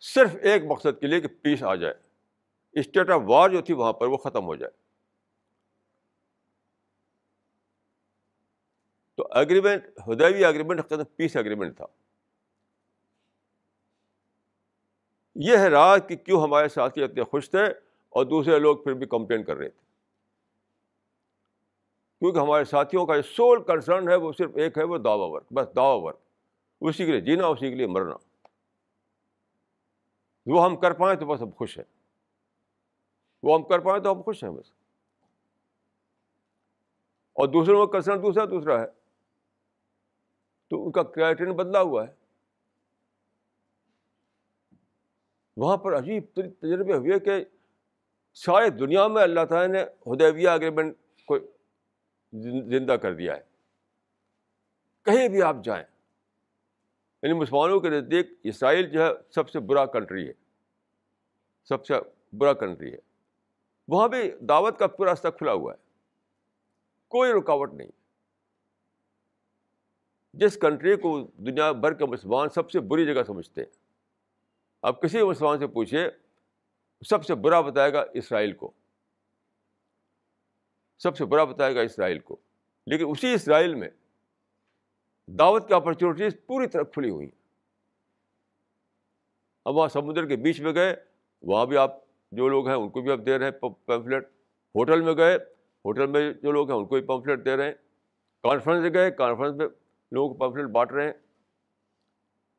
صرف 0.00 0.36
ایک 0.42 0.62
مقصد 0.64 1.00
کے 1.00 1.06
لیے 1.06 1.20
کہ 1.20 1.28
پیس 1.28 1.62
آ 1.62 1.74
جائے۔ 1.74 1.94
اسٹیٹ 2.72 3.10
آف 3.10 3.20
وار 3.24 3.50
جو 3.50 3.60
تھی 3.60 3.74
وہاں 3.74 3.92
پر 3.92 4.06
وہ 4.06 4.16
ختم 4.16 4.44
ہو 4.44 4.56
جائے۔ 4.56 4.70
تو 9.16 9.28
agreement 9.30 9.84
Hudaybiyyah 10.08 10.44
agreement 10.44 10.80
peace 11.16 11.36
agreement 11.36 11.76
تھا۔ 11.76 11.86
یہ 15.34 15.56
ہے 15.56 15.68
راز 15.68 16.00
کہ 16.08 16.16
کیوں 16.16 16.42
ہمارے 16.42 16.68
ساتھی 16.68 17.02
اتنے 17.02 17.22
خوش 17.22 17.50
تھے 17.50 17.64
اور 18.08 18.24
دوسرے 18.24 18.58
لوگ 18.58 18.76
پھر 18.76 18.94
بھی 18.94 19.06
کمپلین 19.06 19.44
کر 19.44 19.56
رہے 19.56 19.68
تھے۔ 19.68 19.89
کیونکہ 22.20 22.38
ہمارے 22.38 22.64
ساتھیوں 22.64 23.06
کا 23.06 23.16
جو 23.16 23.22
سول 23.22 23.62
کنسرن 23.62 24.08
ہے 24.08 24.14
وہ 24.14 24.32
صرف 24.38 24.50
ایک 24.54 24.78
ہے، 24.78 24.84
وہ 24.84 24.98
دعوی 24.98 25.30
ورک 25.30 25.52
بس 25.52 25.66
دعوی 25.76 26.00
ورک 26.02 26.18
اسی 26.80 27.06
کے 27.06 27.12
لیے 27.12 27.20
جینا، 27.20 27.46
اسی 27.46 27.68
کے 27.68 27.74
لیے 27.74 27.86
مرنا۔ 27.86 28.14
وہ 30.46 30.64
ہم 30.64 30.76
کر 30.76 30.92
پائیں 30.92 31.20
تو 31.20 31.26
بس 31.26 31.42
ہم 31.42 31.50
خوش 31.50 31.78
ہیں۔ 31.78 31.84
وہ 33.42 33.54
ہم 33.54 33.62
کر 33.62 33.78
پائیں 33.78 34.04
تو 34.04 34.12
ہم 34.12 34.22
خوش 34.22 34.44
ہیں 34.44 34.50
بس۔ 34.50 34.72
اور 37.32 37.48
دوسروں 37.48 37.86
کا 37.86 37.92
کنسرن 37.92 38.22
دوسرا 38.22 38.44
دوسرا 38.44 38.80
ہے۔ 38.80 38.86
تو 40.70 40.86
ان 40.86 40.92
کا 40.92 41.02
کرائٹرین 41.02 41.56
بدلا 41.56 41.80
ہوا 41.80 42.08
ہے۔ 42.08 42.14
وہاں 45.56 45.76
پر 45.76 45.98
عجیب 45.98 46.24
تجربے 46.34 46.94
ہوئے 46.94 47.18
کہ 47.18 47.44
سارے 48.34 48.70
دنیا 48.70 49.06
میں 49.06 49.22
اللہ 49.22 49.44
تعالیٰ 49.44 49.68
نے 49.68 50.14
ہدیویہ 50.14 50.48
اگریمنٹ 50.48 50.96
کو 51.26 51.36
زندہ 52.32 52.92
کر 52.92 53.14
دیا 53.14 53.36
ہے۔ 53.36 53.42
کہیں 55.02 55.28
بھی 55.28 55.42
آپ 55.42 55.56
جائیں 55.64 55.84
یعنی 57.22 57.34
مسلمانوں 57.34 57.80
کے 57.80 57.88
نزدیک 57.90 58.26
اسرائیل 58.42 58.90
جو 58.90 59.02
ہے 59.02 59.10
سب 59.30 59.48
سے 59.48 59.60
برا 59.60 59.86
کنٹری 59.86 60.28
ہے۔ 60.28 60.32
سب 61.64 61.86
سے 61.86 61.94
برا 62.32 62.52
کنٹری 62.52 62.92
ہے۔ 62.92 62.98
وہاں 63.88 64.08
بھی 64.08 64.30
دعوت 64.40 64.78
کا 64.78 64.86
پورا 64.86 65.10
راستہ 65.10 65.28
کھلا 65.28 65.52
ہوا 65.52 65.72
ہے۔ 65.72 65.78
کوئی 67.08 67.32
رکاوٹ 67.32 67.72
نہیں۔ 67.72 67.90
جس 70.32 70.58
کنٹری 70.60 70.96
کو 70.96 71.30
دنیا 71.36 71.72
بھر 71.72 71.92
کے 71.92 72.06
مسلمان 72.06 72.48
سب 72.48 72.70
سے 72.70 72.80
بری 72.80 73.14
جگہ 73.14 73.22
سمجھتے 73.22 73.60
ہیں۔ 73.60 73.70
آپ 74.82 75.02
کسی 75.02 75.22
مسلمان 75.22 75.58
سے 75.58 75.66
پوچھیے 75.66 76.08
سب 77.06 77.24
سے 77.24 77.34
برا 77.34 77.60
بتائے 77.60 77.92
گا 77.92 78.04
اسرائیل 78.14 78.52
کو۔ 78.52 78.70
سب 81.02 81.16
سے 81.16 81.24
برا 81.24 81.44
بتائے 81.44 81.74
گا 81.74 81.80
اسرائیل 81.80 82.18
کو۔ 82.18 82.36
لیکن 82.86 83.04
اسی 83.08 83.34
اسرائیل 83.34 83.74
میں 83.74 83.88
دعوت 85.26 85.68
کی 85.68 85.74
اپرچونیٹیز 85.74 86.36
پوری 86.46 86.66
طرح 86.66 86.82
کھلی 86.82 87.10
ہوئی 87.10 87.26
ہیں۔ 87.26 87.42
اب 89.64 89.76
وہاں 89.76 89.88
سمندر 89.88 90.26
کے 90.26 90.36
بیچ 90.36 90.60
میں 90.60 90.74
گئے، 90.74 90.96
وہاں 91.42 91.66
بھی 91.66 91.76
آپ 91.76 91.98
جو 92.32 92.48
لوگ 92.48 92.68
ہیں 92.68 92.76
ان 92.76 92.88
کو 92.88 93.00
بھی 93.00 93.12
آپ 93.12 93.18
دے 93.26 93.38
رہے 93.38 93.44
ہیں 93.44 93.52
پمفلیٹ 93.86 94.24
ہوٹل 94.74 95.00
میں 95.00 95.12
گئے، 95.12 95.36
ہوٹل 95.84 96.06
میں 96.06 96.32
جو 96.32 96.52
لوگ 96.52 96.70
ہیں 96.70 96.78
ان 96.78 96.86
کو 96.86 96.94
بھی 96.94 97.06
پمفلیٹ 97.06 97.44
دے 97.44 97.56
رہے 97.56 97.64
ہیں۔ 97.64 97.74
کانفرنس 98.42 98.82
میں 98.82 98.90
گئے 98.94 99.10
کانفرنس 99.10 99.56
میں 99.56 99.66
لوگوں 100.12 100.34
کو 100.34 100.34
پمفلیٹ 100.34 100.66
بانٹ 100.66 100.92
رہے 100.92 101.04
ہیں۔ 101.04 101.12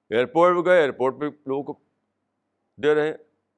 ایئرپورٹ 0.10 0.56
میں 0.56 0.64
گئے 0.66 0.80
ایئرپورٹ 0.80 1.20
پہ 1.20 1.26
لوگوں 1.26 1.64
کو 1.64 1.80
دے 2.78 2.96
رہے 2.96 3.08
ہیں۔ 3.08 3.14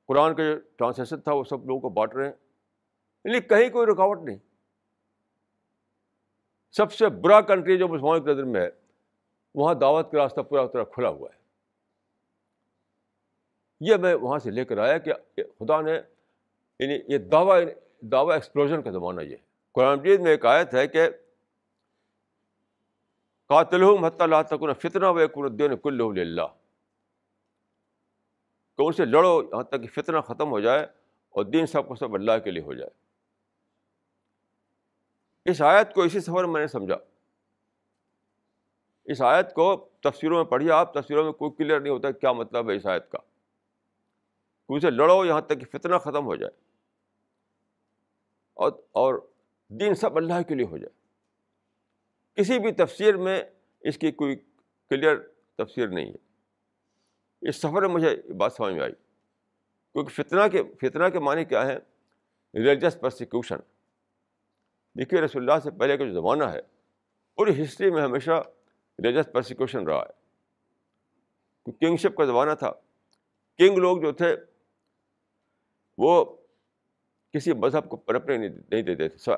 قرآن 0.08 0.36
کا 0.36 0.44
جو 0.44 0.60
ٹرانسلیشن 0.76 1.22
تھا 1.22 1.34
وہ 1.34 1.44
سب 1.44 1.66
لوگوں 1.66 1.82
کو 1.82 1.90
بانٹ 1.90 2.16
رہے 2.16 2.26
ہیں۔ 2.26 2.34
یعنی 3.26 3.40
کہیں 3.40 3.70
کوئی 3.70 3.88
رکاوٹ 3.88 4.22
نہیں۔ 4.24 4.38
سب 6.78 6.94
سے 6.94 7.10
برا 7.10 7.42
کنٹری 7.42 7.78
جو 7.78 7.88
مسلمان 7.88 8.24
کی 8.24 8.32
نظر 8.32 8.44
میں 8.44 8.62
ہے، 8.62 8.70
وہاں 9.56 9.74
دعوت 9.74 10.12
کا 10.12 10.18
راستہ 10.18 10.42
پورا 10.42 10.66
طرح 10.68 10.84
کھلا 10.84 11.10
ہوا 11.10 11.30
ہے۔ 11.34 11.44
یہ 13.80 13.96
میں 13.96 14.16
وہاں 14.16 14.40
سے 14.40 14.52
لے 14.52 14.66
کر 14.66 14.78
آیا 14.78 14.98
کہ 14.98 15.14
خدا 15.36 15.82
نے 15.82 16.02
یعنی 16.80 17.00
یہ 17.08 17.18
دعویٰ 17.18 17.64
دعویٰ 18.02 18.34
ایکسپلوژن 18.34 18.82
کا 18.82 18.92
زمانہ 18.92 19.22
یہ 19.22 19.32
ہے۔ 19.32 19.42
قرآن 19.72 20.00
مجید 20.00 20.20
میں 20.20 20.32
ایک 20.32 20.46
آیت 20.46 20.74
ہے 20.74 20.88
کہ 20.88 21.10
قاتل 23.48 23.82
مت 24.00 24.22
اللہ 24.22 24.36
تک 24.48 24.82
فتنہ 24.82 25.06
و 25.06 25.20
الدین 25.36 25.78
کل 25.78 26.02
اللہ 26.02 26.48
کہ 28.78 28.82
ان 28.82 28.92
سے 28.92 29.06
لڑو 29.06 29.44
یہاں 29.44 29.64
تک 29.64 29.82
کہ 29.82 30.02
فتنہ 30.02 30.20
ختم 30.20 30.52
ہو 30.52 30.60
جائے 30.60 30.84
اور 31.30 31.46
دین 31.46 31.66
سب 31.66 31.88
کو 31.88 31.96
سب 31.96 32.14
اللہ 32.14 32.32
کے 32.44 32.52
لیے 32.52 32.64
ہو 32.64 32.74
جائے۔ 32.74 33.03
اس 35.46 35.62
آیت 35.62 35.94
کو 35.94 36.02
اسی 36.02 36.20
سفر 36.20 36.44
میں 36.44 36.62
نے 36.62 36.68
سمجھا۔ 36.68 36.96
اس 39.06 39.22
آیت 39.22 39.54
کو 39.54 39.90
تفسیروں 40.00 40.38
میں 40.38 40.52
پڑھیے، 40.52 40.72
آپ 40.72 40.94
تفسیروں 40.94 41.24
میں 41.24 41.32
کوئی 41.32 41.52
کلیئر 41.52 41.80
نہیں 41.80 41.94
ہوتا 41.94 42.12
کیا 42.12 42.32
مطلب 42.32 42.70
ہے 42.70 42.76
اس 42.76 42.86
آیت 42.86 43.12
کا۔ 43.12 43.18
کہ 44.68 44.74
اسے 44.74 44.90
لڑو 44.90 45.26
یہاں 45.26 45.42
تک 45.42 45.60
کہ 45.60 45.78
فتنہ 45.78 45.98
ختم 45.98 46.26
ہو 46.26 46.36
جائے۔ 46.36 46.52
اور 48.54 48.72
اور 48.92 49.28
دین 49.68 49.96
سب 49.96 50.18
اللہ 50.18 50.42
کے 50.48 50.56
لیے 50.56 50.66
ہو 50.66 50.78
جائے۔ 50.78 51.04
کسی 52.34 52.60
بھی 52.60 52.72
تفسیر 52.72 53.18
میں 53.18 53.44
اس 53.82 53.98
کی 53.98 54.12
کوئی 54.12 54.36
کلیئر 54.90 55.18
تفسیر 55.58 55.88
نہیں 55.88 56.12
ہے۔ 56.12 56.18
اس 57.50 57.56
سفر 57.56 57.82
میں 57.82 57.90
مجھے 57.90 58.34
بات 58.34 58.54
سمجھ 58.54 58.74
میں 58.74 58.82
آئی۔ 58.82 58.94
کیونکہ 59.94 60.24
فتنہ 60.24 60.48
کے 60.52 60.64
فتنہ 60.64 61.10
کے 61.10 61.20
معنی 61.20 61.46
کیا 61.46 61.68
ہے 61.68 61.78
ریلیجس 62.54 63.00
پرسیکیوشن 63.02 63.56
دیکھیے 64.98 65.22
رسول 65.22 65.50
اللہ 65.50 65.60
سے 65.60 65.72
پہلے 65.72 65.98
کا 65.98 66.06
جو 66.06 66.14
زمانہ 66.14 66.44
ہے 66.44 66.62
پوری 67.36 67.64
ہسٹری 67.64 67.92
میں 67.92 68.02
ہمیشہ 68.02 68.44
ریلیجس 69.04 69.32
پرسیکیوشن 69.34 69.88
رہا 69.88 70.02
ہے۔ 70.02 70.24
کنگ 71.72 71.98
شپ 71.98 72.18
کا 72.18 72.26
زمانہ 72.26 72.52
تھا۔ 72.60 72.72
کنگ 73.58 73.78
لوگ 73.78 74.02
جو 74.02 74.12
تھے، 74.12 74.36
وہ 75.98 76.26
کسی 77.34 77.54
مذہب 77.54 77.90
کو 77.90 77.98
پرپنے 77.98 78.38
نہیں 78.38 78.82
دیتے 78.82 79.10
تھے 79.10 79.36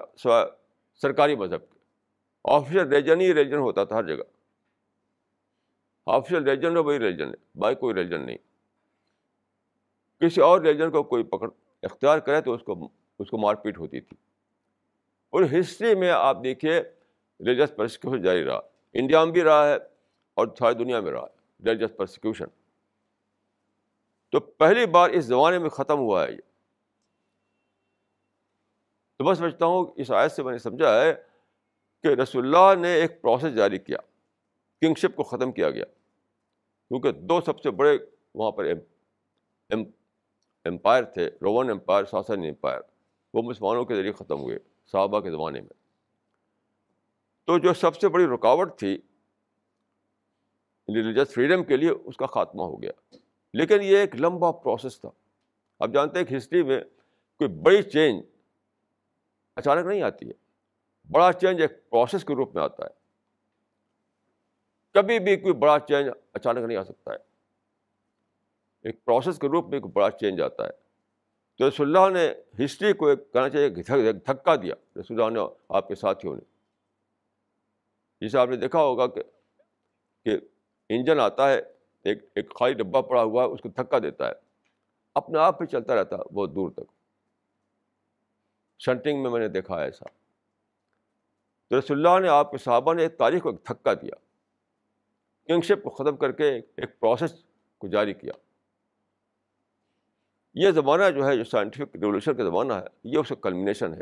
سرکاری 0.93 1.35
مذہب 1.35 1.59
کے۔ 1.59 1.79
آفیشیل 2.43 2.87
ریلیجن 2.87 3.21
ہی 3.21 3.33
ریلیجن 3.33 3.57
ہوتا 3.57 3.83
تھا 3.83 3.95
ہر 3.95 4.03
جگہ۔ 4.03 4.23
آفیشیل 6.05 6.43
ریلیجن 6.43 6.77
ہو 6.77 6.83
وہی 6.83 6.99
ریلیجن 6.99 7.27
ہے 7.27 7.59
بائی 7.59 7.75
کوئی 7.75 7.95
ریلیجن 7.95 8.25
نہیں۔ 8.25 8.37
کسی 10.19 10.41
اور 10.41 10.61
ریلیجن 10.61 10.91
کو 10.91 11.03
کوئی 11.03 11.23
پکڑ، 11.23 11.49
اختیار 11.83 12.19
کرے 12.19 12.41
تو 12.41 12.53
اس 12.53 12.61
کو 12.63 12.89
اس 13.19 13.29
کو 13.29 13.37
مار 13.37 13.55
پیٹ 13.55 13.77
ہوتی 13.77 14.01
تھی۔ 14.01 14.24
اور 15.35 15.43
ہسٹری 15.59 15.95
میں 15.95 16.09
آپ 16.09 16.37
دیکھیے 16.43 16.79
ریلیجس 17.39 17.75
پرسیکیوشن 17.75 18.21
جاری 18.21 18.43
رہا۔ 18.43 18.59
انڈیا 18.93 19.23
میں 19.23 19.33
بھی 19.33 19.43
رہا 19.43 19.67
ہے 19.69 19.75
اور 20.33 20.47
ساری 20.59 20.75
دنیا 20.75 20.99
میں 20.99 21.11
رہا 21.11 21.21
ہے۔ 21.21 21.65
ریلیجس 21.65 21.97
پرسیکیوشن 21.97 22.45
تو 24.31 24.39
پہلی 24.39 24.85
بار 24.85 25.09
اس 25.09 25.25
زمانے 25.25 25.59
میں 25.59 25.69
ختم 25.69 25.97
ہوا 25.99 26.27
ہے 26.27 26.31
یہ۔ 26.31 26.37
تو 29.17 29.25
میں 29.25 29.33
سمجھتا 29.33 29.65
ہوں 29.65 29.85
اس 29.95 30.11
آیت 30.11 30.31
سے 30.31 30.43
میں 30.43 30.51
نے 30.51 30.57
سمجھا 30.57 31.01
ہے 31.01 31.13
کہ 32.03 32.07
رسول 32.07 32.55
اللہ 32.55 32.81
نے 32.81 32.93
ایک 32.93 33.21
پروسیس 33.21 33.55
جاری 33.55 33.77
کیا۔ 33.77 33.97
کنگشپ 34.81 35.15
کو 35.15 35.23
ختم 35.23 35.51
کیا 35.51 35.69
گیا۔ 35.69 35.85
کیونکہ 36.87 37.11
دو 37.11 37.41
سب 37.41 37.61
سے 37.61 37.71
بڑے 37.71 37.97
وہاں 38.33 38.51
پر 38.51 38.65
امپائر 40.65 41.03
تھے۔ 41.03 41.29
رومن 41.41 41.69
امپائر 41.69 42.05
ساسن 42.05 42.39
امپائر 42.39 42.79
وہ 43.33 43.41
مسلمانوں 43.41 43.85
کے 43.85 43.95
ذریعے 43.95 44.11
ختم 44.11 44.39
ہوئے۔ 44.39 44.74
صحابہ 44.91 45.19
کے 45.19 45.31
زمانے 45.31 45.61
میں۔ 45.61 45.85
تو 47.45 47.59
جو 47.59 47.73
سب 47.73 47.95
سے 47.95 48.09
بڑی 48.09 48.25
رکاوٹ 48.25 48.79
تھی 48.79 48.97
ریلیجس 50.87 51.33
فریڈم 51.33 51.63
کے 51.63 51.77
لیے 51.77 51.89
اس 51.89 52.17
کا 52.17 52.25
خاتمہ 52.25 52.61
ہو 52.61 52.81
گیا۔ 52.81 53.15
لیکن 53.53 53.81
یہ 53.81 53.97
ایک 53.97 54.15
لمبا 54.15 54.51
پروسیس 54.51 55.01
تھا۔ 55.01 55.09
آپ 55.79 55.89
جانتے 55.93 56.19
ہیں 56.19 56.25
کہ 56.25 56.37
ہسٹری 56.37 56.63
میں 56.63 56.83
کوئی 57.37 57.49
بڑی 57.49 57.83
چینج 57.83 58.23
اچانک 59.55 59.85
نہیں 59.85 60.01
آتی 60.01 60.27
ہے۔ 60.27 60.33
بڑا 61.11 61.33
چینج 61.33 61.61
ایک 61.61 61.89
پروسیس 61.89 62.25
کے 62.25 62.35
روپ 62.35 62.55
میں 62.55 62.63
آتا 62.63 62.83
ہے۔ 62.83 62.89
کبھی 64.91 65.19
بھی 65.19 65.35
کوئی 65.35 65.53
بڑا 65.53 65.79
چینج 65.79 66.09
اچانک 66.33 66.59
نہیں 66.59 66.77
آ 66.77 66.83
سکتا 66.83 67.11
ہے۔ 67.11 67.17
ایک 68.81 69.05
پروسیس 69.05 69.39
کے 69.39 69.47
روپ 69.47 69.67
میں 69.69 69.79
کوئی 69.79 69.91
بڑا 69.91 70.11
چینج 70.11 70.41
آتا 70.41 70.65
ہے۔ 70.65 70.84
تو 71.59 71.67
رسول 71.67 71.97
اللہ 71.97 72.09
نے 72.09 72.33
ہسٹری 72.65 72.93
کو 72.93 73.07
ایک 73.07 73.31
کہنا 73.33 73.49
چاہیے 73.49 74.11
دھکا 74.11 74.55
دیا 74.55 74.75
رسول 74.99 75.21
اللہ 75.21 75.33
نے 75.33 75.45
آپ 75.69 75.87
کے 75.87 75.95
ساتھیوں 75.95 76.35
نے 76.35 76.41
جسے 78.21 78.37
آپ 78.37 78.49
نے 78.49 78.55
دیکھا 78.55 78.79
ہوگا 78.79 79.07
کہ 79.07 79.21
کہ 80.25 80.37
انجن 80.89 81.19
آتا 81.19 81.49
ہے 81.49 81.61
ایک 82.05 82.23
ایک 82.35 82.53
خالی 82.55 82.73
ڈبہ 82.73 83.01
پڑا 83.01 83.23
ہوا 83.23 83.43
ہے 83.43 83.49
اس 83.49 83.61
کو 83.61 83.69
دھکا 83.69 83.99
دیتا 83.99 84.27
ہے 84.27 84.33
اپنے 85.15 85.39
آپ 85.39 85.59
پہ 85.59 85.65
چلتا 85.65 85.95
رہتا 85.95 86.15
ہے 86.15 86.33
بہت 86.33 86.55
دور 86.55 86.71
تک 86.71 86.91
شنٹنگ 88.79 89.23
میں 89.23 89.31
میں 89.31 89.39
نے 89.39 89.47
دیکھا 89.47 89.79
ہے 89.79 89.85
ایسا 89.85 90.05
تو 91.71 91.79
رسول 91.79 91.97
اللہ 91.97 92.19
نے 92.19 92.29
آپ 92.29 92.51
کے 92.51 92.57
صحابہ 92.57 92.93
نے 92.93 93.03
ایک 93.03 93.17
تاریخ 93.17 93.43
کو 93.43 93.49
ایک 93.49 93.59
دھکا 93.69 93.93
دیا 93.93 94.15
کنگشپ 95.49 95.83
کو 95.83 95.89
ختم 95.89 96.17
کر 96.17 96.31
کے 96.31 96.49
ایک 96.55 96.99
پروسیس 96.99 97.43
کو 97.77 97.87
جاری 97.87 98.13
کیا 98.13 98.33
یہ 100.55 100.71
زمانہ 100.71 101.03
جو 101.15 101.27
ہے، 101.27 101.37
جو 101.37 101.43
سائنٹیفک 101.43 101.95
ریولیوشن 101.95 102.35
کا 102.35 102.43
زمانہ 102.43 102.73
ہے، 102.73 102.87
یہ 103.03 103.17
اس 103.17 103.29
کا 103.29 103.35
کلمنیشن 103.35 103.93
ہے۔ 103.93 104.01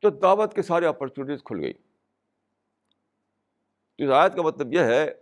تو 0.00 0.10
دعوت 0.10 0.54
کے 0.54 0.62
سارے 0.62 0.86
اپرچونیٹیز 0.86 1.44
کھل 1.44 1.60
گئی۔ 1.60 1.72
تو 1.72 1.80
اس 3.98 4.10
آیت 4.10 4.36
کا 4.36 4.42
مطلب 4.42 4.72
یہ 4.72 4.80
ہے 4.80 5.14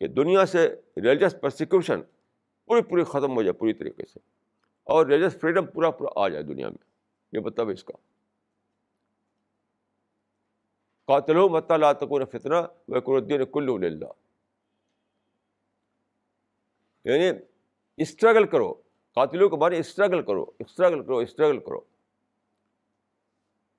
کہ 0.00 0.08
دنیا 0.08 0.46
سے 0.46 0.80
ریلیجس 0.96 1.40
پرسیکیوشن 1.40 2.00
پوری 2.64 2.82
پوری 2.82 3.04
ختم 3.04 3.36
ہو 3.36 3.42
جائے، 3.42 3.52
پوری 3.52 3.72
طریقے 3.72 4.02
سے۔ 4.12 4.18
اور 4.84 5.06
ریلیجس 5.06 5.40
فریڈم 5.40 5.66
پورا 5.66 5.90
پورا 5.90 6.10
آ 6.16 6.28
جائے 6.28 6.44
دنیا 6.44 6.68
میں۔ 6.68 6.84
یہ 7.32 7.40
مطلب 7.40 7.68
ہے 7.68 7.72
اس 7.72 7.84
کا۔ 7.84 7.96
قاتل 11.04 11.36
و 11.36 11.48
مت 11.48 11.70
اللہ 11.70 11.86
تکون 12.00 12.24
فتنہ 12.24 12.54
و 12.88 13.00
قردین 13.00 13.44
یعنی 17.04 17.38
اسٹرگل 17.96 18.46
کرو۔ 18.46 18.74
قاتلوں 19.14 19.48
کے 19.48 19.56
بارے 19.56 19.78
اسٹرگل 19.78 20.22
کرو۔ 20.22 20.42
اسٹرگل 20.58 21.02
کرو 21.02 21.16
اسٹرگل 21.18 21.58
کرو۔ 21.58 21.80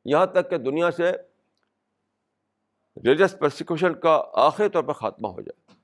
یہاں 0.05 0.25
تک 0.25 0.49
کہ 0.49 0.57
دنیا 0.57 0.91
سے 0.91 1.11
ریلیجس 3.05 3.39
پرسیکوشن 3.39 3.99
کا 3.99 4.23
آخری 4.33 4.69
طور 4.69 4.83
پر 4.83 4.93
خاتمہ 4.93 5.27
ہو 5.27 5.41
جائے۔ 5.41 5.79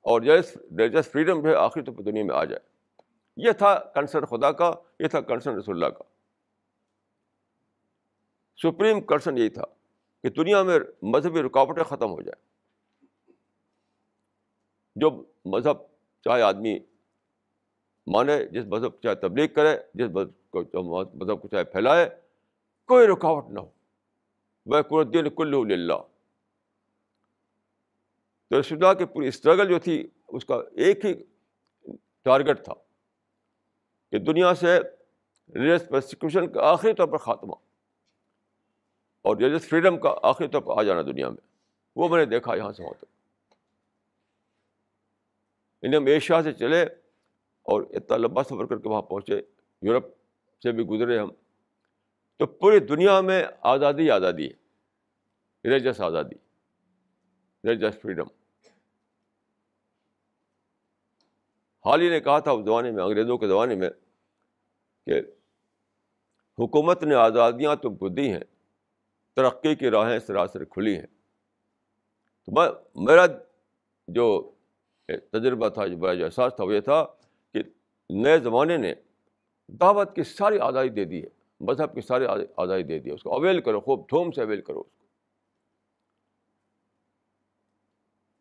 اور 0.00 0.22
ریلیجس 0.22 1.08
فریڈم 1.08 1.42
جو 1.42 1.48
ہے 1.48 1.54
آخری 1.54 1.82
طور 1.82 1.94
پر 1.94 2.02
دنیا 2.02 2.24
میں 2.24 2.34
آ 2.34 2.44
جائے۔ 2.44 2.68
یہ 3.36 3.52
تھا 3.52 3.78
کنسرن 3.94 4.24
خدا 4.24 4.52
کا، 4.52 4.72
یہ 5.00 5.08
تھا 5.08 5.20
کنسرن 5.20 5.56
رسول 5.56 5.84
اللہ 5.84 5.98
کا۔ 5.98 6.04
سپریم 8.62 9.00
کنسرن 9.00 9.38
یہی 9.38 9.48
تھا 9.48 9.64
کہ 10.22 10.28
دنیا 10.28 10.62
میں 10.62 10.78
مذہبی 11.02 11.42
رکاوٹیں 11.42 11.84
ختم 11.84 12.10
ہو 12.10 12.22
جائیں۔ 12.22 12.46
جو 14.96 15.24
مذہب 15.44 15.95
چاہے 16.26 16.42
آدمی 16.42 16.78
مانے، 18.06 18.44
جس 18.44 18.64
مذہب 18.64 19.00
چاہے 19.02 19.14
تبلیغ 19.14 19.46
کرے، 19.54 19.76
جس 19.94 20.08
مذہب 20.10 21.40
کو 21.42 21.48
چاہے 21.48 21.64
پھیلائے، 21.64 22.08
کوئی 22.88 23.06
رکاوٹ 23.06 23.48
نہ 23.50 23.60
ہو۔ 23.60 23.70
وہ 24.66 24.82
قردین 24.82 25.28
کل 25.30 25.54
اللہ 25.72 26.02
تو 28.48 28.60
رسول 28.60 28.84
اللہ 28.84 28.98
کی 28.98 29.04
پوری 29.04 29.28
اسٹرگل 29.28 29.68
جو 29.68 29.78
تھی، 29.78 30.08
اس 30.28 30.44
کا 30.44 30.54
ایک 30.76 31.04
ہی 31.04 31.12
ٹارگیٹ 32.22 32.64
تھا 32.64 32.74
کہ 34.10 34.18
دنیا 34.18 34.54
سے 34.54 34.78
ریلیجس 35.54 35.88
پرسیکیوشن 35.88 36.52
کا 36.52 36.60
آخری 36.70 36.94
طور 36.94 37.08
پر 37.08 37.18
خاتمہ 37.18 37.54
اور 39.22 39.36
ریلیجس 39.36 39.68
فریڈم 39.68 39.98
کا 40.00 40.14
آخری 40.22 40.48
طور 40.48 40.60
پر 40.60 40.78
آ 40.78 40.82
جانا 40.82 41.02
دنیا 41.02 41.28
میں۔ 41.28 41.44
وہ 41.96 42.08
میں 42.08 42.18
نے 42.18 42.24
دیکھا 42.24 42.54
یہاں 42.54 42.72
سے 42.72 42.82
وہاں 42.82 42.94
تک۔ 42.98 43.15
یعنی 45.82 45.96
ہم 45.96 46.06
ایشیا 46.06 46.42
سے 46.42 46.52
چلے 46.52 46.82
اور 47.62 47.82
اتنا 47.82 48.16
لمبا 48.16 48.42
سفر 48.42 48.66
کر 48.66 48.78
کے 48.78 48.88
وہاں 48.88 49.02
پہنچے، 49.02 49.40
یورپ 49.82 50.06
سے 50.62 50.72
بھی 50.72 50.84
گزرے 50.84 51.18
ہم۔ 51.18 51.28
تو 52.36 52.46
پوری 52.46 52.78
دنیا 52.78 53.20
میں 53.20 53.44
آزادی 53.60 54.10
آزادی 54.10 54.46
ہے۔ 54.46 54.66
ریلیجس 55.64 56.00
آزادی۔ 56.00 56.34
ریلیجس 57.64 58.00
فریڈم 58.00 58.26
حال 61.84 62.00
ہی 62.00 62.08
نے 62.08 62.20
کہا 62.20 62.38
تھا 62.38 62.50
اس 62.50 62.64
زمانے 62.64 62.90
میں، 62.90 63.04
انگریزوں 63.04 63.38
کے 63.38 63.48
زمانے 63.48 63.74
میں، 63.74 63.90
کہ 65.06 65.20
حکومت 66.58 67.02
نے 67.02 67.14
آزادیاں 67.14 67.76
تو 67.76 67.90
بدھی 67.90 68.32
ہیں، 68.32 68.40
ترقی 69.34 69.74
کی 69.74 69.90
راہیں 69.90 70.18
سراسر 70.18 70.64
کھلی 70.64 70.96
ہیں۔ 70.96 71.06
تو 72.44 72.52
میں، 72.52 72.68
میرا 72.94 73.26
جو 74.08 74.55
تجربہ 75.06 75.68
تھا 75.68 75.86
جو 75.86 76.14
جو 76.14 76.24
احساس 76.24 76.52
تھا 76.56 76.64
وہ 76.64 76.74
یہ 76.74 76.80
تھا 76.80 77.06
کہ 77.52 77.62
نئے 78.10 78.38
زمانے 78.38 78.76
نے 78.76 78.94
دعوت 79.68 80.16
کی 80.16 80.22
ساری 80.22 80.58
آزادی 80.58 80.88
دے 80.88 81.04
دی 81.04 81.22
ہے، 81.22 81.28
مذہب 81.60 81.94
کی 81.94 82.00
ساری 82.00 82.24
آزادی 82.56 82.82
دے 82.82 82.98
دی 82.98 83.10
ہے، 83.10 83.14
اس 83.14 83.22
کو 83.22 83.34
اویل 83.34 83.60
کرو، 83.60 83.80
خوب 83.80 84.10
دھوم 84.10 84.30
سے 84.30 84.42
اویل 84.42 84.60
کرو 84.60 84.80
اس 84.80 84.92
کو۔ 84.92 85.06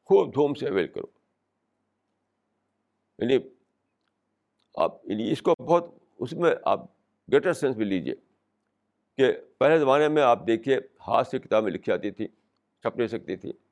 خوب 0.06 0.34
دھوم 0.34 0.54
سے 0.54 0.70
اویل 0.70 0.88
کرو۔ 0.88 1.06
یعنی 3.20 3.38
آپ 4.76 5.10
یعنی 5.10 5.32
اس 5.32 5.42
کو 5.42 5.54
بہت 5.60 5.86
اس 6.20 6.34
میں 6.34 6.56
آپ 6.66 6.80
گریٹر 7.32 7.54
سینس 7.54 7.76
بھی 7.76 7.86
لیجیے 7.86 8.16
کہ 9.18 9.34
پہلے 9.58 9.80
زمانے 9.80 10.08
میں 10.08 10.24
آپ 10.24 10.48
دیکھیے، 10.48 10.78
ہاتھ 11.08 11.28
سے 11.28 11.40
کتابیں 11.40 11.72
لکھی 11.72 11.92
آتی 11.94 12.12
تھیں 12.12 12.28
چھپ 12.82 12.98
نہیں 12.98 13.08
سکتی 13.08 13.36
تھیں۔ 13.36 13.65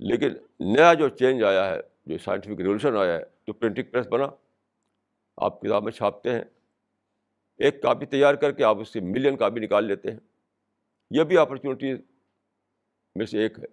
لیکن 0.00 0.28
نیا 0.60 0.94
جو 0.94 1.08
چینج 1.08 1.42
آیا 1.42 1.70
ہے، 1.70 1.80
جو 2.06 2.18
سائنٹیفک 2.18 2.60
ریولیوشن 2.60 2.96
آیا 2.96 3.16
ہے 3.18 3.24
تو 3.44 3.52
پرنٹنگ 3.52 3.84
پریس 3.84 4.06
بنا، 4.06 4.26
آپ 5.36 5.60
کتابیں 5.60 5.92
چھاپتے 5.92 6.32
ہیں۔ 6.32 6.44
ایک 7.56 7.82
کاپی 7.82 8.06
تیار 8.06 8.34
کر 8.34 8.52
کے 8.52 8.64
آپ 8.64 8.78
اس 8.78 8.92
سے 8.92 9.00
ملین 9.00 9.36
کاپی 9.36 9.60
نکال 9.60 9.84
لیتے 9.84 10.10
ہیں۔ 10.10 10.18
یہ 11.10 11.22
بھی 11.22 11.38
اپرچونیٹیز 11.38 11.98
میں 13.14 13.26
سے 13.26 13.38
ایک 13.38 13.58
ہے۔ 13.58 13.66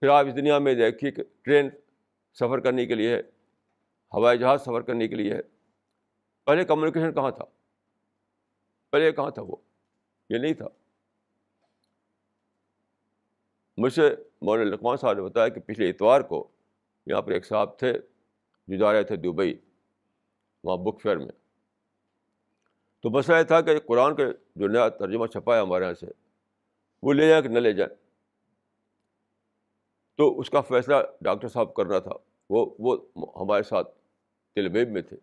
پھر 0.00 0.08
آپ 0.08 0.26
اس 0.26 0.36
دنیا 0.36 0.58
میں 0.58 0.74
دیکھیے 0.74 1.10
کہ 1.10 1.22
ٹرین 1.42 1.70
سفر 2.32 2.60
کرنے 2.60 2.86
کے 2.86 2.94
لیے 2.94 3.16
ہے، 3.16 3.20
ہوائی 4.14 4.38
جہاز 4.38 4.62
سفر 4.62 4.80
کرنے 4.80 5.08
کے 5.08 5.14
لیے 5.14 5.34
ہے۔ 5.34 5.40
پہلے 6.44 6.64
کمیونیکیشن 6.64 7.14
کہاں 7.14 7.30
تھا؟ 7.30 7.44
پہلے 8.90 9.12
کہاں 9.12 9.30
تھا 9.30 9.42
وہ؟ 9.42 9.56
یہ 10.30 10.38
نہیں 10.38 10.54
تھا۔ 10.54 10.68
مجھ 13.76 13.92
سے 13.92 14.16
مولانا 14.42 14.70
لقمان 14.70 14.96
صاحب 14.96 15.16
نے 15.16 15.22
بتایا 15.22 15.48
کہ 15.48 15.60
پچھلے 15.60 15.90
اتوار 15.90 16.20
کو 16.20 16.48
یہاں 17.06 17.22
پر 17.22 17.32
ایک 17.32 17.46
صاحب 17.46 17.78
تھے، 17.78 17.92
جو 18.68 18.76
جا 18.76 18.92
رہے 18.92 19.02
تھے 19.02 19.16
دبئی، 19.16 19.58
وہاں 20.64 20.76
بک 20.76 21.00
فیئر 21.00 21.16
میں۔ 21.16 21.32
تو 23.00 23.10
مسئلہ 23.10 23.36
یہ 23.36 23.42
تھا 23.42 23.60
کہ 23.60 23.78
قرآن 23.78 24.16
کا 24.16 24.22
جو 24.56 24.66
نیا 24.68 24.88
ترجمہ 24.88 25.26
چھپا 25.26 25.56
ہے 25.56 25.60
ہمارے 25.60 25.84
یہاں 25.84 25.94
سے، 25.94 26.06
وہ 27.02 27.12
لے 27.12 27.28
جائیں 27.28 27.42
کہ 27.42 27.48
نہ 27.48 27.58
لے 27.58 27.72
جائیں۔ 27.72 27.94
تو 30.16 30.38
اس 30.40 30.50
کا 30.50 30.60
فیصلہ 30.60 30.94
ڈاکٹر 31.20 31.48
صاحب 31.48 31.74
کرنا 31.74 31.98
تھا۔ 31.98 32.12
وہ 32.50 32.74
وہ 32.78 32.96
ہمارے 33.16 33.62
ساتھ 33.62 33.88
تلبیب 34.54 34.88
میں 34.88 35.02
تھے۔ 35.02 35.16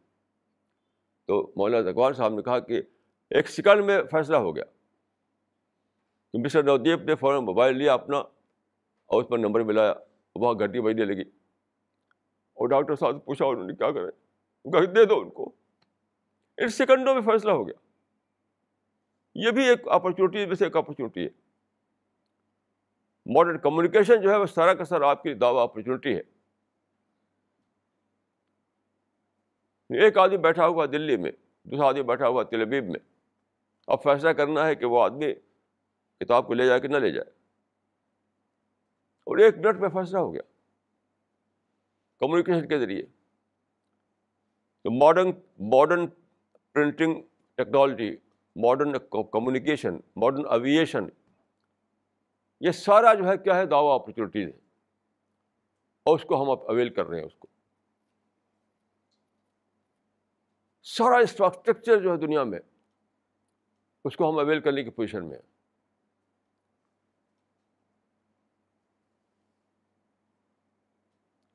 تو 1.27 1.51
مولانا 1.55 1.91
زکوان 1.91 2.13
صاحب 2.13 2.33
نے 2.33 2.41
کہا 2.41 2.59
کہ 2.59 2.81
ایک 3.29 3.49
سیکنڈ 3.49 3.85
میں 3.85 4.03
فیصلہ 4.11 4.37
ہو 4.37 4.55
گیا۔ 4.55 4.65
تو 6.31 6.39
مسٹر 6.39 6.63
نودیپ 6.63 7.01
نے 7.01 7.15
فوراً 7.15 7.45
موبائل 7.45 7.77
لیا 7.77 7.93
اپنا۔ 7.93 8.23
اور 9.13 9.23
اس 9.23 9.29
پر 9.29 9.37
نمبر 9.37 9.61
ملایا 9.61 9.93
وہاں 10.35 10.53
گھنٹی 10.53 10.81
بجنے 10.81 11.05
لگی۔ 11.05 11.21
اور 12.53 12.67
ڈاکٹر 12.67 12.95
صاحب 12.95 13.13
سے 13.13 13.19
پوچھا، 13.19 13.45
انہوں 13.45 13.63
نے 13.63 13.73
کیا 13.75 13.91
کریں؟ 13.91 14.11
دے 14.85 15.05
دو 15.05 15.19
ان 15.19 15.29
کو۔ 15.29 15.51
ان 16.57 16.67
سیکنڈوں 16.67 17.13
میں 17.13 17.21
فیصلہ 17.21 17.51
ہو 17.51 17.67
گیا۔ 17.67 17.73
یہ 19.35 19.51
بھی 19.51 19.69
ایک 19.69 19.87
اپرچونیٹی 19.87 20.45
میں 20.45 20.55
سے 20.55 20.63
ایک 20.63 20.75
اپرچونیٹی 20.75 21.23
ہے۔ 21.25 21.29
ماڈرن 23.25 23.57
کمیونیکیشن 23.57 24.21
جو 24.21 24.31
ہے، 24.31 24.37
وہ 24.37 24.45
سارا 24.45 24.73
کا 24.73 24.85
سارا 24.85 25.09
آپ 25.09 25.23
کی 25.23 25.33
دعوی 25.33 25.59
اپرچونیٹی 25.59 26.17
ہے۔ 26.17 26.21
ایک 30.01 30.17
آدمی 30.17 30.37
بیٹھا 30.37 30.67
ہوا 30.67 30.85
دلی 30.85 31.17
میں، 31.17 31.31
دوسرا 31.63 31.87
آدمی 31.87 32.03
بیٹھا 32.03 32.27
ہوا 32.27 32.43
تلبیب 32.43 32.83
میں۔ 32.83 32.99
اب 33.87 34.03
فیصلہ 34.03 34.29
کرنا 34.29 34.67
ہے 34.67 34.75
کہ 34.75 34.85
وہ 34.85 35.03
آدمی 35.03 35.33
کتاب 36.19 36.47
کو 36.47 36.53
لے 36.53 36.65
جائے 36.65 36.79
کہ 36.79 36.87
نہ 36.87 36.97
لے 36.97 37.11
جائے۔ 37.11 37.42
اور 39.23 39.37
ایک 39.37 39.57
منٹ 39.57 39.79
میں 39.79 39.89
فیصلہ 39.89 40.17
ہو 40.17 40.33
گیا۔ 40.33 40.41
کمیونیکیشن 42.19 42.67
کے 42.67 42.79
ذریعے۔ 42.79 43.03
تو 44.81 44.91
modern 44.91 45.31
modern 45.59 46.07
printing 46.73 47.21
technology 47.55 48.17
modern 48.55 48.91
communication 49.09 49.93
modern 50.15 50.45
aviation 50.45 51.03
یہ 52.59 52.71
سارا 52.71 53.13
جو 53.13 53.27
ہے 53.27 53.37
کیا 53.37 53.55
ہے؟ 53.55 53.65
دعوی 53.65 53.95
اپرچونیٹیز 53.95 54.47
ہے 54.53 54.59
اور 56.03 56.15
اس 56.15 56.25
کو 56.25 56.43
ہم 56.43 56.49
اویل 56.49 56.89
کر 56.89 57.05
رہے 57.05 57.19
ہیں 57.19 57.25
اس 57.25 57.35
کو۔ 57.35 57.47
سارا 60.83 61.15
انفراسٹرکچر 61.15 62.01
جو 62.01 62.11
ہے 62.11 62.17
دنیا 62.17 62.43
میں، 62.43 62.59
اس 64.05 64.17
کو 64.17 64.29
ہم 64.29 64.39
اویل 64.39 64.61
کرنے 64.61 64.83
کی 64.83 64.89
پوزیشن 64.89 65.29
میں 65.29 65.37
ہیں۔ 65.37 65.52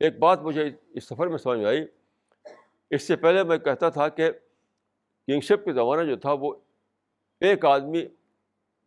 ایک 0.01 0.19
بات 0.19 0.41
مجھے 0.41 0.71
اس 0.91 1.05
سفر 1.05 1.27
میں 1.27 1.39
سمجھ 1.39 1.59
میں 1.59 1.67
آئی۔ 1.67 1.87
اس 2.91 3.07
سے 3.07 3.17
پہلے 3.17 3.45
میں 3.45 3.59
کہتا 3.59 3.89
تھا 3.89 4.09
کہ 4.09 4.33
کنگشپ 5.27 5.65
کے 5.65 5.73
زمانہ 5.73 6.11
جو 6.11 6.17
تھا 6.17 6.33
وہ 6.33 6.55
ایک 7.41 7.65
آدمی 7.65 8.09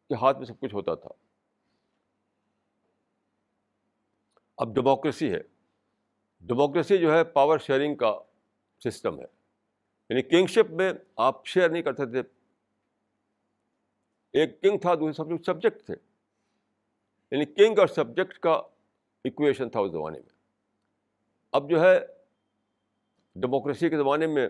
کے 0.10 0.16
ہاتھ 0.16 0.38
میں 0.38 0.46
سب 0.46 0.60
کچھ 0.60 0.76
ہوتا 0.76 0.96
تھا۔ 0.96 1.10
اب 4.58 4.76
ڈیموکریسی 4.76 5.34
ہے۔ 5.34 5.42
ڈیموکریسی 6.42 6.98
جو 6.98 7.14
ہے 7.14 7.24
پاور 7.24 7.58
شیئرنگ 7.58 7.96
کا 7.96 8.20
سسٹم 8.84 9.20
ہے۔ 9.20 9.26
یعنی 10.10 10.22
کنگشپ 10.22 10.72
میں 10.72 10.94
آپ 11.16 11.46
شیئر 11.46 11.70
نہیں 11.70 11.82
کرتے 11.82 12.06
تھے 12.06 12.20
ایک 14.34 14.62
کنگ 14.62 14.78
تھا، 14.78 14.96
دوسرے 14.96 15.38
سب 15.38 15.44
سبجیکٹ 15.46 15.86
تھے۔ 15.86 15.96
یعنی 17.32 17.46
کنگ 17.46 17.80
اور 17.80 17.88
سبجیکٹ 17.88 18.40
کا 18.40 18.62
اکویشن 19.26 19.70
تھا 19.70 19.80
اس 19.80 19.92
زمانے 19.92 20.20
میں۔ 20.20 20.41
اب 21.52 21.70
جو 21.70 21.82
ہے 21.82 22.00
ڈیموکریسی 23.36 23.90
کے 23.90 23.98
زمانے 23.98 24.28
میں 24.28 24.50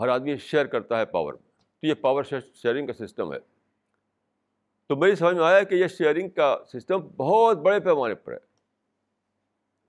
ہر 0.00 0.08
آدمی 0.08 0.36
شیئر 0.36 0.66
کرتا 0.66 0.98
ہے 0.98 1.06
پاور 1.06 1.34
تو 1.34 1.86
یہ 1.86 1.94
پاور 1.94 2.22
شیئرنگ 2.54 2.86
کا 2.86 3.06
سسٹم 3.06 3.32
ہے۔ 3.32 3.38
تو 4.86 4.96
میری 4.96 5.14
سمجھ 5.14 5.34
میں 5.34 5.44
آیا 5.44 5.62
کہ 5.62 5.74
یہ 5.74 5.86
شیئرنگ 5.86 6.28
کا 6.28 6.58
سسٹم 6.72 6.98
بہت 7.00 7.58
بڑے 7.58 7.80
پیمانے 7.80 8.14
پر 8.14 8.32
ہے۔ 8.32 8.38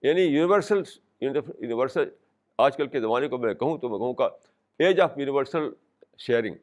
یعنی 0.02 0.22
یونیورسل 0.22 0.82
یونیورسل 1.22 2.10
آج 2.58 2.78
کل 2.78 2.88
کے 2.88 3.02
زمانے 3.02 3.28
کو 3.28 3.38
میں 3.38 3.54
کہوں 3.54 3.78
تو 3.78 3.90
میں 3.90 3.98
کہوں 3.98 4.14
کا 4.14 4.30
ایج 4.80 5.00
آف 5.00 5.12
یونیورسل 5.18 5.70
شیئرنگ 6.18 6.56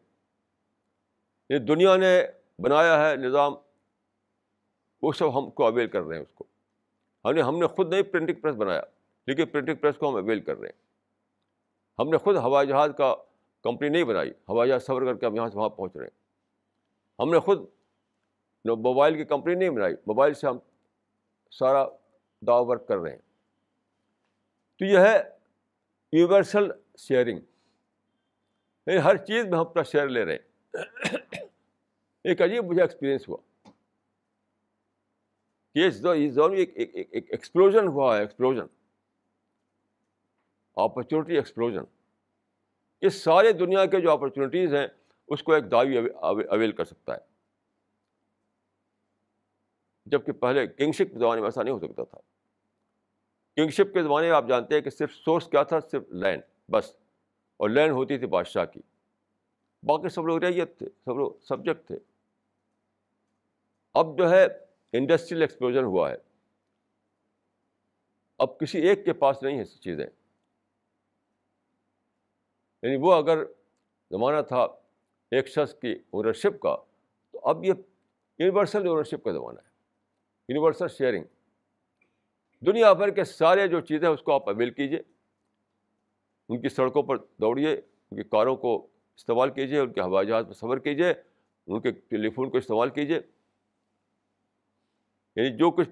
یعنی 1.48 1.64
دنیا 1.64 1.96
نے 1.96 2.22
بنایا 2.58 3.10
ہے 3.10 3.16
نظام، 3.16 3.52
وہ 5.02 5.12
سب 5.12 5.38
ہم 5.38 5.50
کو 5.50 5.66
اویل 5.66 5.88
کر 5.88 6.02
رہے 6.02 6.16
ہیں 6.16 6.22
اس 6.22 6.32
کو۔ 6.34 6.44
ہم 7.24 7.32
نے 7.32 7.42
ہم 7.42 7.58
نے 7.58 7.66
خود 7.66 7.88
نہیں 7.88 8.02
پرنٹنگ 8.02 8.40
پریس 8.40 8.54
بنایا۔ 8.54 8.82
لیکن 9.26 9.46
پرنٹنگ 9.46 9.74
پریس 9.74 9.96
کو 9.96 10.08
ہم 10.08 10.14
اویل 10.16 10.40
کر 10.40 10.58
رہے 10.58 10.68
ہیں۔ 10.68 10.82
ہم 11.98 12.08
نے 12.08 12.18
خود 12.18 12.36
ہوائی 12.36 12.68
جہاز 12.68 12.90
کا 12.98 13.14
کمپنی 13.62 13.88
نہیں 13.88 14.04
بنائی، 14.04 14.30
ہوائی 14.48 14.68
جہاز 14.68 14.82
سفر 14.82 15.04
کر 15.04 15.14
کے 15.14 15.26
ہم 15.26 15.34
یہاں 15.34 15.48
سے 15.48 15.58
وہاں 15.58 15.68
پہنچ 15.68 15.96
رہے 15.96 16.04
ہیں۔ 16.04 16.20
ہم 17.18 17.30
نے 17.30 17.40
خود 17.40 17.58
موبائل 18.64 19.14
کی 19.14 19.24
کمپنی 19.24 19.54
نہیں 19.54 19.70
بنائی 19.70 19.94
موبائل 20.06 20.34
سے 20.34 20.46
ہم 20.46 20.58
سارا 21.50 21.84
دعو 22.46 22.66
ورک 22.66 22.88
کر 22.88 22.98
رہے 22.98 23.10
ہیں۔ 23.10 23.18
تو 24.78 24.84
یہ 24.84 24.98
ہے 24.98 25.22
یونیورسل 26.12 26.70
شیئرنگ 26.98 27.38
یعنی 28.86 29.00
ہر 29.04 29.16
چیز 29.16 29.44
میں 29.44 29.58
ہم 29.58 29.66
اپنا 29.66 29.82
شیئر 29.82 30.08
لے 30.08 30.24
رہے 30.24 30.32
ہیں۔ 30.32 30.76
ایک 32.24 32.42
عجیب 32.42 32.64
مجھے 32.64 32.82
ایکسپیرئنس 32.82 33.28
ہوا۔ 33.28 33.36
کہ 36.66 37.00
ایک 37.10 37.30
ایکسپلوژن 37.30 37.88
ہوا 37.88 38.16
ہے 38.16 38.20
ایکسپلوژن 38.20 38.66
اپرچونیٹی 40.84 41.36
ایکسپلوژن 41.36 41.82
یہ 43.02 43.08
سارے 43.08 43.52
دنیا 43.52 43.86
کے 43.86 44.00
جو 44.00 44.10
اپرچونیٹیز 44.10 44.74
ہیں، 44.74 44.86
اس 45.28 45.42
کو 45.42 45.52
ایک 45.52 45.70
دعوی 45.70 45.98
اویل 46.50 46.72
کر 46.72 46.84
سکتا 46.84 47.12
ہے۔ 47.12 47.18
جبکہ 50.06 50.32
پہلے 50.32 50.66
کنگشپ 50.66 50.98
کے 50.98 51.18
زمانے 51.18 51.40
میں 51.40 51.46
ایسا 51.46 51.62
نہیں 51.62 51.74
ہو 51.74 51.78
سکتا 51.78 52.04
تھا۔ 52.04 52.18
کنگشپ 53.56 53.94
کے 53.94 54.02
زمانے 54.02 54.26
میں 54.26 54.36
آپ 54.36 54.48
جانتے 54.48 54.74
ہیں 54.74 54.82
کہ 54.82 54.90
صرف 54.90 55.12
سورس 55.14 55.46
کیا 55.46 55.62
تھا؟ 55.62 55.80
صرف 55.80 56.02
لینڈ 56.08 56.42
بس۔ 56.70 56.96
اور 57.56 57.70
لین 57.70 57.90
ہوتی 57.90 58.18
تھی 58.18 58.26
بادشاہ 58.26 58.64
کی۔ 58.64 58.80
باقی 59.82 60.08
سب 60.08 60.26
لوگ 60.26 60.38
ریت 60.38 60.78
تھے، 60.78 60.88
سب 61.04 61.18
لوگ 61.18 61.32
سبجیکٹ 61.42 61.86
تھے۔ 61.86 61.98
اب 63.94 64.18
جو 64.18 64.30
ہے 64.30 64.46
انڈسٹریل 64.92 65.40
ایکسپلوژن 65.40 65.84
ہوا 65.84 66.10
ہے۔ 66.10 66.16
اب 68.38 68.58
کسی 68.58 68.78
ایک 68.78 69.04
کے 69.04 69.12
پاس 69.12 69.42
نہیں 69.42 69.58
ہے 69.58 69.64
چیزیں۔ 69.64 70.06
یعنی 72.82 72.96
وہ 72.96 73.12
اگر 73.14 73.44
زمانہ 74.10 74.42
تھا 74.42 74.62
ایک 75.30 75.48
شخص 75.48 75.74
کی 75.74 75.92
اونرشپ 76.10 76.60
کا، 76.60 76.76
تو 77.30 77.40
اب 77.42 77.64
یہ 77.64 77.72
یونیورسل 78.38 78.86
اونرشپ 78.88 79.24
کا 79.24 79.32
زمانہ 79.32 79.58
ہے۔ 79.58 79.68
یونیورسل 80.48 80.88
شیئرنگ 80.88 81.24
دنیا 82.60 82.92
بھر 82.92 83.10
کے 83.10 83.24
سارے 83.24 83.68
جو 83.68 83.80
چیزیں 83.80 84.08
اس 84.08 84.22
کو 84.22 84.32
آپ 84.32 84.48
اویل 84.48 84.70
کیجیے 84.70 84.98
ان 86.48 86.60
کی 86.60 86.68
سڑکوں 86.68 87.02
پر 87.02 87.16
دوڑیے، 87.16 87.72
ان 87.72 88.22
کی 88.22 88.28
کاروں 88.28 88.56
کو 88.56 88.86
استعمال 89.16 89.50
کیجیے 89.50 89.78
ان 89.78 89.92
کے 89.92 90.00
ہوائی 90.00 90.26
جہاز 90.26 90.44
پر 90.46 90.52
سفر 90.52 90.78
کیجیے 90.78 91.12
ان 91.66 91.80
کے 91.80 91.90
ٹیلی 91.90 92.30
فون 92.30 92.50
کو 92.50 92.58
استعمال 92.58 92.90
کیجیے 92.90 93.20
یعنی 95.36 95.56
جو 95.56 95.70
کچھ 95.70 95.88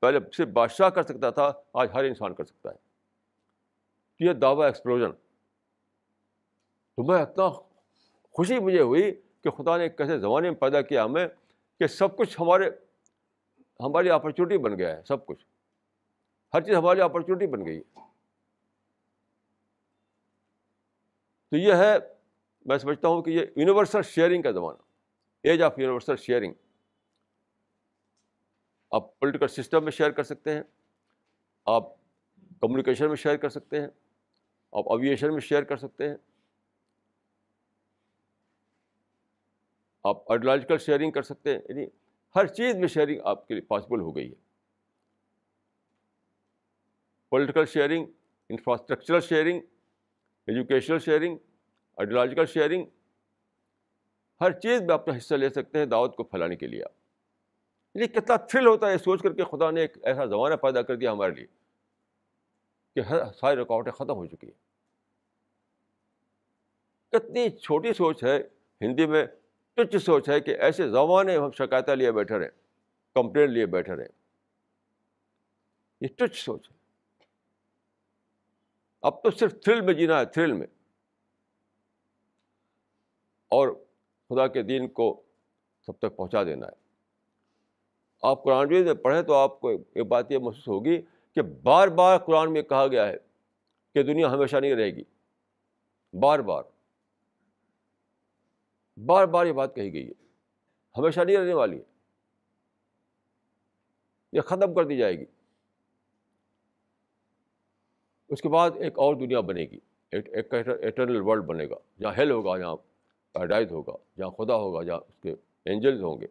پہلے 0.00 0.18
صرف 0.32 0.48
بادشاہ 0.48 0.88
کر 0.88 1.02
سکتا 1.02 1.30
تھا، 1.30 1.52
آج 1.72 1.88
ہر 1.94 2.04
انسان 2.04 2.34
کر 2.34 2.44
سکتا 2.44 2.70
ہے۔ 2.70 2.76
یہ 4.26 4.32
دعویٰ 4.32 4.66
ایکسپلوژن 4.66 5.10
تو 6.98 7.02
میں 7.02 7.22
اتنا 7.22 7.48
خوشی 8.34 8.58
مجھے 8.58 8.80
ہوئی 8.80 9.12
کہ 9.12 9.50
خدا 9.50 9.76
نے 9.76 9.88
کیسے 9.88 10.18
زمانے 10.18 10.50
میں 10.50 10.58
پیدا 10.58 10.82
کیا 10.82 11.04
ہمیں 11.04 11.26
کہ 11.80 11.86
سب 11.86 12.16
کچھ 12.16 12.40
ہمارے 12.40 12.68
ہماری 13.80 14.10
اپرچونیٹی 14.10 14.58
بن 14.58 14.78
گیا 14.78 14.96
ہے 14.96 15.02
سب 15.08 15.26
کچھ 15.26 15.44
ہر 16.54 16.60
چیز 16.60 16.74
ہماری 16.76 17.00
اپرچونیٹی 17.00 17.46
بن 17.46 17.66
گئی 17.66 17.76
ہے 17.76 18.00
تو 21.50 21.56
یہ 21.56 21.74
ہے 21.74 21.96
میں 22.66 22.78
سمجھتا 22.78 23.08
ہوں 23.08 23.22
کہ 23.22 23.30
یہ 23.30 23.46
یونیورسل 23.56 24.02
شیئرنگ 24.02 24.42
کا 24.42 24.50
زمانہ 24.50 25.48
ایج 25.48 25.62
آف 25.62 25.78
یونیورسل 25.78 26.16
شیئرنگ 26.16 26.52
آپ 28.92 29.18
پولیٹیکل 29.18 29.48
سسٹم 29.48 29.84
میں 29.84 29.92
شیئر 29.92 30.10
کر 30.10 30.22
سکتے 30.22 30.54
ہیں 30.54 30.62
آپ 31.66 31.88
کمیونیکیشن 32.60 33.06
میں 33.06 33.16
شیئر 33.16 33.36
کر 33.36 33.48
سکتے 33.48 33.80
ہیں 33.80 33.88
آپ 34.72 34.92
اویشن 34.92 35.32
میں 35.32 35.40
شیئر 35.40 35.62
کر 35.62 35.76
سکتے 35.76 36.08
ہیں 36.08 36.16
آپ 40.04 40.32
آئیڈیولوجیکل 40.32 40.78
شیئرنگ 40.78 41.10
کر 41.10 41.22
سکتے 41.22 41.52
ہیں 41.52 41.60
یعنی 41.68 41.86
ہر 42.36 42.46
چیز 42.46 42.76
میں 42.76 42.88
شیئرنگ 42.88 43.20
آپ 43.24 43.48
کے 43.48 43.54
لیے 43.54 43.62
پاسبل 43.62 44.00
ہو 44.00 44.16
گئی 44.16 44.30
ہے۔ 44.30 44.34
Political 47.28 47.64
sharing 47.66 48.06
infrastructural 48.48 49.20
sharing 49.20 49.60
educational 50.46 50.98
sharing 50.98 51.36
ideological 51.96 52.46
sharing 52.46 52.86
ہر 54.40 54.52
چیز 54.52 54.82
میں 54.82 54.94
اپنا 54.94 55.16
حصہ 55.16 55.34
لے 55.34 55.48
سکتے 55.48 55.78
ہیں 55.78 55.86
دعوت 55.86 56.16
کو 56.16 56.24
پھیلانے 56.24 56.56
کے 56.56 56.66
لیے 56.66 56.84
آپ۔ 56.84 56.92
یعنی 57.94 58.08
کتنا 58.08 58.36
تھرل 58.36 58.66
ہوتا 58.66 58.90
ہے 58.90 58.98
سوچ 58.98 59.22
کر 59.22 59.32
کے 59.32 59.42
خدا 59.44 59.70
نے 59.70 59.80
ایک 59.80 59.98
ایسا 60.02 60.26
زمانہ 60.26 60.54
پیدا 60.54 60.82
کر 60.82 60.96
دیا 60.96 61.12
ہمارے 61.12 61.34
لیے 61.34 61.46
کہ 62.94 63.00
ہر 63.00 63.32
ساری 63.32 63.56
رکاوٹیں 63.56 63.92
ختم 63.92 64.14
ہو 64.14 64.26
چکی 64.26 64.46
ہیں۔ 64.46 64.72
کتنی 67.10 67.50
چھوٹی 67.50 67.92
سوچ 67.92 68.24
ہے، 68.24 68.42
ہندی 68.80 69.06
میں 69.06 69.26
تچ 69.74 70.04
سوچ 70.04 70.28
ہے 70.28 70.40
کہ 70.40 70.50
ایسے 70.50 70.88
زمانے 70.88 71.36
ہم 71.36 71.50
شکایتیں 71.50 71.96
لیے 71.96 72.12
بیٹھے 72.12 72.38
رہیں، 72.38 72.48
کمپلین 73.14 73.50
لیے 73.50 73.66
بیٹھے 73.66 73.96
رہیں۔ 73.96 74.08
یہ 76.00 76.08
ٹچ 76.18 76.36
سوچ 76.36 76.70
ہے۔ 76.70 76.76
اب 79.02 79.22
تو 79.22 79.30
صرف 79.30 79.60
تھرل 79.60 79.80
میں 79.80 79.94
جینا 79.94 80.20
ہے، 80.20 80.24
تھرل 80.24 80.52
میں۔ 80.52 80.66
اور 83.48 83.68
خدا 84.28 84.46
کے 84.46 84.62
دین 84.62 84.88
کو 84.88 85.22
سب 85.86 85.98
تک 85.98 86.16
پہنچا 86.16 86.44
دینا 86.44 86.66
ہے۔ 86.66 86.72
آپ 88.22 88.44
قرآن 88.44 88.66
مجید 88.66 88.86
میں 88.86 88.94
پڑھیں 88.94 89.22
تو 89.22 89.34
آپ 89.34 89.60
کو 89.60 89.68
ایک 89.68 90.06
بات 90.06 90.30
یہ 90.30 90.38
محسوس 90.38 90.68
ہوگی 90.68 91.02
کہ 91.34 91.42
بار 91.42 91.88
بار 91.88 92.18
قرآن 92.18 92.52
میں 92.52 92.62
کہا 92.62 92.86
گیا 92.86 93.08
ہے 93.08 93.16
کہ 93.94 94.02
دنیا 94.02 94.30
ہمیشہ 94.30 94.56
نہیں 94.56 94.74
رہے 94.74 94.90
گی۔ 94.90 95.04
بار 96.12 96.38
بار۔ 96.38 96.62
بار 98.96 99.26
بار 99.26 99.46
یہ 99.46 99.52
بات 99.52 99.74
کہی 99.74 99.92
گئی 99.92 100.08
ہے۔ 100.08 100.12
ہمیشہ 100.98 101.20
نہیں 101.20 101.36
رہنے 101.36 101.54
والی 101.54 101.78
ہے۔ 101.78 101.82
یہ 104.32 104.40
ختم 104.40 104.74
کر 104.74 104.84
دی 104.84 104.96
جائے 104.96 105.18
گی۔ 105.18 105.24
اس 108.28 108.42
کے 108.42 108.48
بعد 108.48 108.70
ایک 108.76 108.98
اور 108.98 109.14
دنیا 109.14 109.40
بنے 109.40 109.62
گی۔ 109.62 109.78
ایک 110.10 110.54
ایٹرنل 110.54 111.20
ورلڈ 111.20 111.44
بنے 111.44 111.68
گا۔ 111.68 111.74
جہاں 112.00 112.12
ہیل 112.16 112.30
ہوگا، 112.30 112.58
جہاں 112.58 112.76
پیراڈائز 113.32 113.72
ہوگا، 113.72 113.92
جہاں 114.18 114.30
خدا 114.30 114.54
ہوگا، 114.54 114.82
جہاں 114.82 115.00
اس 115.08 115.18
کے 115.18 115.34
اینجلز 115.64 116.02
ہوں 116.02 116.20
گے۔ 116.20 116.26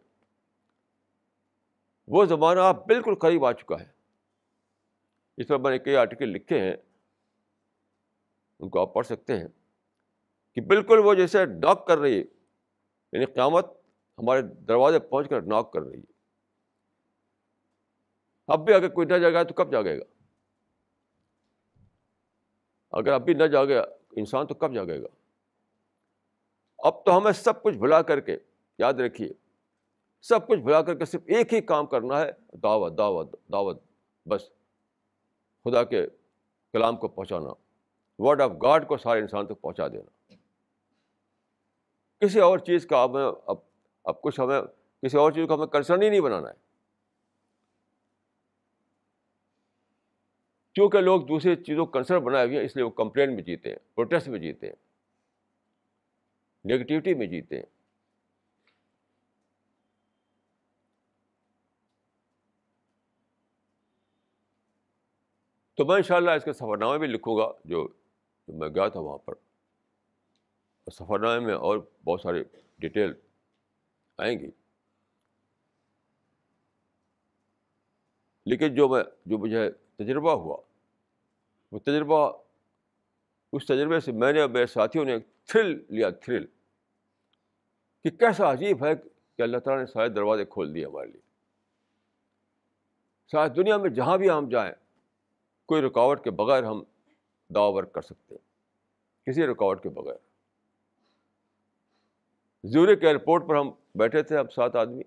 وہ 2.06 2.24
زمانہ 2.24 2.60
آپ 2.60 2.86
بالکل 2.86 3.14
قریب 3.14 3.44
آ 3.44 3.52
چکا 3.52 3.80
ہے۔ 3.80 3.86
اس 5.36 5.48
پر 5.48 5.58
میں 5.58 5.70
نے 5.70 5.78
کئی 5.78 5.96
آرٹیکل 5.96 6.28
لکھے 6.28 6.60
ہیں۔ 6.60 6.76
ان 8.58 8.68
کو 8.68 8.80
آپ 8.80 8.94
پڑھ 8.94 9.06
سکتے 9.06 9.36
ہیں 9.36 9.48
کہ 10.54 10.60
بالکل 10.60 10.98
وہ 10.98 11.14
جیسے 11.14 11.46
ڈاک 11.46 11.86
کر 11.86 11.98
رہی 11.98 12.18
ہے۔ 12.18 12.41
یعنی 13.12 13.24
قیامت 13.24 13.66
ہمارے 14.18 14.42
دروازے 14.42 14.98
پہنچ 14.98 15.28
کر 15.28 15.42
ناک 15.42 15.72
کر 15.72 15.82
رہی 15.82 15.98
ہے۔ 15.98 16.12
اب 18.46 18.64
بھی 18.64 18.74
اگر 18.74 18.88
کوئی 18.88 19.06
نہ 19.06 19.14
جاگا 19.14 19.42
تو 19.42 19.54
کب 19.54 19.72
جاگے 19.72 19.98
گا؟ 19.98 20.04
اگر 22.90 23.12
اب 23.12 23.24
بھی 23.24 23.34
نہ 23.34 23.44
جاگے 23.44 23.78
انسان 24.16 24.46
تو 24.46 24.54
کب 24.54 24.74
جاگے 24.74 25.02
گا؟ 25.02 25.06
اب 26.78 27.04
تو 27.04 27.18
ہمیں 27.18 27.32
سب 27.32 27.62
کچھ 27.62 27.76
بھلا 27.78 28.02
کر 28.02 28.20
کے، 28.20 28.36
یاد 28.78 28.92
رکھیے، 28.92 29.28
سب 30.20 30.48
کچھ 30.48 30.60
بھلا 30.60 30.82
کر 30.82 30.94
کے 30.94 31.04
صرف 31.04 31.22
ایک 31.26 31.54
ہی 31.54 31.60
کام 31.60 31.86
کرنا 31.86 32.20
ہے، 32.20 32.30
دعوت 32.62 32.98
دعوت 32.98 33.32
دعوت، 33.52 33.82
بس 34.26 34.48
خدا 35.64 35.84
کے 35.84 36.06
کلام 36.72 36.96
کو 36.96 37.08
پہنچانا 37.08 37.50
ورڈ 38.18 38.40
آف 38.40 38.50
گاڈ 38.62 38.88
کو 38.88 38.96
سارے 38.96 39.20
انسان 39.20 39.46
تک 39.46 39.60
پہنچا 39.60 39.88
دینا۔ 39.88 40.21
کسی 42.22 42.40
اور 42.40 42.58
چیز 42.58 42.86
کا 42.86 43.04
ہمیں 43.04 43.30
اب 43.46 43.56
اب 44.04 44.22
کچھ 44.22 44.40
ہمیں 44.40 44.60
کسی 45.02 45.16
اور 45.16 45.32
چیز 45.32 45.48
کو 45.48 45.54
ہمیں 45.54 45.66
کنسرن 45.66 46.02
ہی 46.02 46.08
نہیں 46.08 46.20
بنانا 46.20 46.48
ہے۔ 46.48 46.54
کیونکہ 50.72 51.00
لوگ 51.00 51.22
دوسری 51.22 51.56
چیزوں 51.56 51.86
کو 51.86 51.92
کنسرن 51.92 52.24
بنائے 52.24 52.46
ہوئے 52.46 52.58
ہیں، 52.58 52.64
اس 52.64 52.76
لیے 52.76 52.84
وہ 52.84 52.90
کمپلین 52.90 53.34
میں 53.34 53.42
جیتے 53.42 53.70
ہیں 53.70 53.76
پروٹیسٹ 53.94 54.28
میں 54.28 54.38
جیتے 54.38 54.66
ہیں 54.66 54.74
نگیٹیوٹی 56.64 57.14
میں 57.14 57.26
جیتے 57.26 57.56
ہیں۔ 57.56 57.66
تو 65.74 65.84
میں 65.84 65.96
ان 65.96 66.02
شاء 66.02 66.16
اللہ 66.16 66.30
اس 66.30 66.44
کے 66.44 66.52
سفر 66.52 66.76
نامے 66.76 66.98
بھی 66.98 67.06
لکھوں 67.06 67.36
گا 67.38 67.52
جو 67.64 67.88
میں 68.48 68.68
گیا 68.68 68.88
تھا 68.88 69.00
وہاں 69.00 69.18
پر۔ 69.18 69.51
سفر 70.90 71.18
نامے 71.18 71.46
میں 71.46 71.54
اور 71.54 71.78
بہت 72.04 72.20
سارے 72.20 72.44
ڈیٹیل 72.78 73.12
آئیں 74.18 74.38
گی۔ 74.38 74.50
لیکن 78.46 78.74
جو 78.74 78.88
میں 78.88 79.04
جو 79.26 79.38
مجھے 79.38 79.70
تجربہ 79.70 80.32
ہوا، 80.32 80.56
وہ 81.72 81.78
تجربہ 81.78 82.32
اس 83.52 83.66
تجربے 83.66 84.00
سے 84.00 84.12
میں 84.12 84.32
نے 84.32 84.40
اور 84.40 84.48
میرے 84.48 84.66
ساتھیوں 84.66 85.04
نے 85.04 85.18
تھرل 85.44 85.84
لیا، 85.88 86.10
تھرل۔ 86.10 86.46
کہ 88.04 88.10
کیسا 88.10 88.52
عجیب 88.52 88.86
ہے 88.86 88.94
کہ 89.36 89.42
اللہ 89.42 89.58
تعالیٰ 89.58 89.84
نے 89.84 89.92
سارے 89.92 90.08
دروازے 90.08 90.44
کھول 90.44 90.74
دیے 90.74 90.86
ہمارے 90.86 91.06
لیے۔ 91.06 91.20
شاید 93.32 93.56
دنیا 93.56 93.76
میں 93.76 93.90
جہاں 93.90 94.18
بھی 94.18 94.30
ہم 94.30 94.48
جائیں، 94.48 94.72
کوئی 95.66 95.82
رکاوٹ 95.82 96.24
کے 96.24 96.30
بغیر 96.30 96.64
ہم 96.64 96.82
دعا 97.54 97.80
کر 97.80 98.02
سکتے 98.02 98.34
ہیں۔ 98.34 98.52
کسی 99.26 99.46
رکاوٹ 99.46 99.82
کے 99.82 99.88
بغیر۔ 99.88 100.31
زیورے 102.64 102.96
کے 102.96 103.06
ایئرپورٹ 103.06 103.48
پر 103.48 103.54
ہم 103.54 103.70
بیٹھے 103.94 104.22
تھے، 104.22 104.38
ہم 104.38 104.48
سات 104.48 104.76
آدمی۔ 104.76 105.02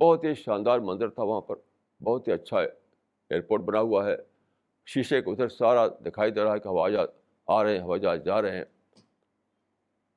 بہت 0.00 0.24
ہی 0.24 0.34
شاندار 0.34 0.78
منظر 0.78 1.08
تھا 1.08 1.22
وہاں 1.22 1.40
پر۔ 1.40 1.56
بہت 2.02 2.28
ہی 2.28 2.32
اچھا 2.32 2.58
ایئرپورٹ 2.60 3.62
بنا 3.62 3.80
ہوا 3.80 4.06
ہے۔ 4.06 4.16
شیشے 4.86 5.20
کو 5.20 5.32
ادھر 5.32 5.48
سارا 5.48 5.88
دکھائی 5.88 6.30
دے 6.30 6.44
رہا 6.44 6.54
ہے 6.54 6.58
کہ 6.58 6.68
ہوائی 6.68 6.94
جہاز 6.94 7.08
آ 7.46 7.64
رہے 7.64 7.72
ہیں 7.72 7.82
ہوائی 7.82 8.00
جہاز 8.00 8.24
جا 8.24 8.42
رہے 8.42 8.56
ہیں۔ 8.56 8.64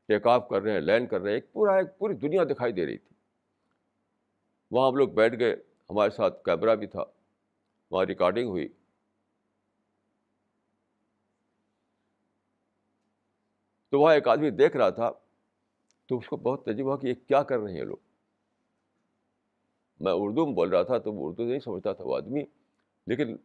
ٹیک 0.08 0.28
آف 0.28 0.49
کر 0.49 0.62
رہے 0.62 0.72
ہیں، 0.72 0.80
لینڈ 0.80 1.10
کر 1.10 1.22
رہے 1.22 1.30
ہیں۔ 1.30 1.38
ایک 1.38 1.53
پورا، 1.53 1.76
ایک 1.76 1.97
پوری 1.97 2.14
دنیا 2.14 2.43
دکھائی 2.43 2.74
دے 2.74 2.86
رہی 2.86 2.97
تھی۔ 2.97 3.16
وہاں 4.72 4.88
ہم 4.88 4.95
لوگ 4.95 5.10
بیٹھ 5.10 5.39
گئے۔ 5.39 5.56
ہمارے 5.89 6.10
ساتھ 6.10 6.43
کیمرہ 6.43 6.76
بھی 6.76 6.88
تھا۔ 6.88 7.03
وہاں 7.91 8.06
ریکارڈنگ 8.06 8.47
ہوئی۔ 8.47 8.68
تو 13.89 13.99
وہاں 13.99 14.14
ایک 14.14 14.28
آدمی 14.28 14.49
دیکھ 14.49 14.78
رہا 14.78 14.89
تھا۔ 14.89 15.12
تو 16.06 16.18
اس 16.18 16.28
کو 16.28 16.38
بہت 16.38 16.66
تجربہ 16.66 16.97
کہ 16.97 17.08
یہ 17.08 17.14
کیا 17.14 17.43
کر 17.43 17.60
رہے 17.60 17.74
ہیں 17.74 17.86
لوگ۔ 17.86 17.97
میں 19.99 20.14
اردو 20.16 20.45
میں 20.45 20.53
بول 20.53 20.70
رہا 20.70 20.84
تھا 20.84 20.97
تو 20.97 21.14
وہ 21.14 21.30
اردو 21.30 21.43
نہیں 21.43 21.60
سمجھتا 21.60 21.93
تھا 21.93 22.03
وہ 22.03 22.16
آدمی، 22.16 22.43
لیکن 23.08 23.36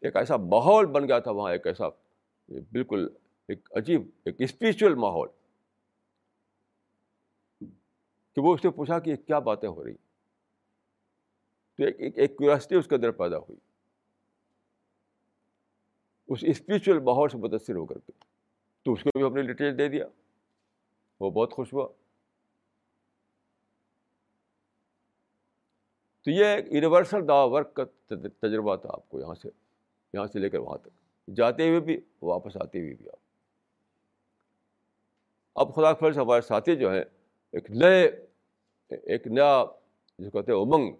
ایک 0.00 0.16
ایسا 0.16 0.36
ماحول 0.36 0.86
بن 0.86 1.08
گیا 1.08 1.18
تھا 1.18 1.30
وہاں، 1.30 1.52
ایک 1.52 1.66
ایسا 1.66 1.88
بالکل 2.48 3.08
ایک 3.48 3.68
عجیب، 3.76 4.02
ایک 4.24 4.34
اسپریچل 4.38 4.94
ماحول۔ 4.94 5.28
کہ 8.34 8.40
وہ 8.40 8.54
اس 8.54 8.62
سے 8.62 8.70
پوچھا 8.70 8.98
کہ 8.98 9.16
کیا 9.16 9.38
باتیں 9.38 9.68
ہو 9.68 9.84
رہی 9.84 9.94
تو 11.78 11.84
ایک 11.98 12.38
کیورسٹی 12.38 12.76
اس 12.76 12.86
کے 12.86 12.94
اندر 12.94 13.10
پیدا 13.10 13.38
ہوئی۔ 13.38 13.56
اس 16.28 16.38
اسپریچل 16.42 16.98
ماحول 16.98 17.28
سے 17.28 17.38
متاثر 17.38 17.74
ہو 17.74 17.86
کر 17.86 17.98
کے۔ 17.98 18.12
تو 18.82 18.92
اس 18.92 19.02
کو 19.02 19.10
بھی 19.14 19.26
اپنے 19.26 19.42
ڈیٹیل 19.42 19.78
دے 19.78 19.88
دیا۔ 19.88 20.06
وہ 21.20 21.30
بہت 21.30 21.52
خوش 21.52 21.72
ہوا۔ 21.72 21.88
تو 26.26 26.30
یہ 26.30 26.44
ایک 26.44 26.72
یونیورسل 26.72 27.26
دا 27.28 27.34
ورک 27.44 27.74
کا 27.74 27.84
تجربہ 28.18 28.74
تھا 28.76 28.88
آپ 28.92 29.08
کو 29.08 29.20
یہاں 29.20 29.34
سے 29.34 29.48
یہاں 30.14 30.26
سے 30.26 30.38
لے 30.38 30.48
کر 30.50 30.58
وہاں 30.58 30.78
تک۔ 30.78 31.30
جاتے 31.36 31.68
ہوئے 31.68 31.80
بھی، 31.80 32.00
واپس 32.22 32.56
آتے 32.56 32.80
ہوئے 32.80 32.94
بھی 32.94 33.08
آپ۔ 33.08 33.18
اب 35.54 35.74
خدا 35.74 36.12
سے 36.12 36.20
ہمارے 36.20 36.40
ساتھی 36.40 36.76
جو 36.76 36.92
ہیں، 36.92 37.04
ایک 37.54 37.70
نئے، 37.70 38.02
ایک 38.90 39.26
نیا 39.26 39.64
جس 40.18 40.32
کو 40.32 40.40
کہتے 40.40 40.52
ہیں، 40.52 40.60
امنگ 40.60 40.94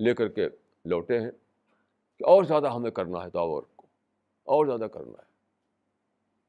لے 0.00 0.14
کر 0.14 0.28
کے 0.28 0.48
لوٹے 0.84 1.20
ہیں 1.20 1.30
کہ 2.18 2.24
اور 2.24 2.44
زیادہ 2.44 2.72
ہمیں 2.72 2.90
کرنا 2.90 3.24
ہے 3.24 3.30
دعوت 3.30 3.76
کو، 3.76 3.86
اور 4.46 4.66
زیادہ 4.66 4.86
کرنا 4.92 5.18
ہے۔ 5.18 5.28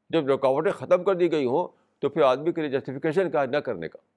جب 0.10 0.28
رکاوٹیں 0.28 0.72
ختم 0.72 1.04
کر 1.04 1.16
دی 1.16 1.32
گئی 1.32 1.46
ہوں 1.46 1.68
تو 2.00 2.10
پھر 2.10 2.22
آدمی 2.22 2.52
کے 2.52 2.62
لیے 2.62 2.80
جسٹیفیکیشن 2.80 3.32
کا 3.32 3.42
ہے 3.42 3.48
نہ 3.48 3.58
کرنے 3.58 3.90
کا؟ 3.90 4.11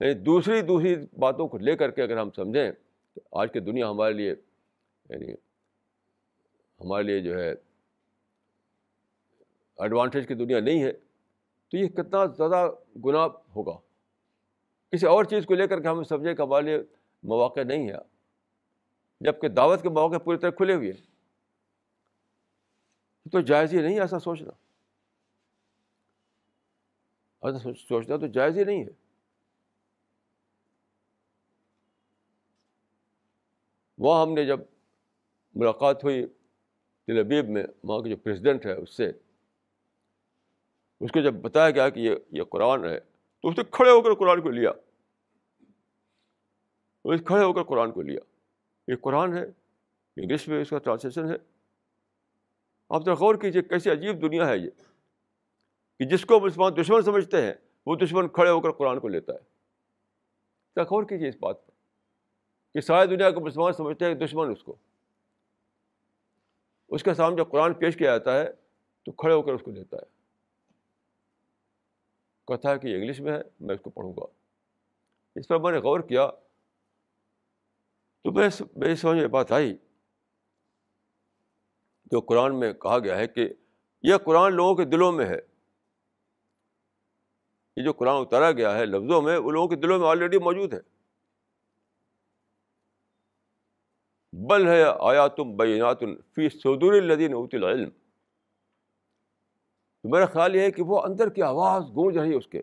یعنی 0.00 0.14
دوسری 0.14 0.62
دوسری 0.62 0.96
باتوں 1.18 1.48
کو 1.48 1.58
لے 1.58 1.76
کر 1.76 1.90
کے 1.90 2.02
اگر 2.02 2.18
ہم 2.18 2.30
سمجھیں 2.30 2.72
کہ 3.14 3.20
آج 3.32 3.52
کی 3.52 3.60
دنیا 3.60 3.90
ہمارے 3.90 4.14
لیے 4.14 4.34
یعنی 5.10 5.32
ہمارے 6.80 7.02
لیے 7.04 7.20
جو 7.20 7.38
ہے 7.38 7.54
ایڈوانٹیج 9.76 10.28
کی 10.28 10.34
دنیا 10.34 10.60
نہیں 10.60 10.82
ہے، 10.82 10.92
تو 11.68 11.76
یہ 11.76 11.88
کتنا 11.88 12.24
زیادہ 12.24 12.70
گناہ 13.04 13.28
ہوگا۔ 13.56 13.78
کسی 14.92 15.06
اور 15.06 15.24
چیز 15.24 15.46
کو 15.46 15.54
لے 15.54 15.68
کر 15.68 15.80
کے 15.80 15.88
ہم 15.88 16.02
سمجھیں 16.02 16.34
کہ 16.34 16.42
ہمارے 16.42 16.64
لیے 16.64 16.78
مواقع 17.22 17.60
نہیں 17.60 17.88
ہے 17.88 17.94
جبکہ 19.20 19.48
دعوت 19.48 19.82
کے 19.82 19.88
مواقع 19.88 20.18
پوری 20.18 20.38
طرح 20.38 20.50
کھلے 20.50 20.74
ہوئے 20.74 20.92
ہیں۔ 20.92 21.10
تو 23.32 23.40
جائز 23.40 23.74
ہی 23.74 23.82
نہیں 23.82 24.00
ایسا 24.00 24.18
سوچنا۔ 24.18 24.52
ایسا 27.42 27.68
سوچنا 27.88 28.16
تو 28.16 28.26
جائز 28.26 28.58
ہی 28.58 28.64
نہیں 28.64 28.84
ہے۔ 28.84 29.09
وہاں 34.00 34.22
ہم 34.22 34.32
نے 34.32 34.46
جب 34.46 34.60
ملاقات 35.54 36.04
ہوئی 36.04 36.26
تل 37.06 37.18
ابیب 37.18 37.48
میں، 37.48 37.64
وہاں 37.84 38.02
کے 38.02 38.10
جو 38.10 38.16
پریزیڈنٹ 38.16 38.66
ہے، 38.66 38.72
اس 38.72 38.96
سے، 38.96 39.12
اس 41.00 41.12
کو 41.12 41.20
جب 41.20 41.34
بتایا 41.34 41.70
گیا 41.70 41.88
کہ 41.88 42.00
یہ 42.00 42.14
یہ 42.30 42.42
قرآن 42.42 42.84
ہے، 42.84 43.00
تو 43.40 43.48
اس 43.48 43.58
نے 43.58 43.64
کھڑے 43.70 43.90
ہو 43.90 44.02
کر 44.02 44.14
قرآن 44.14 44.40
کو 44.40 44.50
لیا۔ 44.50 44.72
کھڑے 47.24 47.44
ہو 47.44 47.52
کر 47.52 47.62
قرآن 47.62 47.92
کو 47.92 48.02
لیا۔ 48.02 48.20
یہ 48.88 48.96
قرآن 48.96 49.36
ہے 49.36 49.44
انگلش 50.16 50.48
میں 50.48 50.62
اس 50.62 50.70
کا 50.70 50.78
ٹرانسلیشن 50.78 51.30
ہے۔ 51.30 51.36
آپ 52.88 53.04
ذرا 53.04 53.14
غور 53.14 53.34
کیجیے 53.34 53.62
کیسی 53.62 53.90
عجیب 53.90 54.22
دنیا 54.22 54.48
ہے 54.48 54.58
یہ، 54.58 54.70
کہ 55.98 56.04
جس 56.04 56.24
کو 56.24 56.40
مسلمان 56.40 56.72
دشمن 56.80 57.02
سمجھتے 57.02 57.42
ہیں، 57.42 57.54
وہ 57.86 57.96
دشمن 57.96 58.28
کھڑے 58.28 58.50
ہو 58.50 58.60
کر 58.60 58.70
قرآن 58.70 59.00
کو 59.00 59.08
لیتا 59.08 59.32
ہے۔ 59.32 59.38
ذرا 60.74 60.82
غور 60.82 61.04
کیجیے 61.04 61.28
اس 61.28 61.36
بات 61.40 61.66
پر۔ 61.66 61.69
کہ 62.74 62.80
ساری 62.80 63.16
دنیا 63.16 63.30
کو 63.30 63.40
مسلمان 63.40 63.72
سمجھتے 63.72 64.04
ہیں، 64.04 64.14
دشمن 64.14 64.50
اس 64.50 64.62
کو۔ 64.62 64.76
اس 66.88 67.02
کے 67.02 67.14
سامنے 67.14 67.36
جب 67.36 67.50
قرآن 67.50 67.74
پیش 67.74 67.96
کیا 67.96 68.10
جاتا 68.10 68.38
ہے، 68.38 68.52
تو 69.04 69.12
کھڑے 69.12 69.34
ہو 69.34 69.42
کر 69.42 69.52
اس 69.52 69.62
کو 69.64 69.70
لیتا 69.70 69.96
ہے۔ 69.96 70.02
کہتا 72.46 72.70
ہے 72.70 72.78
کہ 72.78 72.86
یہ 72.86 72.94
انگلش 72.94 73.20
میں 73.20 73.32
ہے، 73.32 73.42
میں 73.60 73.74
اس 73.74 73.80
کو 73.80 73.90
پڑھوں 73.90 74.12
گا۔ 74.12 74.24
اس 75.34 75.48
پر 75.48 75.58
میں 75.58 75.72
نے 75.72 75.78
غور 75.78 76.00
کیا۔ 76.00 76.30
تو 78.24 78.32
میں 78.32 78.48
میری 78.76 78.96
سمجھ 78.96 79.18
میں 79.18 79.28
بات 79.28 79.52
آئی۔ 79.52 79.76
جو 82.04 82.20
قرآن 82.20 82.60
میں 82.60 82.72
کہا 82.72 82.98
گیا 82.98 83.16
ہے 83.16 83.26
کہ 83.26 83.48
یہ 84.02 84.14
قرآن 84.16 84.54
لوگوں 84.54 84.74
کے 84.74 84.84
دلوں 84.84 85.12
میں 85.12 85.26
ہے۔ 85.26 85.38
یہ 87.76 87.84
جو 87.84 87.92
قرآن 87.92 88.20
اتارا 88.20 88.52
گیا 88.52 88.78
ہے 88.78 88.86
لفظوں 88.86 89.22
میں، 89.22 89.38
وہ 89.38 89.50
لوگوں 89.50 89.68
کے 89.68 89.76
دلوں 89.76 89.98
میں 89.98 90.08
آلریڈی 90.08 90.38
موجود 90.38 90.74
ہے۔ 90.74 90.99
بل 94.32 94.68
ہے 94.68 94.84
آیا 95.00 95.26
تم 95.26 95.56
بینات 95.56 96.00
فی 96.34 96.48
سعودر 96.48 96.92
الدین 96.92 97.34
ات 97.34 97.54
العلم. 97.54 97.90
تو 100.02 100.08
میرا 100.08 100.26
خیال 100.26 100.56
یہ 100.56 100.60
ہے 100.60 100.70
کہ 100.70 100.82
وہ 100.82 101.00
اندر 101.02 101.28
کی 101.28 101.42
آواز 101.42 101.82
گونج 101.82 102.18
رہی 102.18 102.30
ہے 102.30 102.34
اس 102.34 102.46
کے۔ 102.46 102.62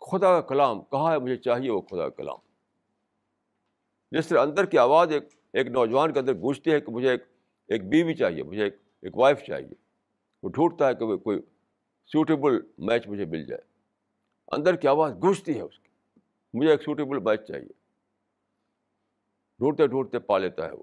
خدا 0.00 0.40
کا 0.40 0.40
کلام، 0.40 0.82
کہاں 0.82 1.12
ہے 1.12 1.18
مجھے 1.18 1.36
چاہیے 1.36 1.70
وہ 1.70 1.80
خدا 1.80 2.08
کا 2.08 2.08
کلام؟ 2.08 2.36
جس 4.10 4.26
طرح 4.26 4.40
اندر 4.42 4.64
کی 4.64 4.78
آواز 4.78 5.12
ایک 5.12 5.22
ایک 5.52 5.66
نوجوان 5.66 6.12
کے 6.12 6.18
اندر 6.18 6.34
گونجتی 6.34 6.72
ہے 6.72 6.80
کہ 6.80 6.92
مجھے 6.92 7.10
ایک 7.10 7.22
ایک 7.68 7.88
بیوی 7.88 8.14
چاہیے، 8.14 8.42
مجھے 8.42 8.64
ایک 8.64 8.76
ایک 9.02 9.16
وائف 9.16 9.42
چاہیے۔ 9.42 9.74
وہ 10.42 10.48
ڈھونڈتا 10.48 10.88
ہے 10.88 10.94
کہ 10.94 11.16
کوئی 11.16 11.40
سوٹیبل 12.06 12.60
میچ 12.78 13.08
مجھے 13.08 13.24
مل 13.24 13.44
جائے۔ 13.44 13.62
اندر 14.52 14.76
کی 14.76 14.88
آواز 14.88 15.12
گونجتی 15.22 15.56
ہے 15.56 15.62
اس 15.62 15.78
کی۔ 15.78 15.88
مجھے 16.54 16.70
ایک 16.70 16.82
سوٹیبل 16.82 17.18
میچ 17.18 17.40
چاہیے۔ 17.40 17.77
ڈھونڈتے 19.58 19.86
ڈھونڈتے 19.86 20.18
پا 20.18 20.38
لیتا 20.38 20.66
ہے 20.66 20.72
وہ۔ 20.72 20.82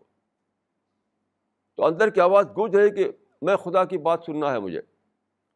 تو 1.76 1.86
اندر 1.86 2.10
کی 2.10 2.22
آواز 2.22 2.46
گونج 2.56 2.76
رہی 2.76 2.96
کہ 2.96 3.12
میں 3.42 3.56
خدا 3.56 3.86
کی 3.86 3.98
بات 3.98 4.24
سننا 4.26 4.52
ہے 4.52 4.60
مجھے۔ 4.60 4.82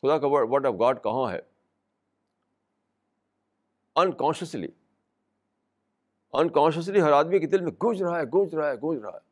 خدا 0.01 0.17
کا 0.17 0.27
ورڈ 0.27 0.65
آف 0.65 0.73
گاڈ 0.79 1.03
کہاں 1.03 1.31
ہے؟ 1.31 1.41
انکانشیسلی 3.95 4.67
انکانشیسلی 6.33 7.01
ہر 7.01 7.11
آدمی 7.11 7.39
کے 7.39 7.47
دل 7.47 7.61
میں 7.61 7.71
گونج 7.71 8.03
رہا 8.03 8.19
ہے، 8.19 8.23
گونج 8.23 8.55
رہا 8.55 8.69
ہے، 8.69 8.75
گونج 8.75 9.01
رہا 9.01 9.17
ہے۔ 9.17 9.29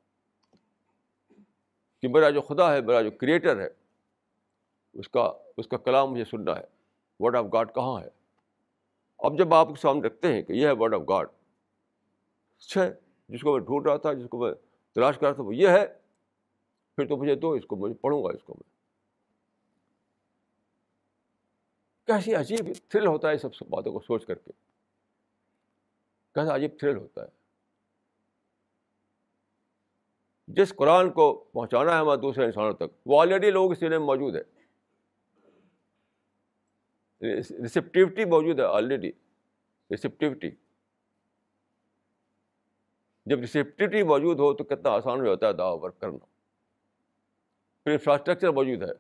کہ 2.01 2.07
میرا 2.07 2.29
جو 2.29 2.41
خدا 2.41 2.73
ہے، 2.73 2.81
میرا 2.81 3.01
جو 3.01 3.11
کریٹر 3.11 3.59
ہے، 3.61 3.69
اس 4.93 5.09
کا 5.09 5.31
اس 5.57 5.67
کا 5.67 5.77
کلام 5.77 6.11
مجھے 6.11 6.25
سننا 6.25 6.55
ہے۔ 6.57 6.63
ورڈ 7.19 7.35
آف 7.35 7.45
گاڈ 7.53 7.75
کہاں 7.75 8.01
ہے؟ 8.01 8.09
اب 9.19 9.38
جب 9.38 9.53
آپ 9.53 9.67
کے 9.67 9.81
سامنے 9.81 10.07
رکھتے 10.07 10.33
ہیں 10.33 10.41
کہ 10.41 10.53
یہ 10.53 10.67
ہے 10.67 10.71
ورڈ 10.71 10.93
آف 10.93 11.01
گاڈ 11.09 11.27
اچھا۔ 12.57 13.07
جس 13.30 13.41
کو 13.41 13.51
میں 13.51 13.65
ڈھونڈ 13.65 13.88
رہا 13.88 13.97
تھا، 13.97 14.13
جس 14.13 14.30
کو 14.30 14.38
میں 14.38 14.53
تلاش 14.93 15.17
کر 15.17 15.25
رہا 15.25 15.34
تھا، 15.34 15.43
وہ 15.43 15.55
یہ 15.55 15.67
ہے۔ 15.67 15.88
پھر 16.95 17.07
تو 17.07 17.17
مجھے 17.17 17.36
دو، 17.36 17.51
اس 17.51 17.65
کو 17.65 17.75
مجھے 17.75 17.95
پڑھوں 17.95 18.23
گا، 18.23 18.30
اس 18.30 18.43
کو 18.43 18.53
میں۔ 18.53 18.78
کیسی 22.07 22.36
عجیب 22.36 22.65
تھرل 22.88 23.07
ہوتا 23.07 23.30
ہے 23.30 23.38
سب 23.38 23.55
سب 23.55 23.67
باتوں 23.67 23.91
کو 23.91 23.99
سوچ 23.99 24.25
کر 24.25 24.36
کے۔ 24.36 24.51
کیسا 26.34 26.55
عجیب 26.55 26.71
تھرل 26.80 26.97
ہوتا 26.97 27.21
ہے۔ 27.21 27.28
جس 30.47 30.73
قرآن 30.75 31.09
کو 31.11 31.43
پہنچانا 31.53 31.93
ہے 31.93 31.97
ہمارے 31.97 32.21
دوسرے 32.21 32.45
انسانوں 32.45 32.73
تک، 32.73 32.84
وہ 33.05 33.21
آلریڈی 33.21 33.51
لوگوں 33.51 33.69
کے 33.69 33.75
سینے 33.75 33.97
میں 33.97 34.05
موجود 34.05 34.36
ہے 34.36 34.41
ریسیپٹیوٹی 37.61 38.25
موجود 38.25 38.59
ہے 38.59 38.65
آلریڈی 38.65 39.11
ریسیپٹیوٹی 39.91 40.49
جب 43.30 43.39
ریسیپٹیوٹی 43.39 44.03
موجود 44.03 44.39
ہو 44.39 44.53
تو 44.53 44.63
کتنا 44.63 44.89
آسان 44.89 45.19
ہو 45.19 45.25
جاتا 45.25 45.47
ہے 45.47 45.53
دعوی 45.53 45.80
ورک 45.82 45.99
کرنا۔ 45.99 46.25
پھر 47.84 47.91
انفراسٹرکچر 47.91 48.49
موجود 48.49 48.84
ہے۔ 48.84 48.93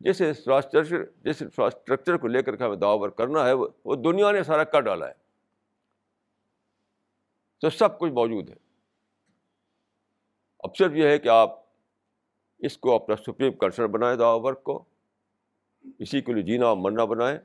جس 0.00 0.20
انفراسٹرکچر 0.20 1.04
جس 1.04 1.42
انفراسٹرکچر 1.42 2.16
کو 2.16 2.26
لے 2.26 2.42
کر 2.42 2.56
کے 2.56 2.64
ہمیں 2.64 2.76
دعوت 2.76 3.18
کرنا 3.18 3.46
ہے، 3.46 3.52
وہ 3.84 3.94
دنیا 3.94 4.30
نے 4.30 4.42
سارا 4.42 4.64
کر 4.64 4.80
ڈالا 4.80 5.08
ہے۔ 5.08 5.12
تو 7.60 7.70
سب 7.70 7.98
کچھ 7.98 8.12
موجود 8.12 8.50
ہے۔ 8.50 8.54
اب 10.58 10.76
صرف 10.76 10.92
یہ 10.94 11.06
ہے 11.06 11.18
کہ 11.18 11.28
آپ 11.28 11.60
اس 12.58 12.78
کو 12.78 12.94
اپنا 12.94 13.16
سپریم 13.16 13.52
کنسرن 13.52 13.90
بنائیں 13.90 14.16
دعا 14.16 14.34
ورک 14.34 14.62
کو۔ 14.62 14.84
اسی 15.98 16.20
کے 16.20 16.32
لیے 16.32 16.42
جینا 16.42 16.74
مرنا 16.74 17.04
بنائیں۔ 17.04 17.38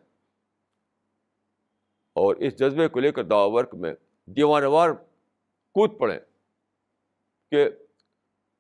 اور 2.14 2.36
اس 2.36 2.60
جذبے 2.60 2.88
کو 2.88 3.00
لے 3.00 3.12
کر 3.12 3.24
دعا 3.24 3.46
ورک 3.46 3.76
میں 3.76 3.94
دیوان 4.26 4.64
وار 4.64 4.90
کود 5.78 6.00
پڑیں 6.00 6.20
کہ 7.52 7.70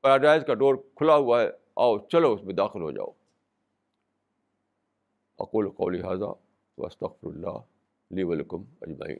پیراڈائز 0.01 0.43
کا 0.47 0.53
ڈور 0.53 0.75
کھلا 0.75 1.15
ہوا 1.15 1.41
ہے، 1.41 1.49
آؤ، 1.75 1.97
چلو، 1.97 2.33
اس 2.33 2.43
میں 2.43 2.53
داخل 2.53 2.81
ہو 2.81 2.91
جاؤ۔ 2.91 3.07
اقول 5.39 5.69
قول 5.69 6.03
حاضہ 6.03 6.33
وسطر 6.77 7.05
اللہ 7.23 7.57
لی 8.11 8.23
ولکم 8.23 8.63
اجمعین۔ 8.81 9.17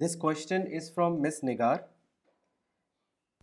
this 0.00 0.16
question 0.16 0.62
is 0.72 0.94
from 0.94 1.22
miss 1.22 1.44
Nigar 1.44 1.76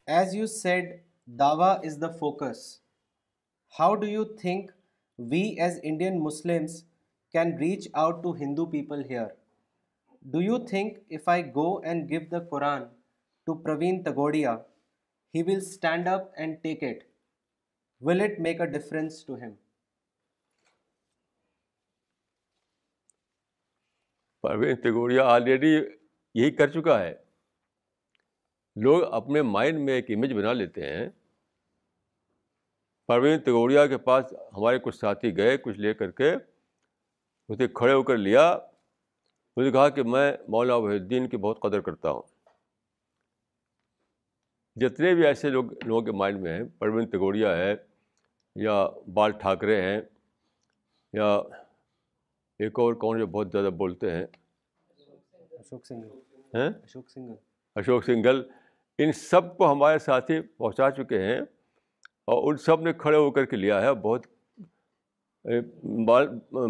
as 0.08 0.36
you 0.36 0.48
said 0.48 1.04
dawah 1.26 1.74
is 1.74 2.02
the 2.02 2.08
focus 2.08 2.82
how 3.74 3.94
do 3.96 4.08
you 4.08 4.24
think 4.36 4.72
we 5.20 5.42
as 5.60 5.80
Indian 5.84 6.20
Muslims 6.24 6.74
can 7.34 7.54
reach 7.58 7.88
out 7.94 8.22
to 8.24 8.34
Hindu 8.36 8.66
people 8.72 9.04
here 9.10 9.28
do 10.26 10.42
you 10.42 10.58
think 10.66 10.98
if 11.10 11.30
I 11.30 11.44
go 11.56 11.68
and 11.80 12.12
go 12.12 12.20
the 12.32 12.44
Quran 12.50 12.84
to 13.48 13.54
Praveen 13.62 14.02
Togadia 14.04 14.56
he 15.34 15.44
will 15.44 15.58
stand 15.58 16.08
up 16.08 16.28
and 16.36 16.58
take 16.62 16.84
it 16.84 17.04
will 18.02 18.22
it 18.22 18.40
make 18.40 18.62
a 18.62 18.68
difference 18.68 19.26
to 19.26 19.36
him 19.36 19.54
Praveen 24.44 24.76
Togadia 24.82 25.26
already 25.28 25.74
یہی 26.36 26.52
کر 26.52 26.72
چکا 26.72 27.00
ہے 27.00 27.14
لوگ 28.76 29.04
اپنے 29.14 29.42
mind 29.42 29.80
میں 29.80 29.94
ایک 29.94 30.12
image 30.12 30.34
بنا 30.34 30.54
لیتے 30.54 30.94
ہیں 30.94 31.10
پروین 33.12 33.40
تگوڑیا 33.40 33.88
کے 33.88 33.98
پاس 33.98 34.34
ہمارے 34.58 34.80
کچھ 34.80 34.96
ساتھی 34.96 35.38
گئے 35.38 35.58
کچھ 35.58 35.80
لے 35.80 35.94
کر 35.94 36.12
کے۔ 36.12 36.34
اسے 37.50 37.68
کھڑے 37.68 37.94
ہو 37.94 38.04
کر 38.04 38.18
لیا۔ 38.18 38.60
مجھے 39.58 39.72
کہا 39.72 39.90
کہ 39.90 40.04
میں 40.04 40.38
مولانا 40.48 40.76
وحید 40.76 41.02
الدین 41.02 41.30
کی 41.30 41.38
بہت 41.38 41.60
قدر 41.60 41.82
کرتا 41.82 42.12
ہوں۔ 42.12 42.22
جتنے 44.76 45.16
بھی 45.16 45.26
ایسے 45.26 45.50
لوگ 45.50 45.66
لوگوں 45.86 46.02
کے 46.02 46.12
مائنڈ 46.12 46.42
میں 46.42 46.54
ہیں 46.54 46.64
پروین 46.80 47.10
تگوڑیا 47.10 47.58
ہے 47.58 47.76
یا 48.56 48.90
بال 49.14 49.32
ٹھاکرے 49.32 49.82
ہیں 49.82 50.02
یا 51.14 51.36
ایک 52.60 52.80
اور 52.80 52.94
کون 52.94 53.20
جو 53.20 53.28
بہت 53.28 53.52
زیادہ 53.52 53.70
بولتے 53.70 54.12
ہیں. 54.12 54.26
ہیں 56.54 56.70
Ashok 56.70 57.04
Singhal. 57.12 57.36
اشوک 57.76 58.04
سنگل۔ 58.04 58.50
ان 58.98 59.12
سب 59.12 59.58
کو 59.58 59.72
ہمارے 59.72 60.00
ساتھی 60.00 60.42
پہنچا 60.42 60.92
چکے 60.92 61.24
ہیں۔ 61.24 61.42
اور 62.32 62.52
ان 62.52 62.58
سب 62.58 62.82
نے 62.82 62.94
کھڑے 62.94 63.18
ہو 63.18 63.32
کر 63.32 63.46
کے 63.46 63.56
لیا 63.56 63.82
ہے۔ 63.82 63.94
بہت 63.94 64.26
بال 66.08 66.28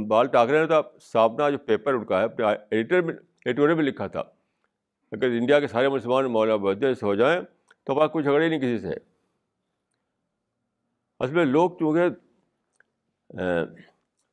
بال 0.08 0.28
ٹاکرے 0.28 0.60
نے 0.60 0.68
تو 0.68 1.00
سامنا 1.02 1.50
جو 1.50 1.58
پیپر 1.58 1.94
ان 1.94 2.06
کا 2.06 2.20
ہے، 2.20 2.24
اپنے 2.24 2.46
ایڈیٹر 2.46 3.02
میں 3.02 3.14
ایڈیٹور 3.46 3.70
میں 3.70 3.84
لکھا 3.84 4.08
تھا۔ 4.08 4.20
اگر 5.12 5.26
انڈیا 5.26 5.60
کے 5.60 5.68
سارے 5.68 5.90
مسلمان 5.90 6.26
مولانا 6.26 6.56
بدے 6.56 6.94
سے 6.94 7.06
ہو 7.06 7.16
جائیں 7.16 7.42
تو 7.84 7.94
ہمارا 7.94 8.08
کوئی 8.08 8.24
جھگڑے 8.24 8.50
نہیں 8.50 8.60
کسی 8.60 8.80
سے۔ 8.80 8.94
اصل 11.20 11.34
میں 11.34 11.46
لوگ 11.46 11.72
چونکہ 11.72 12.04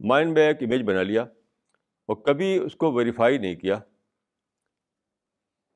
مائنڈ 0.01 0.33
میں 0.33 0.47
ایک 0.47 0.63
امیج 0.63 0.83
بنا 0.83 1.03
لیا 1.03 1.23
اور 2.07 2.17
کبھی 2.17 2.59
اس 2.59 2.77
کو 2.77 2.93
ویریفائی 2.93 3.39
نہیں 3.39 3.55
کیا۔ 3.55 3.79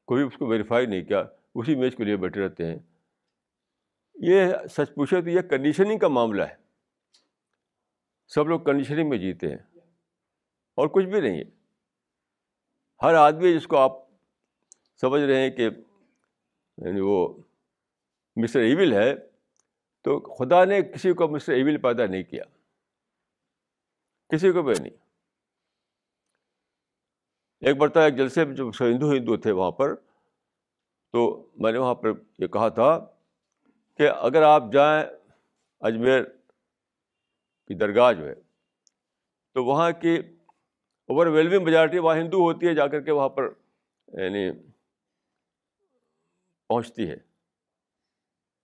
کوئی 0.06 0.24
اس 0.24 0.36
کو 0.38 0.46
ویریفائی 0.46 0.86
نہیں 0.86 1.04
کیا۔ 1.04 1.24
اسی 1.54 1.74
میچ 1.74 1.96
کے 1.96 2.04
لیے 2.04 2.16
بیٹھے 2.16 2.40
رہتے 2.40 2.66
ہیں۔ 2.66 2.78
یہ 4.22 4.46
سچ 4.70 4.94
پوچھے 4.94 5.22
تو 5.22 5.28
یہ 5.28 5.40
کنڈیشننگ 5.40 5.98
کا 5.98 6.08
معاملہ 6.08 6.42
ہے۔ 6.42 6.54
سب 8.28 8.48
لوگ 8.48 8.60
کنڈیشننگ 8.60 9.08
میں 9.08 9.18
جیتے 9.18 9.48
ہیں۔ 9.48 9.78
اور 10.74 10.88
کچھ 10.88 11.06
بھی 11.06 11.20
نہیں 11.20 11.38
ہے۔ 11.38 11.44
ہر 13.02 13.14
آدمی 13.14 13.54
جس 13.54 13.66
کو 13.66 13.76
آپ 13.76 13.92
سمجھ 15.00 15.22
رہے 15.22 15.40
ہیں 15.40 15.50
کہ 15.50 15.62
یعنی 16.76 17.00
وہ 17.00 17.42
مسٹر 18.36 18.60
ایول 18.60 18.92
ہے، 18.92 19.14
تو 20.02 20.34
خدا 20.34 20.64
نے 20.64 20.82
کسی 20.82 21.12
کو 21.12 21.28
مسٹر 21.28 21.52
ایول 21.52 21.80
پیدا 21.80 22.06
نہیں 22.06 22.22
کیا۔ 22.22 22.44
کسی 24.28 24.52
کو 24.52 24.62
بھی 24.62 24.74
نہیں۔ 24.80 24.96
ایک 27.60 27.76
مرتبہ 27.76 28.02
ایک 28.02 28.16
جلسے 28.16 28.44
میں 28.44 28.54
جو 28.54 28.68
ہندو 28.68 29.12
ہندو 29.12 29.36
تھے 29.36 29.52
وہاں 29.52 29.70
پر، 29.70 29.94
تو 31.12 31.50
میں 31.54 31.72
نے 31.72 31.78
وہاں 31.78 31.94
پر 31.94 32.10
یہ 32.38 32.46
کہا 32.46 32.68
تھا 32.68 33.06
کہ 34.02 34.08
اگر 34.08 34.42
آپ 34.42 34.62
جائیں 34.72 35.04
اجمیر 35.80 36.24
کی 37.66 37.74
درگاہ 37.74 38.12
جو 38.12 38.28
ہے، 38.28 38.34
تو 39.54 39.64
وہاں 39.64 39.90
کی 39.90 40.16
اوور 41.08 41.26
ویلمنگ 41.26 41.64
میجارٹی 41.64 41.98
وہاں 41.98 42.16
ہندو 42.16 42.36
ہوتی 42.36 42.66
ہے، 42.66 42.74
جا 42.74 42.86
کر 42.86 43.00
کے 43.00 43.10
وہاں 43.10 43.28
پر 43.28 43.42
یعنی 44.06 44.50
پہنچتی 46.68 47.10
ہے۔ 47.10 47.16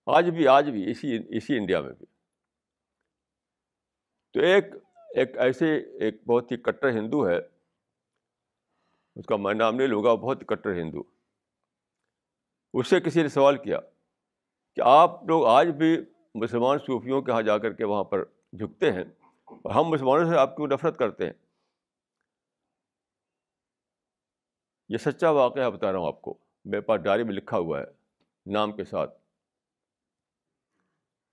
آج 0.05 0.29
بھی 0.29 0.47
آج 0.47 0.69
بھی، 0.69 0.91
اسی 0.91 1.37
اسی 1.37 1.57
انڈیا 1.57 1.81
میں 1.81 1.93
بھی۔ 1.93 2.05
تو 4.33 4.39
ایک 4.39 4.65
ایک 5.15 5.37
ایسے 5.37 5.75
ایک 5.75 6.23
بہت 6.27 6.51
ہی 6.51 6.57
کٹر 6.57 6.89
ہندو 6.89 7.27
ہے۔ 7.27 7.37
اس 9.15 9.25
کا 9.25 9.35
میں 9.35 9.53
نام 9.53 9.75
نہیں 9.75 9.87
لوں 9.87 10.03
گا، 10.03 10.13
بہت 10.13 10.43
کٹر 10.47 10.73
ہندو۔ 10.73 11.01
اس 12.73 12.87
سے 12.87 12.99
کسی 12.99 13.21
نے 13.21 13.29
سوال 13.29 13.57
کیا 13.57 13.79
کہ 14.79 14.83
آپ 14.85 15.23
لوگ 15.23 15.45
آج 15.45 15.67
بھی 15.67 16.05
مسلمان 16.35 16.77
صوفیوں 16.77 17.21
کے 17.21 17.31
یہاں 17.31 17.41
جا 17.41 17.57
کر 17.57 17.73
کے 17.73 17.83
وہاں 17.83 18.03
پر 18.03 18.23
جھکتے 18.53 18.91
ہیں 18.91 19.03
اور 19.45 19.71
ہم 19.71 19.83
مسلمانوں 19.83 20.31
سے 20.31 20.37
آپ 20.37 20.57
کی 20.57 20.65
نفرت 20.65 20.97
کرتے 20.97 21.25
ہیں؟ 21.25 21.33
یہ 24.89 24.97
سچا 24.97 25.29
واقعہ 25.29 25.69
بتا 25.69 25.91
رہا 25.91 25.99
ہوں 25.99 26.07
آپ 26.07 26.21
کو۔ 26.21 26.37
میرے 26.65 26.81
پاس 26.81 27.01
ڈائری 27.01 27.23
میں 27.23 27.33
لکھا 27.33 27.57
ہوا 27.57 27.79
ہے 27.79 27.85
نام 28.53 28.71
کے 28.71 28.83
ساتھ۔ 28.83 29.17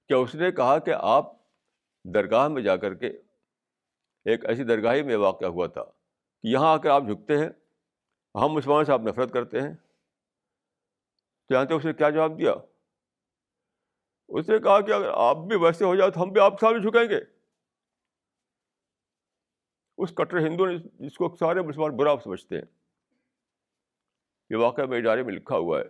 کیا 0.08 0.16
اس 0.16 0.34
نے 0.34 0.52
کہا 0.52 0.78
کہ 0.78 0.92
آپ 0.98 1.32
درگاہ 2.04 2.48
میں 2.48 2.62
جا 2.62 2.76
کر 2.76 2.94
کے 2.94 3.06
ایک 4.24 4.46
ایسی 4.46 4.64
درگاہی 4.64 5.02
میں 5.02 5.16
واقعہ 5.16 5.48
ہوا 5.48 5.66
تھا 5.66 5.84
کہ 6.42 6.48
یہاں 6.48 6.72
آ 6.72 6.76
کر 6.76 6.90
آپ 6.90 7.02
جھکتے 7.02 7.38
ہیں 7.38 7.48
ہم 8.34 8.48
مسلمانوں 8.48 8.84
سے 8.84 8.92
آپ 8.92 9.00
نفرت 9.00 9.32
کرتے 9.32 9.60
ہیں؟ 9.60 9.74
تو 11.48 11.54
جانتے 11.54 11.74
اس 11.74 11.84
نے 11.84 11.92
کیا 11.92 12.10
جواب 12.10 12.38
دیا؟ 12.38 12.52
اس 14.28 14.48
نے 14.48 14.58
کہا 14.58 14.80
کہ 14.80 14.92
اگر 14.92 15.10
آپ 15.14 15.36
بھی 15.36 15.56
ویسے 15.56 15.84
ہو 15.84 15.96
جاؤ 15.96 16.10
تو 16.10 16.22
ہم 16.22 16.28
بھی 16.28 16.40
آپ 16.40 16.50
کے 16.50 16.66
سامنے 16.66 16.78
جھکیں 16.78 17.08
گے۔ 17.08 17.20
اس 19.98 20.12
کٹر 20.14 20.38
ہندو 20.38 20.66
نے 20.66 20.78
جس 20.78 21.16
کو 21.16 21.36
سارے 21.38 21.60
مسلمان 21.60 21.96
برا 21.96 22.14
سمجھتے 22.24 22.54
ہیں۔ 22.56 22.64
یہ 24.50 24.56
واقعہ 24.56 24.84
میرے 24.84 25.02
ادارے 25.02 25.22
میں 25.22 25.34
لکھا 25.34 25.56
ہوا 25.56 25.80
ہے 25.80 25.84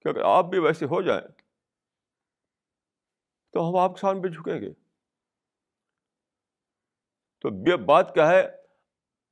کہ 0.00 0.08
اگر 0.08 0.20
آپ 0.24 0.44
بھی 0.44 0.58
ویسے 0.58 0.84
ہو 0.84 1.02
جائیں 1.02 1.28
تو 3.52 3.70
ہم 3.70 3.76
آپ 3.76 3.94
کے 3.94 4.00
سامنے 4.00 4.20
بھی 4.20 4.30
جھکیں 4.30 4.60
گے۔ 4.60 4.72
تو 7.40 7.48
یہ 7.66 7.76
بات 7.76 8.14
کیا 8.14 8.28
ہے؟ 8.28 8.42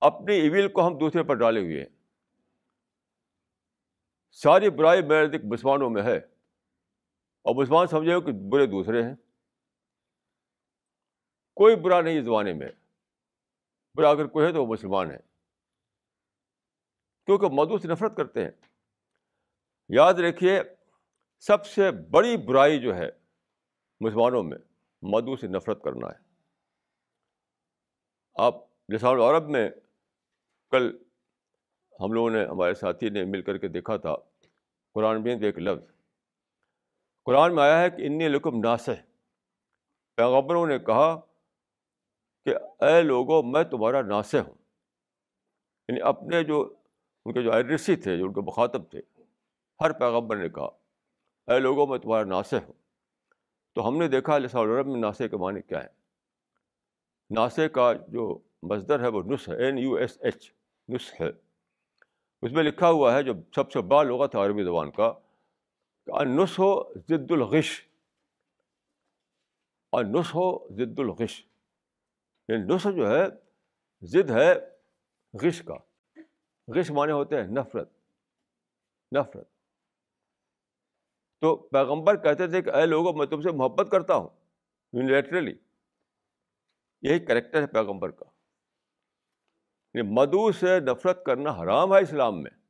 اپنی 0.01 0.35
ایویل 0.35 0.69
کو 0.69 0.87
ہم 0.87 0.99
دوسرے 0.99 1.23
پر 1.23 1.35
ڈالے 1.35 1.61
ہوئے 1.61 1.79
ہیں۔ 1.81 1.89
ساری 4.33 4.71
برائی 4.71 5.03
میرے 5.03 5.39
مسلمانوں 5.45 5.91
میں 5.91 6.03
ہے۔ 6.03 6.32
اور 7.43 7.63
مسلمان 7.63 7.87
سمجھے 7.87 8.21
کہ 8.21 8.33
برے 8.51 8.67
دوسرے 8.67 9.03
ہیں۔ 9.03 9.15
کوئی 11.55 11.77
برا 11.77 12.01
نہیں 12.01 12.19
اس 12.19 12.25
زمانے 12.25 12.53
میں۔ 12.53 12.69
برا 13.95 14.11
اگر 14.11 14.27
کوئی 14.27 14.47
ہے 14.47 14.53
تو 14.53 14.65
وہ 14.65 14.73
مسلمان 14.73 15.11
ہے۔ 15.11 15.19
کیونکہ 17.27 17.47
مدو 17.53 17.79
سے 17.79 17.89
نفرت 17.89 18.17
کرتے 18.17 18.45
ہیں۔ 18.45 18.51
یاد 19.89 20.15
رکھیے، 20.15 20.63
سب 21.41 21.67
سے 21.67 21.91
بڑی 21.91 22.37
برائی 22.37 22.81
جو 22.81 22.97
ہے 22.97 23.11
مسلمانوں 24.01 24.43
میں 24.43 24.59
مدو 25.03 25.37
سے 25.37 25.47
نفرت 25.47 25.83
کرنا 25.83 26.07
ہے۔ 26.07 26.19
آپ 28.35 28.55
لسان 28.95 29.15
العرب 29.15 29.49
میں 29.49 29.71
کل 30.71 30.97
ہم 32.01 32.13
لوگوں 32.13 32.31
نے، 32.31 32.45
ہمارے 32.45 32.75
ساتھی 32.75 33.11
نے 33.11 33.25
مل 33.25 33.43
کر 33.43 33.59
کے 33.59 33.69
دیکھا 33.69 33.97
تھا، 33.97 34.17
قرآن 34.95 35.23
میں 35.23 35.37
ایک 35.37 35.59
لفظ 35.59 35.92
قرآن 37.25 37.55
میں 37.55 37.63
آیا 37.63 37.81
ہے 37.81 37.91
کہ 37.91 38.03
انی 38.07 38.29
لکم 38.29 38.61
ناسح۔ 38.61 38.91
پیغبروں 40.17 40.67
نے 40.67 40.79
کہا 40.79 41.21
کہ 42.45 42.85
اے 42.85 43.03
لوگوں 43.03 43.43
میں 43.43 43.65
تمہارا 43.65 44.03
ناسح 44.03 44.37
ہوں۔ 44.37 44.55
یعنی 45.89 46.01
اپنے 46.01 46.45
جو، 46.45 46.75
ان 47.25 47.33
کے 47.33 47.43
جو 47.43 47.53
ایڈریسی 47.53 47.97
تھے، 47.97 48.19
جو 48.19 48.25
ان 48.25 48.33
کے 48.33 48.41
مخاطب 48.41 48.91
تھے، 48.91 49.01
ہر 49.81 49.93
پیغبر 49.93 50.37
نے 50.37 50.49
کہا، 50.49 50.69
اے 51.53 51.59
لوگوں 51.59 51.87
میں 51.87 51.99
تمہارا 51.99 52.25
ناسح 52.25 52.57
ہوں۔ 52.57 52.73
تو 53.75 53.89
ہم 53.89 53.99
نے 53.99 54.09
دیکھا 54.09 54.39
لسان 54.39 54.63
العرب 54.63 54.87
میں 54.87 55.01
ناسے 55.01 55.29
کے 55.29 55.37
معنی 55.37 55.63
کیا 55.63 55.83
ہے 55.83 55.89
ناسے 57.31 57.69
کا 57.69 57.93
جو 58.09 58.39
مزدر 58.63 59.01
ہے 59.01 59.09
وہ 59.09 59.23
نس 59.27 59.49
ہے 59.49 59.65
این 59.65 59.79
یو 59.79 59.95
ایس 59.95 60.19
ایچ 60.21 60.53
نس 60.89 61.21
ہے 61.21 61.29
اس 62.43 62.53
میں 62.53 62.63
لکھا 62.63 62.91
ہوا 62.91 63.15
ہے، 63.15 63.23
جو 63.23 63.33
سب 63.55 63.73
سے 63.73 63.81
بڑا 63.81 64.03
لغت 64.03 64.37
ہے 64.37 64.41
عربی 64.41 64.65
زبان 64.65 64.91
کا 64.91 65.13
نس 66.09 66.59
ہو 66.59 66.95
ضد 66.95 67.31
الغش. 67.31 67.89
اور 69.91 70.05
نس 70.05 70.35
ہو 70.35 70.69
ضد 70.69 70.99
الغش. 70.99 71.47
یعنی 72.49 72.75
نس 72.75 72.85
جو 72.97 73.11
ہے، 73.11 73.27
ضد 74.03 74.31
ہے 74.31 74.55
غش 75.43 75.63
کا. 75.63 75.75
غش 76.69 76.91
معنی 76.91 77.13
ہوتے 77.13 77.37
ہیں 77.37 77.45
نفرت. 77.45 77.91
نفرت. 79.13 79.49
تو 81.41 81.57
پیغمبر 81.57 82.17
کہتے 82.17 82.47
تھے 82.47 82.63
کہ 82.63 82.71
اے 82.71 82.87
لوگوں 82.87 83.13
میں 83.13 83.27
تم 83.27 83.41
سے 83.41 83.51
محبت 83.51 83.89
کرتا 83.93 84.15
ہوں. 84.15 84.29
یونیلیٹرلی 84.93 85.55
یہی 87.03 87.19
کریکٹر 87.19 87.61
ہے 87.61 87.67
پیغمبر 87.67 88.11
کا. 88.11 88.25
یعنی 89.95 90.09
مدو 90.15 90.53
سے 90.53 90.81
نفرت 90.81 91.25
کرنا 91.25 91.51
حرام 91.51 91.95
ہے 91.95 92.03
اسلام 92.03 92.43
میں. 92.43 92.62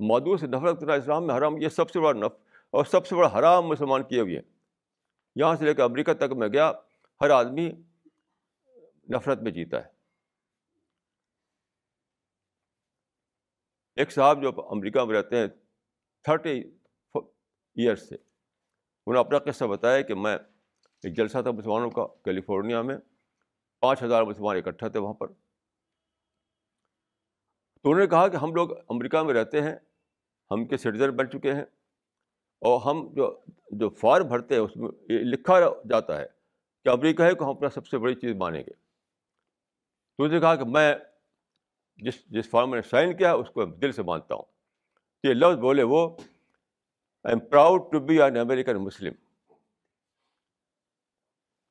مدو 0.00 0.36
سے 0.36 0.46
نفرت 0.46 0.80
کرنا 0.80 0.94
اسلام 0.94 1.26
میں 1.26 1.34
حرام، 1.34 1.56
یہ 1.56 1.68
سب 1.68 1.90
سے 1.90 2.00
بڑا 2.00 2.12
نف، 2.12 2.32
اور 2.70 2.84
سب 2.84 3.06
سے 3.06 3.14
بڑا 3.16 3.38
حرام 3.38 3.66
مسلمان 3.66 4.02
کیے 4.02 4.20
ہوئے 4.20 4.36
ہیں۔ 4.36 4.42
یہاں 5.36 5.56
سے 5.56 5.64
لے 5.64 5.74
کے 5.74 5.82
امریکہ 5.82 6.12
تک 6.12 6.32
میں 6.32 6.48
گیا، 6.48 6.72
ہر 7.20 7.30
آدمی 7.30 7.70
نفرت 9.10 9.42
میں 9.42 9.52
جیتا 9.52 9.76
ہے۔ 9.76 9.88
ایک 13.96 14.12
صاحب 14.12 14.42
جو 14.42 14.52
امریکہ 14.70 15.04
میں 15.04 15.14
رہتے 15.14 15.36
ہیں، 15.36 15.46
تھرٹی 16.24 16.60
ایئرس 17.76 18.08
سے، 18.08 18.14
انہوں 18.14 19.14
نے 19.14 19.20
اپنا 19.20 19.38
قصہ 19.38 19.64
بتایا 19.64 20.00
کہ 20.00 20.14
میں 20.14 20.38
ایک 21.04 21.16
جلسہ 21.16 21.42
تھا 21.42 21.50
مسلمانوں 21.50 21.90
کا 21.90 22.06
کیلیفورنیا 22.24 22.82
میں، 22.82 22.96
پانچ 23.80 24.02
ہزار 24.02 24.22
مسلمان 24.22 24.56
اکٹھا 24.56 24.88
تھے 24.88 24.98
وہاں 24.98 25.14
پر۔ 25.14 25.28
تو 27.82 27.90
انہوں 27.90 28.00
نے 28.00 28.06
کہا 28.06 28.28
کہ 28.28 28.36
ہم 28.36 28.54
لوگ 28.54 28.72
امریکہ 28.88 29.22
میں 29.22 29.34
رہتے 29.34 29.62
ہیں 29.62 29.76
ہم 30.50 30.66
کے 30.66 30.76
سٹیزن 30.76 31.10
بن 31.10 31.30
چکے 31.30 31.52
ہیں 31.52 31.64
اور 32.62 32.80
ہم 32.80 33.14
جو 33.14 33.40
جو 33.70 33.88
فارم 33.88 34.28
بھرتے 34.28 34.54
ہیں 34.54 34.62
اس 34.62 34.76
میں 34.76 34.90
یہ 35.08 35.18
لکھا 35.18 35.60
جاتا 35.60 36.20
ہے 36.20 36.26
کہ 36.84 36.88
امریکہ 36.88 37.22
ہے 37.22 37.34
کہ 37.34 37.44
ہم 37.44 37.50
اپنا 37.50 37.68
سب 37.68 37.86
سے 37.86 37.98
بڑی 37.98 38.14
چیز 38.14 38.36
مانیں 38.36 38.60
گے۔ 38.60 38.72
تو 40.16 40.26
نے 40.26 40.40
کہا 40.40 40.56
کہ 40.56 40.64
میں 40.64 40.94
جس 41.96 42.24
جس 42.26 42.50
فارم 42.50 42.70
میں 42.70 42.80
نے 42.80 42.88
سائن 42.88 43.16
کیا 43.16 43.32
اس 43.32 43.50
کو 43.50 43.64
دل 43.64 43.92
سے 43.92 44.02
مانتا 44.02 44.34
ہوں۔ 44.34 44.42
یہ 45.24 45.34
لفظ 45.34 45.58
بولے 45.58 45.82
وہ 45.82 46.16
I 47.24 47.34
am 47.34 47.38
proud 47.38 47.82
to 47.92 48.00
be 48.00 48.22
an 48.22 48.36
American 48.36 48.76
Muslim 48.76 49.12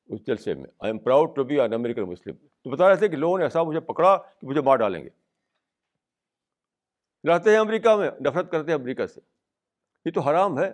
اس 0.07 0.27
جلسے 0.27 0.53
میں 0.53 0.65
I 0.80 0.91
am 0.91 0.99
proud 0.99 1.36
to 1.36 1.43
be 1.43 1.59
an 1.59 1.73
American 1.73 2.03
Muslim 2.03 2.36
تو 2.36 2.69
بتا 2.69 2.89
رہے 2.89 2.95
تھے 2.95 3.07
کہ 3.07 3.15
لوگوں 3.15 3.38
نے 3.38 3.43
ایسا 3.43 3.63
مجھے 3.63 3.80
پکڑا 3.80 4.17
کہ 4.17 4.47
مجھے 4.47 4.61
مار 4.61 4.77
ڈالیں 4.77 5.03
گے۔ 5.03 5.09
رہتے 7.28 7.51
ہیں 7.51 7.57
امریکہ 7.57 7.95
میں، 7.95 8.11
نفرت 8.26 8.51
کرتے 8.51 8.72
ہیں 8.72 8.80
امریکہ 8.80 9.05
سے۔ 9.05 9.22
یہ 10.05 10.11
تو 10.11 10.22
حرام 10.22 10.59
ہے۔ 10.59 10.74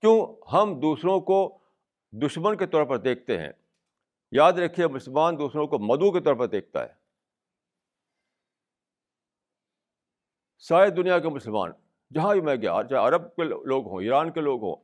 کیوں؟ 0.00 0.46
ہم 0.52 0.80
دوسروں 0.80 1.20
کو 1.20 1.58
دشمن 2.12 2.56
کے 2.56 2.66
طور 2.66 2.84
پر 2.84 2.96
دیکھتے 2.96 3.38
ہیں۔ 3.38 3.52
یاد 4.32 4.52
رکھیے، 4.52 4.86
مسلمان 4.86 5.38
دوسروں 5.38 5.66
کو 5.66 5.78
مدو 5.78 6.12
کے 6.12 6.20
طور 6.20 6.34
پر 6.34 6.46
دیکھتا 6.46 6.82
ہے۔ 6.82 6.92
ساری 10.58 10.90
دنیا 10.90 11.18
کے 11.18 11.28
مسلمان، 11.28 11.70
جہاں 12.14 12.32
بھی 12.32 12.40
میں 12.40 12.56
گیا، 12.56 12.80
چاہے 12.90 13.08
عرب 13.08 13.36
کے 13.36 13.44
لوگ 13.44 13.86
ہوں، 13.86 14.02
ایران 14.02 14.32
کے 14.32 14.40
لوگ 14.40 14.62
ہوں، 14.62 14.76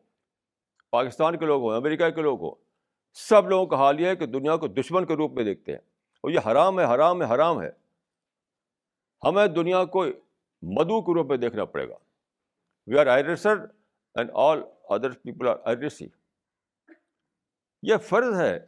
پاکستان 0.91 1.39
کے 1.39 1.47
لوگ 1.47 1.63
ہوں، 1.63 1.77
امریکہ 1.77 2.11
کے 2.11 2.23
لوگ 2.23 2.41
ہوں، 2.41 2.55
سب 3.13 3.49
لوگوں 3.49 3.67
کا 3.67 3.77
حال 3.77 4.01
یہ 4.01 4.07
ہے 4.07 4.17
کہ 4.17 4.27
دنیا 4.27 4.57
کو 4.57 4.69
دشمن 4.69 5.07
کے 5.07 5.15
روپ 5.15 5.33
میں 5.33 5.45
دیکھتے 5.45 5.73
ہیں۔ 5.73 5.79
اور 6.21 6.31
یہ 6.31 6.39
حرام 6.47 6.81
ہے 6.81 6.85
حرام 6.85 7.23
ہے 7.23 7.35
حرام 7.35 7.63
ہے۔ 7.63 7.84
ہمیں 9.25 9.47
دنیا 9.47 9.85
کو 9.85 10.05
مدو 10.63 11.03
کے 11.03 11.15
روپ 11.15 11.27
میں 11.27 11.37
دیکھنا 11.37 11.65
پڑے 11.65 11.89
گا۔ 11.89 11.95
We 12.87 12.99
are 12.99 13.07
آئرسر 13.07 13.57
and 14.15 14.31
all 14.35 14.63
other 14.89 15.11
people 15.11 15.49
are 15.49 15.57
آئرسی 15.65 16.07
یہ 17.83 17.97
فرض 17.97 18.41
ہے۔ 18.41 18.67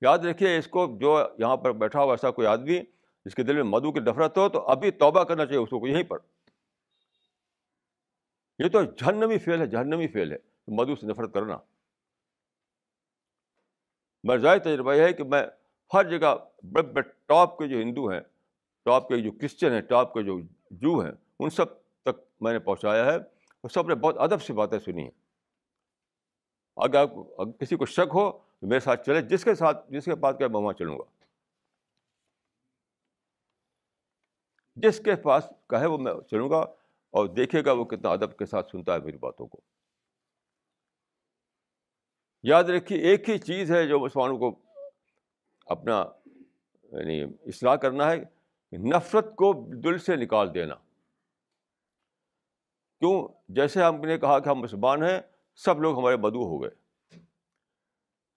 یاد 0.00 0.18
رکھیے 0.18 0.58
اس 0.58 0.66
کو 0.66 0.98
جو 1.00 1.28
یہاں 1.38 1.56
پر 1.56 1.72
بیٹھا 1.72 2.02
ہوا 2.02 2.12
ایسا 2.12 2.30
کوئی 2.30 2.46
آدمی 2.46 2.80
جس 3.24 3.34
کے 3.34 3.42
دل 3.42 3.54
میں 3.54 3.62
مدو 3.62 3.92
کی 3.92 4.00
نفرت 4.00 4.38
ہو 4.38 4.48
تو 4.48 4.60
ابھی 4.60 4.90
توبہ 4.90 5.24
کرنا 5.24 5.46
چاہیے 5.46 5.60
اس 5.60 5.70
کو 5.70 5.86
یہیں 5.86 6.02
پر۔ 6.02 6.18
یہ 8.58 8.68
تو 8.68 8.82
جہنمی 8.82 9.38
فیل 9.38 9.60
ہے، 9.60 9.66
جہنمی 9.66 10.08
فیل 10.08 10.32
ہے۔ 10.32 10.36
مدو 10.68 10.96
سے 10.96 11.06
نفرت 11.06 11.34
کرنا۔ 11.34 11.58
مرزائی 14.24 14.60
تجربہ 14.60 14.94
یہ 14.94 15.02
ہے 15.02 15.12
کہ 15.12 15.24
میں 15.24 15.42
ہر 15.94 16.18
جگہ 16.18 16.34
بڑے 16.72 16.82
بڑے 16.82 17.08
ٹاپ 17.26 17.58
کے 17.58 17.68
جو 17.68 17.76
ہندو 17.76 18.08
ہیں 18.08 18.20
ٹاپ 18.84 19.08
کے 19.08 19.22
جو 19.22 19.32
کرسچن 19.32 19.72
ہیں 19.72 19.80
ٹاپ 19.80 20.14
کے 20.14 20.22
جو 20.22 20.40
جو 20.70 20.98
ہیں، 21.04 21.12
ان 21.38 21.50
سب 21.50 21.64
تک 22.02 22.20
میں 22.40 22.52
نے 22.52 22.58
پہنچایا 22.58 23.04
ہے 23.04 23.16
اور 23.16 23.68
سب 23.68 23.88
نے 23.88 23.94
بہت 23.94 24.14
ادب 24.18 24.42
سے 24.42 24.52
باتیں 24.52 24.78
سنی 24.78 25.02
ہیں۔ 25.02 25.10
اگر 26.76 26.98
آپ 26.98 27.10
کسی 27.60 27.76
کو 27.76 27.86
شک 27.86 28.10
ہو، 28.14 28.30
تو 28.32 28.66
میرے 28.66 28.80
ساتھ 28.80 29.06
چلے 29.06 29.22
جس 29.22 29.44
کے 29.44 29.54
ساتھ، 29.54 29.90
جس 29.90 30.04
کے 30.04 30.16
پاس 30.16 30.36
کہ 30.38 30.48
میں 30.48 30.60
وہاں 30.60 30.72
چلوں 30.72 30.98
گا۔ 30.98 31.04
جس 34.76 35.00
کے 35.04 35.16
پاس 35.16 35.44
کہے 35.68 35.86
وہ 35.86 35.98
میں 35.98 36.12
چلوں 36.30 36.50
گا 36.50 36.60
اور 37.10 37.26
دیکھے 37.26 37.64
گا 37.64 37.72
وہ 37.72 37.84
کتنا 37.84 38.10
ادب 38.10 38.36
کے 38.36 38.46
ساتھ 38.46 38.70
سنتا 38.70 38.94
ہے 38.94 38.98
میری 38.98 39.18
باتوں 39.18 39.46
کو۔ 39.46 39.60
یاد 42.42 42.64
رکھیے، 42.64 42.98
ایک 42.98 43.30
ہی 43.30 43.38
چیز 43.38 43.72
ہے 43.72 43.86
جو 43.86 44.00
مسلمانوں 44.00 44.38
کو 44.38 44.58
اپنا 45.66 46.04
یعنی 46.82 47.22
اصلاح 47.22 47.74
کرنا 47.74 48.10
ہے۔ 48.10 48.41
نفرت 48.72 49.36
کو 49.36 49.66
دل 49.84 49.98
سے 49.98 50.16
نکال 50.16 50.54
دینا۔ 50.54 50.74
کیوں؟ 52.98 53.28
جیسے 53.48 53.82
ہم 53.82 53.96
نے 53.96 54.18
کہا 54.18 54.38
کہ 54.38 54.48
ہم 54.48 54.54
مسلمان 54.54 55.02
ہیں، 55.02 55.20
سب 55.54 55.80
لوگ 55.80 55.98
ہمارے 55.98 56.16
بدو 56.16 56.42
ہو 56.44 56.62
گئے۔ 56.62 56.70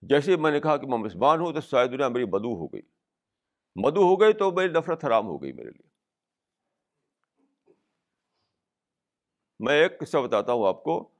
جیسے 0.02 0.36
میں 0.36 0.50
نے 0.50 0.60
کہا 0.60 0.76
کہ 0.76 0.86
میں 0.86 0.98
مسلمان 0.98 1.40
ہوں 1.40 1.52
تو 1.52 1.60
شاید 1.60 1.92
دنیا 1.92 2.08
میری 2.08 2.24
بدو 2.24 2.54
ہو 2.54 2.66
گئی۔ 2.66 2.82
مدو 3.76 4.00
ہو 4.00 4.20
گئی 4.20 4.32
تو 4.32 4.50
میری 4.50 4.72
نفرت 4.72 5.04
حرام 5.04 5.26
ہو 5.26 5.42
گئی 5.42 5.52
میرے 5.52 5.70
لیے۔ 5.70 5.88
میں 9.58 9.82
ایک 9.82 10.00
قصہ 10.00 10.18
بتاتا 10.18 10.52
ہوں 10.52 10.68
آپ 10.68 10.84
کو۔ 10.84 11.10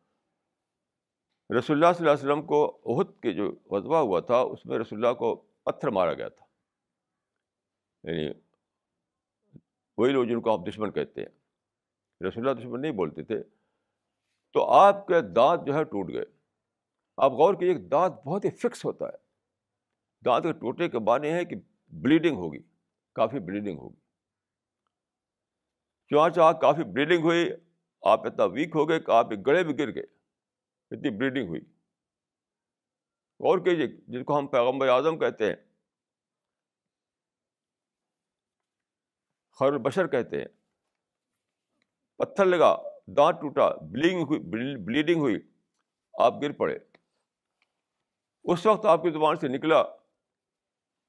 رسول 1.59 1.85
اللہ 1.85 1.93
صلی 1.93 2.09
اللہ 2.09 2.11
علیہ 2.11 2.33
وسلم 2.33 2.47
کو 2.47 2.79
عہد 2.87 3.23
کے 3.23 3.33
جو 3.33 3.55
وضبہ 3.67 3.97
ہوا 3.97 4.21
تھا، 4.21 4.37
اس 4.37 4.67
میں 4.67 4.79
رسول 4.79 5.05
اللہ 5.05 5.19
کو 5.19 5.37
پتھر 5.37 5.89
مارا 5.89 6.15
گیا 6.15 6.29
تھا۔ 6.29 6.47
یعنی 8.03 8.46
وہی 9.97 10.13
لوگ 10.13 10.25
جن 10.25 10.41
کو 10.41 10.53
آپ 10.53 10.69
دشمن 10.69 10.93
کہتے 10.93 11.21
ہیں۔ 11.21 11.29
رسول 12.29 12.49
اللہ 12.49 12.61
دشمن 12.61 12.81
نہیں 12.81 12.93
بولتے 12.93 13.23
تھے۔ 13.23 13.43
تو 14.53 14.71
آپ 14.71 15.07
کے 15.07 15.21
دانت 15.21 15.67
جو 15.67 15.75
ہے 15.75 15.85
ٹوٹ 15.85 16.09
گئے۔ 16.09 16.25
آپ 17.17 17.33
غور 17.33 17.55
کیجیے 17.55 17.75
دانت 17.75 18.13
بہت 18.13 18.45
ہی 18.45 18.51
فکس 18.51 18.85
ہوتا 18.85 19.05
ہے۔ 19.07 19.27
دانت 20.25 20.45
کے 20.45 20.53
ٹوٹنے 20.53 20.89
کے 20.89 20.99
معنی 20.99 21.33
ہے 21.33 21.45
کہ 21.45 21.57
بلیڈنگ 21.89 22.37
ہوگی، 22.37 22.63
کافی 23.15 23.39
بلیڈنگ 23.39 23.79
ہوگی۔ 23.79 23.97
چونچہ 26.11 26.53
کافی 26.61 26.85
بلیڈنگ 26.85 27.25
ہوئی، 27.25 27.51
آپ 28.03 28.27
اتنا 28.27 28.45
ویک 28.45 28.69
ہو 28.75 28.89
گئے 28.89 29.01
کہ 29.01 29.11
آپ 29.11 29.31
ایک 29.31 29.47
گڑے 29.47 29.65
میں 29.65 29.79
گر 29.79 29.95
گئے۔ 29.95 30.05
اتنی 30.91 31.11
بلیڈنگ 31.11 31.49
ہوئی۔ 31.49 31.61
غور 33.41 33.59
کیجیے 33.59 33.87
جس 33.87 34.25
کو 34.27 34.39
ہم 34.39 34.47
پیغمبر 34.47 34.89
اعظم 34.89 35.19
کہتے 35.19 35.47
ہیں 35.47 35.57
خیر 39.61 39.73
البشر 39.73 40.07
کہتے 40.07 40.39
ہیں۔ 40.39 40.49
پتھر 42.19 42.45
لگا، 42.45 42.77
دانت 43.07 43.41
ٹوٹا 43.41 43.69
بلیڈنگ 43.75 44.23
ہوئی 44.23 44.41
بلیڈنگ 44.85 45.21
ہوئی، 45.21 45.39
آپ 46.19 46.43
گر 46.43 46.53
پڑے۔ 46.53 46.79
اس 48.45 48.67
وقت 48.67 48.87
آپ 48.87 49.03
کی 49.03 49.11
زبان 49.11 49.37
سے 49.37 49.49
نکلا 49.49 49.83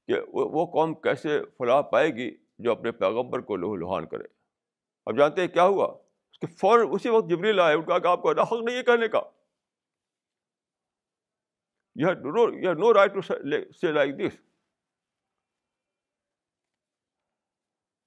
کہ 0.07 0.14
وہ 0.28 0.65
قوم 0.65 0.94
کیسے 0.94 1.40
فلاح 1.57 1.82
پائے 1.82 2.10
گی 2.10 2.38
جو 2.60 2.72
اپنے 2.72 2.91
پیغمبر 2.91 3.41
کو 3.41 3.56
لوہ 3.56 3.76
لوہان 3.76 4.07
کرے۔ 4.07 4.24
اب 5.06 5.18
جانتے 5.18 5.41
ہیں 5.41 5.48
کیا 5.48 5.64
ہوا؟ 5.64 5.86
اس 6.32 6.40
کے 6.40 6.48
فوراً 6.48 6.88
اسی 6.91 7.10
وقت 7.10 7.30
جبریل 7.30 7.60
آئے 7.60 7.78
کہا 7.88 7.99
کہ 7.99 8.07
آپ 8.07 8.22
کو 8.22 8.30
حق 8.30 8.64
نہیں 8.64 8.78
ہے 8.78 8.84
کہنے 8.84 9.07
کا۔ 9.07 9.22
You 11.95 12.74
know 12.74 12.94
right 12.94 13.14
to 13.14 13.22
say 13.82 13.91
like 13.91 14.18
this 14.18 14.41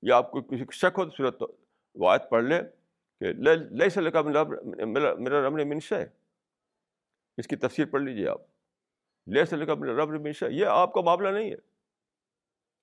یا 0.02 0.16
آپ 0.16 0.30
کو 0.30 0.42
کسی 0.42 0.64
شک 0.72 0.98
ہو 0.98 1.04
تو 1.04 1.10
صورت 1.10 1.42
وایت 1.94 2.22
پڑھ 2.30 2.44
لیں 2.44 2.62
کہ 3.20 3.32
لئی 3.70 3.90
سے 3.90 4.10
کا 4.10 4.22
میرا 4.22 5.46
رب 5.46 5.56
نے 5.56 5.64
منشا 5.64 5.96
ہے 5.96 6.06
اس 7.36 7.46
کی 7.46 7.56
تفسیر 7.56 7.86
پڑھ 7.86 8.02
لیجیے 8.02 8.28
آپ۔ 8.28 8.40
لے 9.26 9.44
سے 9.44 9.66
کا 9.66 9.74
میرا 9.74 9.92
رب 9.92 10.12
نے 10.12 10.18
منشا 10.18 10.46
یہ 10.46 10.66
آپ 10.66 10.92
کا 10.92 11.00
معاملہ 11.00 11.28
نہیں 11.28 11.50
ہے۔ 11.50 11.56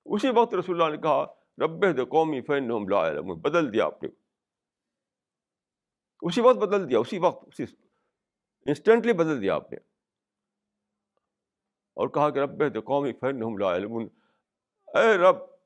اسی 0.05 0.29
وقت 0.29 0.53
رسول 0.53 0.81
اللہ 0.81 0.95
نے 0.95 1.01
کہا، 1.01 1.25
رب 1.57 1.97
دے 1.97 2.05
قومی 2.05 2.41
فین 2.41 2.67
لا 2.89 3.21
بدل 3.21 3.73
دیا 3.73 3.85
آپ 3.85 4.03
نے۔ 4.03 4.09
اسی 6.21 6.41
وقت 6.41 6.57
بدل 6.57 6.89
دیا، 6.89 6.99
اسی 6.99 7.19
وقت، 7.19 7.47
اسی 7.47 7.63
انسٹنٹلی 8.65 9.13
بدل 9.13 9.41
دیا 9.41 9.55
آپ 9.55 9.71
نے۔ 9.71 9.77
اور 11.93 12.07
کہا 12.07 12.29
کہ 12.29 12.39
رب 12.39 12.73
دے 12.73 12.81
قومی 12.81 13.13
فین 13.13 13.39
لا 13.59 13.73
اے 14.99 15.17
رب 15.17 15.56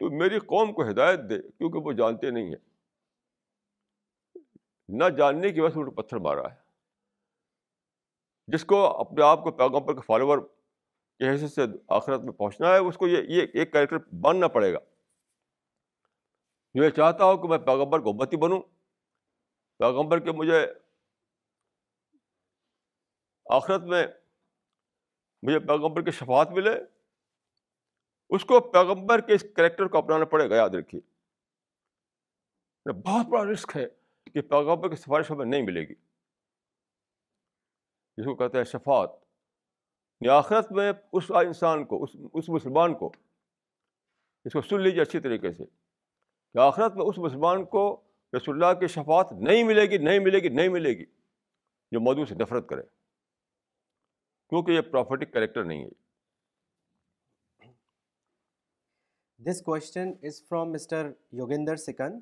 تو 0.00 0.10
میری 0.10 0.38
قوم 0.38 0.72
کو 0.72 0.82
ہدایت 0.90 1.20
دے، 1.30 1.42
کیونکہ 1.42 1.78
وہ 1.78 1.92
جانتے 1.92 2.30
نہیں 2.30 2.46
ہیں۔ 2.46 2.70
نہ 4.88 5.04
جاننے 5.08 5.52
کی 5.52 5.60
وجہ 5.60 5.74
سے 5.74 5.90
پتھر 5.90 6.16
مارا 6.16 6.50
ہے۔ 6.50 6.60
جس 8.46 8.64
کو 8.64 9.00
اپنے 9.00 9.22
آپ 9.22 9.42
کو 9.42 9.50
پیغمبر 9.50 9.94
کے 9.94 10.00
فالوور 10.00 10.38
کی 11.18 11.28
حیثیت 11.28 11.50
سے 11.50 11.62
آخرت 11.88 12.20
میں 12.20 12.32
پہنچنا 12.32 12.68
ہے، 12.68 12.78
اس 12.78 12.96
کو 12.96 13.08
یہ 13.08 13.46
ایک 13.54 13.72
کریکٹر 13.72 13.96
بننا 13.98 14.48
پڑے 14.48 14.72
گا۔ 14.72 14.78
جو 16.74 16.84
یہ 16.84 16.90
چاہتا 16.90 17.24
ہوں 17.24 17.42
کہ 17.42 17.48
میں 17.48 17.58
پیغمبر 17.58 17.98
کو 17.98 18.10
امتی 18.10 18.36
بنوں۔ 18.36 18.60
پیغمبر 19.78 20.18
کے 20.18 20.32
مجھے 20.32 20.66
آخرت 23.50 23.82
میں 23.82 24.06
مجھے 25.42 25.58
پیغمبر 25.58 26.02
کی 26.02 26.10
شفاعت 26.10 26.50
ملے۔ 26.50 26.99
اس 28.30 28.44
کو 28.44 28.60
پیغمبر 28.60 29.20
کے 29.20 29.34
اس 29.34 29.44
کریکٹر 29.56 29.86
کو 29.86 29.98
اپنانا 29.98 30.24
پڑے 30.24 30.50
گا، 30.50 30.56
یاد 30.56 30.70
رکھیے۔ 30.70 31.00
بہت 32.92 33.26
بڑا 33.26 33.52
رسک 33.52 33.76
ہے 33.76 33.88
کہ 34.34 34.40
پیغمبر 34.42 34.90
کی 34.90 34.96
سفارش 34.96 35.30
ہمیں 35.30 35.46
نہیں 35.46 35.62
ملے 35.62 35.80
گی۔ 35.80 35.94
جس 38.16 38.24
کو 38.24 38.36
کہتے 38.36 38.56
ہیں 38.56 38.64
شفات 38.64 39.10
آخرت 40.30 40.72
میں 40.72 40.92
اس 41.12 41.30
انسان 41.30 41.84
کو، 41.84 42.04
اس 42.04 42.10
اس 42.34 42.48
مسلمان 42.48 42.94
کو، 42.94 43.12
اس 44.44 44.52
کو 44.52 44.60
سن 44.60 44.80
لیجیے 44.80 45.02
اچھی 45.02 45.20
طریقے 45.20 45.52
سے۔ 45.52 45.64
کہ 46.52 46.58
آخرت 46.58 46.96
میں 46.96 47.06
اس 47.06 47.18
مسلمان 47.18 47.64
کو 47.64 48.00
رسول 48.36 48.64
اللہ 48.64 48.80
کی 48.80 48.86
شفاعت 48.86 49.32
نہیں 49.32 49.64
ملے 49.64 49.82
گی، 49.82 49.98
نہیں 49.98 50.18
ملے 50.18 50.38
گی، 50.38 50.48
نہیں 50.48 50.68
ملے 50.68 50.90
گی۔ 50.90 51.04
جو 51.90 52.00
مودو 52.00 52.24
سے 52.24 52.34
نفرت 52.34 52.68
کرے۔ 52.68 52.82
کیونکہ 54.48 54.72
یہ 54.72 54.80
پروفیٹک 54.80 55.32
کریکٹر 55.32 55.64
نہیں 55.64 55.84
ہے۔ 55.84 55.99
This 59.40 59.60
question 59.62 60.10
is 60.22 60.42
from 60.48 60.72
mister 60.72 61.10
Yogendra 61.32 61.76
Sikand 61.76 62.18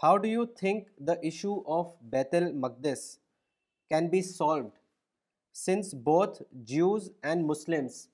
how 0.00 0.16
do 0.16 0.28
you 0.28 0.44
think 0.58 0.88
the 1.06 1.12
issue 1.22 1.52
of 1.78 1.94
Baitul 2.10 2.50
Muqaddas 2.54 3.04
can 3.90 4.08
be 4.08 4.20
solved 4.22 4.68
since 5.54 5.94
both 6.04 6.42
Jews 6.72 7.10
and 7.22 7.44
Muslims 7.46 8.06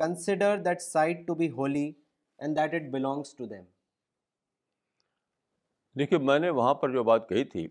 consider 0.00 0.62
that 0.64 0.82
site 0.82 1.26
to 1.26 1.34
be 1.34 1.50
holy 1.50 1.92
and 2.38 2.56
that 2.56 2.74
it 2.74 2.90
belongs 2.90 3.34
to 3.34 3.46
them 3.46 3.64
دیکھیے، 5.96 6.18
میں 6.18 6.38
نے 6.38 6.50
وہاں 6.50 6.74
پر 6.74 6.92
جو 6.92 7.04
بات 7.04 7.28
کہی 7.28 7.44
تھی 7.44 7.66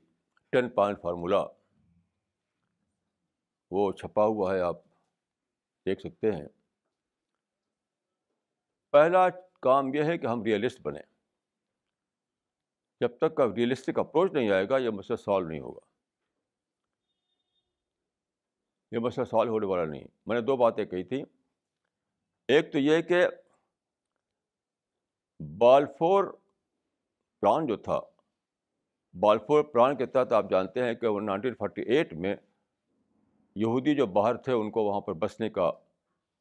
ten 0.54 0.70
point 0.70 1.02
formula 1.02 1.46
وہ 3.72 3.92
چھپا 3.92 4.26
ہوا 4.26 4.54
ہے، 4.56 4.60
آپ 4.60 4.84
دیکھ 5.86 6.02
سکتے 6.02 6.32
ہیں۔ 6.32 6.48
پہلا 8.92 9.30
کام 9.62 9.94
یہ 9.94 10.04
ہے 10.04 10.18
کہ 10.18 10.28
ہم 10.28 10.44
ریئلسٹ 10.44 10.82
بنیں۔ 10.82 11.02
جب 13.00 13.18
تک 13.18 13.36
کا 13.36 13.44
ریئلسٹک 13.56 14.00
اپروچ 14.00 14.32
نہیں 14.34 14.52
آئے 14.52 14.70
گا، 14.70 14.78
یہ 14.78 14.90
مسئلہ 14.90 15.18
سالو 15.18 15.48
نہیں 15.48 15.60
ہوگا۔ 15.60 15.80
یہ 18.92 19.00
مسئلہ 19.00 19.26
سالو 19.26 19.52
ہونے 19.52 19.66
والا 19.66 19.86
نہیں۔ 19.86 20.04
میں 20.26 20.36
نے 20.36 20.42
دو 20.42 20.58
باتیں 20.58 20.86
کہی 20.86 21.04
تھیں۔ 21.04 21.26
ایک 22.48 22.72
تو 22.72 22.80
یہ 22.80 23.02
کہ 23.02 23.28
بالفور 25.58 26.24
پلان 27.42 27.66
جو 27.66 27.76
تھا، 27.76 28.00
بالفور 29.20 29.64
پلان 29.64 29.98
کے 29.98 30.06
تحت 30.06 30.32
آپ 30.32 30.50
جانتے 30.50 30.84
ہیں 30.84 30.94
کہ 30.94 31.08
وہ 31.08 31.22
نائنٹین 31.22 31.54
فورٹی 31.56 31.82
ایٹ 31.82 32.14
میں 32.14 32.36
یہودی 33.56 33.96
جو 33.96 34.06
باہر 34.06 34.38
تھے، 34.38 34.54
ان 34.54 34.72
کو 34.72 34.84
وہاں 34.84 35.02
پر 35.02 35.14
بسنے 35.14 35.50
کا 35.50 35.72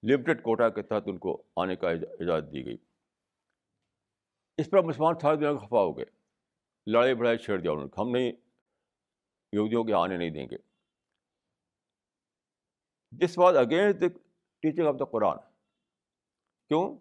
لمیٹڈ 0.02 0.42
کوٹا 0.42 0.68
کے 0.68 0.82
تحت 0.82 1.02
ان 1.06 1.18
کو 1.18 1.42
آنے 1.56 1.76
کا 1.76 1.90
اجازت 1.90 2.52
دی 2.52 2.66
گئی۔ 2.66 2.76
اس 4.56 4.70
پر 4.70 4.82
مسلمان 4.82 5.14
سارے 5.22 5.36
دنوں 5.36 5.58
خفا 5.58 5.78
ہو 5.78 5.96
گئے۔ 5.96 6.04
لڑائی 6.86 7.14
بڑھائی 7.14 7.38
چھیڑ 7.38 7.60
دیا 7.60 7.70
انہوں 7.70 7.84
نے۔ 7.84 8.00
ہم 8.00 8.10
نہیں، 8.10 8.32
یہودیوں 9.52 9.84
کے 9.84 9.92
آنے 9.92 10.16
نہیں 10.16 10.30
دیں 10.30 10.46
گے۔ 10.50 10.56
This 13.10 13.38
was 13.38 13.56
against 13.56 14.00
the 14.00 14.06
teaching 14.60 14.86
of 14.86 14.94
the 14.98 15.04
Quran 15.04 15.36
کیوں؟ 16.68 16.98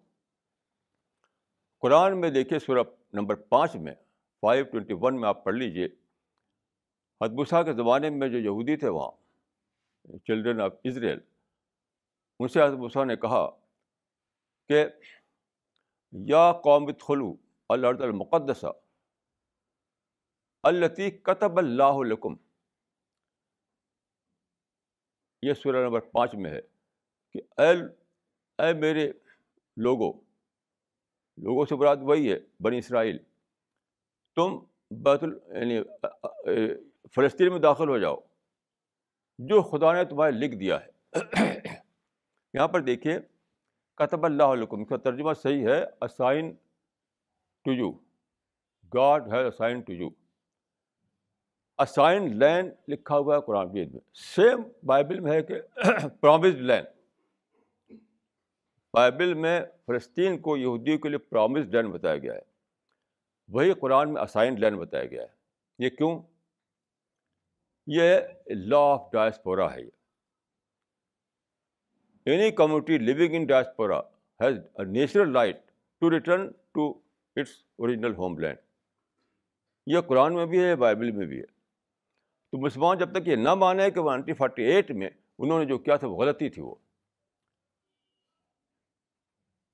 قرآن 1.78 2.20
میں 2.20 2.30
دیکھیے 2.30 2.58
سورپ 2.58 2.88
نمبر 3.12 3.34
پانچ 3.34 3.76
میں 3.76 3.94
فائیو 4.40 4.64
ٹوینٹی 4.64 4.94
ون 5.00 5.20
میں 5.20 5.28
آپ 5.28 5.44
پڑھ 5.44 5.54
لیجیے 5.54 5.86
حدبسا 7.20 7.62
کے 7.62 7.72
زمانے 7.72 8.10
میں 8.10 8.28
جو 8.28 8.38
یہودی 8.38 8.76
تھے 8.76 8.88
وہاں 8.88 9.10
چلڈرن 10.18 10.60
آف 10.60 10.72
اسریل 10.84 11.18
ان 12.40 12.48
سے 12.48 13.04
نے 13.04 13.16
کہا 13.16 13.46
کہ 14.68 14.84
یا 16.12 16.52
قوم 16.52 16.90
خلو 17.00 17.34
اللہ 17.68 17.86
المقدسہ 17.86 18.72
التی 20.62 21.10
کتب 21.10 21.58
اللہ 21.58 21.98
علکم 22.02 22.34
یہ 25.42 25.54
سورہ 25.54 25.84
نمبر 25.84 26.00
پانچ 26.00 26.34
میں 26.34 26.50
ہے 26.50 26.60
کہ 27.34 27.40
اے 27.60 27.70
اے 28.58 28.72
میرے 28.72 29.10
لوگوں 29.76 30.12
لوگوں 31.38 31.64
سے 31.66 31.76
براد 31.76 31.96
وہی 32.00 32.32
ہے، 32.32 32.38
بنی 32.60 32.78
اسرائیل، 32.78 33.18
تم 34.36 34.58
بیت 34.90 35.22
ال 35.22 35.38
یعنی 35.56 35.82
فلسطین 37.14 37.50
میں 37.50 37.58
داخل 37.58 37.88
ہو 37.88 37.98
جاؤ، 37.98 38.16
جو 39.38 39.62
خدا 39.62 39.92
نے 39.92 40.04
تمہارے 40.04 40.32
لکھ 40.32 40.56
دیا 40.56 40.78
ہے۔ 40.80 41.77
یہاں 42.58 42.68
پر 42.68 42.80
دیکھیے، 42.80 43.18
کتب 43.94 44.24
اللہ 44.24 44.42
علکم 44.42 44.84
کا 44.84 44.96
ترجمہ 44.96 45.32
صحیح 45.32 45.68
ہے 45.68 45.84
assign 46.00 46.54
to 47.64 47.72
you 47.72 47.90
God 48.94 49.26
has 49.26 49.46
assign 49.46 49.80
to 49.80 49.92
you 49.92 50.08
assign 51.78 52.38
land 52.38 52.72
لکھا 52.88 53.18
ہوا 53.18 53.36
ہے 53.36 53.40
قرآن 53.46 53.68
مجید 53.68 53.92
میں۔ 53.92 54.00
سیم 54.14 54.62
بائبل 54.86 55.20
میں 55.20 55.32
ہے 55.32 55.42
کہ 55.42 55.54
پرامسڈ 56.20 56.60
لینڈ 56.60 56.86
بائبل 58.92 59.34
میں 59.34 59.60
فلسطین 59.86 60.38
کو 60.38 60.56
یہودیوں 60.56 60.98
کے 60.98 61.08
لیے 61.08 61.18
پرامسڈ 61.18 61.74
لینڈ 61.74 61.94
بتایا 61.94 62.18
گیا 62.18 62.34
ہے۔ 62.34 62.42
وہی 63.48 63.72
قرآن 63.72 64.12
میں 64.12 64.22
اسائن 64.22 64.60
لینڈ 64.60 64.78
بتایا 64.78 65.04
گیا 65.04 65.22
ہے۔ 65.22 65.28
یہ 65.78 65.90
کیوں؟ 65.90 66.22
یہ 67.86 68.18
لا 68.46 68.78
آف 68.78 69.12
ڈائسپورا 69.12 69.74
ہے 69.74 69.82
یہ۔ 69.82 69.97
Any 72.28 72.50
community 72.50 72.98
living 72.98 73.34
in 73.34 73.44
diaspora 73.44 74.00
has 74.40 74.58
a 74.58 74.84
natural 74.84 75.36
right 75.36 75.56
to 76.00 76.10
return 76.10 76.52
to 76.72 76.90
its 77.36 77.50
original 77.78 78.14
homeland 78.38 78.58
یہ 79.86 80.00
قرآن 80.00 80.34
میں 80.34 80.46
بھی 80.46 80.64
ہے 80.64 80.76
بائبل 80.76 81.10
میں 81.10 81.26
بھی 81.26 81.38
ہے۔ 81.38 81.46
تو 82.50 82.58
مسلمان 82.58 82.98
جب 82.98 83.12
تک 83.12 83.28
یہ 83.28 83.36
نہ 83.36 83.54
مانے 83.54 83.90
کہ 83.90 84.00
وہ 84.00 84.10
نائنٹین 84.10 84.34
فورٹی 84.34 84.62
ایٹ 84.62 84.90
میں 84.90 85.10
انہوں 85.38 85.58
نے 85.58 85.64
جو 85.64 85.78
کیا 85.78 85.96
تھا، 85.96 86.06
وہ 86.06 86.16
غلطی 86.16 86.48
تھی 86.48 86.62
وہ۔ 86.62 86.74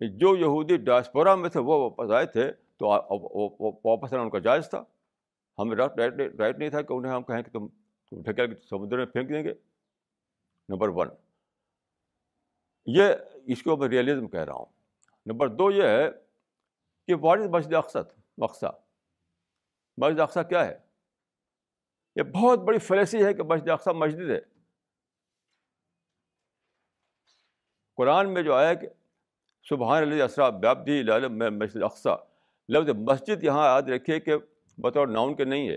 جو 0.01 0.37
یہودی 0.37 0.77
ڈاسپورا 0.77 1.35
میں 1.35 1.51
تھے، 1.51 1.61
وہ 1.61 1.91
واپس 1.91 2.11
آئے 2.11 2.27
تھے 2.27 2.53
تو 2.53 2.87
واپس 3.85 4.13
آنا 4.13 4.23
ان 4.23 4.31
کا 4.31 4.39
جائز 4.39 4.71
تھا۔ 4.71 4.85
ہمیں 5.59 5.77
رائٹ 6.39 6.59
نہیں 6.59 6.71
تھا 6.71 6.83
کہ 6.83 6.93
انہیں 6.93 7.13
ہم 7.13 7.23
کہیں 7.23 7.43
کہ 7.43 7.51
تم 7.51 7.67
تم 8.11 8.23
ڈھکیل 8.23 8.55
کے 8.55 8.67
سمندر 8.71 8.97
میں 8.97 9.07
پھینک 9.07 9.29
دیں 9.29 9.45
گے۔ 9.45 9.55
Number 10.69 10.89
one. 10.89 11.09
یہ 12.87 13.03
اس 13.47 13.63
کو 13.63 13.77
میں 13.77 13.89
ریئلزم 13.89 14.29
کہہ 14.29 14.41
رہا 14.41 14.55
ہوں۔ 14.55 14.67
نمبر 15.27 15.49
دو 15.49 15.71
یہ 15.71 15.83
ہے 15.83 16.11
کہ 17.07 17.15
واٹ 17.15 17.39
از 17.39 17.47
مسجد 17.47 17.75
اقسط 17.75 18.19
مقصد 18.39 18.65
مسجد 19.97 20.21
اقسا 20.21 20.43
کیا 20.43 20.67
ہے؟ 20.67 20.79
یہ 22.17 22.23
بہت 22.23 22.59
بڑی 22.59 22.79
فلیسی 22.79 23.25
ہے 23.25 23.35
کہ 23.35 23.43
مسجد 23.43 23.69
اقسا 23.69 23.93
مسجد 23.93 24.31
ہے۔ 24.31 24.41
قرآن 27.97 28.35
میں 28.35 28.43
جو 28.43 28.55
آیا 28.55 28.75
کہ 28.75 28.89
سبحان 29.63 30.03
علیہ 30.03 30.23
اسرا 30.23 30.49
بیابدی 30.49 31.03
میں 31.29 31.51
مسجد 31.51 31.83
اقسا 31.83 32.11
لفظ 32.69 32.91
مسجد 32.91 33.45
یہاں 33.45 33.65
یاد 33.67 33.83
رکھیے 33.83 34.21
کہ 34.21 34.33
بطور 34.79 35.07
ناؤن 35.07 35.37
کے 35.37 35.45
نہیں 35.45 35.69
ہے۔ 35.69 35.77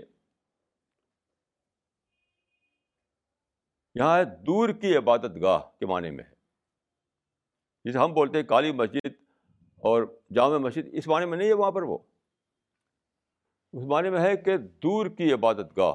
یہاں 3.94 4.24
دور 4.24 4.68
کی 4.68 4.96
عبادت 4.96 5.42
گاہ 5.42 5.78
کے 5.78 5.86
معنی 5.86 6.10
میں 6.10 6.24
ہے۔ 6.24 6.37
جسے 7.84 7.98
ہم 7.98 8.12
بولتے 8.12 8.38
ہیں 8.38 8.46
کالی 8.46 8.72
مسجد 8.72 9.06
اور 9.76 10.20
جامع 10.34 10.58
مسجد، 10.58 10.88
اس 10.92 11.08
معنی 11.08 11.26
میں 11.26 11.38
نہیں 11.38 11.48
ہے 11.48 11.52
وہاں 11.52 11.70
پر 11.70 11.82
وہ۔ 11.82 11.98
اس 13.72 13.84
معنی 13.84 14.10
میں 14.10 14.20
ہے 14.20 14.36
کہ 14.36 14.56
دور 14.56 15.06
کی 15.06 15.32
عبادت 15.32 15.78
گاہ۔ 15.78 15.94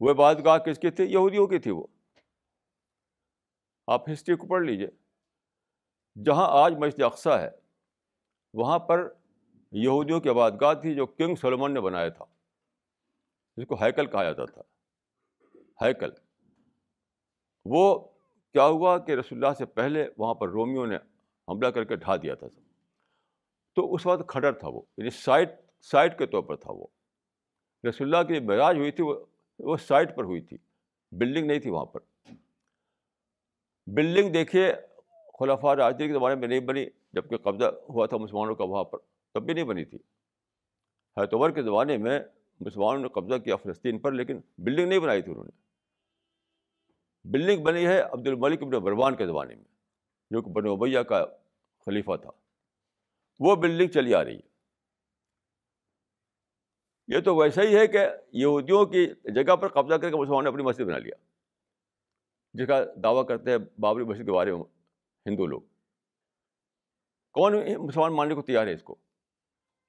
وہ 0.00 0.10
عبادت 0.10 0.38
گاہ 0.44 0.58
کس 0.58 0.78
کی 0.78 0.90
تھی؟ 0.90 1.04
یہودیوں 1.04 1.46
کی 1.46 1.58
تھی 1.58 1.70
وہ۔ 1.70 1.86
آپ 3.86 4.10
ہسٹری 4.10 4.36
کو 4.36 4.46
پڑھ 4.46 4.64
لیجیے 4.64 4.88
جہاں 6.24 6.46
آج 6.50 6.72
مسجد 6.72 7.02
اقسا 7.02 7.40
ہے، 7.40 7.50
وہاں 8.54 8.78
پر 8.78 9.12
یہودیوں 9.72 10.20
کی 10.20 10.28
عبادت 10.28 10.54
گاہ 10.60 10.74
تھی 10.74 10.94
جو 10.94 11.06
کنگ 11.06 11.34
سلمان 11.34 11.74
نے 11.74 11.80
بنایا 11.80 12.08
تھا۔ 12.08 12.24
جس 13.56 13.66
کو 13.66 13.74
ہیکل 13.74 14.06
کہا 14.06 14.24
جاتا 14.24 14.44
تھا۔ 14.44 14.62
ہیکل۔ 15.86 16.10
وہ 17.64 18.08
کیا 18.56 18.66
ہوا 18.66 18.98
کہ 18.98 19.12
رسول 19.12 19.44
اللہ 19.44 19.54
سے 19.54 19.66
پہلے 19.66 20.08
وہاں 20.18 20.34
پر 20.34 20.48
رومیو 20.48 20.86
نے 20.86 20.96
حملہ 21.48 21.68
کر 21.68 21.84
کے 21.84 21.96
ڈھا 21.96 22.16
دیا 22.16 22.34
تھا 22.34 22.46
تو 23.74 23.94
اس 23.94 24.06
وقت 24.06 24.28
کھڈر 24.28 24.52
تھا 24.52 24.68
وہ 24.68 24.80
یعنی 24.96 25.10
سائٹ 25.10 25.50
سائٹ 25.80 26.18
کے 26.18 26.26
طور 26.26 26.42
پر 26.42 26.56
تھا 26.56 26.72
وہ۔ 26.72 26.86
رسول 27.88 28.14
اللہ 28.14 28.34
کی 28.34 28.40
معراج 28.40 28.76
ہوئی 28.76 28.90
تھی، 28.90 29.04
وہ 29.04 29.14
وہ 29.58 29.76
سائٹ 29.76 30.16
پر 30.16 30.24
ہوئی 30.24 30.40
تھی۔ 30.40 30.56
بلڈنگ 31.12 31.46
نہیں 31.46 31.58
تھی 31.58 31.70
وہاں 31.70 31.84
پر۔ 31.84 32.00
بلڈنگ 33.86 34.32
دیکھیے 34.32 34.72
خلافہ 35.38 35.66
راجر 35.66 36.06
کے 36.06 36.12
زمانے 36.12 36.34
میں 36.34 36.48
نہیں 36.48 36.60
بنی 36.60 36.86
جبکہ 37.12 37.36
قبضہ 37.36 37.64
ہوا 37.88 38.06
تھا 38.06 38.16
مسلمانوں 38.16 38.54
کا 38.54 38.64
وہاں 38.64 38.84
پر، 38.84 38.98
تب 39.34 39.42
بھی 39.42 39.54
نہیں 39.54 39.64
بنی 39.64 39.84
تھی۔ 39.84 39.98
حیرتور 41.16 41.50
کے 41.50 41.62
زمانے 41.62 41.96
میں 41.96 42.20
مسلمانوں 42.60 43.02
نے 43.02 43.08
قبضہ 43.08 43.38
کیا 43.38 43.56
فلسطین 43.56 43.98
پر، 43.98 44.12
لیکن 44.12 44.40
بلڈنگ 44.58 44.88
نہیں 44.88 44.98
بنائی 44.98 45.22
تھی 45.22 45.32
انہوں 45.32 45.44
نے۔ 45.44 45.65
بلڈنگ 47.30 47.64
بنی 47.64 47.86
ہے 47.86 48.00
عبد 48.00 48.28
الملک 48.28 48.62
ابن 48.62 48.70
بربان 48.70 49.16
کے 49.16 49.26
زمانے 49.26 49.54
میں، 49.54 49.64
جو 50.30 50.42
کہ 50.42 50.50
بن 50.50 50.66
ابیا 50.66 51.02
کا 51.02 51.24
خلیفہ 51.86 52.16
تھا۔ 52.22 52.30
وہ 53.40 53.56
بلڈنگ 53.56 53.88
چلی 53.88 54.14
آ 54.14 54.24
رہی 54.24 54.36
ہے۔ 54.36 54.56
یہ 57.08 57.20
تو 57.20 57.36
ویسا 57.36 57.62
ہی 57.62 57.78
ہے 57.78 57.86
کہ 57.86 57.98
یہودیوں 58.32 58.86
کی 58.86 59.06
جگہ 59.06 59.56
پر 59.56 59.68
قبضہ 59.68 59.94
کر 59.94 60.10
کے 60.10 60.16
مسلمانوں 60.16 60.42
نے 60.42 60.48
اپنی 60.48 60.62
مسجد 60.62 60.84
بنا 60.84 60.98
لیا۔ 60.98 61.14
جس 62.52 62.66
کا 62.66 62.84
دعویٰ 63.02 63.26
کرتے 63.26 63.50
ہیں 63.50 63.58
بابری 63.80 64.04
مسجد 64.04 64.24
کے 64.24 64.32
بارے 64.32 64.52
میں 64.52 64.60
ہندو 65.26 65.46
لوگ۔ 65.46 65.60
کون 67.32 67.54
مسلمان 67.78 68.12
ماننے 68.12 68.34
کو 68.34 68.42
تیار 68.42 68.66
ہے 68.66 68.72
اس 68.72 68.82
کو؟ 68.82 68.94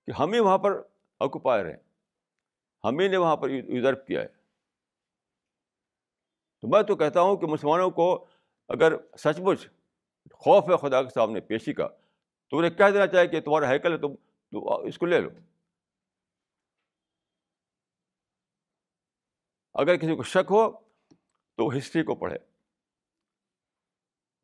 کہ 0.05 0.11
ہم 0.11 0.33
ہی 0.33 0.39
وہاں 0.39 0.57
پر 0.57 0.81
آکوپائر 1.19 1.65
ہیں 1.65 1.83
ہم 2.83 2.99
ہی 2.99 3.07
نے 3.07 3.17
وہاں 3.17 3.37
پر 3.37 3.49
یوزرو 3.49 4.05
کیا 4.07 4.21
ہے۔ 4.21 4.36
تو 6.61 6.67
میں 6.67 6.83
تو 6.83 6.95
کہتا 6.95 7.21
ہوں 7.21 7.37
کہ 7.37 7.45
مسلمانوں 7.45 7.89
کو 7.91 8.25
اگر 8.67 8.93
سچ 9.17 9.39
مچ 9.39 9.67
خوف 10.33 10.63
ہے 10.63 10.89
خدا 10.89 11.03
کے 11.03 11.09
سامنے، 11.09 11.39
پیشی 11.39 11.73
کا، 11.73 11.87
تو 12.49 12.57
انہیں 12.57 12.71
کہہ 12.71 12.91
دینا 12.93 13.07
چاہیے 13.07 13.27
کہ 13.27 13.41
تمہارا 13.41 13.71
ہیکل 13.71 13.93
ہے، 13.93 13.97
تم، 13.97 14.15
تو 14.51 14.81
اس 14.81 14.97
کو 14.97 15.05
لے 15.05 15.21
لو۔ 15.21 15.29
اگر 19.73 19.95
کسی 19.95 20.15
کو 20.15 20.23
شک 20.23 20.51
ہو 20.51 20.71
تو 21.55 21.77
ہسٹری 21.77 22.03
کو 22.03 22.15
پڑھے۔ 22.15 22.37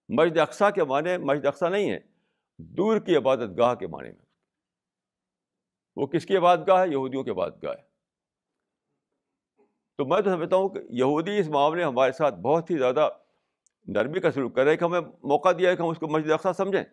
مسجد 0.09 0.37
اقسا 0.37 0.69
کے 0.69 0.83
معنی، 0.83 1.17
مسجد 1.17 1.45
اقسا 1.45 1.69
نہیں 1.69 1.91
ہے، 1.91 1.99
دور 2.57 2.99
کی 2.99 3.17
عبادت 3.17 3.49
گاہ 3.57 3.75
کے 3.75 3.87
معنی 3.87 4.09
میں۔ 4.09 4.25
وہ 5.95 6.07
کس 6.07 6.25
کی 6.25 6.37
عبادت 6.37 6.59
گاہ 6.67 6.81
ہے؟ 6.81 6.89
یہودیوں 6.89 7.23
کی 7.23 7.29
عبادت 7.29 7.63
گاہ 7.63 7.73
ہے۔ 7.73 7.92
تو 9.97 10.05
میں 10.05 10.21
تو 10.21 10.29
سمجھتا 10.29 10.55
ہوں 10.55 10.69
کہ 10.69 10.79
یہودی 10.89 11.39
اس 11.39 11.47
معاملے 11.47 11.83
ہمارے 11.83 12.11
ساتھ 12.11 12.35
بہت 12.35 12.71
ہی 12.71 12.77
زیادہ 12.77 13.09
نرمی 13.87 14.19
کا 14.19 14.31
سلوک 14.31 14.55
کر 14.55 14.63
رہے 14.63 14.77
کہ 14.77 14.83
ہمیں 14.83 15.01
موقع 15.23 15.49
دیا 15.57 15.69
ہے 15.69 15.75
کہ 15.75 15.81
ہم 15.81 15.87
اس 15.87 15.97
کو 15.97 16.07
مسجد 16.07 16.31
اقسا 16.31 16.53
سمجھیں۔ 16.53 16.83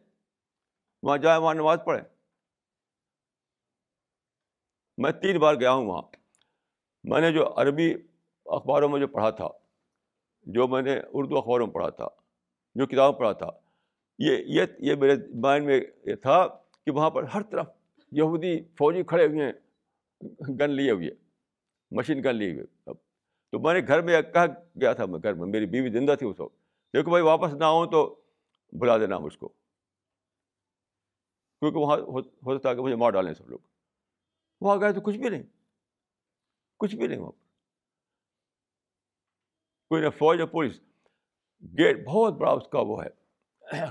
وہاں 1.02 1.18
جائیں، 1.18 1.40
وہاں 1.40 1.54
نماز 1.54 1.78
پڑھیں۔ 1.84 2.04
میں 4.98 5.12
تین 5.12 5.38
بار 5.38 5.54
گیا 5.54 5.72
ہوں 5.72 5.86
وہاں۔ 5.86 6.02
میں 7.04 7.20
نے 7.20 7.32
جو 7.32 7.54
عربی 7.56 7.94
اخباروں 8.46 8.88
میں 8.88 9.00
جو 9.00 9.08
پڑھا 9.08 9.30
تھا، 9.30 9.48
جو 10.42 10.68
میں 10.68 10.82
نے 10.82 11.00
اردو 11.12 11.38
اخباروں 11.38 11.66
میں 11.66 11.74
پڑھا 11.74 11.90
تھا، 11.90 12.08
جو 12.74 12.86
کتاب 12.86 13.18
پڑھا 13.18 13.32
تھا، 13.32 13.50
یہ 14.18 14.36
یہ 14.46 14.62
یہ 14.78 14.94
میرے 14.94 15.14
مائنڈ 15.34 15.66
میں 15.66 15.80
یہ 16.04 16.14
تھا 16.14 16.46
کہ 16.86 16.90
وہاں 16.90 17.10
پر 17.10 17.22
ہر 17.22 17.42
طرف 17.42 17.66
یہودی 18.12 18.64
فوجی 18.78 19.02
کھڑے 19.02 19.26
ہوئے 19.26 19.44
ہیں، 19.44 19.52
گن 20.58 20.70
لیے 20.70 20.90
ہوئے 20.90 21.29
مشین 21.90 22.22
گن 22.24 22.34
لیے 22.36 22.52
ہوئے 22.52 22.64
تو 23.50 23.58
میں 23.58 23.74
نے 23.74 23.86
گھر 23.86 24.02
میں 24.02 24.22
کہا 24.22 24.46
گیا 24.80 24.92
تھا 24.92 25.06
میں 25.06 25.20
گھر 25.22 25.34
میں 25.34 25.46
میری 25.46 25.66
بیوی 25.66 25.90
زندہ 25.90 26.14
تھی 26.14 26.26
اس 26.26 26.40
وقت۔ 26.40 26.56
دیکھو 26.94 27.10
بھائی، 27.10 27.24
واپس 27.24 27.52
نہ 27.52 27.64
آؤں 27.64 27.86
تو 27.86 28.20
بلا 28.72 28.98
دینا 28.98 29.18
مجھ 29.18 29.38
کو۔ 29.38 29.48
کیونکہ 31.60 31.78
وہاں 31.78 31.96
ہوتا 31.98 32.58
تھا 32.58 32.74
کہ 32.74 32.80
مجھے 32.80 32.96
مار 32.96 33.10
ڈالیں 33.10 33.34
سب 33.34 33.50
لوگ۔ 33.50 33.58
وہاں 34.60 34.80
گئے 34.80 34.92
تو 34.92 35.00
کچھ 35.00 35.16
بھی 35.18 35.28
نہیں۔ 35.28 35.42
کچھ 36.78 36.96
بھی 36.96 37.06
نہیں 37.06 37.18
وہاں 37.18 37.30
پر۔ 37.30 37.40
کوئی 39.88 40.02
نہ 40.02 40.10
فوج 40.10 40.38
یا 40.38 40.46
پولیس۔ 40.46 40.80
گیٹ 41.78 42.06
بہت 42.06 42.32
بڑا 42.32 42.50
اس 42.50 42.68
کا 42.72 42.80
وہ 42.80 43.04
ہے، 43.04 43.08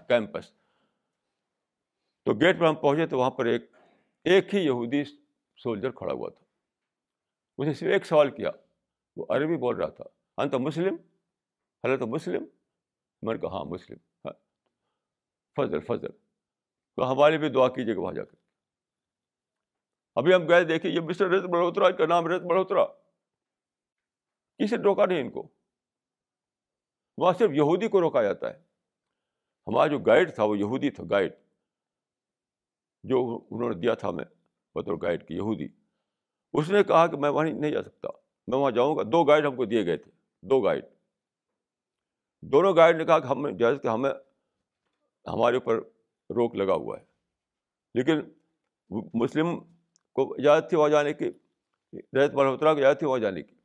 کیمپس۔ 0.08 0.52
تو 2.24 2.34
گیٹ 2.34 2.60
پر 2.60 2.66
ہم 2.66 2.76
پہنچے 2.76 3.08
تو 3.08 3.18
وہاں 3.18 3.30
پر 3.30 3.46
ایک 3.46 3.72
ایک 4.24 4.56
ہی 4.56 4.60
یہودی 4.60 5.04
سولجر 5.64 5.92
کھڑا 5.92 6.14
ہوا 6.14 6.30
تھا۔ 6.30 6.49
اسے 7.60 7.74
صرف 7.74 7.90
ایک 7.94 8.06
سوال 8.06 8.32
کیا، 8.32 8.50
وہ 9.16 9.26
عربی 9.30 9.58
بول 9.58 9.76
رہا 9.76 9.90
تھا، 9.90 10.04
انت 10.38 10.56
مسلم؟ 10.56 10.96
حضرت 11.86 12.02
مسلم؟ 12.02 12.46
میں 13.22 13.34
نے 13.34 13.40
کہا 13.40 13.50
ہاں 13.50 13.66
مسلم۔ 13.66 13.98
ہاں۔ 14.26 14.34
فضل 15.56 15.80
فضل۔ 15.80 16.08
تو 16.96 17.12
ہمارے 17.12 17.38
بھی 17.38 17.50
دعا 17.50 17.68
کیجیے 17.68 17.96
گا 17.96 18.00
وہاں 18.00 18.14
جا 18.14 18.24
کر۔ 18.24 18.36
ابھی 20.16 20.34
ہم 20.34 20.50
گئے، 20.50 20.64
دیکھیں، 20.64 20.92
یہ 20.92 21.00
مسٹر 21.00 21.30
رت 21.30 21.44
ملہوترا 21.50 21.86
ان 21.86 21.98
کا 21.98 22.06
نام 22.06 22.28
رت 22.28 22.42
ملہوترا 22.42 22.86
کسی 24.58 24.76
نے 24.76 24.84
روکا 24.84 25.06
نہیں 25.06 25.22
ان 25.22 25.32
کو۔ 25.32 25.48
وہاں 27.18 27.34
صرف 27.34 27.52
یہودی 27.54 27.88
کو 27.88 28.02
روکا 28.02 28.24
جاتا 28.24 28.50
ہے۔ 28.50 28.60
ہمارا 29.68 29.88
جو 29.88 30.00
گائیڈ 30.00 30.36
تھا، 30.36 30.44
وہ 30.44 30.58
یہودی 30.58 30.90
تھا، 30.90 31.04
گائیڈ۔ 31.12 31.34
جو 33.04 33.48
انہوں 33.52 33.70
نے 33.70 33.76
دیا 33.76 33.94
تھا 33.94 34.10
ہمیں 34.10 34.26
بطور 34.76 34.98
گائیڈ 35.02 35.28
کی، 35.28 35.36
یہودی۔ 35.36 35.79
اس 36.54 36.70
نے 36.70 36.84
کہا 36.84 37.08
کہ 37.08 37.18
میں 37.18 37.30
وہیں 37.30 37.54
نہیں 37.54 37.72
جا 37.72 37.84
سکتا۔ 37.84 38.08
میں 38.48 38.58
وہاں 38.58 38.72
جاؤں 38.72 38.98
گا۔ 38.98 39.04
دو 39.04 39.24
گائیڈ 39.24 39.46
ہم 39.46 39.56
کو 39.56 39.66
دیے 39.66 39.86
گئے 39.86 39.98
تھے۔ 39.98 40.12
دو 40.42 40.62
گائیڈ 40.62 40.86
دونوں 42.42 42.76
گائیڈ 42.76 42.98
نے 42.98 43.06
کہا 43.06 43.20
کہ 43.20 43.28
ہم 43.28 43.50
جیسے 43.50 43.82
کہ 43.82 43.88
ہمیں 43.88 44.12
ہمارے 45.28 45.56
اوپر 45.56 45.76
روک 46.30 46.56
لگا 46.56 46.74
ہوا 46.74 47.00
ہے۔ 47.00 47.06
لیکن 47.94 48.22
مسلم 49.14 49.60
کو 50.14 50.34
اجازت 50.34 50.70
تھی 50.70 50.78
وہاں 50.78 50.90
جانے 50.90 51.14
کی۔ 51.14 51.26
رحت 51.94 52.34
ملہوترا 52.34 52.74
کو 52.74 52.80
اجازت 52.80 53.00
تھی 53.00 53.08
وہاں 53.08 53.20
جانے 53.20 53.44
کی۔ 53.44 53.56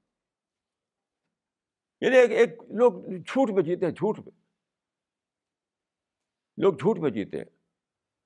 یعنی 2.00 2.16
ایک 2.16 2.30
ایک 2.30 2.62
لوگ 2.68 2.92
جھوٹ 3.26 3.50
میں 3.50 3.62
جیتے 3.62 3.86
ہیں، 3.86 3.92
جھوٹ 3.92 4.18
میں۔ 4.18 4.40
لوگ 6.56 6.74
جھوٹ 6.74 6.98
میں 6.98 7.10
جیتے 7.10 7.36
ہیں۔ 7.38 7.44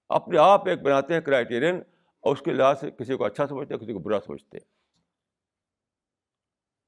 اپنے 0.09 0.39
آپ 0.39 0.69
ایک 0.69 0.83
بناتے 0.83 1.15
ہیں 1.15 1.21
کرائٹیرین 1.21 1.83
اور 2.29 2.37
اس 2.37 2.43
کے 2.43 2.53
لحاظ 2.53 2.81
سے 2.81 2.91
کسی 2.91 3.17
کو 3.17 3.25
اچھا 3.25 3.47
سمجھتے 3.47 3.75
ہیں، 3.75 3.81
کسی 3.81 3.93
کو 3.93 3.99
برا 3.99 4.21
سمجھتے 4.21 4.59
ہیں۔ 4.59 4.71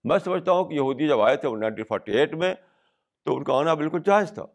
میں 0.05 0.19
سمجھتا 0.19 0.53
ہوں 0.53 0.65
کہ 0.65 0.75
یہودی 0.75 1.09
جب 1.09 1.21
آئے 1.21 1.37
تھے 1.37 1.57
نائنٹین 1.57 1.85
فورٹی 1.85 2.13
ایٹ 2.13 2.35
میں، 2.35 2.55
تو 3.25 3.37
ان 3.37 3.45
کا 3.45 3.59
آنا 3.59 3.75
بالکل 3.75 3.99
جائز 4.07 4.33
تھا۔ 4.33 4.47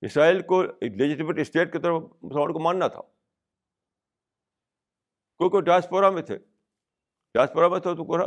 اسرائیل 0.00 0.42
کو 0.42 0.60
ایک 0.60 0.92
لیجیٹمیٹ 0.92 1.38
اسٹیٹ 1.38 1.72
کی 1.72 1.78
طرف 1.78 2.02
مسلمان 2.22 2.52
کو 2.52 2.58
ماننا 2.58 2.88
تھا۔ 2.88 3.00
کوئی 5.38 5.50
کوئی 5.50 5.62
ڈاسپورا 5.62 6.10
میں 6.10 6.22
تھے۔ 6.22 6.38
ڈاسپورا 7.34 7.68
میں 7.68 7.80
تھے 7.80 7.96
تو 7.96 8.18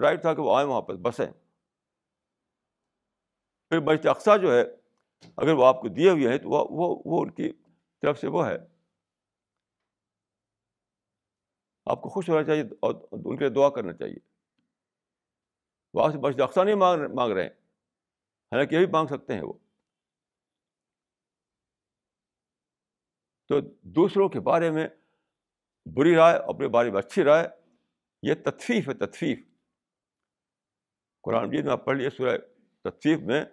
رائٹ 0.00 0.20
تھا 0.20 0.34
کہ 0.34 0.42
وہ 0.42 0.56
آئیں 0.56 0.68
وہاں 0.68 0.82
پہ 0.82 0.92
بسیں۔ 0.92 1.26
پھر 3.68 3.80
مسجد 3.80 4.06
اقسا 4.06 4.36
جو 4.36 4.54
ہے، 4.54 4.62
اگر 5.36 5.52
وہ 5.52 5.66
آپ 5.66 5.80
کو 5.80 5.88
دیے 5.88 6.10
ہوئے 6.10 6.28
ہیں 6.28 6.38
تو 6.38 6.50
وہ 6.50 6.66
وہ 6.70 7.02
وہ 7.04 7.22
ان 7.22 7.30
کی 7.30 7.52
طرف 8.02 8.18
سے 8.18 8.28
وہ 8.28 8.46
ہے۔ 8.46 8.77
آپ 11.88 12.02
کو 12.02 12.08
خوش 12.08 12.28
ہونا 12.28 12.44
چاہیے 12.44 12.62
اور 12.80 12.94
ان 13.12 13.36
کے 13.36 13.44
لیے 13.44 13.54
دعا 13.54 13.68
کرنا 13.68 13.92
چاہیے۔ 13.92 14.16
وہ 15.94 16.04
آپ 16.04 16.12
سے 16.12 16.18
مسجد 16.18 16.40
اقسا 16.40 16.64
نہیں 16.64 16.74
مانگ 16.74 17.14
مانگ 17.14 17.32
رہے 17.32 17.42
ہیں۔ 17.42 17.50
حالانکہ 18.52 18.74
یہ 18.74 18.80
بھی 18.80 18.92
مانگ 18.92 19.06
سکتے 19.06 19.34
ہیں 19.34 19.42
وہ۔ 19.42 19.52
تو 23.48 23.60
دوسروں 23.82 24.28
کے 24.28 24.40
بارے 24.40 24.70
میں 24.70 24.88
بری 25.86 26.16
رائے، 26.16 26.36
اپنے 26.36 26.68
بارے 26.68 26.90
میں 26.90 26.98
اچھی 26.98 27.22
رائے، 27.22 27.48
یہ 28.22 28.34
تطفیف 28.34 28.88
ہے، 28.88 28.94
تطفیف۔ 28.94 29.38
قرآن 31.22 31.48
مجید 31.48 31.64
میں 31.64 31.72
آپ 31.72 31.84
پڑھ 31.84 31.96
لیے 31.96 32.10
سورہ 32.10 32.38
تطفیف 32.84 33.18
میں 33.18 33.44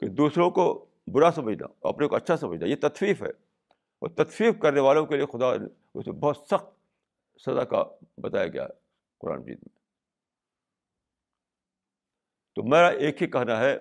کہ 0.00 0.06
دوسروں 0.06 0.50
کو 0.50 0.86
برا 1.12 1.30
سمجھنا، 1.34 1.88
اپنے 1.88 2.08
کو 2.08 2.16
اچھا 2.16 2.36
سمجھنا، 2.36 2.66
یہ 2.66 2.76
تطفیف 2.76 3.22
ہے۔ 3.22 3.30
اور 3.98 4.08
تطفیف 4.08 4.54
کرنے 4.62 4.80
والوں 4.80 5.06
کے 5.06 5.16
لیے 5.16 5.26
خدا 5.26 5.46
اسے 5.94 6.12
بہت 6.12 6.36
سخت 6.36 6.77
سزا 7.46 7.64
کا 7.64 7.84
بتایا 8.16 8.46
گیا 8.46 8.64
ہے 8.64 8.72
قرآن 9.18 9.40
مجید 9.40 9.58
میں۔ 9.58 9.78
تو 12.54 12.62
میرا 12.62 12.88
ایک 12.88 13.22
ہی 13.22 13.26
کہنا 13.26 13.60
ہے 13.60 13.76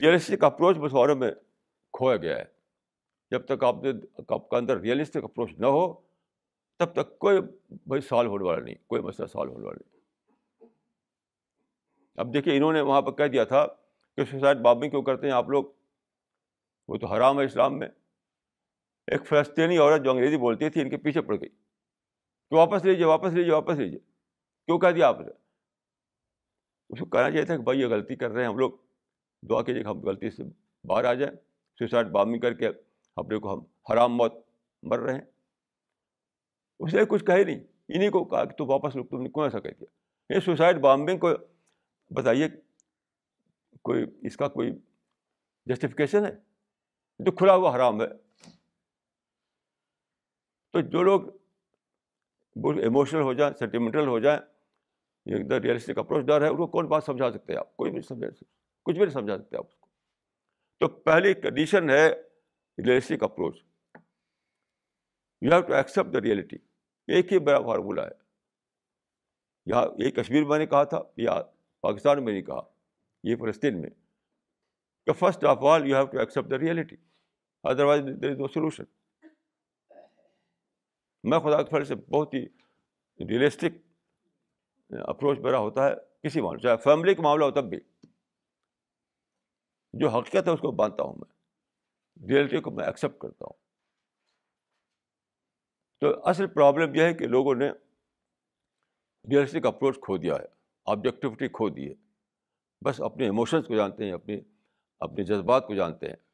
ریئلسٹک 0.00 0.44
اپروچ 0.44 0.76
مسوروں 0.76 1.16
میں 1.16 1.30
کھویا 1.92 2.16
گیا 2.16 2.38
ہے۔ 2.38 2.44
جب 3.30 3.46
تک 3.46 3.64
آپ 3.64 3.74
نے، 3.82 3.90
آپ 4.28 4.48
کا 4.48 4.56
اندر 4.56 4.80
ریئلسٹک 4.80 5.24
اپروچ 5.24 5.50
نہ 5.58 5.66
ہو، 5.66 6.00
تب 6.78 6.92
تک 6.92 7.18
کوئی 7.18 7.40
بھائی 7.70 8.00
سالو 8.00 8.30
ہونے 8.30 8.44
والا 8.44 8.64
نہیں، 8.64 8.74
کوئی 8.86 9.02
مسئلہ 9.02 9.26
سالو 9.26 9.52
ہونے 9.52 9.66
والا 9.66 9.78
نہیں۔ 9.86 9.98
اب 12.16 12.34
دیکھیے، 12.34 12.56
انہوں 12.56 12.72
نے 12.72 12.80
وہاں 12.80 13.02
پہ 13.02 13.10
کہہ 13.10 13.24
دیا 13.24 13.44
تھا 13.44 13.66
کہ 14.16 14.24
سوسائڈ 14.24 14.58
بابنگ 14.58 14.90
کیوں 14.90 15.02
کرتے 15.02 15.26
ہیں 15.26 15.34
آپ 15.34 15.48
لوگ؟ 15.48 15.64
وہ 16.88 16.96
تو 16.96 17.06
حرام 17.06 17.40
ہے 17.40 17.44
اسلام 17.44 17.78
میں۔ 17.78 17.88
ایک 19.06 19.26
فلسطینی 19.26 19.78
عورت 19.78 20.02
جو 20.04 20.10
انگریزی 20.10 20.36
بولتی 20.36 20.70
تھی، 20.70 20.80
ان 20.80 20.90
کے 20.90 20.96
پیچھے 20.96 21.22
پڑ 21.22 21.40
گئی۔ 21.40 21.67
کہ 22.50 22.56
واپس 22.56 22.84
لیجیے 22.84 23.04
واپس 23.04 23.32
لیجیے 23.32 23.52
واپس 23.52 23.78
لیجیے 23.78 23.98
کیوں 24.66 24.78
کہہ 24.78 24.88
دیا 24.88 25.08
آپ 25.08 25.20
نے؟ 25.20 25.26
اس 26.90 26.98
کو 26.98 27.06
کہنا 27.06 27.30
چاہیے 27.30 27.44
تھا 27.44 27.56
کہ 27.56 27.62
بھائی 27.62 27.80
یہ 27.80 27.86
غلطی 27.86 28.16
کر 28.16 28.30
رہے 28.30 28.42
ہیں 28.42 28.48
ہم 28.48 28.58
لوگ۔ 28.58 28.72
دعا 29.42 29.62
کیجیے 29.62 29.82
کہ 29.82 29.88
ہم 29.88 30.00
غلطی 30.00 30.30
سے 30.30 30.42
باہر 30.84 31.04
آ 31.04 31.14
جائیں۔ 31.14 31.36
سوسائڈ 31.78 32.06
بامنگ 32.06 32.40
کر 32.40 32.54
کے 32.54 32.68
اپنے 33.16 33.38
کو 33.38 33.54
ہم 33.54 33.92
حرام 33.92 34.16
موت 34.16 34.32
مر 34.82 34.98
رہے 34.98 35.14
ہیں۔ 35.14 35.20
اس 36.80 36.94
نے 36.94 37.04
کچھ 37.08 37.24
کہے 37.24 37.44
نہیں۔ 37.44 37.60
انہیں 37.88 38.10
کو 38.10 38.24
کہا 38.24 38.44
کہ 38.44 38.56
تو 38.56 38.66
واپس 38.66 38.96
لوگ 38.96 39.04
تم 39.04 39.22
نے 39.22 39.28
کون 39.28 39.44
ایسا 39.44 39.60
کہہ 39.60 39.70
دیا؟ 39.70 40.34
یہ 40.34 40.40
سوسائڈ 40.40 40.76
بامبنگ 40.76 41.18
کو 41.18 41.28
بتائیے، 42.10 42.48
کوئی 43.82 44.04
اس 44.22 44.36
کا 44.36 44.48
کوئی 44.48 44.72
جسٹیفکیشن 45.66 46.24
ہے؟ 46.24 46.30
جو 47.18 47.32
کھلا 47.32 47.54
ہوا 47.54 47.76
حرام 47.76 48.02
ہے۔ 48.02 48.06
تو 50.72 50.80
جو 50.80 51.02
لوگ 51.02 51.20
ایموشنل 52.66 53.22
ہو 53.22 53.32
جائیں 53.32 53.54
سینٹیمنٹل 53.54 54.06
ہو 54.06 54.18
جائیں 54.18 54.38
ایک 54.38 55.50
دم 55.50 55.56
ریئلسٹک 55.56 55.98
اپروچ 55.98 56.24
ڈر 56.24 56.42
ہے، 56.42 56.48
ان 56.48 56.56
کو 56.56 56.66
کون 56.66 56.86
بات 56.86 57.04
سمجھا 57.04 57.30
سکتے 57.32 57.52
ہیں 57.52 57.60
آپ؟ 57.60 57.76
کوئی 57.76 57.92
بھی 57.92 58.00
سمجھا 58.00 58.30
سکتے، 58.30 58.44
کچھ 58.82 58.96
بھی 58.96 59.04
نہیں 59.04 59.14
سمجھا 59.14 59.38
سکتے 59.38 59.56
آپ 59.56 59.66
اس 59.66 59.76
کو۔ 59.76 59.88
تو 60.80 60.88
پہلی 60.88 61.34
کنڈیشن 61.34 61.90
ہے 61.90 62.08
realistic 62.86 63.22
approach 63.22 63.56
you 65.42 65.52
have 65.52 65.60
to 65.60 65.74
accept 65.74 66.14
the 66.14 66.20
reality 66.20 66.56
ایک 67.06 67.32
ہی 67.32 67.38
بڑا 67.38 67.60
فارمولہ 67.60 68.00
ہے۔ 68.00 68.28
یہاں 69.66 69.86
یہ 69.98 70.10
کشمیر 70.10 70.44
میں 70.44 70.58
نے 70.58 70.66
کہا 70.66 70.84
تھا، 70.84 71.02
یا 71.16 71.42
پاکستان 71.80 72.24
میں 72.24 72.32
نہیں 72.32 72.42
کہا، 72.42 72.60
یہ 73.22 73.36
فلسطین 73.36 73.80
میں۔ 73.80 73.90
کہ 75.06 75.12
first 75.12 75.44
of 75.44 75.64
all 75.64 75.88
you 75.88 75.96
have 75.96 76.06
to 76.06 76.18
accept 76.18 76.50
the 76.50 76.58
reality 76.58 76.96
otherwise 77.64 78.04
there 78.22 78.30
is 78.30 78.38
no 78.38 78.48
solution 78.48 78.84
میں 81.24 81.38
خدا 81.38 81.62
کے 81.62 81.70
فل 81.70 81.84
سے 81.84 81.94
بہت 81.94 82.34
ہی 82.34 82.46
ریئلسٹک 83.28 83.72
اپروچ 84.90 85.38
میرا 85.38 85.58
ہوتا 85.58 85.86
ہے 85.86 85.94
کسی 86.22 86.40
معاملے 86.40 86.60
چاہے 86.60 86.76
فیملی 86.76 87.14
کا 87.14 87.22
معاملہ 87.22 87.44
ہو 87.44 87.50
تب 87.50 87.64
بھی۔ 87.64 87.78
جو 89.92 90.08
حقیقت 90.08 90.48
ہے 90.48 90.52
اس 90.52 90.60
کو 90.60 90.72
مانتا 90.72 91.02
ہوں 91.02 91.14
میں۔ 91.14 91.38
ریئلٹی 92.28 92.60
کو 92.60 92.70
میں 92.70 92.84
ایکسیپٹ 92.84 93.18
کرتا 93.18 93.44
ہوں۔ 93.44 93.58
تو 96.00 96.28
اصل 96.28 96.46
پرابلم 96.46 96.94
یہ 96.94 97.02
ہے 97.02 97.14
کہ 97.14 97.26
لوگوں 97.26 97.54
نے 97.54 97.70
ریئلسٹک 99.30 99.66
اپروچ 99.66 99.94
کھو 100.00 100.16
دیا 100.16 100.34
ہے۔ 100.34 100.46
آبجیکٹیوٹی 100.84 101.48
کھو 101.48 101.68
دی 101.68 101.88
ہے۔ 101.88 101.94
بس 102.84 103.00
اپنے 103.00 103.24
ایموشنس 103.24 103.66
کو 103.66 103.76
جانتے 103.76 104.04
ہیں، 104.04 104.12
اپنی 104.12 104.40
اپنے 105.00 105.24
جذبات 105.24 105.66
کو 105.66 105.74
جانتے 105.74 106.06
ہیں۔ 106.06 106.27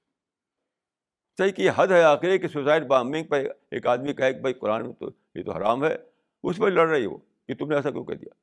صحیح 1.38 1.52
کہ 1.52 1.62
یہ 1.62 1.70
حد 1.76 1.86
ہے 1.86 2.02
آخر 2.02 2.36
کہ 2.36 2.48
سوسائڈ 2.48 2.86
بامبنگ 2.86 3.26
پہ 3.26 3.36
ایک 3.70 3.86
آدمی 3.86 4.14
کہے 4.14 4.32
کہ 4.32 4.40
بھائی 4.40 4.54
قرآن 4.54 4.82
میں 4.82 4.92
تو 4.92 5.10
یہ 5.34 5.42
تو 5.42 5.52
حرام 5.52 5.84
ہے، 5.84 5.96
اس 6.42 6.56
پہ 6.56 6.64
لڑ 6.64 6.88
رہی 6.88 7.02
ہے 7.02 7.06
وہ 7.06 7.18
کہ 7.46 7.54
تم 7.54 7.68
نے 7.68 7.76
ایسا 7.76 7.90
کیوں 7.90 8.04
کہہ 8.04 8.14
دیا؟ 8.14 8.34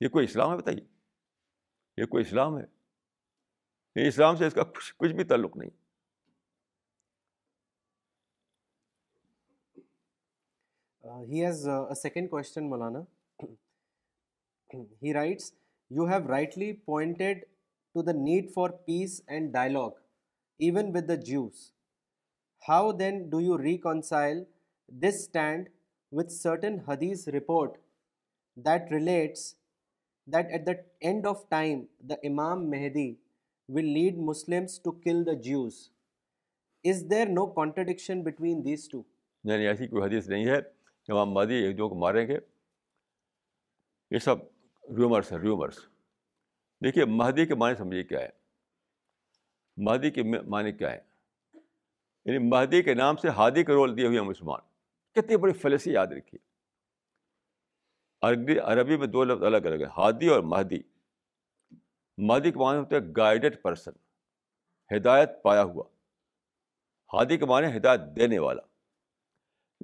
یہ 0.00 0.08
کوئی 0.08 0.24
اسلام 0.24 0.52
ہے 0.52 0.56
بتائیے؟ 0.56 0.84
یہ 1.98 2.06
کوئی 2.06 2.24
اسلام 2.24 2.58
ہے؟ 2.58 2.64
یہ 3.96 4.08
اسلام 4.08 4.36
سے 4.36 4.46
اس 4.46 4.54
کا 4.54 4.62
کچھ 4.62 4.94
کچھ 4.96 5.12
بھی 5.12 5.24
تعلق 5.24 5.56
نہیں۔ 5.56 5.70
He 11.04 11.44
has 11.44 11.68
a 11.68 11.94
second 11.94 12.30
question 12.30 12.68
Maulana 12.70 12.98
he 15.02 15.14
writes 15.14 15.52
you 15.90 16.06
have 16.06 16.28
rightly 16.28 16.72
pointed 16.72 17.44
to 17.94 18.02
the 18.02 18.12
need 18.12 18.52
for 18.54 18.70
peace 18.70 19.22
and 19.26 19.52
dialogue 19.52 19.90
even 20.58 20.96
with 20.96 21.08
the 21.08 21.14
Jews 21.14 21.75
how 22.68 22.92
then 22.92 23.28
do 23.30 23.40
you 23.40 23.58
reconcile 23.58 24.44
this 24.88 25.14
stand 25.14 25.68
with 26.12 26.32
certain 26.32 26.78
hadith 26.88 27.28
report 27.28 27.78
that 28.56 28.92
relates 28.92 29.54
that 30.26 30.46
at 30.50 30.66
the 30.66 30.72
end 31.00 31.26
of 31.26 31.48
time 31.48 31.84
the 31.98 32.14
Imam 32.22 32.70
Mahdi 32.70 33.14
will 33.68 33.84
lead 33.84 34.18
Muslims 34.18 34.80
to 34.82 34.92
kill 34.92 35.26
the 35.26 35.32
Jews 35.32 35.90
is 36.84 37.04
there 37.10 37.26
no 37.26 37.46
contradiction 37.46 38.22
between 38.22 38.64
these 38.64 38.88
two 38.88 39.02
نہیں 39.44 39.66
ایسی 39.66 39.86
کوئی 39.86 40.02
حدیث 40.02 40.28
نہیں 40.28 40.46
ہے 40.46 40.56
امام 41.08 41.32
مہدی 41.32 41.54
ایک 41.54 41.78
دو 41.78 41.88
کو 41.88 41.94
ماریں 41.94 42.28
گے۔ 42.28 42.38
یہ 44.10 44.18
سب 44.18 44.36
ریومرس 44.98 45.32
ہیں 45.32 45.38
ریومرس 45.38 45.78
دیکھیے 46.84 47.04
مہدی 47.04 47.46
کے 47.46 47.54
معنی 47.54 47.74
سمجھیے 47.74 48.02
کیا 48.02 48.20
ہے۔ 48.20 48.28
مہدی 49.76 50.10
کے 50.10 50.22
معنی 50.22 50.72
کیا 50.72 50.92
ہے؟ 50.92 50.98
یعنی 52.26 52.38
مہدی 52.38 52.82
کے 52.82 52.94
نام 52.94 53.16
سے 53.16 53.28
ہادی 53.28 53.64
کا 53.64 53.72
رول 53.72 53.96
دیے 53.96 54.06
ہوئے 54.06 54.20
ہیں 54.20 54.26
مسلمان۔ 54.26 54.60
کتنی 55.12 55.36
بڑی 55.36 55.52
فلسی 55.52 55.92
یاد 55.92 56.06
رکھیے۔ 56.06 56.38
عربی 58.22 58.58
عربی 58.58 58.96
میں 58.96 59.06
دو 59.06 59.24
لفظ 59.24 59.42
الگ 59.42 59.56
الگ 59.56 59.74
ہیں، 59.74 59.92
ہادی 59.96 60.28
اور 60.28 60.40
مہدی۔ 60.40 60.78
مہدی 62.18 62.50
کے 62.52 62.58
معنی 62.58 62.78
ہوتے 62.78 62.96
ہیں 62.96 63.02
گائیڈڈ 63.16 63.62
پرسن 63.62 63.90
ہدایت 64.96 65.30
پایا 65.42 65.62
ہوا۔ 65.62 65.84
ہادی 67.12 67.36
کے 67.36 67.44
معنی 67.44 67.76
ہدایت 67.76 68.00
دینے 68.16 68.38
والا۔ 68.38 68.62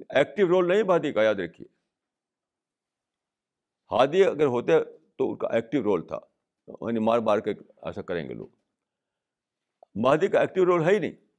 ایکٹیو 0.09 0.47
رول 0.47 0.67
نہیں 0.67 0.83
مہدی 0.83 1.13
کا، 1.13 1.23
یاد 1.23 1.35
رکھیے۔ 1.35 1.67
ہادی 3.91 4.23
اگر 4.23 4.45
ہوتے 4.45 4.71
تو 5.17 5.31
ان 5.31 5.37
کا 5.37 5.47
ایکٹیو 5.47 5.83
رول 5.83 6.07
تھا۔ 6.07 6.19
یعنی 6.67 6.99
مار 6.99 7.19
مار 7.19 7.39
کے 7.39 7.51
ایسا 7.81 8.01
کریں 8.01 8.29
گے 8.29 8.33
لوگ۔ 8.33 8.47
مہدی 9.95 10.27
کا 10.27 10.39
ایکٹیو 10.39 10.65
رول 10.65 10.83
ہے 10.83 10.91
ہی 10.91 10.99
نہیں۔ 10.99 11.32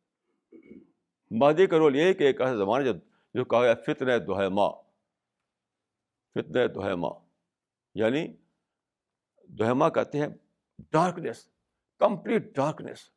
مہدی 1.31 1.67
کا 1.67 1.79
رول 1.79 1.97
یہ 1.97 2.03
ہے 2.03 2.15
کہ 2.15 2.25
ایک 2.25 2.41
ایسا 2.41 2.57
زمانہ 2.57 2.85
جو 2.85 2.93
جو 3.35 3.45
کہا 3.45 3.63
گیا 3.63 3.75
فتن 3.75 4.07
دو 4.27 4.51
ماں 4.51 4.71
فتن 6.35 6.75
دو 6.75 6.97
ماں 6.97 7.27
یعنی 7.95 8.37
دوہما 9.49 9.89
کہتے 9.89 10.19
ہیں 10.19 10.27
ڈارکنیس 10.93 11.49
کمپلیٹ 11.99 12.55
ڈارکنیس 12.55 13.11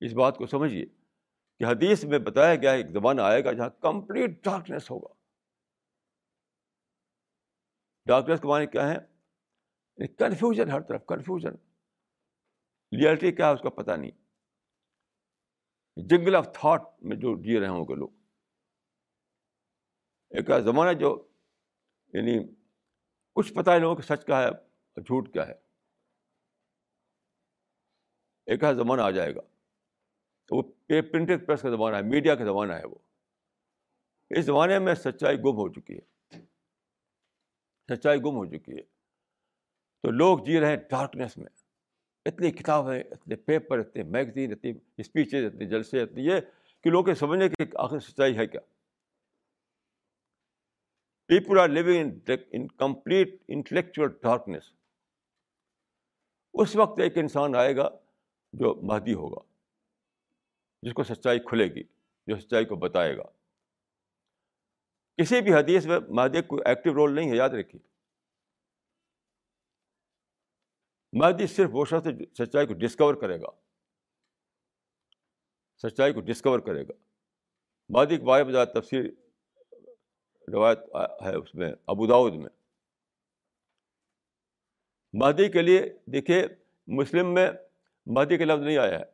اس 0.00 0.12
بات 0.12 0.36
کو 0.36 0.46
سمجھیے 0.46 0.86
کہ 1.58 1.64
حدیث 1.64 2.04
میں 2.04 2.18
بتایا 2.18 2.54
گیا 2.54 2.72
ایک 2.72 2.86
زمانہ 2.90 3.20
آئے 3.20 3.44
گا 3.44 3.52
جہاں 3.52 3.68
کمپلیٹ 3.68 4.44
ڈارکنیس 4.44 4.90
ہوگا۔ 4.90 5.14
ڈارکنیس 8.06 8.40
کے 8.40 8.48
معنی 8.48 8.66
کیا 8.66 8.88
ہے؟ 8.88 8.94
یعنی 8.94 10.06
کنفیوژن 10.06 10.70
ہر 10.70 10.80
طرف 10.80 11.06
کنفیوژن 11.06 11.54
ریئلٹی 13.02 13.32
کیا 13.32 13.48
ہے 13.48 13.52
اس 13.52 13.60
کا 13.62 13.70
پتہ 13.70 13.90
نہیں۔ 13.90 14.10
جنگل 16.06 16.36
آف 16.36 16.46
تھاٹ 16.54 16.82
میں 17.00 17.16
جو 17.16 17.42
جی 17.42 17.60
رہے 17.60 17.68
ہوں 17.68 17.84
گے 17.84 17.94
لوگ۔ 17.94 18.08
ایک 20.30 20.50
زمانہ 20.64 20.98
جو 20.98 21.28
یعنی 22.12 22.54
کچھ 23.34 23.54
پتہ 23.54 23.70
ہے 23.70 23.78
لوگوں 23.78 23.96
کہ 23.96 24.02
سچ 24.02 24.24
کیا 24.26 24.42
ہے 24.42 24.50
جھوٹ 25.00 25.32
کیا 25.32 25.46
ہے۔ 25.48 25.54
ایک 28.46 28.64
زمانہ 28.76 29.02
آ 29.02 29.10
جائے 29.10 29.34
گا۔ 29.34 29.40
وہ 30.50 30.62
پرنٹڈ 30.86 31.46
پریس 31.46 31.62
کا 31.62 31.70
زمانہ 31.70 31.96
ہے، 31.96 32.02
میڈیا 32.02 32.34
کا 32.34 32.44
زمانہ 32.44 32.72
ہے 32.72 32.86
وہ۔ 32.86 32.94
اس 34.30 34.44
زمانے 34.44 34.78
میں 34.78 34.94
سچائی 34.94 35.36
گم 35.36 35.56
ہو 35.56 35.72
چکی 35.72 35.98
ہے۔ 35.98 36.38
سچائی 37.88 38.18
گم 38.18 38.36
ہو 38.36 38.46
چکی 38.46 38.72
ہے۔ 38.72 38.82
تو 40.02 40.10
لوگ 40.10 40.38
جی 40.38 40.60
رہے 40.60 40.68
ہیں 40.68 40.76
ڈارکنیس 40.76 41.38
میں۔ 41.38 41.57
اتنی 42.28 42.50
کتابیں 42.50 43.00
اتنے 43.00 43.36
پیپر، 43.36 43.78
اتنے 43.78 44.02
میگزین، 44.02 44.52
اتنی 44.52 44.72
اسپیچز 44.96 45.44
اتنے 45.44 45.64
جلسے، 45.64 46.02
اتنی 46.02 46.26
یہ 46.26 46.40
کہ 46.82 46.90
لوگ 46.90 47.12
سمجھنے 47.18 47.48
کی 47.48 47.64
آخر 47.74 47.98
سچائی 47.98 48.36
ہے 48.36 48.46
کیا؟ 48.46 48.60
People 51.26 51.58
are 51.58 51.68
living 51.68 52.30
in 52.52 52.68
complete 52.68 53.42
intellectual 53.48 54.08
darkness 54.22 54.72
اس 56.54 56.76
وقت 56.76 57.00
ایک 57.00 57.18
انسان 57.18 57.54
آئے 57.54 57.76
گا 57.76 57.88
جو 58.52 58.74
مہدی 58.74 59.14
ہوگا، 59.14 59.40
جس 60.82 60.92
کو 60.92 61.02
سچائی 61.02 61.38
کھلے 61.38 61.64
گی، 61.64 61.82
جو 62.26 62.36
سچائی 62.36 62.64
کو 62.64 62.76
بتائے 62.76 63.16
گا۔ 63.16 63.22
کسی 65.16 65.40
بھی 65.40 65.54
حدیث 65.54 65.86
میں 65.86 65.98
مہدی 66.08 66.42
کوئی 66.42 66.62
ایکٹیو 66.66 66.94
رول 66.94 67.14
نہیں 67.14 67.30
ہے، 67.30 67.36
یاد 67.36 67.50
رکھیے۔ 67.50 67.97
مہدی 71.12 71.46
صرف 71.46 71.70
وہ 71.72 71.84
شخص 71.84 72.06
سچائی 72.42 72.66
کو 72.66 72.74
ڈسکور 72.74 73.14
کرے 73.14 73.40
گا۔ 73.40 73.50
سچائی 75.82 76.12
کو 76.12 76.20
ڈسکور 76.20 76.58
کرے 76.58 76.82
گا۔ 76.82 76.92
مہدی 77.88 78.18
کے 78.18 78.24
بارے 78.24 78.44
میں 78.44 78.52
زیادہ 78.52 78.68
تفصیل 78.68 79.14
روایت 80.54 80.78
ہے 81.26 81.34
اس 81.34 81.54
میں 81.54 81.72
ابوداؤد 81.86 82.32
میں۔ 82.34 82.50
مہدی 85.12 85.48
کے 85.48 85.62
لیے 85.62 85.98
دیکھیے، 86.06 86.46
مسلم 86.86 87.34
میں 87.34 87.50
مہدی 88.06 88.38
کا 88.38 88.44
لفظ 88.44 88.62
نہیں 88.62 88.78
آیا 88.78 88.98
ہے۔ 88.98 89.04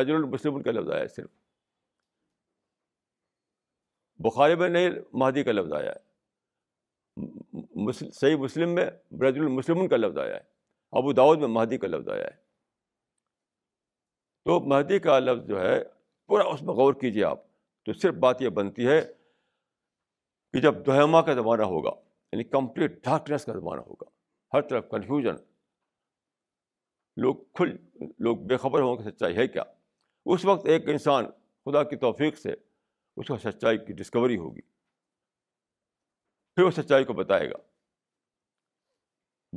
رج 0.00 0.10
المسلم 0.10 0.62
کا 0.62 0.70
لفظ 0.70 0.90
آیا 0.90 1.02
ہے 1.02 1.08
صرف۔ 1.08 1.30
بخاری 4.18 4.54
میں 4.54 4.68
نہیں 4.68 4.90
مہدی 5.12 5.42
کا 5.42 5.52
لفظ 5.52 5.72
آیا 5.72 5.92
ہے۔ 5.92 6.14
صحیح 8.10 8.36
مسلم 8.36 8.74
میں 8.74 8.86
رج 9.12 9.38
المسلم 9.38 9.88
کا 9.88 9.96
لفظ 9.96 10.18
آیا 10.18 10.36
ہے۔ 10.36 10.53
ابو 10.94 11.12
داود 11.12 11.38
میں 11.38 11.48
مہدی 11.48 11.78
کا 11.78 11.86
لفظ 11.86 12.08
آیا 12.08 12.24
ہے۔ 12.24 12.36
تو 14.44 14.60
مہدی 14.60 14.98
کا 14.98 15.18
لفظ 15.18 15.48
جو 15.48 15.60
ہے، 15.60 15.84
پورا 16.26 16.44
اس 16.44 16.62
میں 16.62 16.74
غور 16.74 16.94
کیجیے 16.94 17.24
آپ۔ 17.24 17.38
تو 17.82 17.92
صرف 17.92 18.14
بات 18.14 18.42
یہ 18.42 18.48
بنتی 18.48 18.86
ہے 18.88 19.12
کہ 20.52 20.60
جب 20.60 20.86
دوہما 20.86 21.22
کا 21.22 21.34
زمانہ 21.34 21.62
ہوگا 21.62 21.90
یعنی 22.32 22.44
کمپلیٹ 22.44 23.04
ڈارکنیس 23.04 23.44
کا 23.44 23.52
زمانہ 23.52 23.80
ہوگا، 23.80 24.04
ہر 24.52 24.62
طرف 24.62 24.88
کنفیوژن 24.90 25.34
لوگ 27.16 27.34
کھل، 27.34 27.76
لوگ 28.18 28.36
بے 28.36 28.56
خبر 28.56 28.80
ہوں 28.80 28.96
کہ 28.96 29.10
سچائی 29.10 29.36
ہے 29.36 29.48
کیا۔ 29.48 29.62
اس 30.26 30.44
وقت 30.44 30.66
ایک 30.66 30.88
انسان 30.88 31.24
خدا 31.64 31.82
کی 31.84 31.96
توفیق 31.96 32.38
سے 32.38 32.52
اس 33.16 33.26
کو 33.26 33.36
سچائی 33.36 33.78
کی 33.78 33.92
ڈسکوری 33.92 34.36
ہوگی۔ 34.36 34.60
پھر 36.54 36.62
وہ 36.62 36.70
سچائی 36.70 37.04
کو 37.04 37.12
بتائے 37.12 37.50
گا۔ 37.50 37.73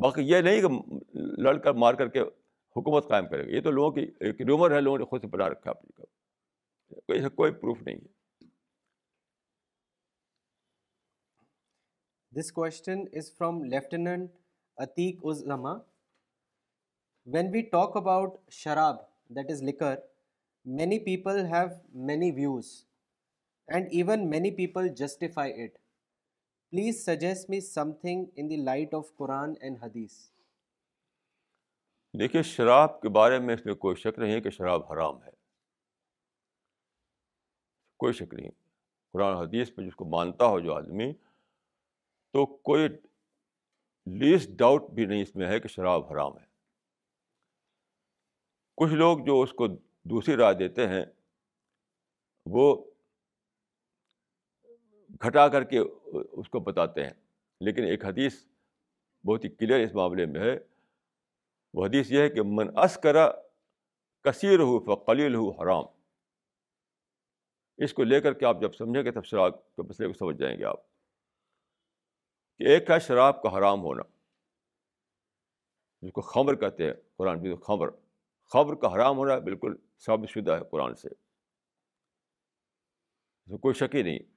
باقی 0.01 0.23
یہ 0.23 0.41
نہیں 0.41 0.61
کہ 0.61 0.67
لڑ 1.41 1.57
کر 1.57 1.73
مار 1.73 1.93
کر 1.93 2.07
کے 2.07 2.21
حکومت 2.75 3.07
قائم 3.07 3.27
کرے 3.27 3.43
گا۔ 3.43 3.55
یہ 3.55 3.61
تو 3.61 3.71
لوگوں 3.71 3.91
کی 3.91 4.01
ایک 4.01 4.41
ریومر 4.41 4.71
ہے، 4.71 4.81
لوگوں 4.81 4.97
نے 4.97 5.05
خود 5.05 5.21
سے 5.21 5.27
بنا 5.27 5.49
رکھا 5.49 5.71
اپنی 5.71 5.91
کا 5.91 6.03
کوئی 7.07 7.29
کوئی 7.35 7.51
پروف 7.51 7.81
نہیں 7.81 7.95
ہے۔ 7.95 8.15
This 12.31 12.51
question 12.51 12.99
is 13.13 13.35
from 13.37 13.63
lieutenant 13.63 14.31
Atiq 14.77 15.19
Azma 15.23 15.73
when 17.25 17.49
we 17.53 17.61
talk 17.61 17.97
about 17.97 18.51
sharab 18.51 18.95
that 19.35 19.51
is 19.51 19.63
liquor 19.63 19.95
many 20.65 20.99
people 20.99 21.45
have 21.45 21.67
many 22.05 22.31
views 22.31 22.85
and 23.67 23.87
even 23.91 24.29
many 24.29 24.51
people 24.51 24.87
justify 24.87 25.63
it 25.63 25.77
please 26.71 27.05
suggest 27.05 27.49
me 27.49 27.59
something 27.91 28.25
in 28.35 28.49
the 28.49 28.55
light 28.55 28.93
of 28.93 29.15
Quran 29.15 29.53
and 29.61 29.77
hadith 29.83 30.29
دیکھیے، 32.19 32.43
شراب 32.43 33.01
کے 33.01 33.09
بارے 33.09 33.39
میں 33.39 33.53
اس 33.53 33.65
میں 33.65 33.75
کوئی 33.75 33.95
شک 33.95 34.19
نہیں 34.19 34.31
ہے 34.31 34.41
کہ 34.41 34.49
شراب 34.49 34.93
حرام 34.93 35.23
ہے۔ 35.23 35.29
کوئی 37.97 38.13
شک 38.13 38.33
نہیں۔ 38.33 38.49
قرآن 39.13 39.37
حدیث 39.37 39.75
پہ 39.75 39.81
جس 39.81 39.95
کو 39.95 40.05
مانتا 40.05 40.45
ہو 40.45 40.59
جو 40.59 40.73
آدمی، 40.73 41.13
تو 42.33 42.45
کوئی 42.45 42.87
لیسٹ 44.05 44.49
ڈاؤٹ 44.49 44.89
بھی 44.89 45.05
نہیں 45.05 45.21
اس 45.21 45.35
میں 45.35 45.47
ہے 45.47 45.59
کہ 45.59 45.67
شراب 45.67 46.11
حرام 46.11 46.39
ہے۔ 46.39 46.45
کچھ 48.77 48.93
لوگ 48.93 49.19
جو 49.25 49.41
اس 49.41 49.53
کو 49.53 49.67
دوسری 50.03 50.35
رائے 50.35 50.53
دیتے 50.53 50.87
ہیں، 50.87 51.05
وہ 52.45 52.91
گھٹا 55.23 55.47
کر 55.47 55.63
کے 55.63 55.79
اس 56.31 56.49
کو 56.49 56.59
بتاتے 56.59 57.03
ہیں۔ 57.03 57.13
لیکن 57.59 57.83
ایک 57.83 58.05
حدیث 58.05 58.45
بہت 59.27 59.43
ہی 59.43 59.49
کلیئر 59.49 59.79
اس 59.79 59.93
معاملے 59.93 60.25
میں 60.25 60.41
ہے۔ 60.41 60.59
وہ 61.73 61.85
حدیث 61.85 62.11
یہ 62.11 62.19
ہے 62.19 62.29
کہ 62.29 62.41
من 62.45 62.77
اسکرا 62.77 63.31
کثیر 64.23 64.59
ہو 64.59 64.79
فقلیل 64.79 65.35
ہو 65.35 65.51
حرام۔ 65.51 65.83
اس 67.77 67.93
کو 67.93 68.03
لے 68.03 68.21
کر 68.21 68.33
کے 68.33 68.45
آپ 68.45 68.61
جب 68.61 68.73
سمجھیں 68.73 69.03
گے 69.03 69.11
تب 69.11 69.25
شراب 69.25 69.75
کے 69.75 69.81
مسئلے 69.81 70.07
کو 70.07 70.13
سمجھ 70.13 70.37
جائیں 70.37 70.59
گے 70.59 70.65
آپ۔ 70.65 70.77
کہ 72.57 72.63
ایک 72.63 72.89
ہے 72.89 72.99
شراب 72.99 73.41
کا 73.41 73.57
حرام 73.57 73.81
ہونا۔ 73.81 74.03
جس 76.01 76.11
کو 76.11 76.21
خبر 76.21 76.55
کہتے 76.55 76.85
ہیں، 76.85 76.93
قرآن 77.17 77.39
بھی 77.39 77.55
خبر 77.67 77.89
خبر 78.45 78.75
کا 78.75 78.95
حرام 78.95 79.17
ہونا 79.17 79.39
بالکل 79.39 79.75
ثابت 79.99 80.29
شدہ 80.29 80.51
ہے 80.51 80.61
قرآن 80.71 80.95
سے۔ 80.95 81.07
اس 81.07 81.15
میں 83.47 83.57
کوئی 83.57 83.73
شک 83.73 83.95
ہی 83.95 84.03
نہیں۔ 84.03 84.36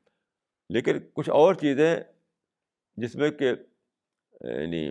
لیکن 0.71 0.93
کچھ 1.15 1.31
اور 1.31 1.55
چیزیں 1.55 1.97
جس 2.97 3.17
میں 3.17 3.31
کہ 3.31 3.45
یعنی 4.41 4.91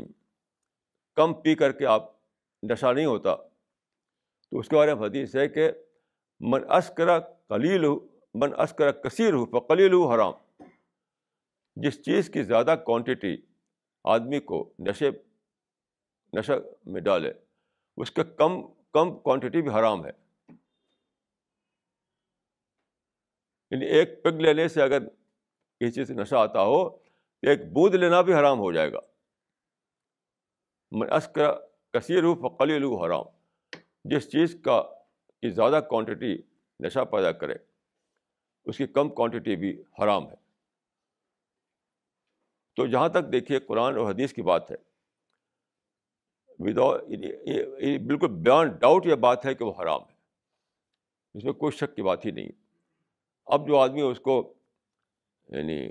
کم 1.15 1.33
پی 1.33 1.55
کر 1.55 1.71
کے 1.71 1.85
آپ 1.85 2.11
نشہ 2.71 2.93
نہیں 2.93 3.05
ہوتا۔ 3.05 3.35
تو 4.49 4.59
اس 4.59 4.69
کے 4.69 4.75
بارے 4.75 4.95
میں 4.95 5.07
حدیث 5.07 5.35
ہے 5.35 5.47
کہ 5.49 5.71
من 6.39 6.71
اسکرا 6.71 7.19
کلیل 7.19 7.85
ہو 7.85 7.99
من 8.33 8.59
اسکرا 8.59 8.91
کثیر 8.91 9.33
ہو 9.33 9.45
فقلیل 9.45 9.93
ہو 9.93 10.13
حرام۔ 10.13 10.33
جس 11.75 12.01
چیز 12.01 12.29
کی 12.29 12.43
زیادہ 12.43 12.75
کوانٹٹی 12.85 13.37
آدمی 14.03 14.39
کو 14.39 14.73
نشے، 14.79 15.09
نشہ 16.33 16.51
میں 16.85 17.01
ڈالے، 17.01 17.31
اس 17.97 18.11
کا 18.11 18.23
کم 18.23 18.51
کم 18.91 19.19
کوانٹٹی 19.19 19.61
بھی 19.61 19.69
حرام 19.69 20.05
ہے۔ 20.05 20.11
یعنی 23.71 23.85
ایک 23.85 24.23
پگ 24.23 24.41
لینے 24.41 24.67
سے 24.67 24.81
اگر 24.81 24.99
کسی 25.79 25.91
چیز 25.91 26.07
سے 26.07 26.13
نشہ 26.13 26.35
آتا 26.35 26.61
ہو 26.61 26.89
تو 26.89 27.49
ایک 27.49 27.71
بوند 27.73 27.95
لینا 27.95 28.21
بھی 28.21 28.33
حرام 28.33 28.59
ہو 28.59 28.71
جائے 28.71 28.93
گا۔ 28.93 28.99
من 30.91 31.11
اسکرا 31.11 31.53
کثیر 31.93 32.23
ہو 32.23 32.49
فقلیل 32.49 32.83
ہو 32.83 33.05
حرام۔ 33.05 33.25
جس 34.03 34.31
چیز 34.31 34.57
کا 34.63 34.81
کی 35.41 35.49
زیادہ 35.49 35.79
کوانٹٹی 35.89 36.37
نشہ 36.79 36.99
پیدا 36.99 37.31
کرے، 37.31 37.55
اس 38.65 38.77
کی 38.77 38.87
کم 38.87 39.09
کوانٹٹی 39.09 39.55
بھی 39.55 39.83
حرام 40.03 40.29
ہے۔ 40.29 40.35
تو 42.75 42.85
جہاں 42.85 43.09
تک 43.09 43.31
دیکھیے 43.31 43.59
قرآن 43.59 43.97
اور 43.97 44.09
حدیث 44.09 44.33
کی 44.33 44.41
بات 44.41 44.71
ہے 44.71 44.75
وداؤٹ 46.59 47.01
بالکل 48.07 48.27
بیان 48.27 48.67
ڈاؤٹ 48.67 49.05
یہ 49.05 49.15
بات 49.15 49.45
ہے 49.45 49.53
کہ 49.53 49.65
وہ 49.65 49.73
حرام 49.81 50.01
ہے۔ 50.01 50.13
اس 51.33 51.43
میں 51.43 51.53
کوئی 51.53 51.71
شک 51.71 51.95
کی 51.95 52.01
بات 52.01 52.25
ہی 52.25 52.31
نہیں۔ 52.31 52.49
اب 53.45 53.67
جو 53.67 53.77
آدمی 53.77 54.01
اس 54.01 54.19
کو 54.19 54.53
یعنی 55.49 55.89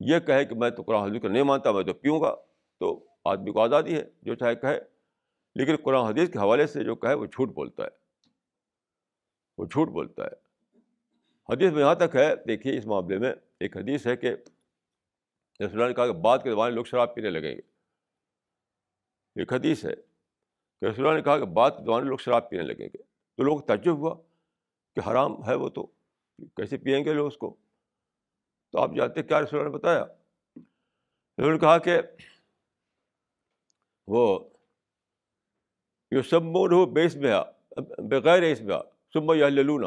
یہ 0.00 0.18
کہے 0.18 0.44
کہ 0.44 0.54
میں 0.54 0.70
تو 0.70 0.82
قرآن 0.82 1.10
حدیث 1.10 1.22
کو 1.22 1.28
نہیں 1.28 1.42
مانتا، 1.42 1.72
میں 1.72 1.82
تو 1.82 1.94
پیوں 1.94 2.20
گا۔ 2.20 2.34
تو 2.78 3.06
آدمی 3.24 3.52
کو 3.52 3.60
آزادی 3.60 3.96
ہے، 3.96 4.04
جو 4.22 4.34
چاہے 4.34 4.54
کہے۔ 4.54 4.80
لیکن 5.54 5.76
قرآن 5.84 6.04
حدیث 6.04 6.30
کے 6.30 6.38
حوالے 6.38 6.66
سے 6.66 6.84
جو 6.84 6.94
کہے، 6.94 7.14
وہ 7.14 7.26
جھوٹ 7.26 7.48
بولتا 7.48 7.82
ہے۔ 7.82 7.88
وہ 9.58 9.64
جھوٹ 9.64 9.88
بولتا 9.88 10.24
ہے۔ 10.24 10.42
حدیث 11.52 11.72
میں 11.72 11.80
یہاں 11.80 11.94
تک 11.94 12.16
ہے، 12.16 12.34
دیکھیے 12.48 12.78
اس 12.78 12.86
معاملے 12.86 13.18
میں 13.18 13.32
ایک 13.60 13.76
حدیث 13.76 14.06
ہے 14.06 14.16
کہ 14.16 14.32
رسول 14.32 15.72
اللہ 15.72 15.88
نے 15.88 15.94
کہا 15.94 16.06
کہ 16.06 16.12
بعد 16.12 16.38
کے 16.44 16.50
زمانے 16.50 16.74
لوگ 16.74 16.84
شراب 16.84 17.14
پینے 17.14 17.30
لگیں 17.30 17.56
گے۔ 17.56 17.60
ایک 19.34 19.52
حدیث 19.52 19.84
ہے 19.84 19.94
کہ 20.80 20.84
رسول 20.84 21.06
اللہ 21.06 21.16
نے 21.16 21.22
کہا 21.22 21.38
کہ 21.38 21.44
بعد 21.44 21.70
کے 21.70 21.84
زمانے 21.84 22.08
لوگ 22.08 22.18
شراب 22.18 22.50
پینے 22.50 22.62
لگیں 22.62 22.88
گے۔ 22.94 23.02
تو 23.36 23.42
لوگ 23.42 23.60
تعجب 23.60 23.92
ہوا 23.92 24.14
کہ 24.94 25.10
حرام 25.10 25.48
ہے 25.48 25.54
وہ 25.54 25.68
تو، 25.68 25.86
کیسے 26.38 26.76
پئیں 26.76 27.04
گے 27.04 27.12
لوگ 27.12 27.26
اس 27.26 27.36
کو؟ 27.36 27.56
تو 28.72 28.82
آپ 28.82 28.90
جانتے 28.96 29.22
کیا 29.22 29.40
رسول 29.40 29.58
اللہ 29.58 29.70
نے 29.72 29.78
بتایا؟ 29.78 30.04
رسول 31.38 31.52
نے 31.52 31.58
کہا 31.58 31.78
کہ 31.78 32.00
وہ 34.06 34.48
یہ 36.10 36.22
سب 36.22 36.42
ہو 36.42 36.86
بیس 36.86 37.16
میں 37.16 37.32
آ 37.32 37.42
بغیر 37.98 38.42
اس 38.42 38.60
میں 38.60 38.74
آ 38.74 38.82
سب 39.14 39.34
یہ 39.34 39.44
للون 39.44 39.84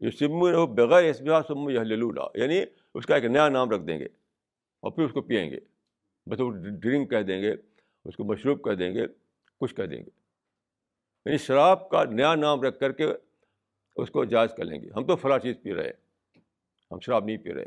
یہ 0.00 0.10
سمن 0.10 0.54
ہو 0.54 0.66
بغیر 0.66 1.10
اس 1.10 1.20
میں 1.20 1.34
آ 1.34 1.42
سم 1.42 1.70
یہ 1.70 1.80
للون 1.80 2.16
یعنی 2.34 2.64
اس 2.94 3.06
کا 3.06 3.14
ایک 3.14 3.24
نیا 3.24 3.48
نام 3.48 3.70
رکھ 3.70 3.82
دیں 3.82 3.98
گے 3.98 4.06
اور 4.80 4.92
پھر 4.92 5.04
اس 5.04 5.12
کو 5.12 5.22
پئیں 5.22 5.50
گے۔ 5.50 5.60
بس 6.26 6.40
وہ 6.40 6.50
ڈرنک 6.80 7.10
کہہ 7.10 7.22
دیں 7.22 7.42
گے، 7.42 7.52
اس 8.04 8.16
کو 8.16 8.24
مشروب 8.24 8.64
کہہ 8.64 8.72
دیں 8.72 8.94
گے، 8.94 9.06
کچھ 9.60 9.74
کہہ 9.74 9.84
دیں 9.84 9.98
گے۔ 9.98 10.10
یعنی 11.24 11.38
شراب 11.38 11.90
کا 11.90 12.04
نیا 12.04 12.34
نام 12.34 12.62
رکھ 12.62 12.78
کر 12.80 12.92
کے 12.92 13.06
اس 13.96 14.10
کو 14.10 14.24
جائز 14.24 14.50
کر 14.56 14.64
لیں 14.64 14.82
گے۔ 14.82 14.90
ہم 14.96 15.06
تو 15.06 15.16
فلاں 15.16 15.38
چیز 15.38 15.56
پی 15.62 15.74
رہے 15.74 15.84
ہیں۔ 15.84 16.38
ہم 16.90 17.00
شراب 17.00 17.24
نہیں 17.24 17.36
پی 17.36 17.54
رہے۔ 17.54 17.66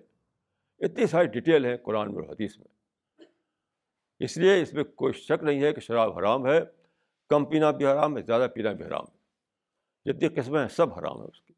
اتنی 0.80 1.08
ساری 1.08 1.28
ڈیٹیل 1.28 1.66
ہے 1.66 1.78
قرآن 1.78 2.14
میں 2.14 2.30
حدیث 2.30 2.58
میں۔ 2.58 2.68
اس 4.20 4.38
لیے 4.38 4.62
اس 4.62 4.74
میں 4.74 4.84
کوئی 4.84 5.14
شک 5.14 5.44
نہیں 5.44 5.64
ہے 5.64 5.74
کہ 5.74 5.82
شراب 5.82 6.18
حرام 6.18 6.48
ہے، 6.48 6.60
کم 7.30 7.46
پینا 7.46 7.72
بھی 7.72 7.86
حرام 7.86 8.18
ہے، 8.18 8.22
زیادہ 8.22 8.48
پینا 8.56 8.72
بھی 8.72 8.86
حرام 8.86 9.04
ہے۔ 9.04 9.18
جتنی 10.06 10.42
قسمیں 10.42 10.62
ہیں، 10.62 10.68
سب 10.68 10.94
حرام 10.94 11.22
ہے 11.22 11.28
اس 11.28 11.42
کی۔ 11.42 11.54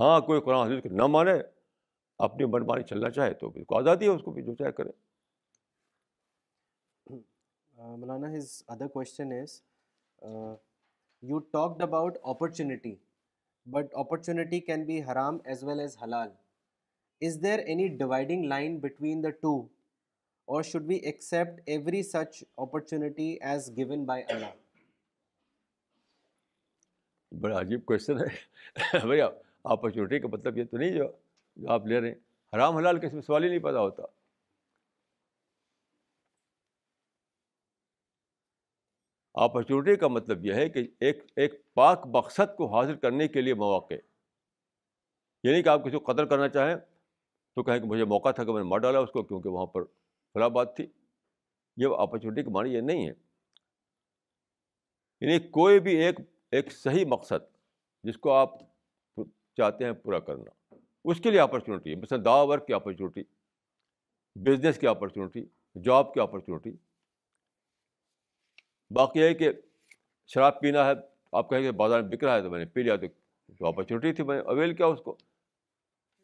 ہاں 0.00 0.20
کوئی 0.20 0.40
قرآن 0.40 0.72
حدیث 0.72 0.82
کو 0.82 0.88
نہ 0.88 1.06
مانے، 1.06 1.32
اپنی 2.18 2.44
من 2.44 2.66
مانی 2.66 2.84
چلنا 2.84 3.10
چاہے 3.10 3.34
تو 3.34 3.50
کو 3.50 3.78
آزادی 3.78 4.04
ہے، 4.04 4.10
اس 4.10 4.22
کو 4.22 4.30
بھی 4.30 4.42
جو 4.42 4.54
چاہے 4.54 4.72
کرے۔ 4.72 4.90
Maulana, 7.70 8.36
his 8.36 8.62
other 8.68 8.88
question 8.88 9.32
is 9.32 9.60
you 11.22 11.38
talked 11.52 11.82
about 11.82 12.16
opportunity 12.24 12.94
but 13.66 13.94
opportunity 13.94 14.60
can 14.60 14.84
be 14.84 15.02
haram 15.02 15.38
as 15.44 15.62
well 15.64 15.80
as 15.80 15.96
halal 16.02 16.28
is 17.22 17.42
there 17.42 17.58
any 17.58 17.86
dividing 17.98 18.44
line 18.44 18.78
between 18.80 19.22
the 19.24 19.30
two 19.42 19.54
or 20.48 20.62
should 20.62 20.86
be 20.86 20.94
accept 21.02 21.60
every 21.66 22.02
such 22.04 22.42
opportunity 22.58 23.30
as 23.42 23.70
given 23.76 24.04
by 24.04 24.22
Allah 24.28 24.60
بڑا 27.32 27.60
عجیب 27.60 27.84
question 27.84 28.18
ہے 28.18 29.06
بھائی 29.06 29.20
opportunity 29.20 30.18
کا 30.18 30.28
مطلب 30.28 30.58
یہ 30.58 30.64
تو 30.64 30.78
نہیں 30.78 30.90
جو 30.90 31.08
آپ 31.56 31.86
لے 31.86 32.00
رہے 32.00 32.08
ہیں 32.08 32.14
حرام 32.52 32.76
حلال 32.76 32.98
کے 32.98 33.06
اس 33.06 33.12
میں 33.12 33.22
سوال 33.22 33.44
ہی 33.44 33.48
نہیں 33.48 33.58
پیدا 33.60 33.80
ہوتا 33.80 34.02
اپرچونیٹی 39.34 39.96
کا 39.96 40.08
مطلب 40.08 40.46
یہ 40.46 40.54
ہے 40.54 40.68
کہ 40.68 40.88
ایک 41.00 41.24
ایک 41.36 41.74
پاک 41.74 42.06
مقصد 42.06 42.56
کو 42.56 42.76
حاصل 42.76 42.96
کرنے 42.96 43.28
کے 43.28 43.40
لیے 43.40 43.54
مواقع۔ 43.54 43.94
یعنی 45.44 45.62
کہ 45.62 45.68
آپ 45.68 45.84
کسی 45.84 45.98
کو 45.98 46.12
قدر 46.12 46.24
کرنا 46.24 46.48
چاہیں 46.48 46.76
تو 47.54 47.62
کہیں 47.62 47.78
کہ 47.78 47.84
مجھے 47.84 48.04
موقع 48.04 48.30
تھا 48.30 48.44
کہ 48.44 48.52
میں 48.52 48.62
نے 48.62 48.68
مار 48.68 48.78
ڈالا 48.78 48.98
اس 48.98 49.10
کو 49.10 49.22
کیونکہ 49.22 49.48
وہاں 49.48 49.66
پر 49.66 49.84
فلاں 50.32 50.48
بات 50.48 50.76
تھی۔ 50.76 50.86
یہ 51.76 51.86
اپرچونیٹی 51.98 52.42
کا 52.42 52.50
معنی 52.50 52.74
یہ 52.74 52.80
نہیں 52.80 53.08
ہے۔ 53.08 53.12
یعنی 55.20 55.38
کوئی 55.38 55.80
بھی 55.80 55.96
ایک 55.96 56.20
ایک 56.50 56.72
صحیح 56.72 57.04
مقصد 57.04 57.54
جس 58.04 58.18
کو 58.18 58.32
آپ 58.32 58.58
چاہتے 59.56 59.84
ہیں 59.84 59.92
پورا 59.92 60.18
کرنا، 60.18 60.74
اس 61.04 61.20
کے 61.20 61.30
لیے 61.30 61.40
اپرچونیٹی 61.40 61.90
ہے۔ 61.90 61.94
مثلاً 61.94 62.24
دا 62.24 62.42
ورک 62.42 62.66
کی 62.66 62.74
اپرچونیٹی 62.74 63.22
بزنس 64.34 64.78
کی 64.78 64.86
اپرچونیٹی 64.86 65.44
جاب 65.82 66.14
کی 66.14 66.20
اپرچونیٹی 66.20 66.91
باقی 68.92 69.22
ہے 69.22 69.34
کہ 69.34 69.50
شراب 70.26 70.60
پینا 70.60 70.86
ہے، 70.86 70.92
آپ 71.32 71.50
کہیں 71.50 71.62
کہ 71.62 71.70
بازار 71.70 72.00
میں 72.00 72.16
بک 72.16 72.24
رہا 72.24 72.34
ہے 72.36 72.42
تو 72.42 72.50
میں 72.50 72.58
نے 72.58 72.64
پی 72.64 72.82
لیا 72.82 72.96
تو 73.58 73.66
اپرچونیٹی 73.66 74.12
تھی، 74.12 74.24
میں 74.24 74.36
نے 74.36 74.42
اویل 74.42 74.74
کیا 74.74 74.86
اس 74.86 75.00
کو۔ 75.04 75.16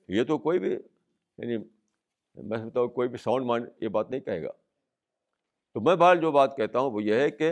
یہ 0.08 0.24
تو 0.24 0.38
کوئی 0.38 0.58
بھی 0.58 0.72
یعنی 0.72 1.56
میں 1.56 2.58
سمجھتا 2.58 2.80
ہوں 2.80 2.88
کوئی 2.88 3.08
بھی 3.08 3.18
ساؤنڈ 3.18 3.46
مائنڈ 3.46 3.68
یہ 3.80 3.88
بات 3.88 4.10
نہیں 4.10 4.20
کہے 4.20 4.42
گا۔ 4.42 4.50
تو 5.72 5.80
میں 5.80 5.94
بہر 5.96 6.16
جو 6.16 6.32
بات 6.32 6.56
کہتا 6.56 6.78
ہوں 6.78 6.90
وہ 6.90 7.02
یہ 7.02 7.14
ہے 7.14 7.30
کہ 7.30 7.50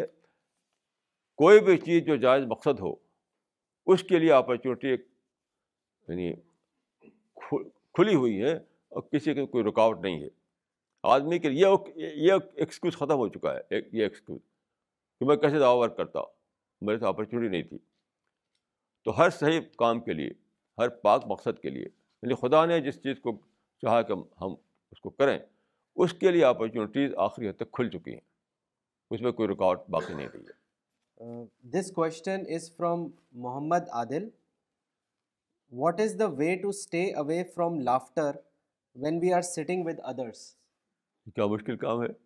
کوئی 1.39 1.61
بھی 1.61 1.77
چیز 1.77 2.05
جو 2.05 2.17
جائز 2.17 2.45
مقصد 2.45 2.81
ہو، 2.81 2.95
اس 3.87 4.03
کے 4.03 4.19
لیے 4.19 4.33
اپرچونیٹی 4.33 4.89
یعنی 4.89 6.33
کھلی 7.95 8.15
ہوئی 8.15 8.43
ہے 8.43 8.53
اور 8.53 9.03
کسی 9.03 9.35
کی 9.35 9.47
کوئی 9.47 9.65
رکاوٹ 9.65 10.01
نہیں 10.01 10.23
ہے۔ 10.23 10.29
آدمی 11.03 11.39
کے 11.39 11.49
لیے 11.49 11.67
یہ 11.97 12.33
ایکسکیوز 12.55 12.97
ختم 12.97 13.15
ہو 13.15 13.29
چکا 13.29 13.55
ہے 13.55 13.81
یہ 13.93 14.03
ایکسکیوز 14.03 14.41
کہ 15.21 15.27
میں 15.27 15.37
کیسے 15.37 15.59
دعوی 15.59 15.79
ورک 15.79 15.97
کرتا 15.97 16.21
میرے 16.81 16.99
سے 16.99 17.07
اپرچونیٹی 17.07 17.49
نہیں 17.49 17.63
تھی۔ 17.63 17.79
تو 19.05 19.19
ہر 19.19 19.31
صحیح 19.31 19.61
کام 19.79 20.01
کے 20.01 20.13
لیے 20.13 20.31
ہر 20.79 20.89
پاک 20.89 21.23
مقصد 21.27 21.59
کے 21.63 21.71
لیے 21.71 21.85
یعنی 22.23 22.35
خدا 22.35 22.67
نے 22.67 22.81
جس 22.81 23.03
چیز 23.03 23.17
کو 23.21 23.33
چاہا 23.83 24.03
کہ 24.03 24.13
ہم 24.13 24.55
اس 24.91 25.01
کو 25.01 25.11
کریں 25.11 25.39
اس 25.97 26.13
کے 26.13 26.31
لیے 26.31 26.45
اپرچونیٹیز 26.45 27.15
آخری 27.17 27.49
حد 27.49 27.53
تک 27.53 27.73
کھل 27.73 27.91
چکی 27.91 28.13
ہیں۔ 28.13 28.21
اس 29.11 29.21
میں 29.21 29.33
کوئی 29.33 29.49
رکاوٹ 29.49 29.81
باقی 29.89 30.15
نہیں 30.15 30.29
رہی 30.35 30.45
ہے۔ 30.45 31.45
This 31.63 31.93
question 31.93 32.43
is 32.49 32.77
from 32.77 33.09
Muhammad 33.33 33.89
Adil 33.89 34.29
what 35.73 36.01
is 36.01 36.17
the 36.19 36.27
way 36.27 36.57
to 36.57 36.69
stay 36.69 37.13
away 37.13 37.45
from 37.45 37.81
laughter 37.81 38.31
when 38.95 39.19
we 39.23 39.33
are 39.33 39.41
sitting 39.41 39.87
with 39.87 40.01
others 40.03 40.57
کیا 41.35 41.47
مشکل 41.47 41.77
کام 41.77 42.03
ہے؟ 42.03 42.26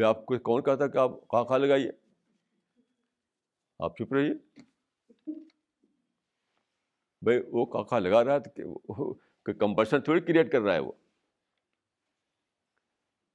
پھر 0.00 0.06
آپ 0.06 0.26
کو 0.26 0.38
کون 0.38 0.62
کہتا 0.62 0.86
کہ 0.86 0.98
آپ 0.98 1.10
کہاں 1.30 1.44
کھا 1.44 1.56
لگائیے 1.56 1.90
آپ 3.78 3.96
چپ 3.96 4.12
رہیے۔ 4.12 4.34
بھائی 7.22 7.40
وہ 7.48 7.64
کہاں 7.66 7.82
کہاں 7.84 8.00
لگا 8.00 8.24
رہا 8.24 8.34
ہے 8.34 8.62
کہ 9.46 9.52
کمپلشن 9.52 10.00
تھوڑی 10.00 10.20
کریٹ 10.20 10.52
کر 10.52 10.60
رہا 10.60 10.74
ہے 10.74 10.78
وہ۔ 10.78 10.92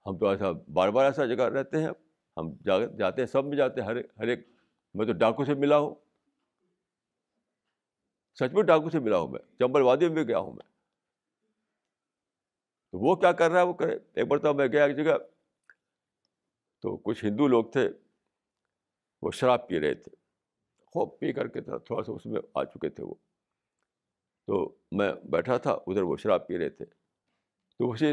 ہم 0.05 0.17
تو 0.17 0.27
ایسا 0.27 0.51
بار 0.51 0.89
بار 0.89 1.05
ایسا 1.05 1.25
جگہ 1.25 1.43
رہتے 1.43 1.81
ہیں، 1.81 1.89
ہم 2.37 2.51
جاتے 2.97 3.21
ہیں، 3.21 3.27
سب 3.27 3.45
میں 3.45 3.57
جاتے 3.57 3.81
ہیں، 3.81 3.87
ہر 3.87 3.95
ہر 3.95 4.27
ایک 4.27 4.47
میں 4.93 5.05
تو 5.05 5.13
ڈاکو 5.13 5.45
سے 5.45 5.53
ملا 5.53 5.77
ہوں۔ 5.77 5.95
سچ 8.39 8.53
میں 8.53 8.63
ڈاکو 8.63 8.89
سے 8.89 8.99
ملا 8.99 9.17
ہوں 9.17 9.27
میں، 9.27 9.39
چمبل 9.59 9.81
وادی 9.81 10.07
میں 10.07 10.15
بھی 10.15 10.27
گیا 10.27 10.39
ہوں 10.39 10.53
میں۔ 10.53 10.65
تو 12.91 12.99
وہ 12.99 13.15
کیا 13.15 13.31
کر 13.31 13.51
رہا 13.51 13.61
ہے؟ 13.61 13.65
وہ 13.65 13.73
کرے، 13.73 13.97
ایک 14.13 14.27
بار 14.27 14.37
تو 14.37 14.53
میں 14.53 14.67
گیا 14.67 14.85
ایک 14.85 14.97
جگہ 14.97 15.17
تو 16.85 16.97
کچھ 16.97 17.25
ہندو 17.25 17.47
لوگ 17.47 17.65
تھے، 17.65 17.89
وہ 19.21 19.31
شراب 19.31 19.67
پی 19.67 19.79
رہے 19.79 19.95
تھے۔ 19.95 20.15
خوب 20.85 21.19
پی 21.19 21.33
کر 21.33 21.47
کے 21.47 21.61
تھا، 21.61 21.77
تھوڑا 21.77 22.03
سا 22.03 22.11
اس 22.11 22.25
میں 22.25 22.41
آ 22.53 22.63
چکے 22.63 22.89
تھے 22.89 23.03
وہ۔ 23.03 23.13
تو 24.47 24.75
میں 24.91 25.13
بیٹھا 25.13 25.57
تھا، 25.57 25.71
ادھر 25.71 26.01
وہ 26.01 26.17
شراب 26.17 26.47
پی 26.47 26.57
رہے 26.57 26.69
تھے۔ 26.69 26.85
تو 27.79 27.91
اسی 27.91 28.05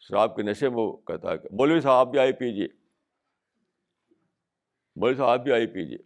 شراب 0.00 0.36
کے 0.36 0.42
نشے 0.42 0.68
میں 0.68 0.76
وہ 0.76 0.96
کہتا 0.96 1.32
ہے 1.32 1.38
کہ، 1.38 1.48
مولوی 1.52 1.80
صاحب، 1.80 1.94
آپ 1.94 2.06
بھی 2.06 2.18
آئی 2.18 2.32
پیجیے۔ 2.32 2.66
مولوی 4.96 5.16
صاحب، 5.16 5.28
آپ 5.28 5.40
بھی 5.44 5.52
آئی 5.52 5.66
پیجیے۔ 5.66 5.98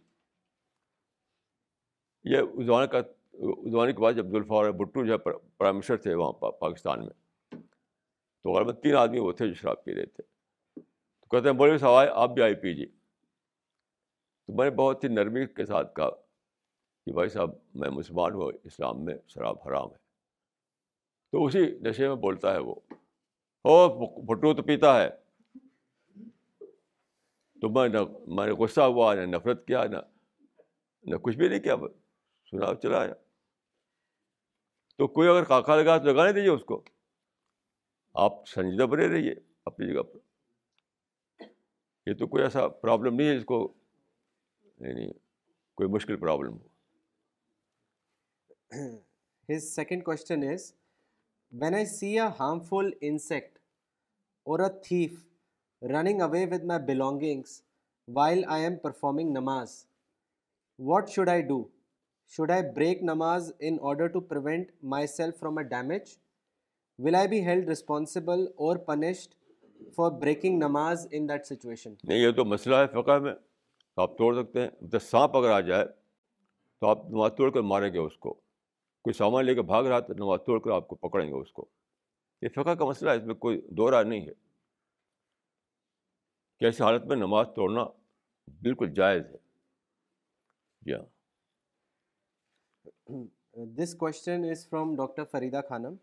یہ 2.23 2.37
اس 2.37 2.65
زمانے 2.65 2.87
کا 2.87 2.97
اس 3.33 3.71
زمانے 3.71 3.93
کے 3.93 3.99
بعد 3.99 4.13
جب 4.13 4.25
ذوالفار 4.25 4.71
بھٹو 4.71 5.05
جو 5.05 5.13
ہے 5.13 5.17
پرائم 5.57 5.75
منسٹر 5.75 5.97
تھے 5.97 6.13
وہاں 6.13 6.51
پاکستان 6.51 6.99
میں۔ 6.99 7.13
تو 8.43 8.49
غالباً 8.49 8.75
تین 8.75 8.95
آدمی 8.95 9.19
وہ 9.19 9.31
تھے 9.31 9.47
جو 9.47 9.53
شراب 9.53 9.83
پی 9.83 9.95
رہے 9.95 10.05
تھے۔ 10.05 10.36
کہتے 11.31 11.49
ہیں 11.49 11.55
مولوی 11.55 11.77
صاحب 11.77 11.93
آئے، 11.93 12.09
آپ 12.13 12.29
بھی 12.29 12.41
آئی 12.41 12.55
پیجیے 12.55 12.85
تو 14.47 14.53
میں 14.53 14.69
نے 14.69 14.75
بہت 14.75 15.03
ہی 15.03 15.09
نرمی 15.09 15.47
کے 15.47 15.65
ساتھ 15.65 15.95
کہا 15.95 16.09
کہ 17.05 17.13
بھائی 17.13 17.29
صاحب، 17.29 17.49
میں 17.73 17.89
مسلمان 17.89 18.33
ہوں، 18.33 18.51
اسلام 18.63 19.05
میں 19.05 19.15
شراب 19.27 19.55
حرام 19.67 19.91
ہے۔ 19.91 19.97
تو 21.31 21.45
اسی 21.45 21.59
نشے 21.59 22.07
میں 22.07 22.15
بولتا 22.15 22.53
ہے 22.53 22.59
وہ 22.59 22.75
او 23.63 23.87
بھٹو 24.21 24.53
تو 24.53 24.63
پیتا 24.63 25.03
ہے۔ 25.03 25.09
تو 27.61 27.69
میں 27.69 27.89
نہ 27.89 27.97
میں 28.27 28.45
نے 28.45 28.51
غصہ 28.51 28.81
ہوا، 28.81 29.13
نہ 29.13 29.21
نفرت 29.21 29.67
کیا، 29.67 29.83
نہ 29.83 29.97
نہ 31.03 31.15
کچھ 31.15 31.37
بھی 31.37 31.49
نہیں 31.49 31.59
کیا 31.59 31.75
سنا 32.51 32.75
چلا 32.75 32.99
آیا۔ 32.99 33.13
تو 34.97 35.07
کوئی 35.07 35.29
اگر 35.29 35.43
کاکا 35.43 35.75
لگا 35.75 35.97
تو 35.97 36.03
لگانے 36.03 36.31
دیجیے 36.31 36.49
اس 36.49 36.63
کو۔ 36.63 36.83
آپ 38.13 38.47
سنجیدہ 38.47 38.83
بنے 38.83 39.07
رہیے، 39.07 39.33
اپنی 39.65 39.93
جگہ 39.93 40.01
پر۔ 40.01 40.26
یہ 42.07 42.13
تو 42.13 42.27
کوئی 42.27 42.43
ایسا 42.43 42.67
پرابلم 42.67 43.15
نہیں 43.15 43.27
ہے 43.27 43.37
جس 43.37 43.45
کو 43.45 43.57
یعنی 44.79 45.07
کوئی 45.77 45.89
مشکل 45.89 46.15
problem 46.15 46.53
who. 46.53 46.67
His 49.49 49.63
second 49.75 50.03
question 50.03 50.43
is 50.49 50.71
when 51.53 51.75
I 51.75 51.85
see 51.85 52.19
a 52.19 52.27
harmful 52.39 52.89
insect 53.01 53.57
or 54.45 54.59
a 54.59 54.69
thief 54.83 55.25
running 55.81 56.21
away 56.21 56.45
with 56.45 56.63
my 56.63 56.83
belongings 56.85 57.61
while 58.07 58.43
I 58.47 58.63
am 58.63 58.77
performing 58.77 59.31
namaz 59.31 59.85
what 60.79 61.09
should 61.09 61.29
I 61.29 61.41
do 61.41 61.63
should 62.31 62.51
I 62.51 62.63
break 62.75 63.03
namaz 63.03 63.51
in 63.59 63.77
order 63.81 64.07
to 64.07 64.19
prevent 64.21 64.71
myself 65.07 65.39
from 65.39 65.57
a 65.57 65.63
damage 65.63 66.17
will 66.99 67.15
I 67.15 67.27
be 67.27 67.45
held 67.45 67.69
responsible 67.69 68.45
or 68.57 68.77
punished 68.77 69.33
for 69.95 70.11
breaking 70.11 70.57
namaz 70.57 71.07
in 71.11 71.29
that 71.29 71.45
situation 71.45 71.93
نہیں 72.03 72.17
یہ 72.17 72.31
تو 72.31 72.45
مسئلہ 72.45 72.75
ہے 72.75 72.87
فقہ 72.87 73.19
میں۔ 73.19 73.33
آپ 73.95 74.17
توڑ 74.17 74.43
سکتے 74.43 74.61
ہیں۔ 74.61 74.69
جب 74.81 74.99
سانپ 74.99 75.37
اگر 75.37 75.49
آ 75.49 75.59
جائے 75.59 75.85
تو 76.79 76.87
آپ 76.87 77.05
نماز 77.09 77.31
توڑ 77.37 77.51
کر 77.51 77.61
ماریں 77.61 77.93
گے 77.93 77.97
اس 77.97 78.17
کو۔ 78.17 78.33
کوئی 79.03 79.13
سامان 79.13 79.45
لے 79.45 79.55
کے 79.55 79.61
بھاگ 79.61 79.83
رہا 79.83 79.99
تو 79.99 80.13
نماز 80.13 80.39
توڑ 80.45 80.59
کر 80.59 80.71
آپ 80.71 80.87
کو 80.87 80.95
پکڑیں 80.95 81.27
گے 81.27 81.33
اس 81.33 81.51
کو۔ 81.51 81.65
یہ 82.41 82.47
فقہ 82.49 82.75
کا 82.75 82.85
مسئلہ 82.85 83.09
ہے 83.09 83.15
اس 83.15 83.23
میں 83.23 83.35
کوئی 83.35 83.61
دو 83.69 83.91
رائے 83.91 84.03
نہیں 84.03 84.27
ہے۔ 84.27 84.33
کہ 86.59 86.65
ایسی 86.65 86.83
حالت 86.83 87.05
میں 87.05 87.15
نماز 87.15 87.47
توڑنا 87.55 87.83
بالکل 88.61 88.93
جائز 88.93 89.25
ہے۔ 89.25 89.37
جی 90.81 90.93
ہاں۔ 90.93 91.05
This 93.55 93.95
question 93.95 94.45
is 94.49 94.69
from 94.69 94.95
doctor 94.95 95.23
Farida 95.23 95.61
Khanam 95.69 95.95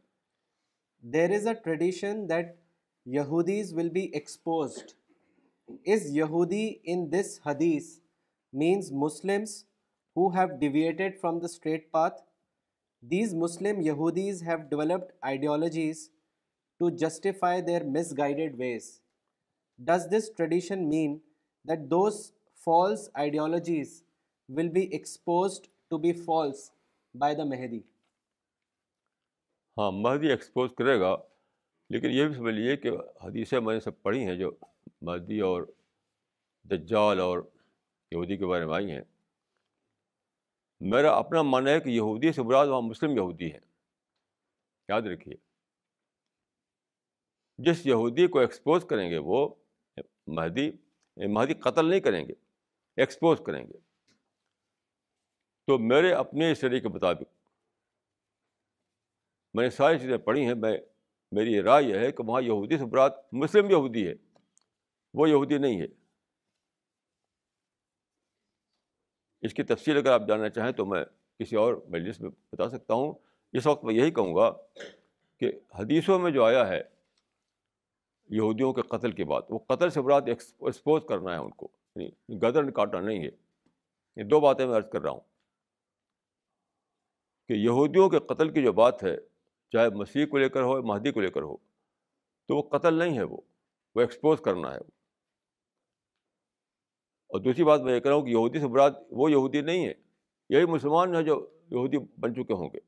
there 1.01 1.35
is 1.35 1.47
a 1.47 1.55
tradition 1.55 2.29
that 2.29 2.64
Yahudis 3.07 3.73
will 3.75 3.89
be 3.89 4.01
exposed 4.13 4.93
as 5.87 6.07
Yahudi 6.11 6.67
in 6.85 7.05
this 7.13 7.39
hadith 7.47 7.89
means 8.53 8.91
Muslims 8.93 9.65
who 10.17 10.29
have 10.29 10.57
deviated 10.59 11.21
from 11.21 11.39
the 11.39 11.45
straight 11.45 11.91
path 11.91 12.21
these 13.03 13.35
Muslim 13.35 13.81
Yahudis 13.81 14.43
have 14.43 14.57
developed 14.71 15.13
ideologies 15.31 16.09
to 16.81 16.91
justify 17.03 17.61
their 17.63 17.85
misguided 18.19 18.55
ways 18.59 18.89
does 19.79 20.07
this 20.13 20.31
tradition 20.37 20.89
mean 20.89 21.19
that 21.65 21.81
those 21.91 22.21
false 22.67 23.09
ideologies 23.15 24.03
will 24.49 24.69
be 24.69 24.87
exposed 24.93 25.67
to 25.91 25.99
be 25.99 26.13
false 26.25 26.71
by 27.15 27.35
the 27.35 27.45
Mahdi 27.45 27.81
ہاں 29.77 29.93
مہدی 29.93 30.31
expose 30.31 30.71
کرے 30.79 30.99
گا۔ 31.01 31.15
لیکن 31.91 32.11
یہ 32.11 32.27
بھی 32.27 32.35
سمجھ 32.35 32.55
لیجیے 32.55 32.77
کہ 32.77 32.91
حدیثیں 33.23 33.61
میں 33.61 33.75
نے 33.75 33.81
سب 33.81 34.03
پڑھی 34.03 34.25
ہیں 34.25 34.37
جو 34.37 34.51
مہدی 35.03 35.41
اور 35.41 35.63
دجال 36.63 37.21
اور 37.21 37.39
یہودی 38.11 38.37
کے 38.37 38.47
بارے 38.47 38.67
میں 38.67 38.75
آئی 38.75 38.91
ہیں۔ 38.91 39.03
میرا 40.81 41.13
اپنا 41.13 41.43
ماننا 41.43 41.71
ہے 41.71 41.81
کہ 41.81 41.91
یہودی 41.91 42.33
سے 42.33 42.43
براد 42.43 42.67
وہاں 42.67 42.81
مسلم 42.81 43.11
یہودی 43.11 43.53
ہیں۔ 43.53 43.61
یاد 44.89 45.03
رکھیے۔ 45.03 45.35
جس 47.59 47.87
یہودی 47.87 48.27
کو 48.27 48.39
ایکسپوز 48.39 48.85
کریں 48.85 49.11
گے 49.11 49.19
وہ 49.19 49.55
مہدی 50.27 50.67
یعنی 51.17 51.27
مہدی 51.27 51.55
قتل 51.55 51.91
نہیں 51.91 52.01
کریں 52.01 52.29
گے 52.29 52.33
ایکسپوز 52.97 53.39
کریں 53.47 53.67
گے۔ 53.67 53.79
تو 55.67 55.79
میرے 55.79 56.13
اپنے 56.13 56.53
اسٹڈی 56.53 56.81
کے 56.81 56.89
مطابق 56.89 57.23
میں 59.55 59.65
نے 59.65 59.71
ساری 59.71 59.99
چیزیں 59.99 60.19
پڑھی 60.19 60.47
ہیں، 60.47 60.55
میں 60.55 60.79
میری 61.35 61.63
رائے 61.63 61.85
یہ 61.85 61.99
ہے 61.99 62.13
کہ 62.13 62.23
وہاں 62.23 62.43
یہودی 62.43 62.79
سے 62.79 62.85
براد 62.85 63.11
مسلم 63.33 63.71
یہودی 63.71 64.09
ہے، 64.09 64.15
وہ 65.15 65.31
یہودی 65.31 65.59
نہیں 65.59 65.81
ہے۔ 65.81 65.87
اس 69.43 69.55
کی 69.55 69.63
تفصیل 69.63 69.97
اگر 69.97 70.13
آپ 70.13 70.23
جاننا 70.29 70.49
چاہیں 70.49 70.73
تو 70.73 70.87
میں 70.87 71.05
کسی 71.39 71.57
اور 71.57 71.75
مجلس 71.89 72.21
میں 72.21 72.31
بتا 72.53 72.69
سکتا 72.69 72.95
ہوں۔ 72.95 73.13
اس 73.53 73.67
وقت 73.67 73.85
میں 73.85 73.95
یہی 73.95 74.11
کہوں 74.11 74.35
گا 74.37 74.51
کہ 75.37 75.53
حدیثوں 75.75 76.19
میں 76.19 76.31
جو 76.31 76.45
آیا 76.45 76.69
ہے 76.69 76.83
یہودیوں 78.31 78.73
کے 78.73 78.83
قتل 78.83 79.13
کے 79.13 79.25
بعد 79.25 79.43
وہ 79.49 79.59
قتل 79.59 79.91
سے 79.91 80.01
برات 80.01 80.25
ایکسپوز 80.27 81.03
کرنا 81.09 81.33
ہے 81.33 81.37
ان 81.37 81.51
کو 81.51 81.69
یعنی 81.97 82.39
گدر 82.39 82.71
کاٹنا 82.71 83.01
نہیں 83.01 83.25
ہے۔ 83.25 83.31
یہ 84.17 84.23
دو 84.23 84.41
باتیں 84.41 84.67
میں 84.67 84.77
عرض 84.77 84.89
کر 84.93 85.03
رہا 85.03 85.11
ہوں 85.11 85.21
کہ 87.49 87.53
یہودیوں 87.53 88.11
کے 88.11 88.19
قتل 88.19 88.49
کی 88.49 88.63
جو 88.63 88.73
بات 88.73 89.05
ہے 89.05 89.17
چاہے 89.75 89.89
مسیح 89.91 90.27
کو 90.27 90.39
لے 90.39 90.49
کر 90.49 90.61
ہو 90.61 90.83
مہدی 90.83 91.13
کو 91.13 91.21
لے 91.21 91.31
کر 91.31 91.43
ہو، 91.43 91.57
تو 92.49 92.57
وہ 92.57 92.63
قتل 92.63 92.95
نہیں 92.95 93.19
ہے 93.19 93.23
وہ 93.23 93.37
وہ 93.95 94.01
ایکسپوز 94.01 94.41
کرنا 94.41 94.73
ہے 94.73 94.79
وہ۔ 94.79 94.91
اور 97.29 97.41
دوسری 97.41 97.65
بات 97.65 97.81
میں 97.81 97.95
یہ 97.95 98.01
کہہ 98.01 98.11
رہا 98.11 98.19
ہوں 98.19 98.25
کہ 98.25 98.31
یہودی 98.31 98.61
سے 98.61 98.69
براد 98.69 98.91
وہ 99.11 99.31
یہودی 99.31 99.61
نہیں 99.61 99.87
ہے 99.87 99.93
یہی 100.49 100.65
مسلمان 100.67 101.15
ہیں 101.15 101.23
جو 101.23 101.51
یہودی 101.71 101.99
بن 102.21 102.35
چکے 102.35 102.55
ہوں 102.55 102.69
گے۔ 102.75 102.79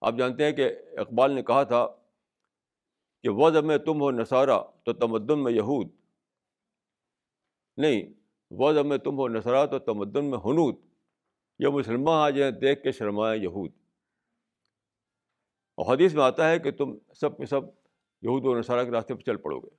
آپ 0.00 0.14
جانتے 0.18 0.44
ہیں 0.44 0.52
کہ 0.52 0.68
اقبال 0.98 1.32
نے 1.32 1.42
کہا 1.42 1.62
تھا 1.62 1.86
کہ 3.22 3.28
وضع 3.28 3.60
میں 3.60 3.78
تم 3.78 4.00
ہو 4.00 4.10
نصارہ 4.10 4.60
تو 4.84 4.92
تمدن 4.92 5.44
میں 5.44 5.52
یہود۔ 5.52 5.88
نہیں 7.76 8.02
وضع 8.50 8.82
میں 8.82 8.98
تم 8.98 9.18
ہو 9.18 9.28
نصارہ 9.28 9.66
تو 9.66 9.78
تمدن 9.78 10.24
میں 10.24 10.38
حنود 10.38 10.76
یہ 11.58 11.68
مسلمان 11.68 12.16
آ 12.16 12.30
جائیں 12.30 12.52
دیکھ 12.52 12.82
کے 12.82 12.92
شرمائیں 12.92 13.42
یہود۔ 13.42 13.81
اور 15.74 15.94
حدیث 15.94 16.14
میں 16.14 16.24
آتا 16.24 16.50
ہے 16.50 16.58
کہ 16.58 16.70
تم 16.70 16.98
سب 17.14 17.38
کے 17.38 17.46
سب 17.46 17.60
یہود 18.22 18.44
و 18.44 18.58
نصارہ 18.58 18.84
کے 18.84 18.90
راستے 18.90 19.14
پہ 19.14 19.20
چل 19.20 19.36
پڑو 19.36 19.60
گے۔ 19.60 19.76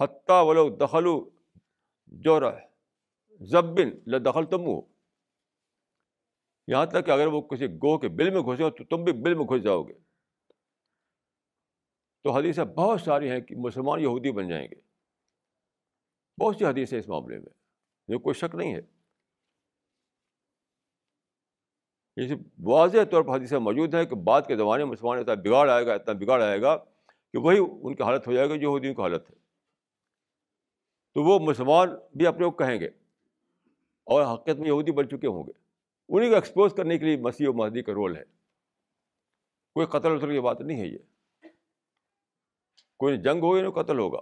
حتیٰ 0.00 0.46
ولو 0.46 0.68
دخلو 0.68 1.30
جو 2.06 2.40
رہ 2.40 2.58
ضبن 3.40 3.90
دخل 4.06 4.44
تم 4.44 4.66
ہو۔ 4.66 4.80
یہاں 6.66 6.86
تک 6.86 7.06
کہ 7.06 7.10
اگر 7.10 7.26
وہ 7.26 7.40
کسی 7.40 7.66
گو 7.66 7.98
کے 7.98 8.08
بل 8.08 8.30
میں 8.30 8.40
گھسے 8.40 8.62
ہو 8.62 8.70
تو 8.70 8.84
تم 8.84 9.04
بھی 9.04 9.12
بل 9.12 9.34
میں 9.34 9.44
گھس 9.44 9.62
جاؤ 9.62 9.82
گے۔ 9.82 9.94
تو 12.22 12.30
حدیثیں 12.30 12.64
بہت 12.64 13.00
ساری 13.00 13.30
ہیں 13.30 13.40
کہ 13.40 13.56
مسلمان 13.56 14.00
یہودی 14.00 14.32
بن 14.32 14.48
جائیں 14.48 14.68
گے۔ 14.70 14.80
بہت 16.40 16.56
سی 16.56 16.64
حدیثیں 16.64 16.98
اس 16.98 17.08
معاملے 17.08 17.38
میں۔ 17.38 17.52
یہ 18.08 18.18
کوئی 18.18 18.34
شک 18.34 18.54
نہیں 18.54 18.74
ہے۔ 18.74 18.95
یہ 22.16 22.34
واضح 22.62 22.96
طور 23.10 23.22
پر 23.22 23.36
حدیثیں 23.36 23.58
موجود 23.58 23.94
ہیں 23.94 24.04
کہ 24.04 24.16
بعد 24.16 24.42
کے 24.42 24.56
زمانے 24.56 24.84
میں 24.84 24.92
مسلمان 24.92 25.18
اتنا 25.18 25.34
بگاڑ 25.34 25.70
آئے 25.70 25.86
گا، 25.86 25.94
اتنا 25.94 26.14
بگاڑ 26.14 26.42
آئے 26.42 26.62
گا 26.62 26.76
کہ 27.32 27.38
وہی 27.38 27.58
ان 27.82 27.94
کی 27.94 28.02
حالت 28.02 28.26
ہو 28.26 28.32
جائے 28.32 28.48
گا 28.48 28.54
جو 28.54 28.62
یہودیوں 28.62 28.94
کی 28.94 29.02
حالت 29.02 29.30
ہے۔ 29.30 29.34
تو 31.14 31.22
وہ 31.22 31.38
مسلمان 31.38 31.88
بھی 32.14 32.26
اپنے 32.26 32.44
کو 32.44 32.50
کہیں 32.50 32.80
گے 32.80 32.86
اور 34.04 34.34
حقیقت 34.34 34.58
میں 34.58 34.68
یہودی 34.68 34.92
بن 34.92 35.08
چکے 35.08 35.26
ہوں 35.26 35.44
گے۔ 35.46 35.52
انہیں 36.08 36.28
کو 36.28 36.34
ایکسپوز 36.34 36.74
کرنے 36.74 36.98
کے 36.98 37.04
لیے 37.04 37.16
مسیح 37.16 37.48
و 37.48 37.52
مہدی 37.52 37.82
کا 37.82 37.92
رول 37.92 38.16
ہے۔ 38.16 38.24
کوئی 39.74 39.86
قتل 39.86 40.12
وتل 40.12 40.32
کی 40.32 40.40
بات 40.40 40.60
نہیں 40.60 40.80
ہے 40.80 40.86
یہ۔ 40.86 40.98
کوئی 42.96 43.16
جنگ 43.16 43.40
ہوگی 43.42 43.62
نہ 43.62 43.68
قتل 43.68 43.98
ہوگا۔ 43.98 44.20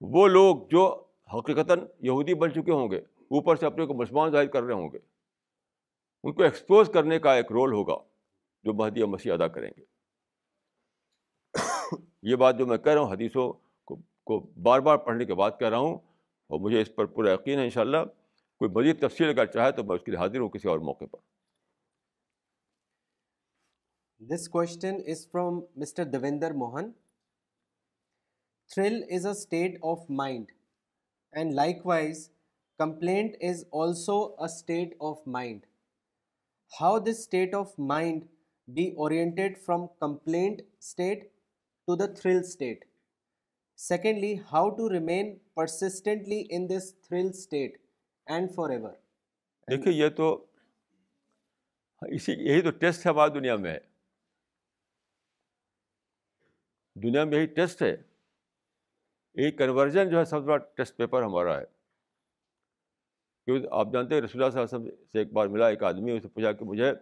وہ 0.00 0.28
لوگ 0.28 0.56
جو 0.70 1.04
حقیقتاً 1.34 1.80
یہودی 2.00 2.34
بن 2.34 2.52
چکے 2.52 2.72
ہوں 2.72 2.90
گے، 2.90 2.98
اوپر 2.98 3.56
سے 3.56 3.66
اپنے 3.66 3.86
کو 3.86 3.94
مسلمان 3.94 4.30
ظاہر 4.30 4.46
کر 4.46 4.62
رہے 4.62 4.74
ہوں 4.74 4.88
گے۔ 4.92 4.98
ان 6.24 6.32
کو 6.32 6.42
ایکسپوز 6.42 6.90
کرنے 6.94 7.18
کا 7.18 7.34
ایک 7.34 7.52
رول 7.52 7.72
ہوگا 7.72 7.96
جو 8.64 8.72
مہدی 8.74 9.04
مسیح 9.12 9.32
ادا 9.32 9.48
کریں 9.48 9.70
گے۔ 9.76 9.84
یہ 12.30 12.36
بات 12.36 12.58
جو 12.58 12.66
میں 12.66 12.78
کہہ 12.78 12.92
رہا 12.92 13.00
ہوں، 13.00 13.12
حدیثوں 13.12 13.52
کو 14.26 14.38
بار 14.62 14.80
بار 14.80 14.96
پڑھنے 15.04 15.24
کے 15.24 15.34
بعد 15.34 15.50
کہہ 15.58 15.68
رہا 15.68 15.78
ہوں، 15.78 15.94
اور 16.50 16.60
مجھے 16.60 16.80
اس 16.80 16.94
پر 16.94 17.06
پورا 17.06 17.32
یقین 17.32 17.58
ہے 17.58 17.64
انشاءاللہ، 17.64 18.04
کوئی 18.60 18.70
مزید 18.70 19.00
تفصیل 19.00 19.28
اگر 19.28 19.46
چاہے 19.52 19.72
تو 19.72 19.84
میں 19.84 19.96
اس 19.96 20.02
کے 20.04 20.10
لیے 20.10 20.20
حاضر 20.20 20.40
ہوں 20.40 20.48
کسی 20.48 20.68
اور 20.68 20.78
موقع 20.88 21.04
پر۔ 21.10 21.18
This 24.20 24.48
question 24.48 24.96
is 25.06 25.26
from 25.30 25.60
mister 25.80 26.04
Devendra 26.04 26.52
Mohan 26.62 26.90
thrill 28.70 29.02
is 29.10 29.26
a 29.26 29.32
state 29.32 29.78
of 29.82 30.04
mind 30.20 30.52
and 31.32 31.54
likewise 31.86 32.28
complaint 32.78 33.36
is 33.48 33.64
also 33.82 34.18
a 34.24 34.44
state 34.44 34.94
of 35.00 35.26
mind 35.36 35.66
how 36.80 36.98
this 36.98 37.18
state 37.18 37.54
of 37.54 37.72
mind 37.78 38.24
be 38.68 38.86
oriented 38.88 39.58
from 39.58 39.86
complaint 39.86 40.62
state 40.78 41.24
to 41.88 41.96
the 41.96 42.06
thrill 42.06 42.38
state 42.40 42.84
secondly 43.76 44.34
how 44.52 44.70
to 44.70 44.90
remain 44.90 45.38
persistently 45.54 46.46
in 46.50 46.68
this 46.68 46.94
thrill 47.00 47.28
state 47.28 47.78
and 48.26 48.50
forever 48.70 48.92
دیکھیے، 49.70 49.94
یہ 49.94 50.08
تو 50.08 50.46
اسی، 52.02 52.32
یہی 52.32 52.62
تو 52.62 52.70
test 52.70 53.06
ہے 53.06 53.10
ہماری 53.10 53.32
دنیا 53.32 53.56
میں۔ 53.56 53.72
ہے 53.72 53.78
دنیا 56.96 57.24
میں 57.24 57.38
یہی 57.38 57.46
ٹیسٹ 57.46 57.82
ہے۔ 57.82 57.96
یہی 59.34 59.50
کنورژن 59.50 60.10
جو 60.10 60.18
ہے، 60.18 60.24
سب 60.24 60.40
سے 60.40 60.46
بڑا 60.46 60.56
ٹیسٹ 60.56 60.96
پیپر 60.96 61.22
ہمارا 61.22 61.58
ہے۔ 61.58 61.79
کیونکہ 63.50 63.74
آپ 63.74 63.88
جانتے 63.92 64.14
ہیں 64.14 64.22
رسول 64.22 64.42
اللہ 64.42 64.52
صلی 64.52 64.62
اللہ 64.62 64.76
علیہ 64.76 64.90
وسلم 64.90 65.04
سے 65.06 65.18
ایک 65.18 65.32
بار 65.32 65.46
ملا، 65.46 65.68
ایک 65.68 65.82
آدمی 65.82 66.12
اسے 66.12 66.28
پوچھا 66.28 66.52
کہ 66.52 66.64
مجھے 66.64 66.92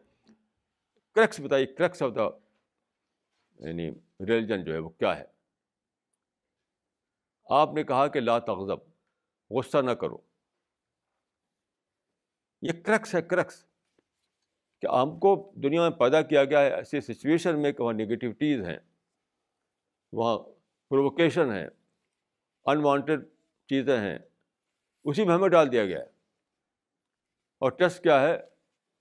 کریکس 1.15 1.41
بتائیے 1.41 1.67
کریکس 1.67 2.03
آف 2.03 2.11
دا 2.15 2.23
یعنی 3.67 3.91
ریلیجن 4.21 4.65
جو 4.65 4.73
ہے 4.73 4.79
وہ 4.79 4.89
کیا 4.89 5.19
ہے؟ 5.19 5.25
آپ 7.51 7.75
نے 7.75 7.85
کہا 7.85 8.07
کہ 8.07 8.21
لا 8.21 8.39
تغضب، 8.39 8.79
غصہ 9.51 9.79
نہ 9.79 9.91
کرو۔ 9.91 10.19
یہ 12.63 12.73
کرکس 12.85 13.15
ہے، 13.15 13.23
کرکس۔ 13.23 13.65
کہ 14.81 14.87
ہم 14.87 15.19
کو 15.19 15.53
دنیا 15.57 15.81
میں 15.81 15.99
پیدا 15.99 16.23
کیا 16.23 16.45
گیا 16.45 16.61
ہے، 16.61 16.75
ایسی 16.75 17.01
سچویشن 17.01 17.63
میں 17.63 17.73
کہ 17.73 17.83
وہاں 17.83 17.93
نگیٹیوٹیز 17.93 18.63
ہیں، 18.63 18.79
وہاں 20.13 20.39
پرووکیشن 20.89 21.53
ہے 21.53 21.69
انوانٹیڈ 22.65 23.21
چیزیں 23.69 24.01
ہیں، 24.01 24.19
اسی 25.05 25.25
میں 25.25 25.35
ہمیں 25.35 25.49
ڈال 25.49 25.73
دیا 25.73 25.85
گیا 25.85 25.99
ہے۔ 25.99 26.18
اور 27.59 27.71
ٹیسٹ 27.71 28.03
کیا 28.03 28.21
ہے؟ 28.21 28.39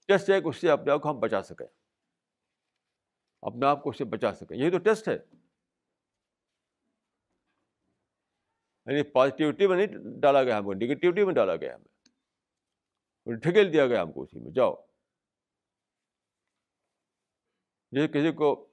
ٹیسٹ 0.08 0.30
ہے 0.30 0.42
کہ 0.42 0.48
اس 0.48 0.58
سے 0.58 0.72
اپنے 0.72 0.92
آپ 0.92 1.02
کو 1.02 1.10
ہم 1.10 1.20
بچا 1.20 1.44
سکیں۔ 1.44 1.68
اپنے 3.42 3.66
آپ 3.66 3.84
کو 3.84 3.90
اس 3.90 3.98
سے 3.98 4.04
بچا 4.04 4.34
سکیں۔ 4.34 4.58
یہی 4.58 4.72
تو 4.72 4.78
ٹیسٹ 4.78 5.08
ہے۔ 5.08 5.18
یعنی 8.86 9.04
پازیٹیوٹی 9.04 9.68
میں 9.68 9.78
نہیں 9.78 10.20
ڈالا 10.20 10.44
گیا 10.44 10.58
ہم 10.58 10.66
کو، 10.66 10.74
نگیٹیوٹی 10.74 11.26
میں 11.26 11.34
ڈالا 11.34 11.56
گیا 11.56 11.76
ہمیں 11.76 12.10
یعنی 13.26 13.40
ٹھکیل 13.40 13.74
دیا 13.74 13.88
گیا 13.88 14.02
ہم 14.02 14.12
کو 14.12 14.22
اسی 14.22 14.40
میں۔ 14.40 14.52
جاؤ۔ 14.52 14.76
جیسے 17.92 18.08
کسی 18.08 18.32
کو 18.32 18.68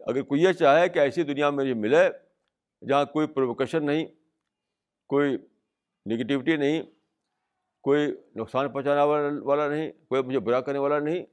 اگر 0.00 0.22
کوئی 0.22 0.42
یہ 0.42 0.52
چاہے 0.52 0.88
کہ 0.88 0.98
ایسی 0.98 1.22
دنیا 1.22 1.50
میں 1.50 1.64
مجھے 1.64 1.74
ملے 1.74 2.08
جہاں 2.88 3.04
کوئی 3.04 3.26
پرووکیشن 3.26 3.86
نہیں، 3.86 4.06
کوئی 5.06 5.36
نگیٹیوٹی 6.06 6.56
نہیں 6.56 6.82
کوئی 7.80 8.14
نقصان 8.36 8.72
پہنچانے 8.72 9.00
والا 9.00 9.28
والا 9.42 9.68
نہیں، 9.68 9.92
کوئی 10.08 10.22
مجھے 10.22 10.38
برا 10.38 10.60
کرنے 10.60 10.78
والا 10.78 10.98
نہیں۔ 10.98 11.26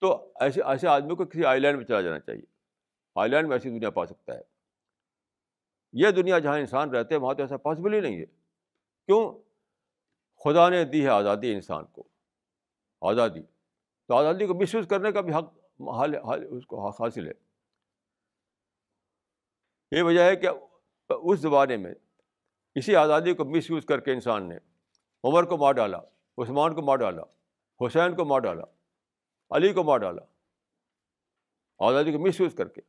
تو 0.00 0.32
ایسے 0.40 0.62
ایسے 0.62 0.88
آدمی 0.88 1.16
کو 1.16 1.24
کسی 1.24 1.44
آئی 1.44 1.60
لینڈ 1.60 1.78
میں 1.78 1.86
چلا 1.86 2.00
جانا 2.00 2.20
چاہیے۔ 2.20 2.42
آئی 3.14 3.30
لینڈ 3.30 3.48
میں 3.48 3.56
ایسی 3.56 3.70
دنیا 3.70 3.90
پا 3.90 4.06
سکتا 4.06 4.34
ہے۔ 4.34 4.40
یہ 5.92 6.10
دنیا 6.10 6.38
جہاں 6.38 6.58
انسان 6.58 6.90
رہتے 6.90 7.14
ہیں، 7.14 7.22
وہاں 7.22 7.34
تو 7.34 7.42
ایسا 7.42 7.56
پاسبل 7.56 7.94
ہی 7.94 8.00
نہیں 8.00 8.18
ہے۔ 8.18 8.26
کیوں؟ 9.06 9.42
خدا 10.44 10.68
نے 10.68 10.84
دی 10.84 11.04
ہے 11.04 11.08
آزادی 11.08 11.54
انسان 11.54 11.84
کو۔ 11.84 12.02
آزادی۔ 13.00 13.42
تو 14.08 14.14
آزادی 14.14 14.46
کو 14.46 14.54
مس 14.54 14.74
یوز 14.74 14.86
کرنے 14.88 15.12
کا 15.12 15.20
بھی 15.20 15.32
حق 15.32 15.54
حال 15.98 16.14
حال 16.14 16.46
اس 16.50 16.66
کو 16.66 16.88
حق 16.88 17.00
حاصل 17.00 17.26
ہے۔ 17.26 17.32
یہ 19.90 20.02
وجہ 20.02 20.20
ہے 20.20 20.36
کہ 20.36 20.48
اس 21.08 21.40
زمانے 21.40 21.76
میں 21.76 21.94
اسی 22.74 22.96
آزادی 22.96 23.34
کو 23.34 23.44
مس 23.44 23.70
یوز 23.70 23.84
کر 23.84 24.00
کے 24.00 24.12
انسان 24.12 24.48
نے 24.48 24.58
عمر 25.24 25.44
کو 25.44 25.56
مار 25.56 25.72
ڈالا، 25.72 25.98
عثمان 26.38 26.74
کو 26.74 26.82
مار 26.82 26.96
ڈالا، 26.96 27.22
حسین 27.86 28.16
کو 28.16 28.24
مار 28.24 28.40
ڈالا، 28.40 28.64
علی 29.50 29.72
کو 29.72 29.84
مار 29.84 29.98
ڈالا، 29.98 30.22
آزادی 31.78 32.12
کو 32.12 32.18
مس 32.18 32.40
یوز 32.40 32.54
کر 32.54 32.68
کے۔ 32.68 32.80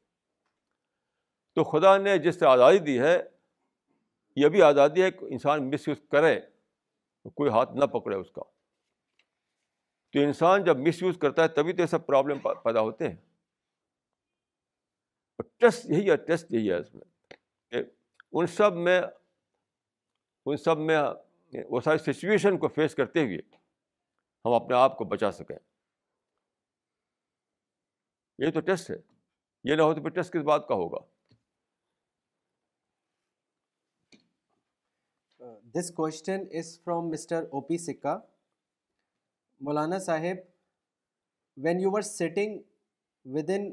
تو 1.53 1.63
خدا 1.63 1.97
نے 1.97 2.17
جس 2.17 2.39
سے 2.39 2.45
آزادی 2.45 2.77
دی 2.77 2.99
ہے، 2.99 3.17
یہ 4.35 4.47
بھی 4.47 4.61
آزادی 4.61 5.03
ہے 5.03 5.11
کہ 5.11 5.25
انسان 5.25 5.71
مس 5.71 5.87
یوز 5.87 5.97
کرے 6.11 6.39
تو 7.23 7.29
کوئی 7.29 7.51
ہاتھ 7.51 7.73
نہ 7.73 7.85
پکڑے 7.85 8.15
اس 8.15 8.31
کا۔ 8.31 8.41
تو 10.13 10.19
انسان 10.19 10.63
جب 10.63 10.77
مس 10.77 11.01
یوز 11.01 11.17
کرتا 11.17 11.43
ہے، 11.43 11.47
تبھی 11.47 11.73
تو 11.73 11.81
یہ 11.81 11.87
سب 11.87 12.05
پرابلم 12.05 12.39
پیدا 12.39 12.81
ہوتے 12.81 13.07
ہیں۔ 13.07 13.15
ٹیسٹ 15.57 15.85
یہی 15.85 16.09
ہے، 16.11 16.17
ٹیسٹ 16.17 16.51
یہی 16.51 16.69
ہے 16.69 16.75
اس 16.75 16.93
میں 16.95 17.33
کہ 17.71 17.77
ان 18.31 18.47
سب 18.47 18.73
میں 18.73 19.01
ان 20.45 20.57
سب 20.57 20.77
میں 20.77 20.97
وہ 21.69 21.79
ساری 21.81 21.97
سچویشن 21.97 22.57
کو 22.57 22.67
فیس 22.67 22.95
کرتے 22.95 23.23
ہوئے 23.23 23.37
ہم 24.45 24.53
اپنے 24.53 24.75
آپ 24.75 24.97
کو 24.97 25.05
بچا 25.05 25.31
سکیں۔ 25.31 25.57
یہ 28.39 28.51
تو 28.51 28.59
ٹیسٹ 28.59 28.91
ہے۔ 28.91 28.95
یہ 29.63 29.75
نہ 29.75 29.81
ہو 29.81 29.93
تو 29.93 30.01
پھر 30.01 30.09
ٹیسٹ 30.09 30.33
کس 30.33 30.43
بات 30.43 30.67
کا 30.67 30.75
ہوگا؟ 30.75 30.97
This 35.61 35.91
question 35.93 36.43
is 36.51 36.79
from 36.83 37.09
mister 37.09 37.43
O 37.43 37.61
P 37.61 37.77
Sikka 37.77 38.17
Maulana 39.61 39.97
Sahab 39.99 40.37
when 41.57 41.79
you 41.79 41.95
are 41.95 42.01
sitting 42.01 42.59
within 43.49 43.71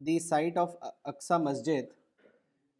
the 0.00 0.18
site 0.18 0.56
of 0.56 0.74
Aqsa 1.04 1.38
Masjid 1.38 1.92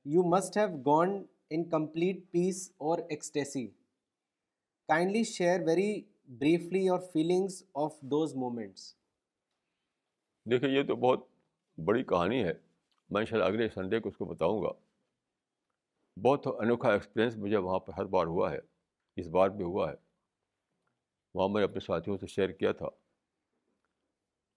you 0.05 0.23
must 0.23 0.57
have 0.57 0.69
gone 0.69 1.27
in 1.51 1.69
complete 1.69 2.31
peace 2.31 2.73
or 2.77 2.99
ecstasy 2.99 3.67
kindly 4.89 5.25
share 5.25 5.61
very 5.61 6.03
briefly 6.25 6.89
our 6.89 6.99
feelings 7.13 7.63
of 7.75 8.01
those 8.01 8.35
moments 8.35 8.97
دیکھیے، 10.51 10.71
یہ 10.71 10.83
تو 10.83 10.97
بہت 10.97 11.27
بڑی 11.85 12.05
کہانی 12.05 12.45
ہے۔ 12.45 12.53
میں 13.11 13.21
ان 13.21 13.27
شاء 13.27 13.37
اللہ 13.37 13.49
اگلے 13.49 13.69
سنڈے 13.69 14.01
کو 14.01 14.09
اس 14.09 14.17
کو 14.17 14.25
بتاؤں 14.25 14.63
گا۔ 14.63 14.73
بہت 16.21 16.47
انوکھا 16.47 16.93
ایکسپیرئنس 16.93 17.37
مجھے 17.37 17.57
وہاں 17.57 17.79
پہ 17.79 17.93
ہر 17.93 18.05
بار 18.05 18.27
ہوا 18.27 18.53
ہے۔ 18.53 18.59
اس 19.17 19.27
بار 19.27 19.49
بھی 19.49 19.65
ہوا 19.65 19.91
ہے۔ 19.91 19.97
وہاں 21.35 21.49
میں 21.49 21.61
نے 21.61 21.65
اپنے 21.65 21.81
ساتھیوں 21.81 22.17
سے 22.17 22.27
شیئر 22.27 22.49
کیا 22.49 22.73
تھا۔ 22.73 22.89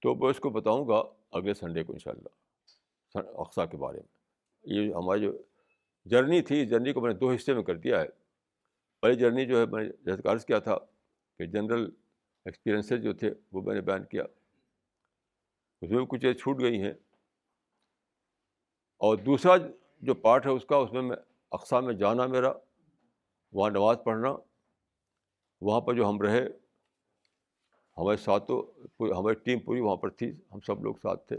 تو 0.02 0.16
میں 0.16 0.30
اس 0.30 0.40
کو 0.40 0.50
بتاؤں 0.50 0.88
گا 0.88 1.04
اگلے 1.32 1.54
سنڈے 1.54 1.84
کو 1.84 1.94
ان 1.94 2.00
شاء 2.00 2.12
اللہ 2.12 2.28
اقسا 3.16 3.66
کے 3.66 3.78
بارے 3.78 3.98
میں۔ 3.98 4.08
یہ 4.64 4.94
ہماری 4.94 5.22
جو 5.22 5.38
جرنی 6.06 6.42
تھی، 6.42 6.66
جرنی 6.66 6.94
کو 6.94 7.02
میں 7.02 7.14
نے 7.14 7.20
دو 7.20 7.32
حصے 7.32 7.54
میں 7.54 7.64
کر 7.64 7.76
دیا 7.76 8.02
ہے۔ 8.02 8.08
پہلی 9.02 9.16
جرنی 9.16 9.46
جو 9.46 9.60
ہے، 9.60 9.66
میں 9.66 9.84
نے 9.84 9.90
جیسے 10.02 10.30
عرض 10.30 10.46
کیا 10.46 10.60
تھا 10.60 10.78
کہ 11.38 11.46
جنرل 11.46 11.90
ایکسپیرئنسز 12.46 13.04
جو 13.04 13.14
تھے 13.14 13.32
وہ 13.52 13.62
میں 13.62 13.76
نے 13.76 13.82
بیان 13.82 14.04
کیا۔ 14.04 14.24
اس 15.82 15.90
میں 15.90 16.06
کچھ 16.06 16.22
چھوٹ 16.22 16.62
گئی 16.62 16.82
ہیں۔ 16.82 16.94
اور 18.98 19.18
دوسرا 19.18 19.54
جو 20.02 20.14
پارٹ 20.14 20.46
ہے، 20.46 20.52
اس 20.52 20.66
کا، 20.66 20.76
اس 20.76 20.94
میں 20.94 21.02
میں 21.02 21.18
اقسام 21.52 21.86
میں 21.86 21.94
جانا 21.94 22.26
میرا، 22.26 22.54
وہاں 23.52 23.70
نماز 23.70 23.98
پڑھنا۔ 24.06 24.36
وہاں 25.62 25.82
پر 25.82 25.94
جو 25.94 26.10
ہم 26.10 26.22
رہے، 26.22 26.48
ہمارے 27.98 28.18
ساتھوں 28.18 28.80
ہماری 29.18 29.36
ٹیم 29.36 29.60
پوری 29.60 29.80
وہاں 29.80 29.96
پر 29.96 30.10
تھی، 30.10 30.32
ہم 30.54 30.60
سب 30.60 30.84
لوگ 30.84 30.96
ساتھ 30.96 31.28
تھے۔ 31.28 31.36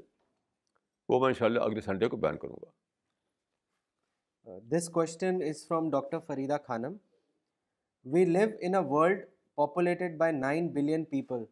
وہ 1.09 1.21
میں 1.21 1.29
ان 1.29 1.35
شاء 1.35 1.47
اللہ 1.47 1.61
اگلے 1.61 1.81
سنڈے 1.81 2.09
کو 2.09 2.17
بیان 2.17 2.39
کروں 2.39 2.57
گا۔ 2.57 2.80
This 4.47 4.89
question 4.91 5.43
is 5.43 5.67
from 5.69 5.89
doctor 5.91 6.19
Farida 6.27 6.57
Khanam 6.67 6.97
we 8.07 8.25
live 8.25 8.49
in 8.61 8.75
a 8.75 8.81
world 8.89 9.25
populated 9.59 10.17
by 10.19 10.33
nine 10.33 10.69
billion 10.73 11.05
people 11.05 11.45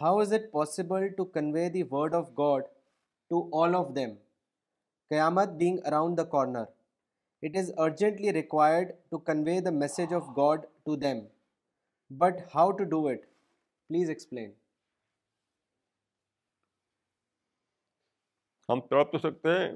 how 0.00 0.18
is 0.20 0.32
it 0.32 0.50
possible 0.52 1.08
to 1.08 1.24
convey 1.34 1.68
the 1.68 1.82
word 1.90 2.14
of 2.14 2.28
God 2.38 2.64
to 3.30 3.40
all 3.62 3.74
of 3.74 3.94
them 3.96 4.14
qayamat 5.10 5.48
being 5.58 5.78
around 5.84 6.18
the 6.18 6.24
corner 6.30 6.64
it 7.42 7.56
is 7.56 7.72
urgently 7.78 8.32
required 8.32 8.92
to 9.10 9.18
convey 9.20 9.60
the 9.60 9.70
message 9.72 10.14
of 10.14 10.28
God 10.36 10.66
to 10.84 10.96
them 10.96 11.24
but 12.10 12.40
how 12.54 12.70
to 12.72 12.84
do 12.84 13.06
it 13.08 13.26
please 13.90 14.08
explain 14.08 14.52
ہم 18.68 18.80
تڑپ 18.80 19.12
تو 19.12 19.18
سکتے 19.20 19.58
ہیں 19.58 19.72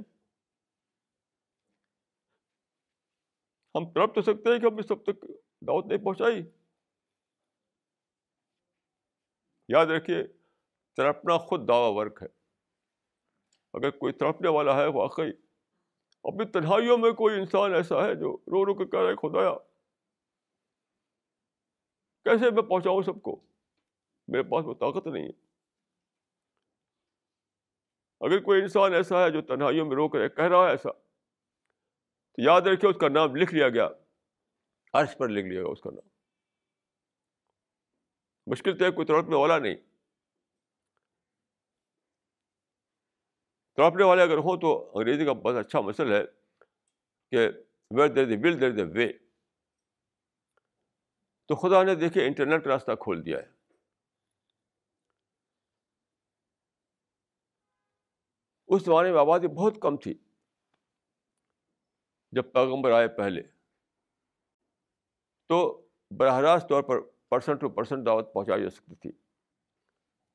ہم 3.74 3.93
تڑپ 3.93 4.15
تو 4.15 4.23
سکتے 4.23 4.53
ہیں 4.53 4.59
کہ 4.59 4.66
ہم 4.66 4.77
اس 4.78 4.89
سب 4.89 5.03
تک 5.03 5.23
دعوت 5.66 5.86
نہیں 5.86 6.05
پہنچائی۔ 6.05 6.51
یاد 9.69 9.86
رکھیے، 9.86 10.23
تڑپنا 10.97 11.39
خود 11.39 11.69
دعوی 11.69 11.97
ورک 11.97 12.19
ہے۔ 12.23 12.27
اگر 13.73 13.90
کوئی 13.90 14.12
تڑپنے 14.12 14.49
والا 14.49 14.77
ہے، 14.77 14.86
واقعی 14.86 15.31
اپنی 16.23 16.45
تنہائیوں 16.53 16.99
میں 16.99 17.12
کوئی 17.12 17.40
انسان 17.40 17.74
ایسا 17.74 18.05
ہے 18.05 18.15
جو 18.15 18.36
رو 18.47 18.66
رو 18.66 18.74
کے 18.74 18.85
کہہ 18.85 19.01
رہے 19.01 19.15
خدایا، 19.15 19.55
کیسے 22.24 22.51
میں 22.51 22.62
پہنچاؤں 22.62 23.03
سب 23.03 23.23
کو؟ 23.23 23.40
میرے 24.28 24.43
پاس 24.43 24.65
وہ 24.65 24.74
طاقت 24.74 25.07
نہیں 25.07 25.24
ہے۔ 25.24 25.49
اگر 28.20 28.43
کوئی 28.43 28.62
انسان 28.62 28.95
ایسا 28.95 29.24
ہے 29.24 29.31
جو 29.31 29.43
تنہائیوں 29.43 29.86
میں 29.86 29.97
رو 29.97 30.09
کر 30.09 30.28
کہہ 30.28 30.45
رہا 30.45 30.66
ہے، 30.66 30.70
ایسا 30.70 31.07
تو 32.39 32.43
یاد 32.43 32.60
رکھیے 32.60 32.90
اس 32.90 32.97
کا 33.01 33.09
نام 33.09 33.36
لکھ 33.36 33.55
لیا 33.55 33.69
گیا۔ 33.69 33.89
عرش 34.94 35.16
پر 35.19 35.28
لکھ 35.28 35.47
لیا 35.47 35.60
گیا 35.60 35.73
اس 35.73 35.81
کا 35.81 35.90
نام۔ 35.90 36.09
مشکل 38.47 38.78
تو 38.78 38.85
ہے، 38.85 38.90
کوئی 38.90 39.06
تڑپنے 39.06 39.36
والا 39.36 39.59
نہیں۔ 39.59 39.74
تڑپنے 43.77 44.05
والے 44.05 44.23
اگر 44.23 44.36
ہوں 44.36 44.60
تو 44.60 44.98
انگریزی 44.98 45.24
کا 45.24 45.32
بہت 45.32 45.55
اچھا 45.55 45.81
مسئلہ 45.81 46.15
ہے 46.15 46.24
کہ 47.31 47.48
ویر 47.90 48.09
دیر 48.09 48.24
دی 48.24 48.36
ول 48.36 48.60
دیر 48.60 48.70
دا 48.70 48.98
وے 48.98 49.12
تو 51.47 51.56
خدا 51.56 51.82
نے 51.82 51.94
دیکھے 51.94 52.27
انٹرنیٹ 52.27 52.66
راستہ 52.66 52.93
کھول 52.93 53.27
دیا 53.27 53.39
ہے۔ 53.39 53.47
اس 58.66 58.85
زمانے 58.85 59.12
میں 59.12 59.20
آبادی 59.20 59.48
بہت 59.48 59.74
کم 59.82 59.97
تھی۔ 59.97 60.27
جب 62.32 62.52
پیغمبر 62.52 62.90
آئے 62.90 63.09
پہلے۔ 63.09 63.42
تو 65.48 65.88
براہ 66.10 66.38
راست 66.38 66.68
طور 66.68 66.82
پر 66.82 67.00
پرسنٹ 67.00 67.60
ٹو 67.60 67.68
پرسنٹ 67.68 68.06
دعوت 68.06 68.34
پہنچائی 68.34 68.62
جا 68.62 68.70
سکتی 68.70 68.94
تھی۔ 68.94 69.12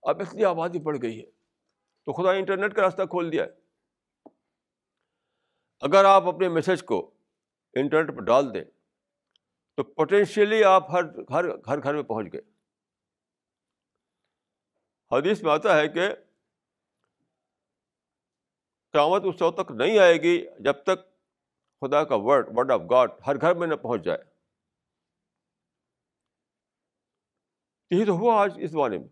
اب 0.02 0.22
اتنی 0.22 0.46
آبادی 0.46 0.80
بڑھ 0.80 0.98
گئی 1.02 1.20
ہے۔ 1.20 1.32
تو 2.06 2.14
خدا 2.14 2.32
انٹرنیٹ 2.32 2.74
کا 2.74 2.82
راستہ 2.82 3.02
کھول 3.02 3.32
دیا 3.32 3.44
ہے۔ 3.44 3.50
اگر 5.82 6.06
آپ 6.06 6.24
اپنے 6.28 6.50
میسج 6.50 6.84
کو 6.84 7.14
انٹرنیٹ 7.74 8.18
پر 8.18 8.24
ڈال 8.24 8.54
دیں، 8.54 8.64
تو 9.76 9.84
پوٹینشیلی 9.84 10.64
آپ 10.64 10.92
ہر 10.92 11.04
ہر 11.32 11.58
گھر 11.58 11.84
گھر 11.84 11.94
میں 11.94 12.04
پہنچ 12.04 12.34
گئے۔ 12.34 12.42
حدیث 15.12 15.44
میں 15.44 15.52
آتا 15.52 15.78
ہے 15.78 15.88
کہ 15.88 16.10
قیامت 18.92 19.22
اس 19.26 19.42
وقت 19.42 19.58
تک 19.58 19.72
نہیں 19.72 20.00
آئے 20.00 20.14
گی 20.14 20.46
جب 20.60 20.84
تک 20.84 21.13
خدا 21.84 22.04
کا 22.04 22.16
ورڈ 22.16 22.50
ورڈ 22.58 22.72
آف 22.72 22.82
گاڈ 22.92 23.12
ہر 23.28 23.36
گھر 23.42 23.56
میں 23.56 23.68
نہ 23.68 23.76
پہنچ 23.76 24.02
جائے۔ 24.02 24.24
یہی 27.92 28.06
تو 28.06 28.12
ہوا 28.12 28.42
آج 28.42 28.60
اس 28.62 28.72
زمانے 28.72 28.98
میں۔ 28.98 29.08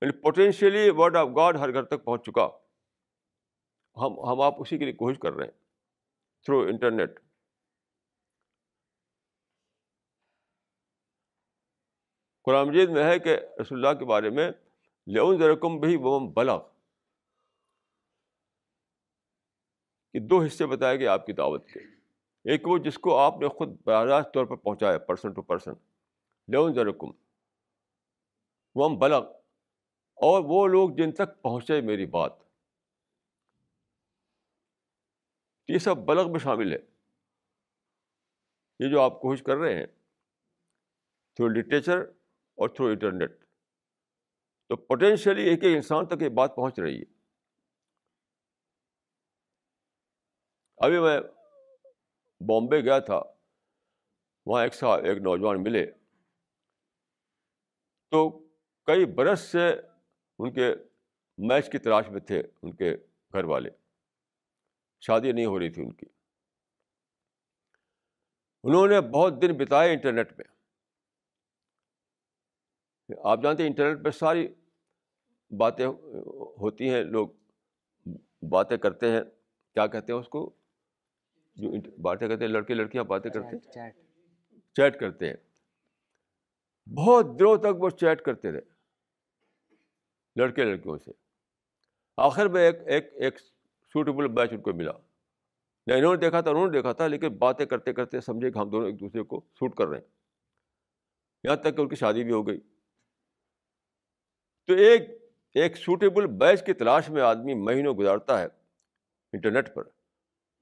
یعنی 0.00 0.20
پوٹینشیلی 0.20 0.90
ورڈ 0.96 1.16
آف 1.16 1.28
گاڈ 1.36 1.56
ہر 1.56 1.72
گھر 1.72 1.82
تک 1.82 2.04
پہنچ 2.04 2.22
چکا۔ 2.22 2.48
ہم 3.96 4.20
ہم 4.20 4.40
آپ 4.40 4.54
اسی 4.58 4.78
کے 4.78 4.84
لیے 4.84 4.94
کوشش 4.94 5.18
کر 5.18 5.32
رہے 5.32 5.44
ہیں۔ 5.44 5.52
تھرو 6.42 6.60
انٹرنیٹ 6.60 7.20
قرآن 12.42 12.68
مجید 12.68 12.90
میں 12.90 13.04
ہے 13.04 13.18
کہ 13.18 13.36
رسول 13.62 13.86
اللہ 13.86 13.98
کے 13.98 14.04
بارے 14.04 14.30
میں 14.30 14.50
لون 15.06 15.38
ذرکم 15.38 15.80
بھی 15.80 15.96
وم 16.00 16.32
بلا 16.32 16.69
کہ 20.12 20.20
دو 20.20 20.42
حصے 20.42 20.66
بتائے 20.66 20.98
گئے 20.98 21.06
آپ 21.06 21.26
کی 21.26 21.32
دعوت 21.32 21.68
کے۔ 21.68 21.80
ایک 22.44 22.68
وہ 22.68 22.78
جس 22.78 22.98
کو 22.98 23.18
آپ 23.18 23.38
نے 23.40 23.48
خود 23.48 23.68
براہ 23.84 24.04
راست 24.04 24.34
طور 24.34 24.44
پر 24.44 24.56
پہنچایا 24.56 24.98
پرسن 24.98 25.32
ٹو 25.32 25.42
پرسن 25.42 25.72
لون 26.48 26.74
ذرکم 26.74 27.10
وم 28.74 28.98
بلغ۔ 28.98 29.30
اور 30.14 30.42
وہ 30.44 30.66
لوگ 30.66 30.90
جن 30.90 31.12
تک 31.12 31.42
پہنچے 31.42 31.80
میری 31.80 32.06
بات۔ 32.06 32.32
یہ 35.68 35.78
سب 35.78 35.96
بلغ 35.98 36.30
میں 36.30 36.38
شامل 36.38 36.72
ہے۔ 36.72 36.78
یہ 38.78 38.90
جو 38.90 39.00
آپ 39.00 39.20
کوشش 39.20 39.42
کر 39.42 39.56
رہے 39.56 39.74
ہیں 39.74 39.86
تھرو 41.34 41.48
لٹریچر 41.48 42.00
اور 42.54 42.68
تھرو 42.68 42.86
انٹرنیٹ 42.88 43.44
تو 44.68 44.76
پوٹینشیلی 44.76 45.42
ایک 45.42 45.64
ایک 45.64 45.76
انسان 45.76 46.06
تک 46.06 46.22
یہ 46.22 46.28
بات 46.28 46.56
پہنچ 46.56 46.78
رہی 46.78 47.00
ہے۔ 47.00 47.19
ابھی 50.80 51.00
میں 51.00 51.20
بامبے 52.40 52.80
گیا 52.80 52.98
تھا، 52.98 53.22
وہاں 54.46 54.62
ایک 54.62 54.74
سال 54.74 55.04
ایک 55.04 55.18
نوجوان 55.18 55.62
ملے۔ 55.62 55.90
تو 58.10 58.30
کئی 58.86 59.04
برس 59.04 59.40
سے 59.40 59.68
ان 60.38 60.52
کے 60.52 60.74
میچ 61.38 61.72
کی 61.72 61.78
تلاش 61.78 62.08
میں 62.08 62.20
تھے، 62.20 62.42
ان 62.62 62.72
کے 62.72 62.96
گھر 63.32 63.44
والے۔ 63.44 63.70
شادی 65.00 65.32
نہیں 65.32 65.46
ہو 65.46 65.58
رہی 65.58 65.70
تھی 65.70 65.82
ان 65.82 65.92
کی۔ 65.92 66.06
انہوں 68.64 68.88
نے 68.88 69.00
بہت 69.00 69.42
دن 69.42 69.56
بتائے 69.56 69.92
انٹرنیٹ 69.92 70.36
پہ۔ 70.36 70.42
آپ 73.24 73.42
جانتے 73.42 73.62
ہیں 73.62 73.70
انٹرنیٹ 73.70 74.04
پہ 74.04 74.10
ساری 74.10 74.48
باتیں 75.50 75.86
ہوتی 76.60 76.90
ہیں، 76.90 77.04
لوگ 77.04 77.28
باتیں 78.42 78.76
کرتے 78.76 79.12
ہیں، 79.12 79.20
کیا 79.74 79.86
کہتے 79.86 80.12
ہیں 80.12 80.20
اس 80.20 80.28
کو؟ 80.28 80.59
جو 81.54 82.00
باتیں 82.00 82.28
کرتے 82.28 82.44
ہیں 82.44 82.50
لڑکے 82.50 82.74
لڑکیاں 82.74 83.04
باتیں 83.04 83.30
کرتے 83.30 83.56
ہیں 83.56 83.58
چیٹ۔ 84.76 85.00
کرتے 85.00 85.28
ہیں۔ 85.28 85.36
بہت 86.94 87.26
دنوں 87.40 87.56
تک 87.56 87.82
وہ 87.82 87.90
چیٹ 87.90 88.22
کرتے 88.22 88.52
رہے 88.52 88.60
لڑکے 90.36 90.64
لڑکیوں 90.64 90.98
سے۔ 90.98 91.10
آخر 92.16 92.48
میں 92.48 92.62
ایک 92.62 92.74
ایک 92.86 93.08
ایک 93.12 93.38
سوٹیبل 93.92 94.28
بیچ 94.28 94.52
ان 94.52 94.60
کو 94.60 94.72
ملا۔ 94.72 94.92
نہ 95.86 95.94
انہوں 95.94 96.14
نے 96.14 96.20
دیکھا 96.20 96.40
تھا 96.40 96.50
انہوں 96.50 96.66
نے 96.66 96.72
دیکھا 96.72 96.92
تھا 96.92 97.06
لیکن 97.06 97.28
باتیں 97.28 97.66
کرتے 97.66 97.92
کرتے 97.92 98.20
سمجھے 98.20 98.50
کہ 98.50 98.58
ہم 98.58 98.70
دونوں 98.70 98.86
ایک 98.86 99.00
دوسرے 99.00 99.22
کو 99.22 99.40
سوٹ 99.54 99.74
کر 99.74 99.86
رہے 99.88 99.98
ہیں۔ 99.98 100.04
یہاں 101.44 101.56
تک 101.56 101.76
کہ 101.76 101.80
ان 101.80 101.88
کی 101.88 101.96
شادی 101.96 102.24
بھی 102.24 102.32
ہو 102.32 102.46
گئی۔ 102.46 102.60
تو 104.66 104.74
ایک 104.74 105.02
ایک 105.54 105.76
سوٹیبل 105.76 106.26
بیچ 106.26 106.66
کی 106.66 106.72
تلاش 106.72 107.10
میں 107.10 107.22
آدمی 107.22 107.54
مہینوں 107.54 107.94
گزارتا 107.94 108.40
ہے 108.40 108.46
انٹرنیٹ 109.32 109.74
پر۔ 109.74 109.82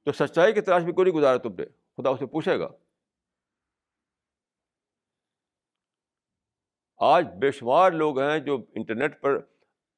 تو 0.08 0.12
سچائی 0.12 0.52
کی 0.52 0.60
تلاش 0.60 0.82
میں 0.82 0.92
کوئی 0.92 1.04
نہیں 1.04 1.18
گزارا 1.18 1.36
تم 1.36 1.54
نے 1.58 1.64
خدا 1.66 2.10
اسے 2.10 2.26
پوچھے 2.26 2.58
گا۔ 2.58 2.68
آج 6.96 7.26
بے 7.40 7.50
شمار 7.52 7.92
لوگ 7.92 8.20
ہیں 8.20 8.38
جو 8.38 8.56
انٹرنیٹ 8.74 9.20
پر 9.20 9.40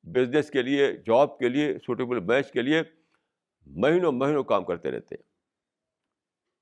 بزنس 0.03 0.51
کے 0.51 0.63
لیے، 0.63 0.97
جاب 0.97 1.39
کے 1.39 1.49
لیے، 1.49 1.79
سوٹیبل 1.79 2.21
بیچ 2.21 2.53
کے 2.53 2.63
لیے 2.63 2.83
مہینوں 3.67 4.13
مہینوں 4.13 4.45
کام 4.45 4.65
کرتے 4.65 4.91
رہتے 4.91 5.15
ہیں۔ 5.15 5.23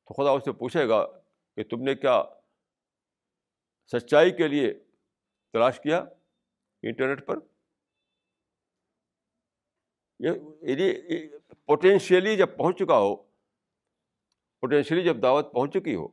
تو 0.05 0.23
خدا 0.23 0.31
اس 0.31 0.45
سے 0.45 0.53
پوچھے 0.53 0.89
گا 0.89 1.07
کہ 1.55 1.65
تم 1.65 1.83
نے 1.83 1.95
کیا 1.95 2.23
سچائی 3.93 4.31
کے 4.31 4.49
لیے 4.49 4.75
تلاش 5.53 5.81
کیا 5.81 5.99
انٹرنیٹ 6.83 7.27
پر؟ 7.27 7.37
یہ 10.19 11.29
پوٹینشیلی 11.67 12.37
جب 12.37 12.57
پہنچ 12.57 12.79
چکا 12.79 12.99
ہو 12.99 13.28
پوٹینشیلی 14.61 15.05
جب 15.05 15.23
دعوت 15.23 15.53
پہنچ 15.53 15.75
چکی 15.75 15.95
ہو۔ 15.95 16.09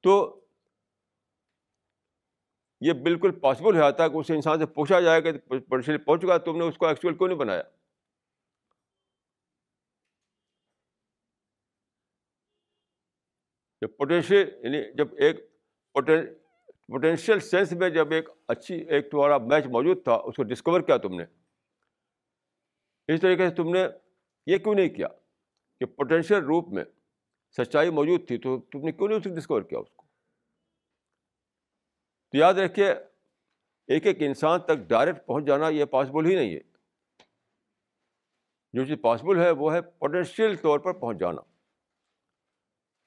تو 0.00 0.40
یہ 2.80 2.92
بالکل 2.92 3.40
پاسبل 3.40 3.74
ہو 3.74 3.80
جاتا 3.80 4.04
ہے 4.04 4.08
کہ 4.08 4.16
اس 4.16 4.30
انسان 4.30 4.58
سے 4.58 4.66
پوچھا 4.66 5.00
جائے 5.00 5.22
کہ 5.22 5.32
پوٹینشیلی 5.38 5.98
پہنچ 5.98 6.22
چکا 6.22 6.38
تم 6.38 6.56
نے 6.58 6.64
اس 6.64 6.78
کو 6.78 6.86
ایکچوئل 6.86 7.16
کیوں 7.16 7.28
نہیں 7.28 7.38
بنایا؟ 7.38 7.62
جب 13.80 13.96
پوٹینشیل 13.96 14.48
یعنی 14.62 14.92
جب 14.92 15.08
ایک 15.18 15.36
پوٹینشیل 15.92 17.40
سینس 17.40 17.72
میں 17.72 17.90
جب 17.90 18.12
ایک 18.12 18.28
اچھی، 18.48 18.74
ایک 18.74 19.10
تمہارا 19.10 19.38
میچ 19.38 19.66
موجود 19.66 20.04
تھا، 20.04 20.12
اس 20.12 20.36
کو 20.36 20.42
ڈسکور 20.42 20.80
کیا 20.80 20.96
تم 20.96 21.14
نے؟ 21.14 21.24
اس 23.08 23.20
طریقے 23.20 23.48
سے 23.48 23.54
تم 23.54 23.72
نے 23.72 23.86
یہ 24.46 24.58
کیوں 24.58 24.74
نہیں 24.74 24.88
کیا؟ 24.88 25.08
کہ 25.82 25.96
پوٹینشیل 25.96 26.44
روپ 26.44 26.68
میں 26.68 26.84
سچائی 27.56 27.90
موجود 27.90 28.28
تھی 28.28 28.38
تو 28.38 28.60
تم 28.60 28.78
نے 28.78 28.92
کیوں 28.92 29.08
نہیں 29.08 29.18
اسے 29.18 29.30
ڈسکور 29.30 29.62
کیا 29.62 29.78
اس 29.78 29.90
کو؟ 29.90 30.06
تو 32.30 32.36
یاد 32.38 32.54
رکھیے، 32.54 32.92
ایک 33.86 34.06
ایک 34.06 34.16
انسان 34.20 34.60
تک 34.60 34.76
ڈائریکٹ 34.76 35.26
پہنچ 35.26 35.44
جانا 35.44 35.68
یہ 35.68 35.84
پاسبل 35.84 36.26
ہی 36.26 36.34
نہیں 36.34 36.54
ہے۔ 36.54 36.60
جو 38.72 38.84
چیز 38.84 38.98
پاسبل 39.02 39.40
ہے 39.40 39.50
وہ 39.50 39.74
ہے 39.74 39.82
پوٹینشیل 39.82 40.56
طور 40.56 40.78
پر 40.78 40.92
پہنچ 40.92 41.18
جانا۔ 41.18 41.40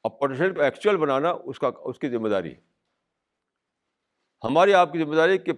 اب 0.04 0.20
پوٹینشیل 0.20 0.56
کو 0.56 0.62
ایکچوئل 0.62 0.98
بنانا 0.98 1.32
اس 1.32 1.60
کا، 1.60 1.72
اس 1.84 2.00
کی 2.00 2.10
ذمہ 2.10 2.28
داری 2.28 2.56
ہے۔ 2.56 2.62
ہماری 4.44 4.74
آپ 4.74 4.94
کی 4.94 5.00
ذمہ 5.00 5.16
داری 5.16 5.38
کہ 5.38 5.54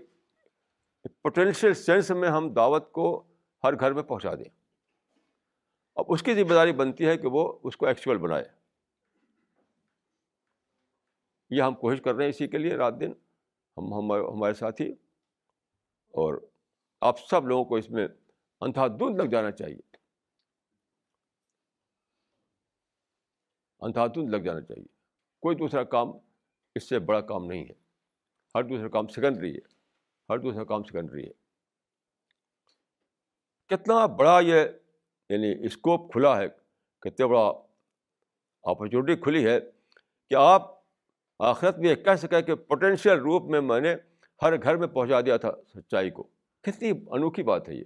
پوٹینشیل 1.03 1.73
سینس 1.73 2.11
میں 2.11 2.29
ہم 2.29 2.53
دعوت 2.53 2.91
کو 2.91 3.23
ہر 3.63 3.79
گھر 3.79 3.93
میں 3.93 4.03
پہنچا 4.03 4.35
دیں۔ 4.35 4.56
اب 5.97 6.05
اس 6.09 6.23
کی 6.23 6.35
ذمہ 6.35 6.53
داری 6.53 6.73
بنتی 6.73 7.07
ہے 7.07 7.17
کہ 7.17 7.27
وہ 7.27 7.59
اس 7.63 7.77
کو 7.77 7.85
ایکچوئل 7.85 8.17
بنائے۔ 8.17 8.45
یہ 11.49 11.61
ہم 11.61 11.75
کوشش 11.75 12.01
کر 12.01 12.15
رہے 12.15 12.23
ہیں 12.23 12.29
اسی 12.29 12.47
کے 12.47 12.57
لیے 12.57 12.75
رات 12.75 12.93
دن 12.99 13.11
ہم 13.77 14.11
ہمارے 14.11 14.53
ساتھی 14.53 14.91
اور 16.07 16.47
آپ 17.01 17.19
سب 17.19 17.47
لوگوں 17.47 17.65
کو 17.65 17.75
اس 17.75 17.89
میں 17.89 18.07
اندھا 18.61 18.87
دھند 18.87 19.21
لگ 19.21 19.23
جانا 19.23 19.51
چاہیے۔ 19.51 19.95
اندھا 23.79 24.07
دھند 24.07 24.29
لگ 24.29 24.37
جانا 24.37 24.61
چاہیے۔ 24.61 24.85
کوئی 25.39 25.55
دوسرا 25.55 25.83
کام 25.83 26.07
اس 26.75 26.89
سے 26.89 26.99
بڑا 26.99 27.21
کام 27.21 27.45
نہیں 27.45 27.63
ہے۔ 27.63 27.73
ہر 28.55 28.63
دوسرا 28.63 28.87
کام 28.87 29.07
سیکنڈری 29.07 29.55
ہے۔ 29.55 29.73
ہر 30.29 30.37
دوسرا 30.37 30.63
کام 30.63 30.83
سیکنڈری 30.83 31.27
ہے۔ 31.27 31.31
کتنا 33.67 34.05
بڑا 34.05 34.39
یہ 34.39 34.65
یعنی 35.29 35.65
اسکوپ 35.65 36.11
کھلا 36.11 36.37
ہے 36.37 36.47
کتنا 36.99 37.25
بڑا 37.25 37.51
اپرچونیٹی 38.63 39.21
کھلی 39.21 39.45
ہے 39.45 39.59
کہ 40.29 40.35
آپ 40.35 40.77
آخرت 41.39 41.77
میں 41.77 41.89
یہ 41.89 41.95
کہہ 41.95 42.15
سکیں 42.15 42.41
کہ 42.41 42.55
پوٹینشیل 42.55 43.19
روپ 43.19 43.43
میں 43.43 43.61
میں 43.61 43.79
نے 43.79 43.95
ہر 44.41 44.63
گھر 44.63 44.75
میں 44.75 44.87
پہنچا 44.87 45.21
دیا 45.21 45.37
تھا 45.37 45.51
سچائی 45.75 46.09
کو۔ 46.09 46.23
کتنی 46.61 46.91
انوکھی 47.07 47.43
بات 47.43 47.69
ہے 47.69 47.73
یہ۔ 47.75 47.83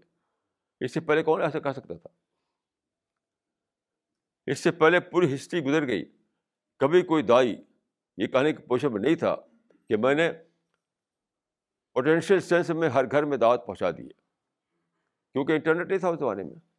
اس 0.80 0.94
سے 0.94 1.00
پہلے 1.00 1.24
کون 1.24 1.42
ایسا 1.42 1.60
کہہ 1.60 1.72
سکتا 1.72 1.94
تھا؟ 1.94 2.08
اس 4.46 4.60
سے 4.60 4.72
پہلے 4.72 5.00
پوری 5.00 5.36
ہسٹری 5.36 5.64
گزر 5.64 5.88
گئی۔ 5.88 6.06
کبھی 6.78 7.02
کوئی 7.02 7.24
دائی 7.24 7.64
یہ 8.18 8.28
کہنے 8.28 8.54
کی 8.54 8.64
پوشن 8.64 8.94
میں 8.94 9.02
نہیں 9.02 9.16
تھا 9.16 9.36
کہ 9.90 9.98
میں 9.98 10.16
نے 10.16 10.32
پوٹینشیل 11.94 12.40
سینس 12.40 12.70
میں 12.70 12.90
ہر 12.90 13.12
گھر 13.12 13.24
میں 13.24 13.38
دعوت 13.38 13.66
پہنچا 13.66 13.92
دی 13.92 14.04
ہے۔ 14.04 14.22
کیونکہ 15.34 15.54
انٹرنیٹ 15.54 15.88
نہیں 15.88 16.00
تھا 16.00 16.08
اس 16.08 16.20
زمانے 16.20 16.44
میں۔ 16.44 16.71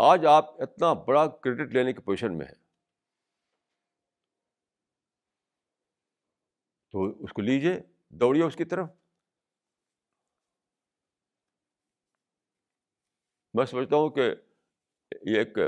آج 0.00 0.26
آپ 0.26 0.62
اتنا 0.62 0.92
بڑا 0.92 1.26
کریڈٹ 1.26 1.74
لینے 1.74 1.92
کی 1.92 2.00
پوزیشن 2.00 2.38
میں 2.38 2.46
ہیں۔ 2.46 2.54
تو 6.92 7.24
اس 7.24 7.32
کو 7.32 7.42
لیجیے 7.42 7.80
دوڑیے 8.08 8.42
اس 8.42 8.56
کی 8.56 8.64
طرف۔ 8.64 8.88
میں 13.54 13.64
سمجھتا 13.64 13.96
ہوں 13.96 14.10
کہ 14.10 14.20
یہ 15.22 15.38
ایک 15.38 15.58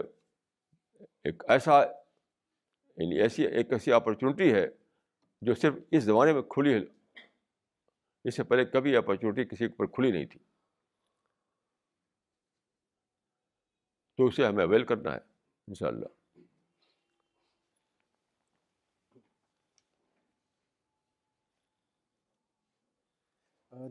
ایک 1.24 1.42
ایسا 1.48 1.80
یعنی 2.96 3.22
ایسی، 3.22 3.46
ایک 3.46 3.72
ایسی 3.72 3.92
اپرچونیٹی 3.92 4.54
ہے 4.54 4.68
جو 5.42 5.54
صرف 5.54 5.74
اس 5.90 6.04
زمانے 6.04 6.32
میں 6.32 6.42
کھلی 6.42 6.74
ہے۔ 6.74 6.80
اس 8.24 8.36
سے 8.36 8.44
پہلے 8.44 8.64
کبھی 8.64 8.96
اپرچونیٹی 8.96 9.44
کسی 9.44 9.68
پر 9.68 9.86
کھلی 9.86 10.12
نہیں 10.12 10.26
تھی۔ 10.26 10.49
تو 14.20 14.26
اسے 14.26 14.46
ہمیں 14.46 14.64
اویل 14.64 14.84
کرنا 14.84 15.12
ہے 15.12 15.18
ان 15.68 15.74
شاء 15.74 15.86
اللہ 15.86 16.06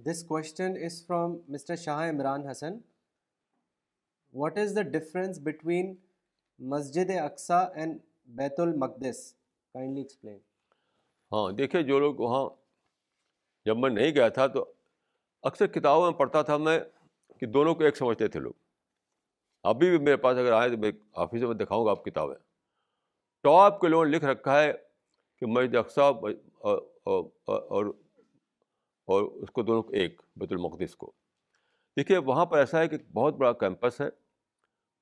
this 0.06 0.24
question 0.24 0.74
is 0.86 1.06
from 1.08 1.38
mister 1.48 1.76
Shah 1.76 2.10
Imran 2.10 2.48
Hasan 2.48 2.78
what 4.34 4.58
is 4.58 4.76
the 4.76 4.82
difference 4.82 5.40
between 5.44 5.96
Masjid 6.60 7.10
Aqsa 7.22 7.60
and 7.60 8.00
بیت 8.26 8.60
المقدس 8.60 9.34
کائنڈلی 9.74 10.02
ایکسپلین 10.02 10.38
ہاں 11.32 11.52
دیکھیے 11.52 11.84
جو 11.84 12.00
لوگ 12.00 12.16
وہاں 12.16 12.50
جب 13.66 13.78
میں 13.78 13.90
نہیں 13.90 14.12
گیا 14.12 14.30
تھا 14.30 14.48
تو 14.48 14.74
اکثر 15.42 15.68
کتابوں 15.68 16.12
میں 16.12 16.20
پڑھتا 16.20 16.42
تھا 16.42 16.58
میں 16.58 16.80
کہ 17.40 17.46
دونوں 17.46 17.76
کو 17.76 17.84
ایک 17.84 17.98
سمجھتے 17.98 18.28
تھے 18.28 18.40
لوگ۔ 18.40 18.54
ابھی 19.64 19.90
بھی 19.90 19.98
میرے 19.98 20.18
پاس 20.18 20.38
اگر 20.38 20.52
آئے 20.52 20.70
تو 20.70 20.78
میں 20.78 20.92
آفس 21.14 21.34
میں 21.34 21.54
دکھاؤں 21.54 21.86
گا 21.86 21.92
آپ 21.92 22.06
کتابیں۔ 22.06 22.36
ٹاپ 23.44 23.82
کے 23.82 23.88
لوگوں 23.88 24.06
نے 24.06 24.12
لکھ 24.12 24.26
رکھا 24.26 24.64
ہے 24.64 24.74
کہ 25.38 25.46
مسجد 25.46 25.76
اقسا 25.76 26.04
اور 26.04 27.86
اور 29.08 29.22
اس 29.24 29.52
کو 29.52 29.64
دونوں 29.64 29.84
ایک، 29.92 30.22
بیت 30.36 30.52
المقدس 30.52 30.96
کو۔ 30.96 31.12
دیکھیے، 31.98 32.18
وہاں 32.18 32.46
پر 32.46 32.58
ایسا 32.58 32.80
ہے 32.80 32.88
کہ 32.88 32.98
بہت 33.14 33.36
بڑا 33.36 33.54
کیمپس 33.54 34.02
ہے۔ 34.02 34.10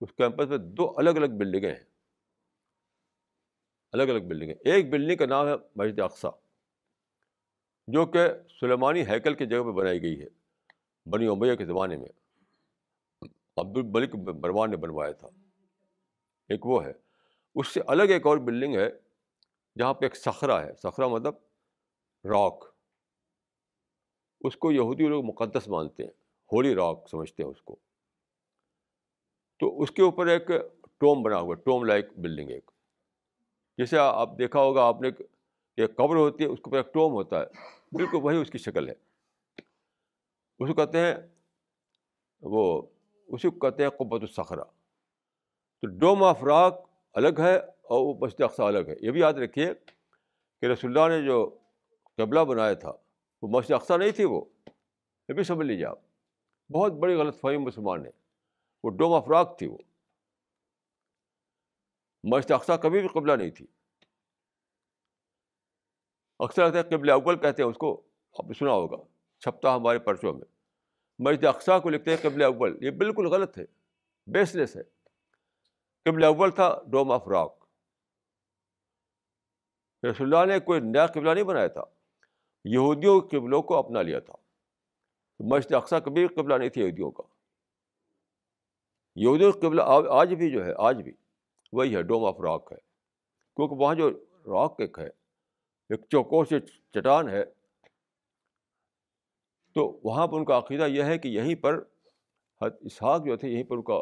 اس 0.01 0.13
کیمپس 0.13 0.47
میں 0.47 0.57
دو 0.57 0.93
الگ 0.97 1.09
الگ 1.09 1.37
بلڈنگیں 1.37 1.75
ہیں۔ 1.75 1.83
الگ 3.91 4.03
الگ 4.03 4.23
بلڈنگیں۔ 4.27 4.53
ایک 4.65 4.89
بلڈنگ 4.89 5.17
کا 5.17 5.25
نام 5.25 5.47
ہے 5.47 5.53
مسجد 5.75 5.99
اقسا 5.99 6.29
جو 7.87 8.05
کہ 8.05 8.27
سلیمانی 8.59 9.01
ہیکل 9.01 9.33
کی 9.33 9.45
جگہ 9.45 9.63
پہ 9.63 9.71
بنائی 9.71 10.01
گئی 10.01 10.21
ہے، 10.21 10.27
بنی 11.09 11.27
امیہ 11.27 11.55
کے 11.55 11.65
زمانے 11.65 11.97
میں۔ 11.97 12.26
عبد 13.57 13.77
البلک 13.77 14.15
بروان 14.15 14.71
نے 14.71 14.77
بنوایا 14.77 15.11
تھا۔ 15.11 15.27
ایک 16.49 16.65
وہ 16.65 16.85
ہے۔ 16.85 16.93
اس 17.55 17.67
سے 17.67 17.79
الگ 17.87 18.03
ایک 18.03 18.25
اور 18.25 18.37
بلڈنگ 18.37 18.75
ہے 18.75 18.89
جہاں 19.79 19.93
پہ 19.93 20.05
ایک 20.05 20.15
سخرا 20.15 20.65
ہے۔ 20.65 20.75
سخرا 20.75 21.07
مطلب 21.07 21.35
راک۔ 22.23 22.63
اس 24.41 24.55
کو 24.55 24.71
یہودی 24.71 25.07
لوگ 25.07 25.25
مقدس 25.25 25.67
مانتے 25.67 26.03
ہیں۔ 26.03 26.11
ہولی 26.53 26.75
راک 26.75 27.07
سمجھتے 27.11 27.43
ہیں 27.43 27.49
اس 27.49 27.61
کو۔ 27.61 27.75
تو 29.59 29.81
اس 29.81 29.91
کے 29.91 30.01
اوپر 30.01 30.25
ایک 30.27 30.47
ٹوم 30.97 31.23
بنا 31.23 31.39
ہوا 31.39 31.55
ٹوم 31.55 31.83
لائک 31.83 32.05
بلڈنگ 32.17 32.49
ایک۔ 32.49 32.71
جیسے 33.77 33.97
آپ 33.97 34.29
دیکھا 34.37 34.59
ہوگا، 34.59 34.83
آپ 34.83 35.01
نے 35.01 35.07
ایک 35.77 35.95
قبر 35.95 36.15
ہوتی 36.15 36.43
ہے، 36.43 36.49
اس 36.49 36.59
کے 36.59 36.63
اوپر 36.65 36.77
ایک 36.77 36.93
ٹوم 36.93 37.13
ہوتا 37.13 37.39
ہے۔ 37.39 37.45
بالکل 37.91 38.17
وہی 38.21 38.37
اس 38.37 38.49
کی 38.49 38.57
شکل 38.57 38.87
ہے۔ 38.87 38.93
اس 40.59 40.69
کو 40.69 40.73
کہتے 40.73 40.99
ہیں 40.99 41.15
وہ 42.41 42.81
اسی 43.27 43.49
کو 43.49 43.59
کہتے 43.59 43.83
ہیں 43.83 43.89
قبت 43.89 44.21
الصخرہ۔ 44.21 44.63
تو 45.81 45.87
ڈوم 45.87 46.23
آف 46.23 46.43
راک 46.43 46.85
الگ 47.13 47.39
ہے 47.39 47.57
اور 47.57 48.05
وہ 48.05 48.13
مسجد 48.21 48.41
اقسا 48.41 48.67
الگ 48.67 48.87
ہے 48.87 48.93
یہ 49.01 49.11
بھی 49.11 49.19
یاد 49.19 49.33
رکھیے 49.33 49.73
کہ 50.61 50.65
رسول 50.65 50.97
اللہ 50.97 51.15
نے 51.15 51.25
جو 51.25 51.57
قبلہ 52.17 52.39
بنایا 52.39 52.73
تھا، 52.73 52.91
وہ 53.41 53.47
مسجد 53.47 53.71
اقسا 53.71 53.97
نہیں 53.97 54.11
تھی 54.11 54.25
وہ۔ 54.25 54.41
یہ 55.29 55.33
بھی 55.33 55.43
سمجھ 55.43 55.67
لیجیے 55.67 55.85
آپ۔ 55.85 55.99
بہت 56.71 56.91
بڑی 56.91 57.15
غلط 57.15 57.41
فہمی 57.41 57.57
مسلمان 57.57 58.05
ہے 58.05 58.11
وہ 58.83 58.89
ڈوم 58.89 59.13
آف 59.13 59.27
راک 59.27 59.59
تھی 59.59 59.67
وہ۔ 59.67 59.77
مسجد 62.23 62.51
اقسا 62.51 62.77
کبھی 62.77 62.99
بھی 62.99 63.07
قبلہ 63.07 63.33
نہیں 63.33 63.49
تھی۔ 63.49 63.65
اکثر 66.39 66.63
آتا 66.63 66.77
ہے 66.77 66.83
قبل 66.83 67.09
اول 67.09 67.37
کہتے 67.37 67.63
ہیں، 67.63 67.69
اس 67.69 67.77
کو 67.77 68.01
آپ 68.39 68.45
نے 68.47 68.53
سنا 68.53 68.71
ہوگا 68.71 68.97
چھپتا 69.39 69.75
ہمارے 69.75 69.99
پرچوں 69.99 70.33
میں۔ 70.33 70.56
مسجد 71.19 71.45
اقسا 71.45 71.79
کو 71.79 71.89
لکھتے 71.89 72.11
ہیں 72.11 72.17
قبل 72.21 72.43
اول۔ 72.43 72.77
یہ 72.81 72.91
بالکل 72.91 73.27
غلط 73.27 73.57
ہے 73.57 73.65
بیس 74.27 74.55
لیس 74.55 74.77
ہے۔ 74.77 74.81
قبل 76.05 76.23
اول 76.23 76.51
تھا 76.51 76.81
ڈوم 76.87 77.11
آف 77.11 77.27
راک 77.27 77.65
رسول 80.11 80.35
اللہ 80.35 80.53
نے 80.53 80.59
کوئی 80.59 80.79
نیا 80.79 81.07
قبلہ 81.07 81.29
نہیں 81.29 81.43
بنایا 81.43 81.67
تھا۔ 81.67 81.83
یہودیوں 82.65 83.21
کے 83.21 83.39
قبلوں 83.39 83.61
کو 83.61 83.77
اپنا 83.77 84.01
لیا 84.01 84.19
تھا۔ 84.19 84.33
مسجد 85.39 85.73
اقسا 85.73 85.99
کبھی 85.99 86.27
قبلہ 86.27 86.55
نہیں 86.55 86.69
تھی 86.69 86.81
یہودیوں 86.81 87.11
کا۔ 87.11 87.23
یہودیوں 89.15 89.51
کا 89.51 89.59
قبلہ 89.59 89.81
آج 90.09 90.33
بھی 90.33 90.51
جو 90.51 90.65
ہے، 90.65 90.71
آج 90.77 91.01
بھی 91.01 91.11
وہی 91.71 91.95
ہے 91.95 92.01
ڈوم 92.01 92.25
آف 92.25 92.41
راک 92.41 92.69
ہے۔ 92.71 92.77
کیونکہ 93.55 93.75
وہاں 93.75 93.95
جو 93.95 94.09
راک 94.45 94.75
ایک 94.79 94.99
ہے، 94.99 95.07
ایک 95.89 96.01
چوکو 96.09 96.45
سے 96.45 96.59
چٹان 96.59 97.29
ہے 97.29 97.43
تو 99.77 99.99
وہاں 100.03 100.27
پر 100.27 100.37
ان 100.37 100.45
کا 100.45 100.57
عقیدہ 100.57 100.83
یہ 100.83 101.03
ہے 101.03 101.17
کہ 101.17 101.27
یہیں 101.27 101.55
پر 101.55 101.83
اسحاق 102.61 103.25
جو 103.25 103.37
تھے، 103.37 103.49
یہیں 103.49 103.63
پر 103.63 103.75
ان 103.75 103.81
کا 103.81 104.01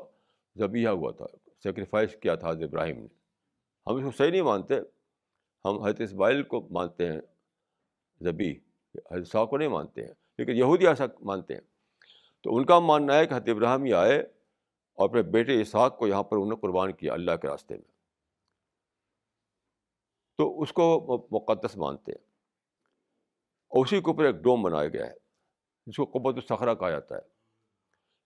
ذبیحہ 0.58 0.90
ہوا 0.90 1.12
تھا 1.12 1.26
سیکریفائس 1.64 2.16
کیا 2.22 2.36
تھا 2.36 2.50
حضرت 2.50 2.64
ابراہیم 2.64 3.00
نے۔ 3.00 3.08
ہم 3.88 3.96
اس 3.96 4.04
کو 4.04 4.12
صحیح 4.12 4.32
نہیں 4.32 4.42
مانتے، 4.42 4.74
ہم 5.66 5.84
حضرت 5.84 6.02
اسماعیل 6.02 6.44
کو 6.44 6.68
مانتے 6.72 7.12
ہیں 7.12 7.22
ذبی 8.24 8.60
حضرت 9.12 9.28
صاحب 9.28 9.50
کو 9.50 9.58
نہیں 9.58 9.68
مانتے 9.68 10.06
ہیں، 10.06 10.14
لیکن 10.38 10.52
یہودی 10.52 10.88
ایسا 10.88 11.06
مانتے 11.22 11.54
ہیں۔ 11.54 11.62
تو 12.42 12.56
ان 12.56 12.66
کا 12.66 12.80
ماننا 12.80 13.18
ہے 13.18 13.26
کہ 13.26 13.34
حضرت 13.34 13.50
ابراہیم 13.50 13.86
یہ 13.86 13.96
آئے 13.96 14.20
اور 14.94 15.10
اپنے 15.10 15.22
بیٹے 15.22 15.62
اسحاق 15.62 15.98
کو 15.98 16.08
یہاں 16.08 16.24
پر 16.24 16.38
انہوں 16.38 16.50
نے 16.50 16.56
قربان 16.56 16.94
کیا 16.94 17.14
اللہ 17.14 17.36
کے 17.42 17.48
راستے 17.48 17.74
میں۔ 17.74 17.92
تو 20.38 20.62
اس 20.62 20.74
کو 20.74 21.08
مقدس 21.32 21.78
مانتے 21.78 22.12
ہیں۔ 22.12 22.26
اور 23.68 23.86
اسی 23.86 24.02
کے 24.02 24.12
اوپر 24.12 24.24
ایک 24.24 24.36
ڈوم 24.36 24.62
بنایا 24.62 24.88
گیا 24.88 25.08
ہے۔ 25.08 25.25
جس 25.86 25.96
کو 25.96 26.06
قبت 26.06 26.36
الصخرہ 26.36 26.76
کہا 26.76 26.90
جاتا 26.90 27.16
ہے۔ 27.16 27.22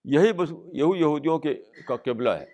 یہی 0.04 0.34
بس، 0.34 0.52
یہی 0.52 1.00
یہودیوں 1.00 1.40
کے، 1.40 1.54
کا 1.88 1.96
قبلہ 1.96 2.30
ہے۔ 2.30 2.46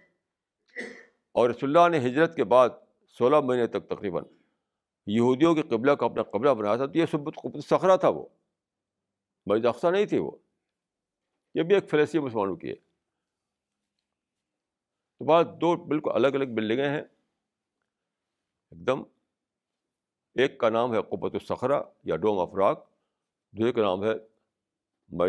اور 1.31 1.49
رسول 1.49 1.77
اللہ 1.77 1.97
نے 1.97 2.09
ہجرت 2.09 2.35
کے 2.35 2.43
بعد 2.43 2.69
سولہ 3.07 3.39
مہینے 3.39 3.67
تک 3.67 3.87
تقریباً 3.89 4.23
یہودیوں 5.07 5.55
کے 5.55 5.61
قبلہ 5.61 5.91
کا 5.91 6.05
اپنا 6.05 6.23
قبلہ 6.23 6.49
بنایا 6.49 6.75
تھا۔ 6.75 6.85
تو 6.85 6.97
یہ 6.97 7.05
سب 7.05 7.25
قبت 7.25 7.55
الصخرہ 7.55 7.97
تھا 7.97 8.09
وہ۔ 8.09 8.25
بھائی 9.45 9.67
اقسا 9.67 9.89
نہیں 9.89 10.05
تھی 10.05 10.17
وہ۔ 10.17 10.31
یہ 11.53 11.63
بھی 11.63 11.75
ایک 11.75 11.89
فلسی 11.89 12.19
مسلمانوں 12.19 12.55
کی 12.55 12.69
ہے۔ 12.69 12.75
تو 15.19 15.25
بعد 15.25 15.43
دو 15.43 15.75
بالکل 15.75 16.11
الگ 16.13 16.27
الگ 16.27 16.55
بلڈنگیں 16.55 16.89
ہیں۔ 16.89 17.01
ایک 18.71 18.87
دم 18.87 19.03
ایک 20.33 20.57
کا 20.57 20.69
نام 20.69 20.93
ہے 20.93 21.01
قبت 21.01 21.33
الصخرہ 21.33 21.83
یا 22.03 22.15
ڈوم 22.15 22.39
افراق 22.39 22.89
دوسرے 23.51 23.71
کا 23.71 23.81
نام 23.81 24.03
ہے 24.03 24.34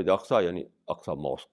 اقسا 0.09 0.43
یعنی 0.43 0.71
اقسا 0.89 1.15
ماسک 1.15 1.49